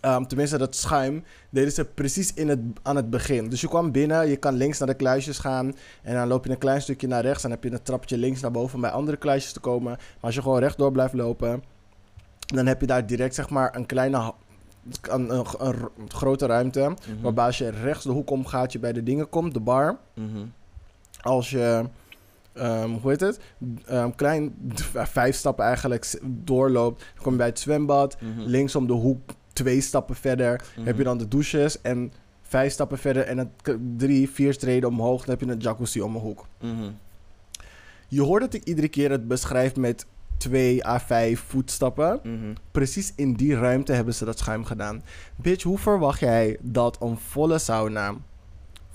ehm, 0.00 0.24
tenminste, 0.24 0.58
dat 0.58 0.76
schuim 0.76 1.24
deden 1.50 1.72
ze 1.72 1.84
precies 1.84 2.34
in 2.34 2.48
het, 2.48 2.60
aan 2.82 2.96
het 2.96 3.10
begin. 3.10 3.48
Dus 3.48 3.60
je 3.60 3.68
kwam 3.68 3.92
binnen, 3.92 4.28
je 4.28 4.36
kan 4.36 4.54
links 4.54 4.78
naar 4.78 4.88
de 4.88 4.94
kluisjes 4.94 5.38
gaan. 5.38 5.74
En 6.02 6.14
dan 6.14 6.28
loop 6.28 6.44
je 6.44 6.50
een 6.50 6.58
klein 6.58 6.82
stukje 6.82 7.06
naar 7.06 7.22
rechts. 7.22 7.42
En 7.44 7.50
dan 7.50 7.58
heb 7.60 7.70
je 7.70 7.76
een 7.78 7.82
trapje 7.84 8.18
links 8.18 8.40
naar 8.40 8.50
boven 8.50 8.74
om 8.74 8.80
bij 8.80 8.90
andere 8.90 9.16
kluisjes 9.16 9.52
te 9.52 9.60
komen. 9.60 9.90
Maar 9.90 10.00
als 10.20 10.34
je 10.34 10.42
gewoon 10.42 10.58
rechtdoor 10.58 10.92
blijft 10.92 11.14
lopen, 11.14 11.62
dan 12.54 12.66
heb 12.66 12.80
je 12.80 12.86
daar 12.86 13.06
direct 13.06 13.34
zeg 13.34 13.50
maar 13.50 13.76
een 13.76 13.86
kleine 13.86 14.32
een, 15.02 15.34
een, 15.38 15.44
grote 16.08 16.46
ruimte. 16.46 16.94
Waarbij 17.22 17.44
als 17.44 17.58
je 17.58 17.68
rechts 17.70 18.04
de 18.04 18.10
hoek 18.10 18.30
omgaat, 18.30 18.72
je 18.72 18.78
bij 18.78 18.92
de 18.92 19.02
dingen 19.02 19.28
komt, 19.28 19.54
de 19.54 19.60
bar. 19.60 19.98
Mhm. 20.14 20.44
Als 21.20 21.50
je, 21.50 21.84
ehm, 22.52 22.90
hoe 22.90 23.10
heet 23.10 23.20
het? 23.20 23.40
Ehm, 23.86 24.10
klein, 24.16 24.54
vijf 24.94 25.36
stappen 25.36 25.64
eigenlijk 25.64 26.20
doorloopt, 26.24 26.98
dan 27.14 27.22
kom 27.22 27.32
je 27.32 27.38
bij 27.38 27.46
het 27.46 27.58
zwembad. 27.58 28.16
Mhm. 28.20 28.40
Links 28.40 28.76
om 28.76 28.86
de 28.86 28.92
hoek, 28.92 29.30
twee 29.52 29.80
stappen 29.80 30.16
verder, 30.16 30.64
heb 30.80 30.96
je 30.98 31.04
dan 31.04 31.18
de 31.18 31.28
douches. 31.28 31.80
En 31.80 32.12
vijf 32.42 32.72
stappen 32.72 32.98
verder 32.98 33.22
en 33.22 33.36
dan 33.36 33.50
k- 33.62 33.76
drie, 33.96 34.30
vier 34.30 34.52
streden 34.52 34.88
omhoog, 34.88 35.24
dan 35.24 35.36
heb 35.38 35.48
je 35.48 35.54
een 35.54 35.60
jacuzzi 35.60 36.00
om 36.00 36.12
de 36.12 36.18
hoek. 36.18 36.46
Mhm. 36.60 36.90
Je 38.08 38.22
hoort 38.22 38.40
dat 38.42 38.54
ik 38.54 38.64
iedere 38.64 38.88
keer 38.88 39.10
het 39.10 39.28
beschrijf 39.28 39.76
met 39.76 40.06
2 40.38 40.86
à 40.86 40.98
5 41.00 41.40
voetstappen. 41.46 42.20
Mhm. 42.22 42.52
Precies 42.70 43.12
in 43.16 43.32
die 43.34 43.54
ruimte 43.56 43.92
hebben 43.92 44.14
ze 44.14 44.24
dat 44.24 44.38
schuim 44.38 44.64
gedaan. 44.64 45.02
Bitch, 45.36 45.62
hoe 45.62 45.78
verwacht 45.78 46.20
jij 46.20 46.56
dat 46.60 46.96
een 47.00 47.18
volle 47.18 47.58
sauna 47.58 48.14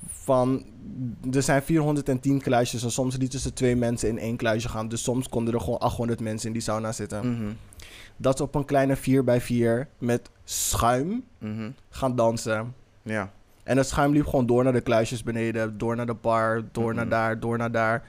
van... 0.09 0.65
Er 1.33 1.41
zijn 1.43 1.61
410 1.61 2.41
kluisjes 2.41 2.83
en 2.83 2.91
soms 2.91 3.17
lieten 3.17 3.39
ze 3.39 3.53
twee 3.53 3.75
mensen 3.75 4.09
in 4.09 4.17
één 4.19 4.35
kluisje 4.35 4.69
gaan. 4.69 4.87
Dus 4.87 5.03
soms 5.03 5.29
konden 5.29 5.53
er 5.53 5.59
gewoon 5.59 5.79
800 5.79 6.19
mensen 6.19 6.47
in 6.47 6.53
die 6.53 6.61
sauna 6.61 6.91
zitten. 6.91 7.31
Mhm. 7.31 7.51
Dat 8.17 8.37
ze 8.37 8.43
op 8.43 8.55
een 8.55 8.65
kleine 8.65 8.95
4x4 8.97 9.87
met 9.97 10.29
schuim 10.43 11.23
Mhm. 11.37 11.69
gaan 11.89 12.15
dansen. 12.15 12.73
Ja. 13.01 13.31
En 13.63 13.77
het 13.77 13.87
schuim 13.87 14.11
liep 14.13 14.25
gewoon 14.25 14.45
door 14.45 14.63
naar 14.63 14.73
de 14.73 14.81
kluisjes 14.81 15.23
beneden, 15.23 15.77
door 15.77 15.95
naar 15.95 16.05
de 16.05 16.13
bar, 16.13 16.63
door 16.71 16.93
naar 16.93 17.09
daar, 17.09 17.39
door 17.39 17.57
naar 17.57 17.71
daar. 17.71 18.03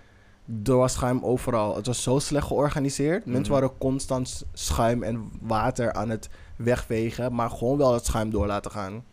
Er 0.64 0.76
was 0.76 0.92
schuim 0.92 1.24
overal. 1.24 1.76
Het 1.76 1.86
was 1.86 2.03
zo 2.03 2.18
slecht 2.18 2.47
georganiseerd. 2.47 3.26
Mensen 3.26 3.53
Mhm. 3.53 3.61
waren 3.61 3.78
constant 3.78 4.45
schuim 4.53 5.03
en 5.03 5.30
water 5.40 5.92
aan 5.92 6.09
het 6.11 6.28
wegvegen, 6.57 7.34
maar 7.34 7.51
gewoon 7.51 7.78
wel 7.78 7.95
het 7.95 8.05
schuim 8.07 8.30
door 8.30 8.47
laten 8.47 8.70
gaan. 8.70 9.05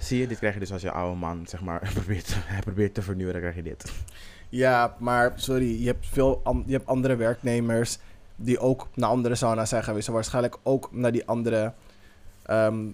Zie 0.00 0.18
je, 0.18 0.26
dit 0.26 0.38
krijg 0.38 0.54
je 0.54 0.60
dus 0.60 0.72
als 0.72 0.82
je 0.82 0.90
oude 0.90 1.16
man, 1.16 1.46
zeg 1.46 1.60
maar, 1.60 1.90
probeert, 1.94 2.34
hij 2.36 2.60
probeert 2.60 2.94
te 2.94 3.02
vernieuwen, 3.02 3.32
dan 3.32 3.42
krijg 3.42 3.56
je 3.56 3.62
dit. 3.70 3.92
Ja, 4.48 4.96
maar 4.98 5.32
sorry, 5.36 5.80
je 5.80 5.86
hebt 5.86 6.06
veel 6.06 6.42
je 6.66 6.72
hebt 6.72 6.86
andere 6.86 7.16
werknemers 7.16 7.98
die 8.36 8.58
ook 8.58 8.88
naar 8.94 9.08
andere 9.10 9.34
sauna's 9.34 9.68
zijn 9.68 9.84
geweest. 9.84 10.08
En 10.08 10.14
waarschijnlijk 10.14 10.56
ook 10.62 10.88
naar 10.92 11.12
die 11.12 11.26
andere 11.26 11.72
ehm 12.42 12.86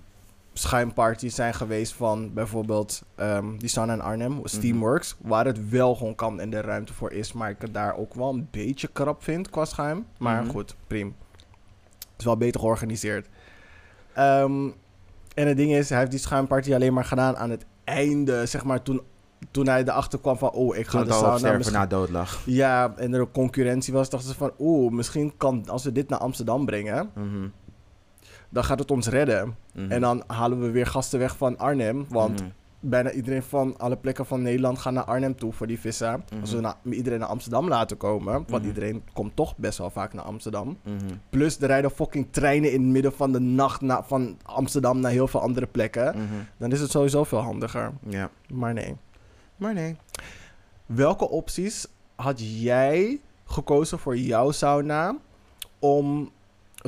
schuimparties 0.59 1.35
zijn 1.35 1.55
geweest 1.55 1.93
van 1.95 2.33
bijvoorbeeld 2.35 3.03
ehm, 3.15 3.57
die 3.57 3.69
sauna 3.69 3.93
in 3.93 4.01
Arnhem, 4.01 4.41
Steamworks, 4.45 5.17
waar 5.21 5.45
het 5.45 5.69
wel 5.69 5.95
gewoon 5.95 6.15
kan 6.15 6.41
en 6.41 6.51
de 6.51 6.61
ruimte 6.61 6.93
voor 6.95 7.13
is. 7.13 7.33
Maar 7.33 7.51
ik 7.51 7.57
het 7.61 7.75
daar 7.75 7.97
ook 7.97 8.15
wel 8.15 8.29
een 8.35 8.49
beetje 8.51 8.89
krap 8.89 9.23
vind 9.23 9.51
qua 9.51 9.65
schuim. 9.65 10.07
Maar 10.19 10.43
Mhm. 10.43 10.51
goed, 10.51 10.77
prima. 10.87 11.11
Het 11.99 12.19
is 12.19 12.25
wel 12.25 12.37
beter 12.37 12.61
georganiseerd. 12.61 13.29
Ehm, 14.15 14.69
en 15.35 15.47
het 15.49 15.57
ding 15.57 15.73
is, 15.73 15.89
hij 15.89 15.99
heeft 15.99 16.11
die 16.11 16.21
schuimparty 16.21 16.75
alleen 16.75 16.93
maar 16.95 17.05
gedaan 17.05 17.37
aan 17.37 17.51
het 17.51 17.65
einde, 17.85 18.47
zeg 18.47 18.65
maar, 18.65 18.83
toen, 18.83 19.01
toen 19.51 19.67
hij 19.69 19.83
erachter 19.83 20.19
kwam 20.19 20.39
van, 20.39 20.51
oh, 20.51 20.77
ik 20.77 20.87
ga 20.87 20.99
Toen 20.99 21.07
de 21.09 21.13
sauna 21.15 21.37
sterven 21.39 21.57
misschien- 21.59 21.79
na 21.79 21.87
dood 21.87 22.11
lag. 22.11 22.43
ja, 22.47 22.93
en 22.97 23.15
er 23.15 23.31
concurrentie 23.31 23.93
was, 23.93 24.11
dachten 24.11 24.29
ze 24.31 24.37
van... 24.37 24.53
Oeh, 24.59 24.93
misschien 24.93 25.33
kan... 25.37 25.69
Als 25.69 25.85
we 25.85 25.93
dit 25.93 26.09
naar 26.09 26.19
Amsterdam 26.19 26.65
brengen... 26.67 27.11
Mhm. 27.15 27.49
Dan 28.49 28.65
gaat 28.65 28.79
het 28.79 28.91
ons 28.91 29.09
redden. 29.09 29.57
Mhm. 29.75 29.91
En 29.93 30.01
dan 30.01 30.23
halen 30.27 30.61
we 30.61 30.71
weer 30.71 30.87
gasten 30.87 31.19
weg 31.19 31.37
van 31.37 31.59
Arnhem. 31.59 32.07
Want 32.09 32.41
Mhm. 32.41 32.51
bijna 32.81 33.11
iedereen 33.11 33.43
van 33.43 33.79
alle 33.79 33.97
plekken 33.97 34.27
van 34.27 34.43
Nederland 34.43 34.79
gaat 34.79 34.93
naar 34.93 35.05
Arnhem 35.05 35.37
toe 35.37 35.53
voor 35.53 35.67
die 35.67 35.81
vissen. 35.81 36.25
Als 36.41 36.53
we 36.53 36.61
Mhm. 36.61 36.93
iedereen 36.93 37.19
naar 37.19 37.29
Amsterdam 37.29 37.69
laten 37.69 37.97
komen... 37.97 38.33
want 38.33 38.49
Mhm. 38.51 38.67
iedereen 38.67 39.03
komt 39.13 39.37
toch 39.37 39.57
best 39.57 39.79
wel 39.79 39.91
vaak 39.91 40.13
naar 40.13 40.25
Amsterdam. 40.25 40.79
Mhm. 40.83 40.97
Plus, 41.31 41.59
er 41.61 41.67
rijden 41.67 41.91
fucking 41.91 42.27
treinen 42.31 42.73
in 42.73 42.83
het 42.83 42.91
midden 42.91 43.13
van 43.13 43.33
de 43.33 43.41
nacht... 43.41 43.81
Na, 43.81 44.03
van 44.03 44.37
Amsterdam 44.43 45.01
naar 45.01 45.11
heel 45.11 45.29
veel 45.29 45.41
andere 45.41 45.67
plekken. 45.67 46.15
Mhm. 46.17 46.25
Dan 46.57 46.73
is 46.73 46.81
het 46.81 46.91
sowieso 46.91 47.25
veel 47.25 47.39
handiger. 47.41 47.93
Ja. 48.09 48.31
Maar 48.53 48.73
nee. 48.75 48.97
Maar 49.57 49.75
nee. 49.75 49.97
Welke 50.87 51.29
opties 51.29 51.87
had 52.15 52.61
jij 52.61 53.21
gekozen 53.45 53.99
voor 53.99 54.17
jouw 54.17 54.51
sauna 54.51 55.17
om, 55.79 56.31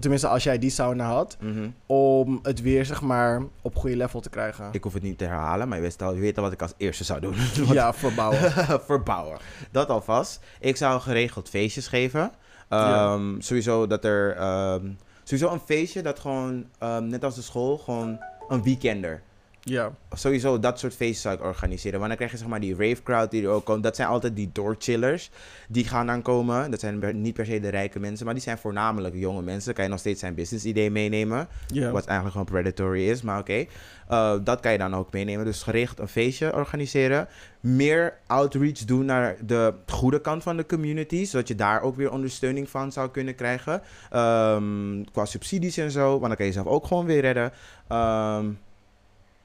tenminste 0.01 0.28
als 0.28 0.42
jij 0.42 0.59
die 0.59 0.70
sauna 0.70 1.07
had, 1.07 1.36
Mhm. 1.40 1.68
om 1.86 2.38
het 2.42 2.62
weer 2.62 2.84
zeg 2.86 3.01
maar 3.03 3.42
op 3.62 3.76
goede 3.76 3.96
level 3.96 4.20
te 4.20 4.30
krijgen? 4.30 4.68
Ik 4.72 4.82
hoef 4.82 4.92
het 4.92 5.03
niet 5.03 5.18
te 5.18 5.24
herhalen, 5.24 5.68
maar 5.68 5.76
je 5.76 5.82
weet 5.82 6.03
al, 6.03 6.14
je 6.14 6.20
weet 6.20 6.36
al 6.36 6.42
wat 6.42 6.53
ik 6.53 6.62
als 6.62 6.72
eerste 6.76 7.05
zou 7.05 7.20
doen. 7.20 7.34
ja, 7.72 7.92
verbouwen. 7.94 8.53
verbouwen. 8.92 9.38
Dat 9.70 9.88
alvast. 9.88 10.40
Ik 10.61 10.76
zou 10.76 11.01
geregeld 11.01 11.49
feestjes 11.49 11.86
geven. 11.88 12.30
Ja. 12.70 13.12
Ehm, 13.14 13.40
Sowieso 13.40 13.86
dat 13.86 14.05
er... 14.05 14.36
ehm, 14.36 14.86
sowieso 15.22 15.53
een 15.53 15.61
feestje 15.64 16.03
dat 16.03 16.18
gewoon, 16.18 16.64
ehm, 16.78 17.07
net 17.07 17.24
als 17.24 17.34
de 17.34 17.42
school, 17.42 17.78
gewoon 17.78 18.18
een 18.49 18.62
weekender. 18.62 19.22
Ja, 19.69 19.93
Sowieso 20.12 20.59
dat 20.59 20.79
soort 20.79 20.95
feesten 20.95 21.23
zou 21.23 21.35
ik 21.35 21.45
organiseren. 21.45 21.99
Want 21.99 22.09
dan 22.09 22.16
krijg 22.16 22.33
je 22.33 22.39
zeg 22.39 22.49
maar 22.49 22.61
die 22.61 22.77
rave 22.77 23.03
crowd 23.03 23.31
die 23.31 23.43
er 23.43 23.49
ook 23.49 23.64
komt. 23.64 23.83
Dat 23.83 23.97
zijn 23.97 24.09
altijd 24.09 24.37
die 24.37 24.51
doorchillers. 24.53 25.31
Die 25.69 25.85
gaan 25.85 26.07
dan 26.07 26.23
komen. 26.23 26.71
Dat 26.71 26.81
zijn 26.81 27.23
niet 27.23 27.35
per 27.35 27.47
se 27.47 27.61
de 27.61 27.69
rijke 27.69 27.99
mensen. 27.99 28.25
Maar 28.25 28.35
die 28.35 28.43
zijn 28.43 28.59
voornamelijk 28.59 29.14
jonge 29.14 29.43
mensen. 29.43 29.64
Dan 29.64 29.75
kan 29.75 29.85
je 29.85 29.91
nog 29.91 29.99
steeds 29.99 30.21
zijn 30.21 30.35
business 30.35 30.64
idee 30.64 30.91
meenemen. 30.91 31.49
ja. 31.66 31.91
Wat 31.91 32.07
eigenlijk 32.07 32.37
gewoon 32.39 32.62
predatory 32.62 33.09
is, 33.09 33.23
maar 33.23 33.39
oké. 33.39 33.66
Eh, 34.09 34.35
dat 34.45 34.61
kan 34.61 34.73
je 34.73 34.79
dan 34.79 34.95
ook 34.95 35.12
meenemen. 35.12 35.45
Dus 35.45 35.62
geregeld 35.62 35.99
een 35.99 36.09
feestje 36.09 36.55
organiseren. 36.55 37.29
Meer 37.61 38.19
outreach 38.27 38.85
doen 38.85 39.05
naar 39.05 39.37
de 39.47 39.75
goede 39.87 40.21
kant 40.21 40.43
van 40.43 40.57
de 40.57 40.66
community. 40.66 41.25
Zodat 41.25 41.49
je 41.49 41.55
daar 41.55 41.83
ook 41.83 41.97
weer 41.97 42.11
ondersteuning 42.11 42.69
van 42.71 42.93
zou 42.93 43.11
kunnen 43.11 43.35
krijgen. 43.35 43.83
Ehm, 44.11 45.05
qua 45.12 45.25
subsidies 45.25 45.77
en 45.77 45.91
zo. 45.91 46.09
Want 46.09 46.27
dan 46.27 46.37
kan 46.37 46.47
je 46.47 46.53
zelf 46.53 46.66
ook 46.66 46.87
gewoon 46.87 47.07
weer 47.07 47.21
redden. 47.21 47.53
Ehm, 47.89 48.47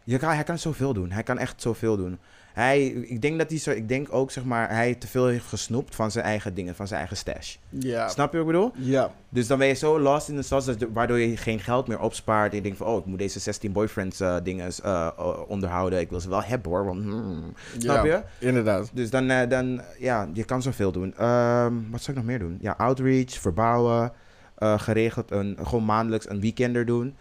je 0.04 0.18
kan, 0.18 0.30
hij 0.30 0.44
kan 0.44 0.60
zoveel 0.60 0.94
doen. 0.94 1.12
Hij 1.12 1.24
kan 1.24 1.38
echt 1.38 1.62
zoveel 1.62 1.98
doen. 1.98 2.20
Hij, 2.54 2.86
ik 2.88 3.22
denk 3.22 3.38
dat 3.38 3.50
hij 3.50 3.60
zo, 3.60 3.72
ik 3.72 3.88
denk 3.88 4.08
ook 4.12 4.32
zeg 4.32 4.44
maar, 4.44 4.70
hij 4.70 4.96
te 4.96 5.08
veel 5.08 5.28
heeft 5.28 5.46
gesnoept 5.46 5.96
van 5.96 6.12
zijn 6.12 6.26
eigen 6.26 6.54
dingen, 6.54 6.76
van 6.76 6.88
zijn 6.88 7.00
eigen 7.00 7.18
stash. 7.18 7.56
ja. 7.70 8.08
Snap 8.08 8.32
je 8.32 8.38
wat 8.38 8.48
ik 8.48 8.54
bedoel? 8.54 8.72
Ja, 8.76 9.12
Dus 9.30 9.48
dan 9.48 9.58
ben 9.58 9.68
je 9.68 9.74
zo 9.74 10.00
lost 10.00 10.30
in 10.30 10.36
de 10.36 10.42
sauce, 10.42 10.78
waardoor 10.94 11.20
je 11.20 11.38
geen 11.38 11.60
geld 11.60 11.88
meer 11.88 12.00
opspaart. 12.00 12.50
En 12.52 12.58
je 12.58 12.64
denkt 12.64 12.78
van, 12.78 12.88
oh, 12.88 13.00
ik 13.00 13.06
moet 13.06 13.20
deze 13.20 13.40
16 13.40 13.72
boyfriends 13.72 14.20
eh, 14.20 14.36
dingen 14.44 14.72
eh, 14.84 15.08
eh, 15.18 15.40
onderhouden. 15.48 16.00
Ik 16.00 16.10
wil 16.10 16.20
ze 16.20 16.30
wel 16.30 16.44
hebben 16.44 16.72
hoor, 16.72 16.86
want 16.86 17.04
hmm. 17.04 17.54
Snap 17.78 18.06
je? 18.06 18.22
inderdaad. 18.40 18.90
Dus 18.94 19.10
dan, 19.10 19.28
dan, 19.50 19.82
ja, 20.00 20.30
je 20.34 20.44
kan 20.44 20.62
zoveel 20.62 20.92
doen. 20.92 21.14
Ehm, 21.18 21.74
wat 21.92 22.02
zou 22.02 22.18
ik 22.18 22.24
nog 22.24 22.26
meer 22.26 22.40
doen? 22.40 22.58
Ja, 22.62 22.74
outreach, 22.78 23.32
verbouwen, 23.32 24.12
geregeld, 24.58 25.32
een, 25.32 25.58
gewoon 25.64 25.86
maandelijks 25.86 26.30
een 26.30 26.40
weekender 26.40 26.86
doen. 26.86 27.16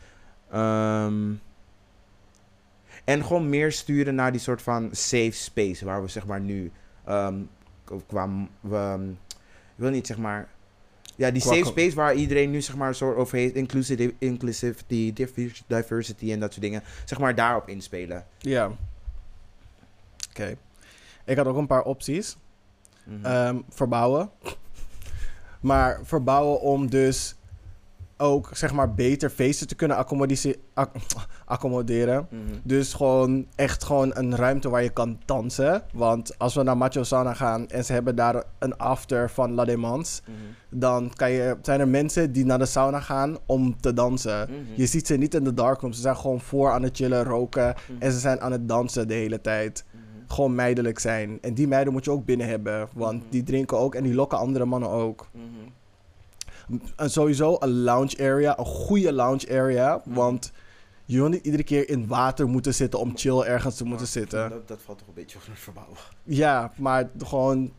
Ehm, 0.50 1.30
en 3.05 3.24
gewoon 3.24 3.48
meer 3.48 3.72
sturen 3.72 4.14
naar 4.14 4.32
die 4.32 4.40
soort 4.40 4.62
van 4.62 4.88
safe 4.92 5.32
space, 5.32 5.84
waar 5.84 6.03
we 6.03 6.09
zeg 6.09 6.26
maar 6.26 6.40
nu 6.40 6.72
ehm, 7.05 7.40
qua, 8.07 8.28
we, 8.61 8.76
ehm, 8.76 9.11
ik 9.11 9.78
wil 9.78 9.90
niet 9.90 10.07
zeg 10.07 10.18
maar, 10.18 10.48
ja, 11.16 11.30
die 11.30 11.42
safe 11.42 11.64
space 11.64 11.94
waar 11.94 12.14
iedereen 12.14 12.50
nu 12.50 12.61
zeg 12.61 12.76
maar 12.76 12.94
soort 12.94 13.16
over 13.16 13.36
heeft, 13.36 13.55
inclusive, 13.55 14.14
inclusivity, 14.18 15.12
divers- 15.12 15.64
diversity 15.66 16.32
en 16.32 16.40
dat 16.40 16.50
soort 16.53 16.64
dingen, 16.64 16.82
zeg 17.05 17.18
maar 17.18 17.34
daarop 17.34 17.68
inspelen. 17.68 18.26
Ja. 18.38 18.70
Oké. 20.30 20.57
Ik 21.24 21.36
had 21.36 21.46
ook 21.46 21.57
een 21.57 21.66
paar 21.66 21.82
opties. 21.82 22.36
Mhm. 23.05 23.24
Ehm, 23.24 23.59
verbouwen. 23.68 24.30
maar 25.61 26.00
verbouwen 26.03 26.61
om 26.61 26.90
dus 26.90 27.34
ook 28.22 28.50
zeg 28.52 28.72
maar 28.72 28.94
beter 28.94 29.30
feesten 29.30 29.66
te 29.66 29.74
kunnen 29.74 29.96
accommoderen. 31.46 32.26
Mhm. 32.30 32.40
Dus 32.62 32.92
gewoon 32.94 33.46
echt 33.54 33.84
gewoon 33.84 34.10
een 34.14 34.36
ruimte 34.36 34.68
waar 34.68 34.82
je 34.82 34.88
kan 34.90 35.18
dansen. 35.24 35.82
Want 35.92 36.38
als 36.38 36.54
we 36.54 36.62
naar 36.62 36.76
Macho 36.76 37.02
Sauna 37.02 37.34
gaan 37.34 37.68
en 37.68 37.84
ze 37.84 37.92
hebben 37.92 38.16
daar 38.16 38.42
een 38.58 38.76
after 38.76 39.30
van 39.30 39.54
La 39.54 39.64
Demans, 39.64 40.22
Mhm. 40.26 40.78
dan 40.80 41.10
kan 41.14 41.30
je, 41.30 41.56
zijn 41.62 41.80
er 41.80 41.88
mensen 41.88 42.32
die 42.32 42.44
naar 42.44 42.59
de 42.59 42.66
sauna 42.66 43.01
gaan 43.01 43.36
om 43.47 43.80
te 43.80 43.92
dansen. 43.92 44.48
Mhm. 44.51 44.60
Je 44.74 44.86
ziet 44.86 45.06
ze 45.06 45.16
niet 45.16 45.34
in 45.34 45.44
de 45.44 45.55
darkroom. 45.55 45.92
Ze 45.92 46.01
zijn 46.01 46.16
gewoon 46.16 46.40
voor 46.40 46.70
aan 46.70 46.82
het 46.82 46.97
chillen, 46.97 47.24
roken 47.24 47.74
en 47.98 48.12
ze 48.12 48.18
zijn 48.18 48.40
aan 48.40 48.52
het 48.52 48.68
dansen 48.68 49.09
de 49.09 49.14
hele 49.14 49.40
tijd. 49.40 49.84
Gewoon 50.26 50.55
meidelijk 50.55 50.98
zijn. 50.98 51.38
En 51.40 51.55
die 51.55 51.68
meiden 51.68 51.92
moet 51.92 52.05
je 52.05 52.10
ook 52.10 52.24
binnen 52.24 52.48
hebben, 52.48 52.88
want 52.94 53.22
die 53.28 53.42
drinken 53.42 53.78
ook 53.78 53.94
en 53.94 54.02
die 54.02 54.14
lokken 54.14 54.38
andere 54.38 54.64
mannen 54.64 54.88
ook. 54.88 55.28
Sowieso 56.97 57.57
een 57.61 57.82
lounge 57.82 58.16
area, 58.20 58.59
een 58.59 58.65
goede 58.65 59.12
lounge 59.12 59.47
area, 59.51 60.01
Mhm. 60.05 60.15
want 60.15 60.53
je 61.05 61.19
wil 61.19 61.28
niet 61.28 61.44
iedere 61.44 61.62
keer 61.62 61.89
in 61.89 62.07
water 62.07 62.49
moeten 62.49 62.74
zitten 62.74 62.99
om 63.01 63.12
chill 63.15 63.40
ergens 63.40 63.77
te 63.77 63.85
moeten 63.85 64.07
zitten. 64.07 64.51
Dat, 64.51 64.69
dat 64.69 64.78
valt 64.85 64.99
toch 64.99 65.09
een 65.09 65.15
beetje 65.15 65.39
onder 65.47 65.57
verbouwen. 65.57 65.97
Ja, 66.23 66.73
maar 66.77 67.09
gewoon. 67.24 67.73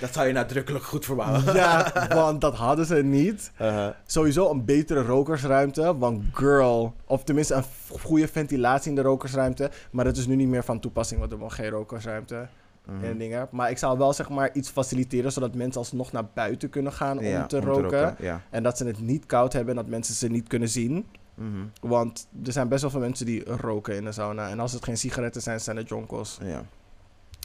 Dat 0.00 0.12
zou 0.12 0.26
je 0.26 0.32
nadrukkelijk 0.32 0.84
goed 0.84 1.04
verbouwen. 1.04 1.54
Ja, 1.54 1.92
want 2.14 2.40
dat 2.40 2.54
hadden 2.54 2.86
ze 2.86 2.94
niet. 2.94 3.50
Uh-huh. 3.60 3.88
Sowieso 4.06 4.50
een 4.50 4.64
betere 4.64 5.02
rokersruimte. 5.02 5.98
Want 5.98 6.22
girl, 6.32 6.94
of 7.04 7.24
tenminste 7.24 7.54
een 7.54 7.64
goede 8.00 8.28
ventilatie 8.28 8.88
in 8.90 8.94
de 8.96 9.02
rokersruimte. 9.02 9.70
Maar 9.90 10.04
dat 10.04 10.16
is 10.16 10.26
nu 10.26 10.34
niet 10.36 10.48
meer 10.48 10.64
van 10.64 10.80
toepassing, 10.80 11.20
want 11.20 11.32
er 11.32 11.38
was 11.38 11.54
geen 11.54 11.68
rokersruimte. 11.70 12.48
Mhm. 12.92 13.04
en 13.04 13.18
dingen. 13.18 13.48
Maar 13.50 13.70
ik 13.70 13.78
zou 13.78 13.98
wel 13.98 14.12
zeg 14.12 14.28
maar 14.28 14.52
iets 14.52 14.68
faciliteren 14.70 15.32
zodat 15.32 15.54
mensen 15.54 15.80
alsnog 15.80 16.12
naar 16.12 16.26
buiten 16.34 16.70
kunnen 16.70 16.92
gaan 16.92 17.18
Ja, 17.18 17.40
om 17.40 17.46
te 17.48 17.60
roken. 17.60 18.16
Ja. 18.18 18.42
En 18.50 18.62
dat 18.62 18.76
ze 18.76 18.86
het 18.86 19.00
niet 19.00 19.26
koud 19.26 19.52
hebben 19.52 19.76
en 19.76 19.82
dat 19.82 19.90
mensen 19.90 20.14
ze 20.14 20.28
niet 20.28 20.48
kunnen 20.48 20.68
zien. 20.68 21.06
Mhm. 21.34 21.48
Want 21.80 22.28
er 22.44 22.52
zijn 22.52 22.68
best 22.68 22.82
wel 22.82 22.90
veel 22.90 23.00
mensen 23.00 23.26
die 23.26 23.44
roken 23.44 23.96
in 23.96 24.04
de 24.04 24.12
sauna. 24.12 24.48
En 24.48 24.60
als 24.60 24.72
het 24.72 24.84
geen 24.84 24.96
sigaretten 24.96 25.42
zijn, 25.42 25.60
zijn 25.60 25.76
het 25.76 25.88
jonkels. 25.88 26.38
ja. 26.42 26.64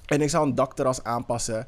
En 0.06 0.22
ik 0.22 0.30
zou 0.30 0.48
een 0.48 0.56
dakterras 0.56 1.03
aanpassen 1.03 1.68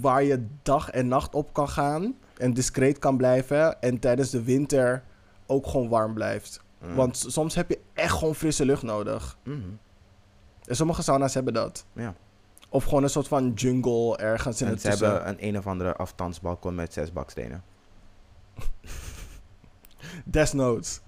waar 0.00 0.22
je 0.22 0.46
dag 0.62 0.90
en 0.90 1.08
nacht 1.08 1.34
op 1.34 1.52
kan 1.52 1.68
gaan 1.68 2.14
en 2.36 2.54
discreet 2.54 2.98
kan 2.98 3.16
blijven 3.16 3.80
en 3.82 3.98
tijdens 3.98 4.30
de 4.30 4.42
winter 4.42 5.02
ook 5.46 5.66
gewoon 5.66 5.88
warm 5.88 6.14
blijft. 6.14 6.62
Mhm. 6.78 6.94
Want 6.94 7.16
soms 7.28 7.54
heb 7.54 7.68
je 7.68 7.78
echt 7.92 8.12
gewoon 8.12 8.34
frisse 8.34 8.64
lucht 8.64 8.82
nodig. 8.82 9.36
En 10.64 10.76
sommige 10.76 11.02
sauna's 11.02 11.34
hebben 11.34 11.54
dat. 11.54 11.84
Ja. 11.92 12.14
Of 12.72 12.84
gewoon 12.84 13.02
een 13.02 13.10
soort 13.10 13.28
van 13.28 13.52
jungle 13.54 14.16
ergens 14.16 14.60
in 14.60 14.66
En 14.66 14.72
het 14.72 14.82
ze 14.82 14.88
tussen. 14.88 15.06
hebben 15.10 15.28
een 15.28 15.48
een 15.48 15.58
of 15.58 15.66
andere 15.66 15.96
afstandsbalkon 15.96 16.74
met 16.74 16.92
zes 16.92 17.12
bakstenen. 17.12 17.62
Desnoods. 20.24 21.00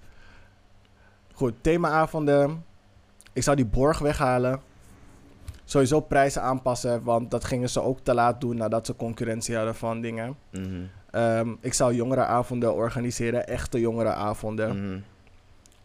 Goed, 1.33 1.55
themaavonden. 1.61 2.65
Ik 3.33 3.43
zou 3.43 3.57
die 3.57 3.67
borg 3.67 3.99
weghalen. 3.99 4.61
Sowieso 5.65 6.01
prijzen 6.01 6.43
aanpassen, 6.43 7.03
want 7.03 7.31
dat 7.31 7.45
gingen 7.45 7.71
ze 7.71 7.81
ook 7.81 8.01
te 8.01 8.15
laat 8.15 8.41
doen 8.41 8.57
nadat 8.57 8.87
ze 8.87 8.97
concurrentie 8.97 9.57
hadden 9.57 9.75
van 9.75 10.01
dingen. 10.01 10.37
Mhm. 10.51 10.83
Ehm, 11.11 11.55
ik 11.61 11.75
zou 11.75 11.95
jongerenavonden 11.95 12.75
organiseren, 12.75 13.47
echte 13.47 13.81
jongerenavonden. 13.81 15.05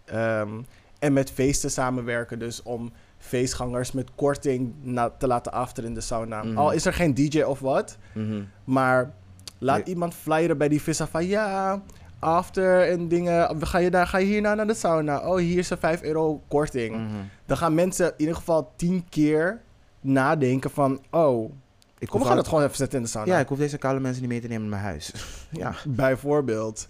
Ehm, 0.06 0.62
en 1.00 1.14
met 1.14 1.32
feesten 1.32 1.72
samenwerken, 1.72 2.40
dus 2.40 2.64
om 2.64 2.92
feestgangers 3.20 3.92
met 3.92 4.10
korting 4.16 4.74
na- 4.82 5.10
te 5.10 5.28
laten 5.28 5.52
after 5.52 5.84
in 5.84 5.94
de 5.94 6.02
sauna. 6.02 6.44
Mhm. 6.44 6.58
Al 6.58 6.72
is 6.72 6.86
er 6.86 6.94
geen 6.94 7.14
DJ 7.14 7.42
of 7.42 7.60
wat, 7.60 7.98
Mhm. 8.14 8.42
maar 8.64 9.14
laat 9.58 9.78
Nee. 9.78 9.86
iemand 9.86 10.14
flyeren 10.14 10.58
bij 10.58 10.68
die 10.70 10.82
vissa 10.82 11.08
van 11.08 11.26
ja, 11.26 11.82
after 12.20 12.90
en 12.90 13.08
dingen. 13.08 13.68
Ga 13.68 13.78
je, 13.78 13.90
daar, 13.92 14.08
ga 14.08 14.18
je 14.18 14.26
hierna 14.26 14.54
naar 14.54 14.68
de 14.68 14.74
sauna? 14.74 15.30
Oh, 15.30 15.38
hier 15.38 15.58
is 15.58 15.70
een 15.70 15.78
5 15.78 16.02
euro 16.02 16.42
korting. 16.48 16.96
Mhm. 16.96 17.16
Dan 17.46 17.58
gaan 17.58 17.74
mensen 17.74 18.06
in 18.08 18.14
ieder 18.18 18.36
geval 18.36 18.72
10 18.76 19.06
keer 19.10 19.62
nadenken 20.02 20.70
van, 20.72 21.02
oh, 21.12 21.52
Ik 22.00 22.08
kom, 22.08 22.20
we 22.20 22.26
gaan 22.26 22.34
al- 22.34 22.40
het 22.40 22.48
gewoon 22.48 22.64
even 22.64 22.76
zetten 22.76 22.98
in 22.98 23.04
de 23.04 23.10
sauna. 23.10 23.34
Ja, 23.34 23.40
ik 23.40 23.48
hoef 23.48 23.58
deze 23.58 23.78
koude 23.78 24.00
mensen 24.00 24.22
niet 24.22 24.32
mee 24.32 24.42
te 24.42 24.48
nemen 24.48 24.62
naar 24.70 24.80
mijn 24.80 24.84
huis. 24.92 25.14
ja. 25.52 25.74
Bijvoorbeeld. 25.88 26.88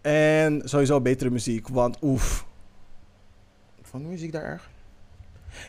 En 0.00 0.60
sowieso 0.64 1.00
betere 1.00 1.30
muziek, 1.30 1.68
want 1.68 1.96
oef. 2.02 2.46
Vond 3.82 4.02
de 4.02 4.08
muziek 4.08 4.32
daar 4.32 4.42
erg? 4.42 4.70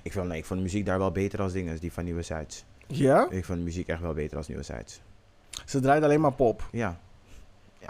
Ik 0.03 0.11
vond, 0.11 0.27
nee, 0.27 0.37
ik 0.37 0.45
vond 0.45 0.59
de 0.59 0.65
muziek 0.65 0.85
daar 0.85 0.99
wel 0.99 1.11
beter 1.11 1.41
als 1.41 1.51
dingen, 1.53 1.79
die 1.79 1.91
van 1.93 2.03
Nieuwe 2.03 2.21
Sites. 2.21 2.65
Ja? 2.87 3.27
Ik 3.29 3.45
vond 3.45 3.57
de 3.57 3.63
muziek 3.63 3.87
echt 3.87 4.01
wel 4.01 4.13
beter 4.13 4.37
als 4.37 4.47
Nieuwe 4.47 4.63
Sites. 4.63 5.01
Ze 5.65 5.79
draait 5.79 6.03
alleen 6.03 6.21
maar 6.21 6.33
pop. 6.33 6.67
Ja. 6.71 6.99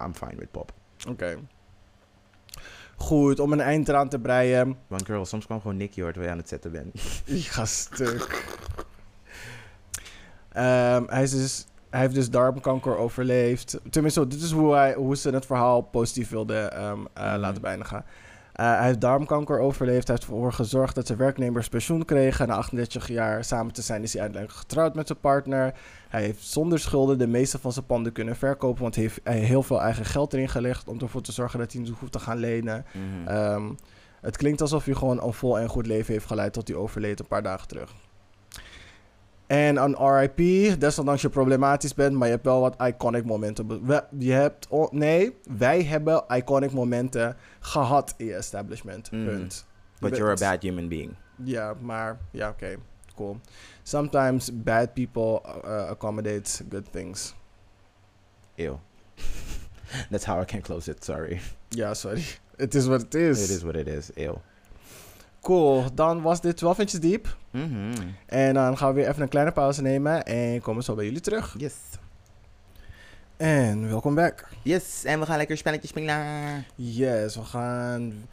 I'm 0.05 0.13
fine 0.13 0.35
with 0.35 0.51
pop. 0.51 0.71
Oké. 1.09 1.37
Goed, 2.95 3.39
om 3.39 3.51
een 3.51 3.61
eind 3.61 3.89
eraan 3.89 4.09
te 4.09 4.19
breien. 4.19 4.77
Want 4.87 5.05
girl, 5.05 5.25
soms 5.25 5.45
kwam 5.45 5.61
gewoon 5.61 5.77
Nicky 5.77 6.01
hoor, 6.01 6.11
terwijl 6.11 6.25
je 6.25 6.31
aan 6.37 6.41
het 6.41 6.49
zetten 6.49 6.71
bent. 6.71 6.95
Ik 7.25 7.45
ga 7.45 7.65
stuk. 7.65 8.45
Ehm, 10.51 11.03
hij, 11.07 11.23
is 11.23 11.31
dus, 11.31 11.65
hij 11.89 11.99
heeft 11.99 12.13
dus 12.15 12.29
darmkanker 12.29 12.97
overleefd. 12.97 13.79
Tenminste, 13.89 14.27
dit 14.27 14.41
is 14.41 14.51
hoe, 14.51 14.73
hij, 14.73 14.93
hoe 14.93 15.15
ze 15.15 15.29
het 15.29 15.45
verhaal 15.45 15.81
positief 15.81 16.29
wilden 16.29 16.71
ehm, 16.73 16.99
eh, 17.13 17.23
Mhm. 17.31 17.39
laten 17.39 17.61
beëindigen. 17.61 18.05
Eh, 18.55 18.77
hij 18.77 18.85
heeft 18.85 19.01
darmkanker 19.01 19.59
overleefd. 19.59 20.07
Hij 20.07 20.15
heeft 20.15 20.29
ervoor 20.29 20.53
gezorgd 20.53 20.95
dat 20.95 21.07
zijn 21.07 21.17
werknemers 21.17 21.69
pensioen 21.69 22.05
kregen. 22.05 22.47
Na 22.47 22.55
38 22.55 23.07
jaar 23.07 23.43
samen 23.43 23.73
te 23.73 23.81
zijn 23.81 24.03
is 24.03 24.13
hij 24.13 24.21
uiteindelijk 24.21 24.59
getrouwd 24.59 24.95
met 24.95 25.07
zijn 25.07 25.19
partner. 25.19 25.73
Hij 26.09 26.21
heeft 26.21 26.43
zonder 26.43 26.79
schulden 26.79 27.17
de 27.17 27.27
meeste 27.27 27.59
van 27.59 27.71
zijn 27.71 27.85
panden 27.85 28.11
kunnen 28.11 28.35
verkopen. 28.35 28.81
Want 28.81 28.95
hij 28.95 29.03
heeft 29.03 29.19
heeft 29.23 29.47
heel 29.47 29.63
veel 29.63 29.81
eigen 29.81 30.05
geld 30.05 30.33
erin 30.33 30.49
gelegd 30.49 30.87
om 30.87 30.99
ervoor 30.99 31.21
te 31.21 31.31
zorgen 31.31 31.59
dat 31.59 31.71
hij 31.71 31.81
niet 31.81 31.93
hoeft 31.99 32.11
te 32.11 32.19
gaan 32.19 32.37
lenen. 32.37 32.85
Mhm. 32.91 33.27
Ehm, 33.27 33.71
het 34.21 34.37
klinkt 34.37 34.61
alsof 34.61 34.85
hij 34.85 34.93
gewoon 34.93 35.23
een 35.23 35.33
vol 35.33 35.59
en 35.59 35.69
goed 35.69 35.87
leven 35.87 36.13
heeft 36.13 36.27
geleid 36.27 36.53
tot 36.53 36.67
hij 36.67 36.77
overleed 36.77 37.19
een 37.19 37.27
paar 37.27 37.43
dagen 37.43 37.67
terug. 37.67 37.93
En 39.47 39.77
een 39.77 39.95
RIP, 40.17 40.37
desondanks 40.79 41.21
je 41.21 41.29
problematisch 41.29 41.93
bent, 41.93 42.15
maar 42.15 42.27
je 42.27 42.33
hebt 42.33 42.45
wel 42.45 42.59
wat 42.61 42.75
iconic 42.81 43.25
momenten. 43.25 43.85
we- 43.85 44.03
Je 44.17 44.31
hebt, 44.31 44.67
nee, 44.91 45.35
wij 45.57 45.83
hebben 45.83 46.23
iconic 46.27 46.71
momenten 46.71 47.35
gehad 47.59 48.13
in 48.17 48.25
je 48.25 48.35
establishment. 48.35 49.11
Mhm. 49.11 49.25
Punt. 49.25 49.65
But 49.99 50.17
you're 50.17 50.31
a 50.31 50.51
bad 50.51 50.61
human 50.63 50.87
being. 50.87 51.15
Ja, 51.43 51.73
maar 51.79 52.17
ja, 52.31 52.49
oké, 52.49 52.75
cool. 53.15 53.39
Sometimes 53.83 54.61
bad 54.63 54.93
people 54.93 55.41
uh, 55.65 55.89
accommodate 55.89 56.63
good 56.69 56.91
things. 56.91 57.35
Ew. 58.55 58.73
That's 60.09 60.25
how 60.25 60.41
I 60.41 60.45
can 60.45 60.61
close 60.61 60.91
it, 60.91 61.03
sorry. 61.03 61.41
Ja, 61.69 61.93
sorry. 61.93 62.23
Het 62.55 62.75
is 62.75 62.85
wat 62.85 63.01
het 63.01 63.13
is. 63.15 63.43
It 63.43 63.49
is 63.49 63.61
what 63.61 63.75
it 63.75 63.87
is, 63.87 64.09
ew. 64.15 64.33
Cool, 65.41 65.83
dan 65.93 66.21
was 66.21 66.41
dit 66.41 66.57
12 66.57 66.79
inches 66.79 66.99
diep. 66.99 67.35
Mhm. 67.55 67.93
En 68.25 68.53
dan 68.53 68.77
gaan 68.77 68.87
we 68.87 68.95
weer 68.95 69.09
even 69.09 69.21
een 69.21 69.29
kleine 69.29 69.51
pauze 69.51 69.81
nemen 69.81 70.25
en 70.25 70.61
komen 70.61 70.83
zo 70.83 70.95
bij 70.95 71.05
jullie 71.05 71.19
terug. 71.19 71.55
Yes. 71.57 71.73
En 73.37 73.89
welkom 73.89 74.15
back. 74.15 74.47
Yes, 74.63 75.03
en 75.03 75.19
we 75.19 75.25
gaan 75.25 75.37
lekker 75.37 75.57
spelletjes 75.57 75.89
spelen. 75.89 76.65
Yes, 76.75 77.35
we 77.35 77.43
gaan 77.43 78.27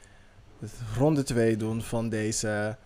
ronde 0.97 1.23
2 1.23 1.57
doen 1.57 1.83
van 1.83 2.09
deze 2.09 2.77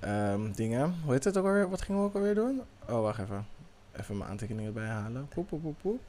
ehm, 0.00 0.52
dingen. 0.52 0.94
Hoe 1.04 1.12
heet 1.12 1.24
het 1.24 1.36
ook 1.36 1.46
alweer? 1.46 1.70
Wat 1.70 1.82
gingen 1.82 2.00
we 2.00 2.06
ook 2.06 2.14
alweer 2.14 2.34
doen? 2.34 2.62
Oh, 2.88 3.00
wacht 3.00 3.18
even. 3.20 3.46
Even 4.00 4.16
mijn 4.18 4.30
aantekeningen 4.30 4.72
bijhalen. 4.72 5.28
Poep, 5.28 5.48
poep, 5.48 5.62
poep, 5.62 5.76
poep. 5.82 6.00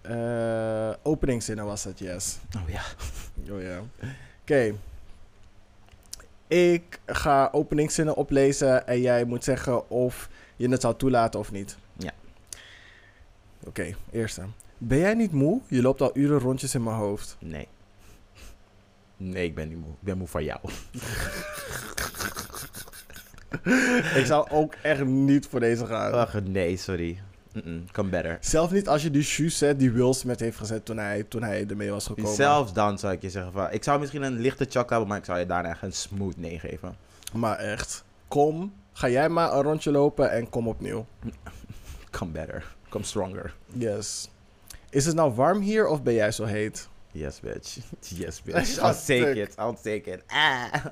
Eh, 0.00 0.92
openingszinnen 1.02 1.64
was 1.64 1.84
het, 1.84 1.98
yes. 1.98 2.38
Oh 2.56 2.68
ja. 2.68 2.82
Oh 3.54 3.62
ja. 3.62 3.80
Oké. 4.42 4.74
Ik 6.48 7.00
ga 7.06 7.48
openingszinnen 7.52 8.16
oplezen 8.16 8.86
en 8.86 9.00
jij 9.00 9.24
moet 9.24 9.44
zeggen 9.44 9.90
of 9.90 10.28
je 10.56 10.68
het 10.68 10.80
zou 10.80 10.96
toelaten 10.96 11.40
of 11.40 11.52
niet. 11.52 11.76
Ja. 11.96 12.12
Oké, 13.64 13.94
eerste. 14.10 14.42
Ben 14.78 14.98
jij 14.98 15.14
niet 15.14 15.32
moe? 15.32 15.60
Je 15.68 15.82
loopt 15.82 16.00
al 16.00 16.10
uren 16.14 16.38
rondjes 16.38 16.74
in 16.74 16.82
mijn 16.82 16.96
hoofd. 16.96 17.36
Nee. 17.40 17.68
Nee, 19.16 19.44
ik 19.44 19.54
ben 19.54 19.68
niet 19.68 19.78
moe. 19.78 19.90
Ik 19.90 20.00
ben 20.00 20.18
moe 20.18 20.26
van 20.28 20.44
jou. 20.44 20.60
Ik 24.14 24.26
zou 24.26 24.50
ook 24.50 24.74
echt 24.82 25.04
niet 25.04 25.46
voor 25.46 25.60
deze 25.60 25.86
gaan. 25.86 26.12
Ach, 26.12 26.42
nee, 26.42 26.76
sorry. 26.76 27.20
Come 27.92 28.08
better. 28.08 28.38
Zelf 28.40 28.70
niet 28.70 28.88
als 28.88 29.02
je 29.02 29.10
die 29.10 29.22
shoes 29.22 29.58
zet 29.58 29.78
die 29.78 29.90
Will 29.90 30.12
Smith 30.12 30.40
heeft 30.40 30.56
gezet 30.56 30.84
toen 30.84 30.98
hij, 30.98 31.22
toen 31.22 31.42
hij 31.42 31.66
ermee 31.68 31.90
was 31.90 32.06
gekomen. 32.06 32.34
Zelfs 32.34 32.72
dan 32.72 32.98
zou 32.98 33.12
ik 33.12 33.22
je 33.22 33.30
zeggen 33.30 33.52
van... 33.52 33.70
Ik 33.70 33.84
zou 33.84 34.00
misschien 34.00 34.22
een 34.22 34.40
lichte 34.40 34.66
choc 34.68 34.90
hebben, 34.90 35.08
maar 35.08 35.18
ik 35.18 35.24
zou 35.24 35.38
je 35.38 35.46
daarna 35.46 35.68
echt 35.68 35.82
een 35.82 35.92
smooth 35.92 36.36
nee 36.36 36.58
geven. 36.58 36.96
Maar 37.32 37.56
echt, 37.56 38.04
kom. 38.28 38.72
Ga 38.92 39.08
jij 39.08 39.28
maar 39.28 39.52
een 39.52 39.62
rondje 39.62 39.90
lopen 39.90 40.30
en 40.30 40.50
kom 40.50 40.68
opnieuw. 40.68 41.06
Come 42.10 42.30
better. 42.30 42.64
Come 42.88 43.04
stronger. 43.04 43.54
Yes. 43.72 44.30
Is 44.90 45.06
het 45.06 45.14
nou 45.14 45.34
warm 45.34 45.60
hier 45.60 45.86
of 45.86 46.02
ben 46.02 46.14
jij 46.14 46.32
zo 46.32 46.44
heet? 46.44 46.88
Yes, 47.12 47.40
bitch. 47.40 47.78
Yes, 48.20 48.42
bitch. 48.44 48.78
I'll 48.78 48.94
take 48.94 49.40
it. 49.40 49.54
I'll 49.58 49.76
take 49.82 50.10
it. 50.10 50.22
Ah. 50.26 50.84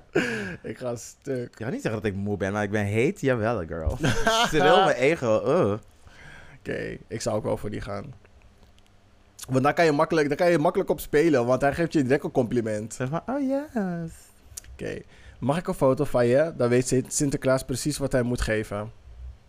Ik 0.63 0.79
ga 0.79 0.97
stuk. 0.97 1.51
Ik 1.51 1.65
ga 1.65 1.71
niet 1.71 1.83
zeggen 1.83 2.03
dat 2.03 2.11
ik 2.11 2.17
moe 2.17 2.37
ben, 2.37 2.53
maar 2.53 2.63
ik 2.63 2.71
ben 2.71 2.85
heet. 2.85 3.21
Jawel, 3.21 3.67
girl. 3.67 3.99
Streel 4.47 4.85
mijn 4.85 4.97
ego. 4.97 5.35
Oh. 5.35 5.79
Oké, 6.69 6.97
ik 7.09 7.21
zou 7.21 7.37
ook 7.37 7.45
wel 7.45 7.57
voor 7.57 7.71
die 7.71 7.81
gaan. 7.81 8.15
Want 9.49 9.63
daar 9.65 9.75
kan, 9.75 9.85
je 9.85 9.93
makkelijk, 9.93 10.29
daar 10.29 10.37
kan 10.37 10.51
je 10.51 10.59
makkelijk 10.59 10.91
op 10.91 11.01
spelen, 11.01 11.47
want 11.47 11.61
hij 11.61 11.75
geeft 11.75 11.93
je 11.93 12.03
direct 12.03 12.25
een 12.25 12.31
compliment. 12.31 12.95
Zeg 12.95 13.11
maar, 13.11 13.23
oh 13.27 13.41
yes. 13.41 14.11
Oké, 14.73 14.99
mag 15.39 15.59
ik 15.59 15.69
een 15.69 15.75
foto 15.75 16.05
van 16.05 16.27
je? 16.27 16.53
Dan 16.57 16.69
weet 16.69 16.89
Sint- 16.89 17.13
Sinterklaas 17.13 17.65
precies 17.65 17.99
wat 17.99 18.13
hij 18.13 18.23
moet 18.23 18.41
geven. 18.41 18.91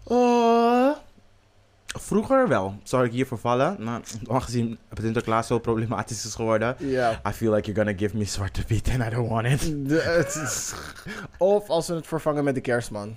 Oh. 0.04 0.96
Vroeger 1.88 2.48
wel 2.48 2.76
zou 2.84 3.06
ik 3.06 3.12
hiervoor 3.12 3.38
vallen, 3.38 3.76
maar 3.84 4.02
aangezien 4.28 4.78
Sinterklaas 5.02 5.48
zo 5.48 5.60
problematisch 5.60 6.26
is 6.26 6.36
geworden, 6.36 6.76
Ja. 6.80 7.22
I 7.28 7.32
feel 7.32 7.54
like 7.54 7.72
you're 7.72 7.84
gonna 7.86 7.98
give 8.00 8.18
me 8.18 8.26
Zwarte 8.26 8.66
Piet 8.66 8.90
and 8.90 9.04
I 9.04 9.10
don't 9.16 9.30
want 9.30 9.46
it. 9.48 9.90
De- 9.90 11.16
of 11.38 11.70
als 11.70 11.88
we 11.88 11.94
het 11.94 12.08
vervangen 12.08 12.44
met 12.44 12.56
de 12.56 12.62
kerstman. 12.62 13.16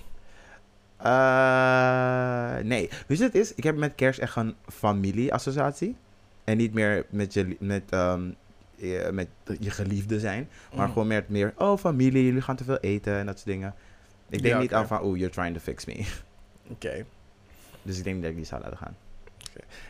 Eh, 1.02 2.56
nee, 2.64 2.89
wat 3.09 3.18
het 3.18 3.35
is? 3.35 3.55
Ik 3.55 3.62
heb 3.64 3.77
met 3.77 3.94
kerst 3.94 4.18
echt 4.18 4.36
een 4.36 4.55
familieassociatie. 4.68 5.97
En 6.44 6.56
niet 6.56 6.72
meer 6.74 7.06
met 7.10 7.32
je, 7.35 7.56
met, 7.60 7.82
ehm, 7.90 8.31
je, 8.77 9.09
met 9.12 9.28
je 9.60 9.70
geliefde 9.70 10.20
zijn. 10.20 10.48
Maar 10.74 10.86
Mm. 10.86 10.93
gewoon 10.93 11.09
meer, 11.09 11.24
meer, 11.28 11.52
oh 11.56 11.78
familie, 11.78 12.24
jullie 12.24 12.40
gaan 12.43 12.56
te 12.56 12.64
veel 12.64 12.78
eten 12.78 13.14
en 13.18 13.27
dat 13.27 13.35
soort 13.39 13.48
dingen. 13.48 13.74
Ik 14.28 14.43
denk 14.43 14.55
Ja, 14.55 14.60
niet 14.60 14.74
aan 14.74 14.86
van, 14.86 15.01
oh, 15.01 15.16
you're 15.16 15.32
trying 15.32 15.55
to 15.55 15.60
fix 15.60 15.85
me. 15.85 16.06
Oké. 16.72 17.05
Dus 17.82 17.98
ik 17.98 18.05
denk 18.05 18.14
niet 18.14 18.22
dat 18.24 18.31
ik 18.32 18.39
die 18.39 18.47
zou 18.47 18.62
laten 18.62 18.78
gaan. 18.78 18.97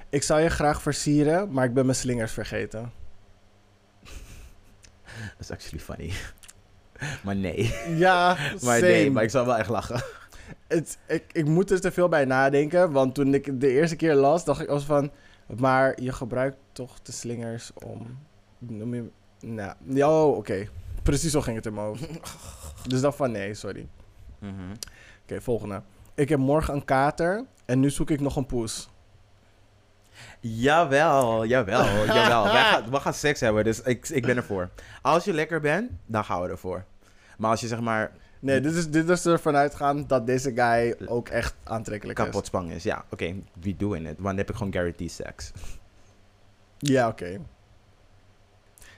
Ik 0.09 0.23
zou 0.23 0.41
je 0.41 0.49
graag 0.49 0.83
versieren, 0.83 1.53
maar 1.53 1.65
ik 1.65 1.75
ben 1.75 1.85
mijn 1.85 1.97
slingers 1.97 2.33
vergeten. 2.33 2.93
Dat 5.37 5.41
is 5.41 5.51
actually 5.51 5.85
funny. 5.85 6.13
maar 7.25 7.37
nee. 7.37 7.75
Ja, 7.97 8.35
Maar 8.63 8.79
same. 8.79 8.81
nee, 8.81 9.11
maar 9.11 9.23
ik 9.23 9.31
zou 9.31 9.47
wel 9.47 9.57
echt 9.59 9.69
lachen. 9.69 10.03
Het, 10.67 10.99
ik, 11.07 11.25
ik 11.33 11.47
moet 11.47 11.71
er 11.71 11.81
te 11.81 11.91
veel 11.91 12.09
bij 12.09 12.25
nadenken. 12.25 12.93
Want 12.93 13.15
toen 13.15 13.35
ik 13.35 13.61
de 13.61 13.71
eerste 13.71 13.97
keer 13.97 14.15
las, 14.15 14.45
dacht 14.45 14.61
ik 14.61 14.69
als 14.69 14.85
van... 14.85 15.11
Maar 15.59 16.03
je 16.03 16.13
gebruikt 16.13 16.57
toch 16.73 17.01
de 17.03 17.13
slingers 17.13 17.71
om... 17.75 18.19
Noem 18.59 18.95
je... 18.95 19.11
Nou, 19.41 19.75
ja, 19.85 20.23
oh, 20.23 20.37
oké. 20.37 20.69
Precies 21.03 21.33
zo 21.33 21.41
ging 21.41 21.57
het 21.57 21.67
in 21.67 21.75
mijn 21.75 21.87
hoofd. 21.87 22.09
dus 22.91 23.01
dacht 23.01 23.17
van 23.17 23.31
nee, 23.31 23.55
sorry. 23.55 23.89
Mhm. 24.39 24.75
Oké, 25.23 25.41
volgende. 25.41 25.83
Ik 26.15 26.29
heb 26.29 26.39
morgen 26.39 26.75
een 26.75 26.85
kater 26.85 27.45
en 27.65 27.81
nu 27.81 27.91
zoek 27.91 28.11
ik 28.11 28.21
nog 28.21 28.37
een 28.37 28.47
poes. 28.47 28.89
Jawel, 30.41 31.45
jawel, 31.45 32.05
jawel. 32.15 32.43
Wij 32.43 32.63
gaan, 32.63 32.91
we 32.91 33.01
gaan 33.01 33.15
seks 33.15 33.41
hebben, 33.41 33.65
dus 33.65 33.83
ik, 33.83 34.09
ik 34.09 34.27
ben 34.27 34.37
ervoor. 34.37 34.71
Als 35.03 35.25
je 35.25 35.33
lekker 35.33 35.61
bent, 35.61 35.91
dan 36.07 36.25
gaan 36.25 36.43
we 36.43 36.49
ervoor. 36.49 36.85
Maar 37.39 37.51
als 37.51 37.61
je 37.61 37.67
zeg 37.67 37.81
maar 37.81 38.13
Nee, 38.43 38.61
dit 38.61 38.75
is, 38.75 38.91
dit 38.91 39.09
is 39.09 39.27
ervan 39.27 39.57
uitgaan 39.57 40.07
dat 40.07 40.27
deze 40.27 40.53
guy 40.55 40.95
ook 41.07 41.29
echt 41.29 41.55
aantrekkelijk 41.65 42.19
kapot 42.19 42.47
spang 42.47 42.71
is, 42.71 42.83
ja, 42.83 43.05
oké, 43.11 43.35
we 43.61 43.77
doing 43.77 44.03
it. 44.09 44.15
Want 44.15 44.25
dan 44.27 44.37
heb 44.37 44.51
ik 44.51 44.57
gewoon 44.57 44.73
guaranteed 44.73 45.13
seks. 45.13 45.53
is. 45.55 45.79
Ja, 46.79 47.09
oké. 47.09 47.41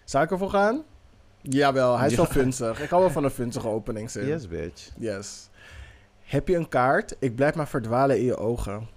Zou 0.05 0.25
ik 0.25 0.31
ervoor 0.31 0.51
gaan? 0.51 0.83
Jawel, 1.41 1.99
hij 1.99 2.07
is 2.09 2.15
wel 2.17 2.25
Ja. 2.25 2.31
funzig. 2.33 2.81
Ik 2.81 2.91
hou 2.91 3.03
wel 3.03 3.11
van 3.11 3.25
een 3.25 3.31
funzige 3.31 3.69
openingszin. 3.69 4.27
Yes, 4.27 4.49
bitch. 4.49 4.91
Yes. 4.99 5.49
Heb 6.23 6.49
je 6.49 6.57
een 6.57 6.69
kaart? 6.69 7.17
Ik 7.19 7.35
blijf 7.35 7.55
maar 7.55 7.69
verdwalen 7.69 8.19
in 8.19 8.25
je 8.25 8.37
ogen. 8.37 8.89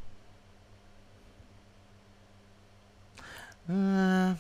Eh, 3.68 4.32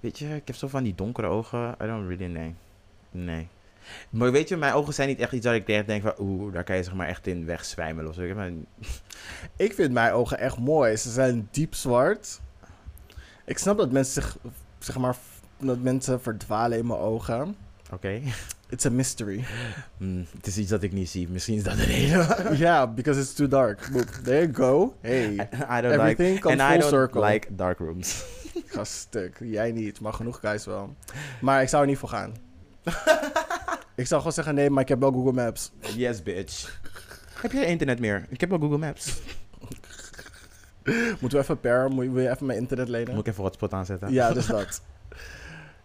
weet 0.00 0.18
je, 0.18 0.34
ik 0.34 0.46
heb 0.46 0.56
zo 0.56 0.68
van 0.68 0.82
die 0.82 0.94
donkere 0.94 1.26
ogen. 1.26 1.74
I 1.82 1.86
don't 1.86 2.08
really, 2.08 2.32
nee. 2.32 2.54
Nee. 3.10 3.48
Maar 4.10 4.32
weet 4.32 4.48
je, 4.48 4.56
mijn 4.56 4.72
ogen 4.72 4.94
zijn 4.94 5.08
niet 5.08 5.20
echt 5.20 5.32
iets 5.32 5.44
dat 5.44 5.54
ik 5.54 5.68
echt 5.68 5.86
denk 5.86 6.02
van... 6.02 6.14
Oeh, 6.18 6.52
daar 6.52 6.64
kan 6.64 6.76
je 6.76 6.82
zeg 6.82 6.94
maar 6.94 7.06
echt 7.08 7.26
in 7.26 7.46
wegzwijmelen 7.46 8.10
of 8.10 8.14
zo. 8.14 8.22
Ik 9.56 9.72
vind 9.74 9.92
mijn 9.92 10.12
ogen 10.12 10.38
echt 10.38 10.58
mooi. 10.58 10.96
Ze 10.96 11.10
zijn 11.10 11.48
diep 11.50 11.74
zwart. 11.74 12.40
Ik 13.44 13.58
snap 13.58 13.78
dat 13.78 13.92
mensen 13.92 14.22
zich, 14.22 14.36
zeg 14.78 14.98
maar, 14.98 15.16
dat 15.58 15.78
mensen 15.78 16.20
verdwalen 16.20 16.78
in 16.78 16.86
mijn 16.86 16.98
ogen. 16.98 17.56
Oké. 17.92 18.20
It's 18.70 18.86
a 18.86 18.90
mystery. 18.90 19.44
Hmm, 19.96 20.26
het 20.36 20.46
is 20.46 20.58
iets 20.58 20.70
dat 20.70 20.82
ik 20.82 20.92
niet 20.92 21.08
zie. 21.08 21.28
Misschien 21.28 21.56
is 21.56 21.62
dat 21.62 21.76
de 21.76 21.84
reden. 21.84 22.26
yeah, 22.56 22.94
because 22.94 23.20
it's 23.20 23.34
too 23.34 23.48
dark. 23.48 23.80
There 24.22 24.40
you 24.40 24.54
go. 24.54 24.96
Hey, 25.00 25.32
I 25.32 25.36
don't 25.36 25.82
like... 25.82 25.94
everything 25.94 26.40
comes 26.40 26.60
And 26.60 26.74
I 26.74 26.78
don't 26.78 26.90
circle. 26.90 27.24
like 27.24 27.54
dark 27.54 27.78
rooms. 27.78 28.24
Ik 28.54 28.64
ga 28.66 28.84
stuk. 28.84 29.36
Jij 29.40 29.72
niet, 29.72 30.00
maar 30.00 30.12
genoeg 30.12 30.40
guys 30.40 30.64
wel. 30.64 30.96
Maar 31.40 31.62
ik 31.62 31.68
zou 31.68 31.82
er 31.82 31.88
niet 31.88 31.98
voor 31.98 32.08
gaan. 32.08 32.34
Ik 33.98 34.06
zou 34.06 34.18
gewoon 34.18 34.32
zeggen 34.32 34.54
nee, 34.54 34.70
maar 34.70 34.82
ik 34.82 34.88
heb 34.88 35.00
wel 35.00 35.12
Google 35.12 35.32
Maps. 35.32 35.72
yes, 35.80 36.22
bitch. 36.22 36.80
heb 37.40 37.52
jij 37.52 37.64
internet 37.64 38.00
meer? 38.00 38.26
Ik 38.28 38.40
heb 38.40 38.50
wel 38.50 38.58
Google 38.58 38.78
Maps. 38.78 39.20
Moeten 41.20 41.38
we 41.38 41.44
even 41.44 41.60
per? 41.60 41.90
Moet 41.90 42.04
je, 42.04 42.10
wil 42.10 42.22
je 42.22 42.30
even 42.30 42.46
mijn 42.46 42.58
internet 42.58 42.88
lenen? 42.88 43.14
Moet 43.14 43.26
ik 43.26 43.32
even 43.32 43.42
hotspot 43.42 43.72
aanzetten? 43.72 44.12
Ja, 44.12 44.32
dus 44.32 44.46
dat. 44.56 44.82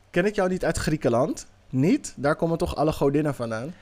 Ken 0.09 0.25
ik 0.25 0.35
jou 0.35 0.49
niet 0.49 0.65
uit 0.65 0.77
Griekenland? 0.77 1.47
Niet? 1.69 2.13
Daar 2.15 2.35
komen 2.35 2.57
toch 2.57 2.75
alle 2.75 2.91
godinnen 2.91 3.35
vandaan? 3.35 3.73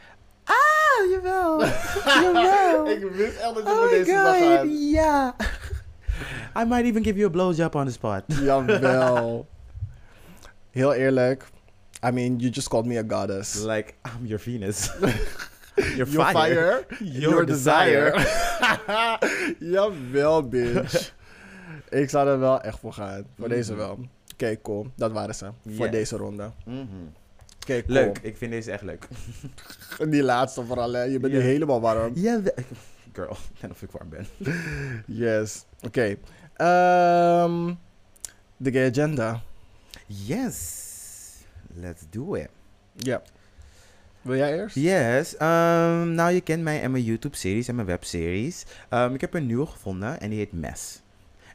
Ah, 0.44 1.12
jawel. 1.12 1.66
jawel. 2.24 2.90
Ik 2.90 3.12
wist 3.12 3.38
echt 3.38 3.56
dat 3.56 3.64
je 3.64 3.72
Oh 3.72 3.90
deze 3.90 4.16
god, 4.16 4.92
ja. 4.92 5.36
I 6.62 6.66
might 6.66 6.86
even 6.86 7.04
give 7.04 7.18
you 7.18 7.28
a 7.28 7.32
blowjob 7.32 7.76
on 7.76 7.86
the 7.86 7.92
spot. 7.92 8.24
Jawel. 8.28 9.48
Heel 10.70 10.94
eerlijk. 10.94 11.46
I 12.04 12.12
mean, 12.12 12.40
you 12.40 12.50
just 12.52 12.68
called 12.70 12.86
me 12.86 12.98
a 12.98 13.04
goddess. 13.04 13.56
Like, 13.64 13.94
I'm 14.06 14.26
your 14.26 14.40
Venus. 14.40 14.92
your 15.96 16.08
Your 16.10 16.26
fire, 16.32 16.86
your, 17.00 17.30
your 17.30 17.46
desire. 17.46 18.12
desire. 18.12 19.18
Jawel, 19.74 20.48
bitch. 20.48 21.14
ik 21.90 22.10
zou 22.10 22.28
er 22.28 22.40
wel 22.40 22.62
echt 22.62 22.80
voor 22.80 22.94
gaan. 22.94 23.24
Voor 23.38 23.48
Mhm. 23.48 23.56
deze 23.56 23.76
wel. 23.76 24.00
Oké, 24.34 24.62
cool. 24.62 24.88
Dat 24.96 25.12
waren 25.12 25.36
ze. 25.36 25.50
Voor 25.70 25.90
deze 25.90 26.18
ronde. 26.18 26.52
Cool. 27.66 27.82
Leuk, 27.86 28.18
ik 28.22 28.38
vind 28.38 28.52
deze 28.52 28.72
echt 28.72 28.82
leuk. 28.84 29.08
Die 30.10 30.24
laatste 30.24 30.66
vooral, 30.66 30.92
hè. 30.94 31.02
Je 31.04 31.20
bent 31.20 31.34
nu 31.34 31.40
helemaal 31.40 31.82
warm. 31.82 32.12
Ja, 32.16 32.42
we- 32.42 32.54
girl, 33.14 33.38
en 33.60 33.72
of 33.72 33.82
ik 33.82 33.92
warm 33.92 34.10
ben. 34.10 34.26
Yes. 35.06 35.66
Oké. 35.82 36.16
Ehm, 36.56 37.74
de 38.58 38.72
gay 38.72 38.90
agenda. 38.90 39.42
Yes, 40.08 40.86
let's 41.76 42.02
do 42.10 42.34
it. 42.36 42.50
Ja. 42.96 43.22
Wil 44.22 44.36
jij 44.36 44.58
eerst? 44.58 44.76
Yes, 44.76 45.38
ehm, 45.38 46.14
nou 46.14 46.32
je 46.32 46.42
kent 46.42 46.64
mij 46.64 46.82
en 46.82 46.92
mijn 46.92 47.04
YouTube-series 47.04 47.68
en 47.68 47.76
mijn 47.76 47.88
webseries. 47.88 48.66
Ehm, 48.90 49.14
ik 49.14 49.22
heb 49.22 49.34
een 49.34 49.46
nieuwe 49.46 49.66
gevonden 49.66 50.20
en 50.20 50.30
die 50.30 50.38
heet 50.40 50.52
Mess. 50.52 51.02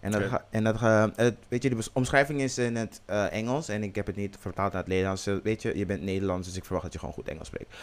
En 0.00 0.10
dat, 0.12 0.22
ga- 0.22 0.44
en 0.50 0.64
dat 0.64 0.80
het, 1.16 1.34
weet 1.48 1.62
je, 1.62 1.70
de 1.70 1.76
omschrijving 1.92 2.40
is 2.40 2.58
in 2.58 2.76
het 2.76 3.00
eh, 3.04 3.32
Engels 3.32 3.68
en 3.68 3.82
ik 3.82 3.94
heb 3.94 4.06
het 4.06 4.16
niet 4.16 4.36
vertaald 4.40 4.72
naar 4.72 4.80
het 4.82 4.90
Nederlands. 4.90 5.26
Eh, 5.26 5.34
Weet 5.42 5.62
je, 5.62 5.78
je 5.78 5.86
bent 5.86 6.02
Nederlands, 6.02 6.46
dus 6.48 6.56
ik 6.56 6.62
verwacht 6.64 6.84
dat 6.84 6.92
je 6.92 6.98
gewoon 6.98 7.14
goed 7.14 7.28
Engels 7.28 7.46
spreekt. 7.46 7.74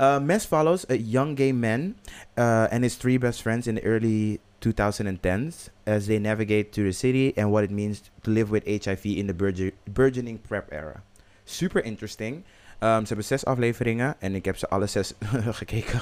Uh, 0.00 0.20
Mess 0.20 0.46
follows 0.46 0.90
a 0.90 0.94
young 0.94 1.38
gay 1.38 1.52
man 1.52 1.94
uh, 2.38 2.64
and 2.70 2.82
his 2.82 2.96
three 2.96 3.18
best 3.18 3.40
friends 3.40 3.66
in 3.66 3.74
the 3.74 3.82
early 3.82 4.38
2010s 4.66 5.70
as 5.84 6.04
they 6.04 6.18
navigate 6.18 6.68
to 6.70 6.82
the 6.82 6.92
city 6.92 7.32
and 7.36 7.50
what 7.50 7.62
it 7.62 7.70
means 7.70 8.00
to 8.20 8.30
live 8.30 8.50
with 8.50 8.84
HIV 8.84 9.04
in 9.04 9.26
the 9.26 9.34
burge- 9.34 9.72
burgeoning 9.92 10.40
prep 10.48 10.72
era. 10.72 11.02
Super 11.50 11.84
interesting. 11.84 12.34
Um, 12.34 13.00
ze 13.00 13.06
hebben 13.06 13.24
zes 13.24 13.44
afleveringen 13.44 14.14
en 14.18 14.34
ik 14.34 14.44
heb 14.44 14.56
ze 14.56 14.68
alle 14.68 14.86
zes 14.86 15.14
gekeken. 15.60 16.00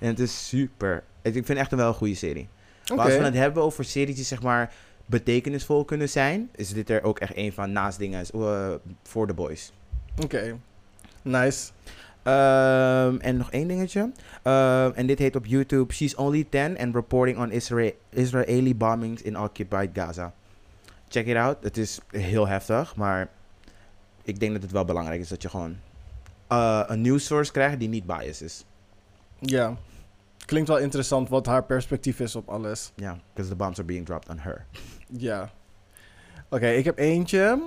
en 0.00 0.06
het 0.06 0.18
is 0.18 0.48
super. 0.48 1.04
Ik 1.22 1.32
vind 1.32 1.58
echt 1.58 1.72
een 1.72 1.78
wel 1.78 1.88
een 1.88 1.94
goede 1.94 2.14
serie. 2.14 2.48
Maar 2.94 3.04
als 3.04 3.16
we 3.16 3.22
het 3.24 3.34
hebben 3.34 3.62
over 3.62 3.84
series 3.84 4.14
die 4.16 4.24
zeg 4.24 4.42
maar 4.42 4.72
betekenisvol 5.06 5.84
kunnen 5.84 6.08
zijn, 6.08 6.50
is 6.54 6.72
dit 6.72 6.90
er 6.90 7.02
ook 7.02 7.18
echt 7.18 7.36
een 7.36 7.52
van 7.52 7.72
naast 7.72 7.98
dingen 7.98 8.26
eh, 8.34 8.74
voor 9.02 9.26
de 9.26 9.34
boys. 9.34 9.72
Oké. 10.22 10.58
Nice. 11.22 11.70
Ehm, 12.22 13.16
en 13.16 13.36
nog 13.36 13.50
één 13.50 13.68
dingetje. 13.68 14.12
Ehm, 14.42 14.90
en 14.94 15.06
dit 15.06 15.18
heet 15.18 15.36
op 15.36 15.46
YouTube 15.46 15.94
She's 15.94 16.14
Only 16.14 16.46
10 16.50 16.78
and 16.78 16.94
Reporting 16.94 17.38
on 17.38 17.50
Isra 17.50 17.90
Israeli 18.10 18.76
Bombings 18.76 19.22
in 19.22 19.38
Occupied 19.38 19.90
Gaza. 19.92 20.32
Check 21.08 21.26
it 21.26 21.36
out. 21.36 21.56
Het 21.60 21.76
is 21.76 22.00
heel 22.10 22.48
heftig, 22.48 22.96
maar 22.96 23.28
ik 24.28 24.40
denk 24.40 24.52
dat 24.52 24.62
het 24.62 24.70
wel 24.70 24.84
belangrijk 24.84 25.20
is 25.20 25.28
dat 25.28 25.42
je 25.42 25.48
gewoon 25.48 25.76
eh, 26.46 26.82
een 26.86 27.00
news 27.00 27.26
source 27.26 27.52
krijgt 27.52 27.78
die 27.78 27.88
niet 27.88 28.06
biased 28.06 28.40
is. 28.40 28.64
Ja. 29.38 29.76
Klinkt 30.44 30.68
wel 30.68 30.78
interessant 30.78 31.28
wat 31.28 31.46
haar 31.46 31.64
perspectief 31.64 32.20
is 32.20 32.36
op 32.36 32.48
alles. 32.48 32.92
Ja, 32.94 33.18
because 33.32 33.50
the 33.50 33.56
bombs 33.56 33.78
are 33.78 33.86
being 33.86 34.06
dropped 34.06 34.28
on 34.28 34.38
her. 34.38 34.66
Ja. 35.08 35.50
Oké, 36.48 36.68
ik 36.68 36.84
heb 36.84 36.98
eentje. 36.98 37.62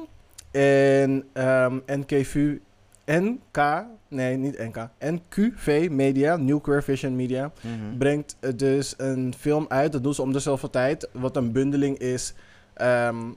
En 0.51 1.27
ehm 1.33 1.79
NKV... 1.85 2.57
NK... 3.05 3.85
Nee, 4.07 4.37
niet 4.37 4.57
NK. 4.57 4.89
NQV 4.99 5.87
Media, 5.91 6.35
New 6.35 6.61
Queer 6.61 6.83
Vision 6.83 7.15
Media... 7.15 7.51
Mhm. 7.61 7.97
brengt 7.97 8.37
dus 8.55 8.93
een 8.97 9.33
film 9.37 9.65
uit. 9.67 9.91
Dat 9.91 10.03
doen 10.03 10.13
ze 10.13 10.21
om 10.21 10.33
de 10.33 10.39
zoveel 10.39 10.69
tijd. 10.69 11.09
Wat 11.11 11.35
een 11.35 11.51
bundeling 11.51 11.97
is 11.97 12.33
ehm, 12.73 13.31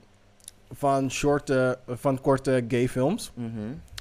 van, 0.71 1.11
shorte, 1.11 1.77
van 1.87 2.21
korte 2.21 2.65
gay 2.67 2.87
films. 2.89 3.31
Mhm. 3.35 3.49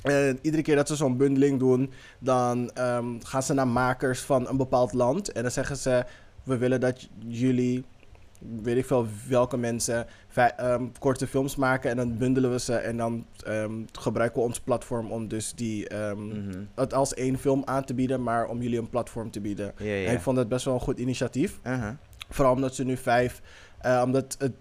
En 0.03 0.39
iedere 0.43 0.62
keer 0.62 0.77
dat 0.77 0.89
ze 0.89 0.97
zo'n 0.97 1.16
bundeling 1.16 1.59
doen, 1.59 1.93
dan 2.19 2.70
ehm, 2.74 3.07
gaan 3.20 3.43
ze 3.43 3.55
naar 3.55 3.69
makers 3.69 4.20
van 4.20 4.49
een 4.49 4.57
bepaald 4.57 4.93
land. 4.93 5.32
En 5.32 5.43
dan 5.43 5.51
zeggen 5.51 5.77
ze: 5.77 6.05
We 6.43 6.57
willen 6.57 6.81
dat 6.81 7.09
jullie, 7.27 7.85
weet 8.62 8.77
ik 8.77 8.85
veel 8.86 9.07
welke 9.28 9.57
mensen, 9.57 10.07
ehm, 10.35 10.85
korte 10.99 11.27
films 11.27 11.57
maken. 11.57 11.91
En 11.91 11.97
dan 11.97 12.16
bundelen 12.19 12.51
we 12.51 12.59
ze. 12.59 12.74
En 12.74 12.97
dan 12.97 13.27
ehm, 13.45 13.73
gebruiken 13.93 14.41
we 14.41 14.47
ons 14.47 14.61
platform 14.61 15.11
om 15.12 15.28
dus 15.28 15.53
die, 15.55 15.95
Mhm. 15.95 16.62
het 16.74 16.95
als 16.95 17.15
één 17.15 17.39
film 17.39 17.62
aan 17.65 17.85
te 17.85 17.95
bieden, 17.95 18.23
maar 18.23 18.47
om 18.49 18.62
jullie 18.62 18.78
een 18.78 18.91
platform 18.91 19.31
te 19.31 19.41
bieden. 19.41 19.78
En 20.07 20.12
ik 20.12 20.20
vond 20.20 20.36
dat 20.36 20.49
best 20.49 20.65
wel 20.65 20.74
een 20.74 20.81
goed 20.81 20.99
initiatief. 20.99 21.61
Uh-huh. 21.66 21.89
Vooral 22.28 22.55
omdat 22.55 22.74
ze 22.74 22.85
nu 22.85 22.97
vijf, 22.97 23.43
eh, 23.85 24.02
omdat 24.05 24.36
het, 24.39 24.52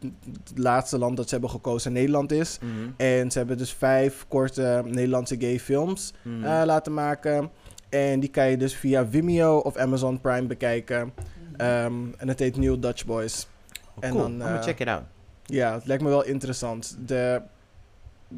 het 0.47 0.57
laatste 0.57 0.97
land 0.97 1.17
dat 1.17 1.25
ze 1.25 1.31
hebben 1.33 1.49
gekozen 1.49 1.93
Nederland 1.93 2.31
is. 2.31 2.59
Mhm. 2.61 2.71
En 2.97 3.31
ze 3.31 3.37
hebben 3.37 3.57
dus 3.57 3.73
vijf 3.73 4.25
korte 4.27 4.81
Nederlandse 4.85 5.35
gay 5.39 5.59
films 5.59 6.13
Mhm. 6.21 6.43
eh, 6.43 6.61
laten 6.65 6.93
maken. 6.93 7.49
En 7.89 8.19
die 8.19 8.29
kan 8.29 8.49
je 8.49 8.57
dus 8.57 8.75
via 8.75 9.05
Vimeo 9.07 9.57
of 9.57 9.77
Amazon 9.77 10.21
Prime 10.21 10.47
bekijken. 10.47 11.13
Ehm, 11.57 11.93
en 12.17 12.27
het 12.27 12.39
heet 12.39 12.57
New 12.57 12.81
Dutch 12.81 13.05
Boys. 13.05 13.47
Oh, 13.95 14.03
en 14.03 14.11
cool. 14.11 14.21
dan, 14.23 14.41
eh, 14.41 14.61
check 14.61 14.79
it 14.79 14.87
out. 14.87 15.03
Ja, 15.45 15.73
het 15.73 15.85
lijkt 15.85 16.03
me 16.03 16.09
wel 16.09 16.23
interessant. 16.25 16.97
De 17.05 17.41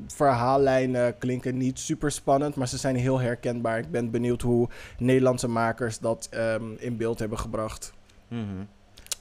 verhaallijnen 0.07 1.17
klinken 1.17 1.57
niet 1.57 1.79
super 1.79 2.11
spannend, 2.11 2.55
maar 2.55 2.67
ze 2.67 2.77
zijn 2.77 2.95
heel 2.95 3.19
herkenbaar. 3.19 3.77
Ik 3.77 3.91
ben 3.91 4.11
benieuwd 4.11 4.41
hoe 4.41 4.69
Nederlandse 4.97 5.47
makers 5.47 5.99
dat 5.99 6.27
ehm, 6.31 6.63
in 6.77 6.97
beeld 6.97 7.19
hebben 7.19 7.39
gebracht. 7.39 7.93
Mhm. 8.27 8.41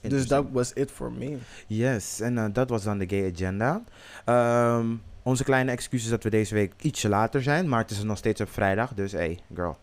Dus 0.09 0.27
dat 0.27 0.47
was 0.53 0.73
it 0.73 0.91
for 0.91 1.13
me. 1.13 1.37
Yes, 1.67 2.21
en 2.21 2.39
eh, 2.39 2.45
dat 2.53 2.69
was 2.69 2.83
dan 2.83 2.99
de 2.99 3.09
gay 3.09 3.33
agenda. 3.33 3.83
Ehm, 4.25 4.87
onze 5.23 5.45
kleine 5.45 5.71
excuses 5.71 6.11
dat 6.11 6.23
we 6.23 6.31
deze 6.31 6.55
week 6.55 6.73
ietsje 6.81 7.09
later 7.09 7.43
zijn, 7.43 7.69
maar 7.69 7.81
het 7.81 7.91
is 7.91 8.03
nog 8.03 8.19
steeds 8.19 8.41
op 8.41 8.51
vrijdag, 8.51 8.95
dus 8.95 9.13
hey, 9.13 9.39
girl, 9.55 9.77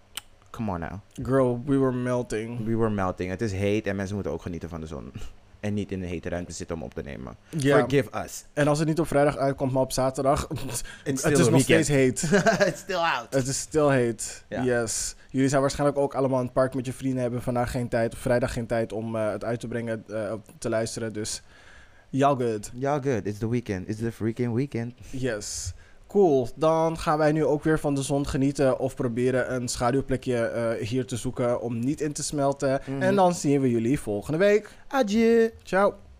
Come 0.51 0.71
on 0.71 0.79
now. 0.79 0.99
Girl, 1.23 1.61
we 1.65 1.77
were 1.77 1.93
melting. 1.93 2.65
We 2.65 2.75
were 2.75 2.89
melting. 2.89 3.29
Het 3.29 3.41
is 3.41 3.51
heet 3.51 3.87
en 3.87 3.95
mensen 3.95 4.15
moeten 4.15 4.33
ook 4.33 4.41
genieten 4.41 4.69
van 4.69 4.81
de 4.81 4.87
zon. 4.87 5.11
En 5.59 5.73
niet 5.73 5.91
in 5.91 5.99
de 5.99 6.05
hete 6.05 6.29
ruimte 6.29 6.51
zitten 6.51 6.75
om 6.75 6.83
op 6.83 6.93
te 6.93 7.01
nemen. 7.01 7.35
Forgive 7.49 8.09
us. 8.23 8.45
En 8.53 8.67
als 8.67 8.79
het 8.79 8.87
niet 8.87 8.99
op 8.99 9.07
vrijdag 9.07 9.37
uitkomt, 9.37 9.71
maar 9.71 9.81
op 9.81 9.91
zaterdag. 9.91 10.47
het 11.03 11.19
still 11.19 11.31
is 11.31 11.37
nog 11.37 11.49
weekend. 11.49 11.65
steeds 11.65 11.87
heet. 11.87 12.21
It's 12.67 12.79
still 12.79 12.95
out. 12.95 13.33
Het 13.33 13.47
is 13.47 13.59
stil 13.59 13.89
heet. 13.89 14.45
Yes. 14.47 15.15
Jullie 15.31 15.49
zijn 15.49 15.61
waarschijnlijk 15.61 15.99
ook 15.99 16.13
allemaal 16.13 16.39
in 16.39 16.45
het 16.45 16.53
park 16.53 16.73
met 16.73 16.85
je 16.85 16.93
vrienden. 16.93 17.21
Hebben 17.21 17.41
vandaag 17.41 17.71
geen 17.71 17.87
tijd, 17.87 18.13
of 18.13 18.19
vrijdag 18.19 18.53
geen 18.53 18.65
tijd 18.65 18.93
om 18.93 19.15
eh, 19.15 19.31
het 19.31 19.43
uit 19.43 19.59
te 19.59 19.67
brengen, 19.67 20.03
eh, 20.07 20.33
te 20.57 20.69
luisteren. 20.69 21.13
Dus, 21.13 21.41
y'all 22.09 22.35
good. 22.35 22.71
Ja, 22.73 22.99
good. 22.99 23.25
It's 23.25 23.39
the 23.39 23.49
weekend. 23.49 23.87
It's 23.87 23.99
the 23.99 24.11
freaking 24.11 24.53
weekend. 24.53 24.93
Yes. 25.09 25.73
Cool. 26.07 26.49
Dan 26.55 26.97
gaan 26.97 27.17
wij 27.17 27.31
nu 27.31 27.45
ook 27.45 27.63
weer 27.63 27.79
van 27.79 27.95
de 27.95 28.01
zon 28.01 28.27
genieten. 28.27 28.79
Of 28.79 28.95
proberen 28.95 29.53
een 29.53 29.67
schaduwplekje 29.67 30.37
eh, 30.37 30.87
hier 30.87 31.05
te 31.05 31.17
zoeken 31.17 31.61
om 31.61 31.79
niet 31.79 32.01
in 32.01 32.13
te 32.13 32.23
smelten. 32.23 32.81
Mhm. 32.85 33.01
En 33.01 33.15
dan 33.15 33.33
zien 33.33 33.61
we 33.61 33.69
jullie 33.69 33.99
volgende 33.99 34.37
week. 34.37 34.69
Adieu. 34.87 35.51
Ciao. 35.63 36.10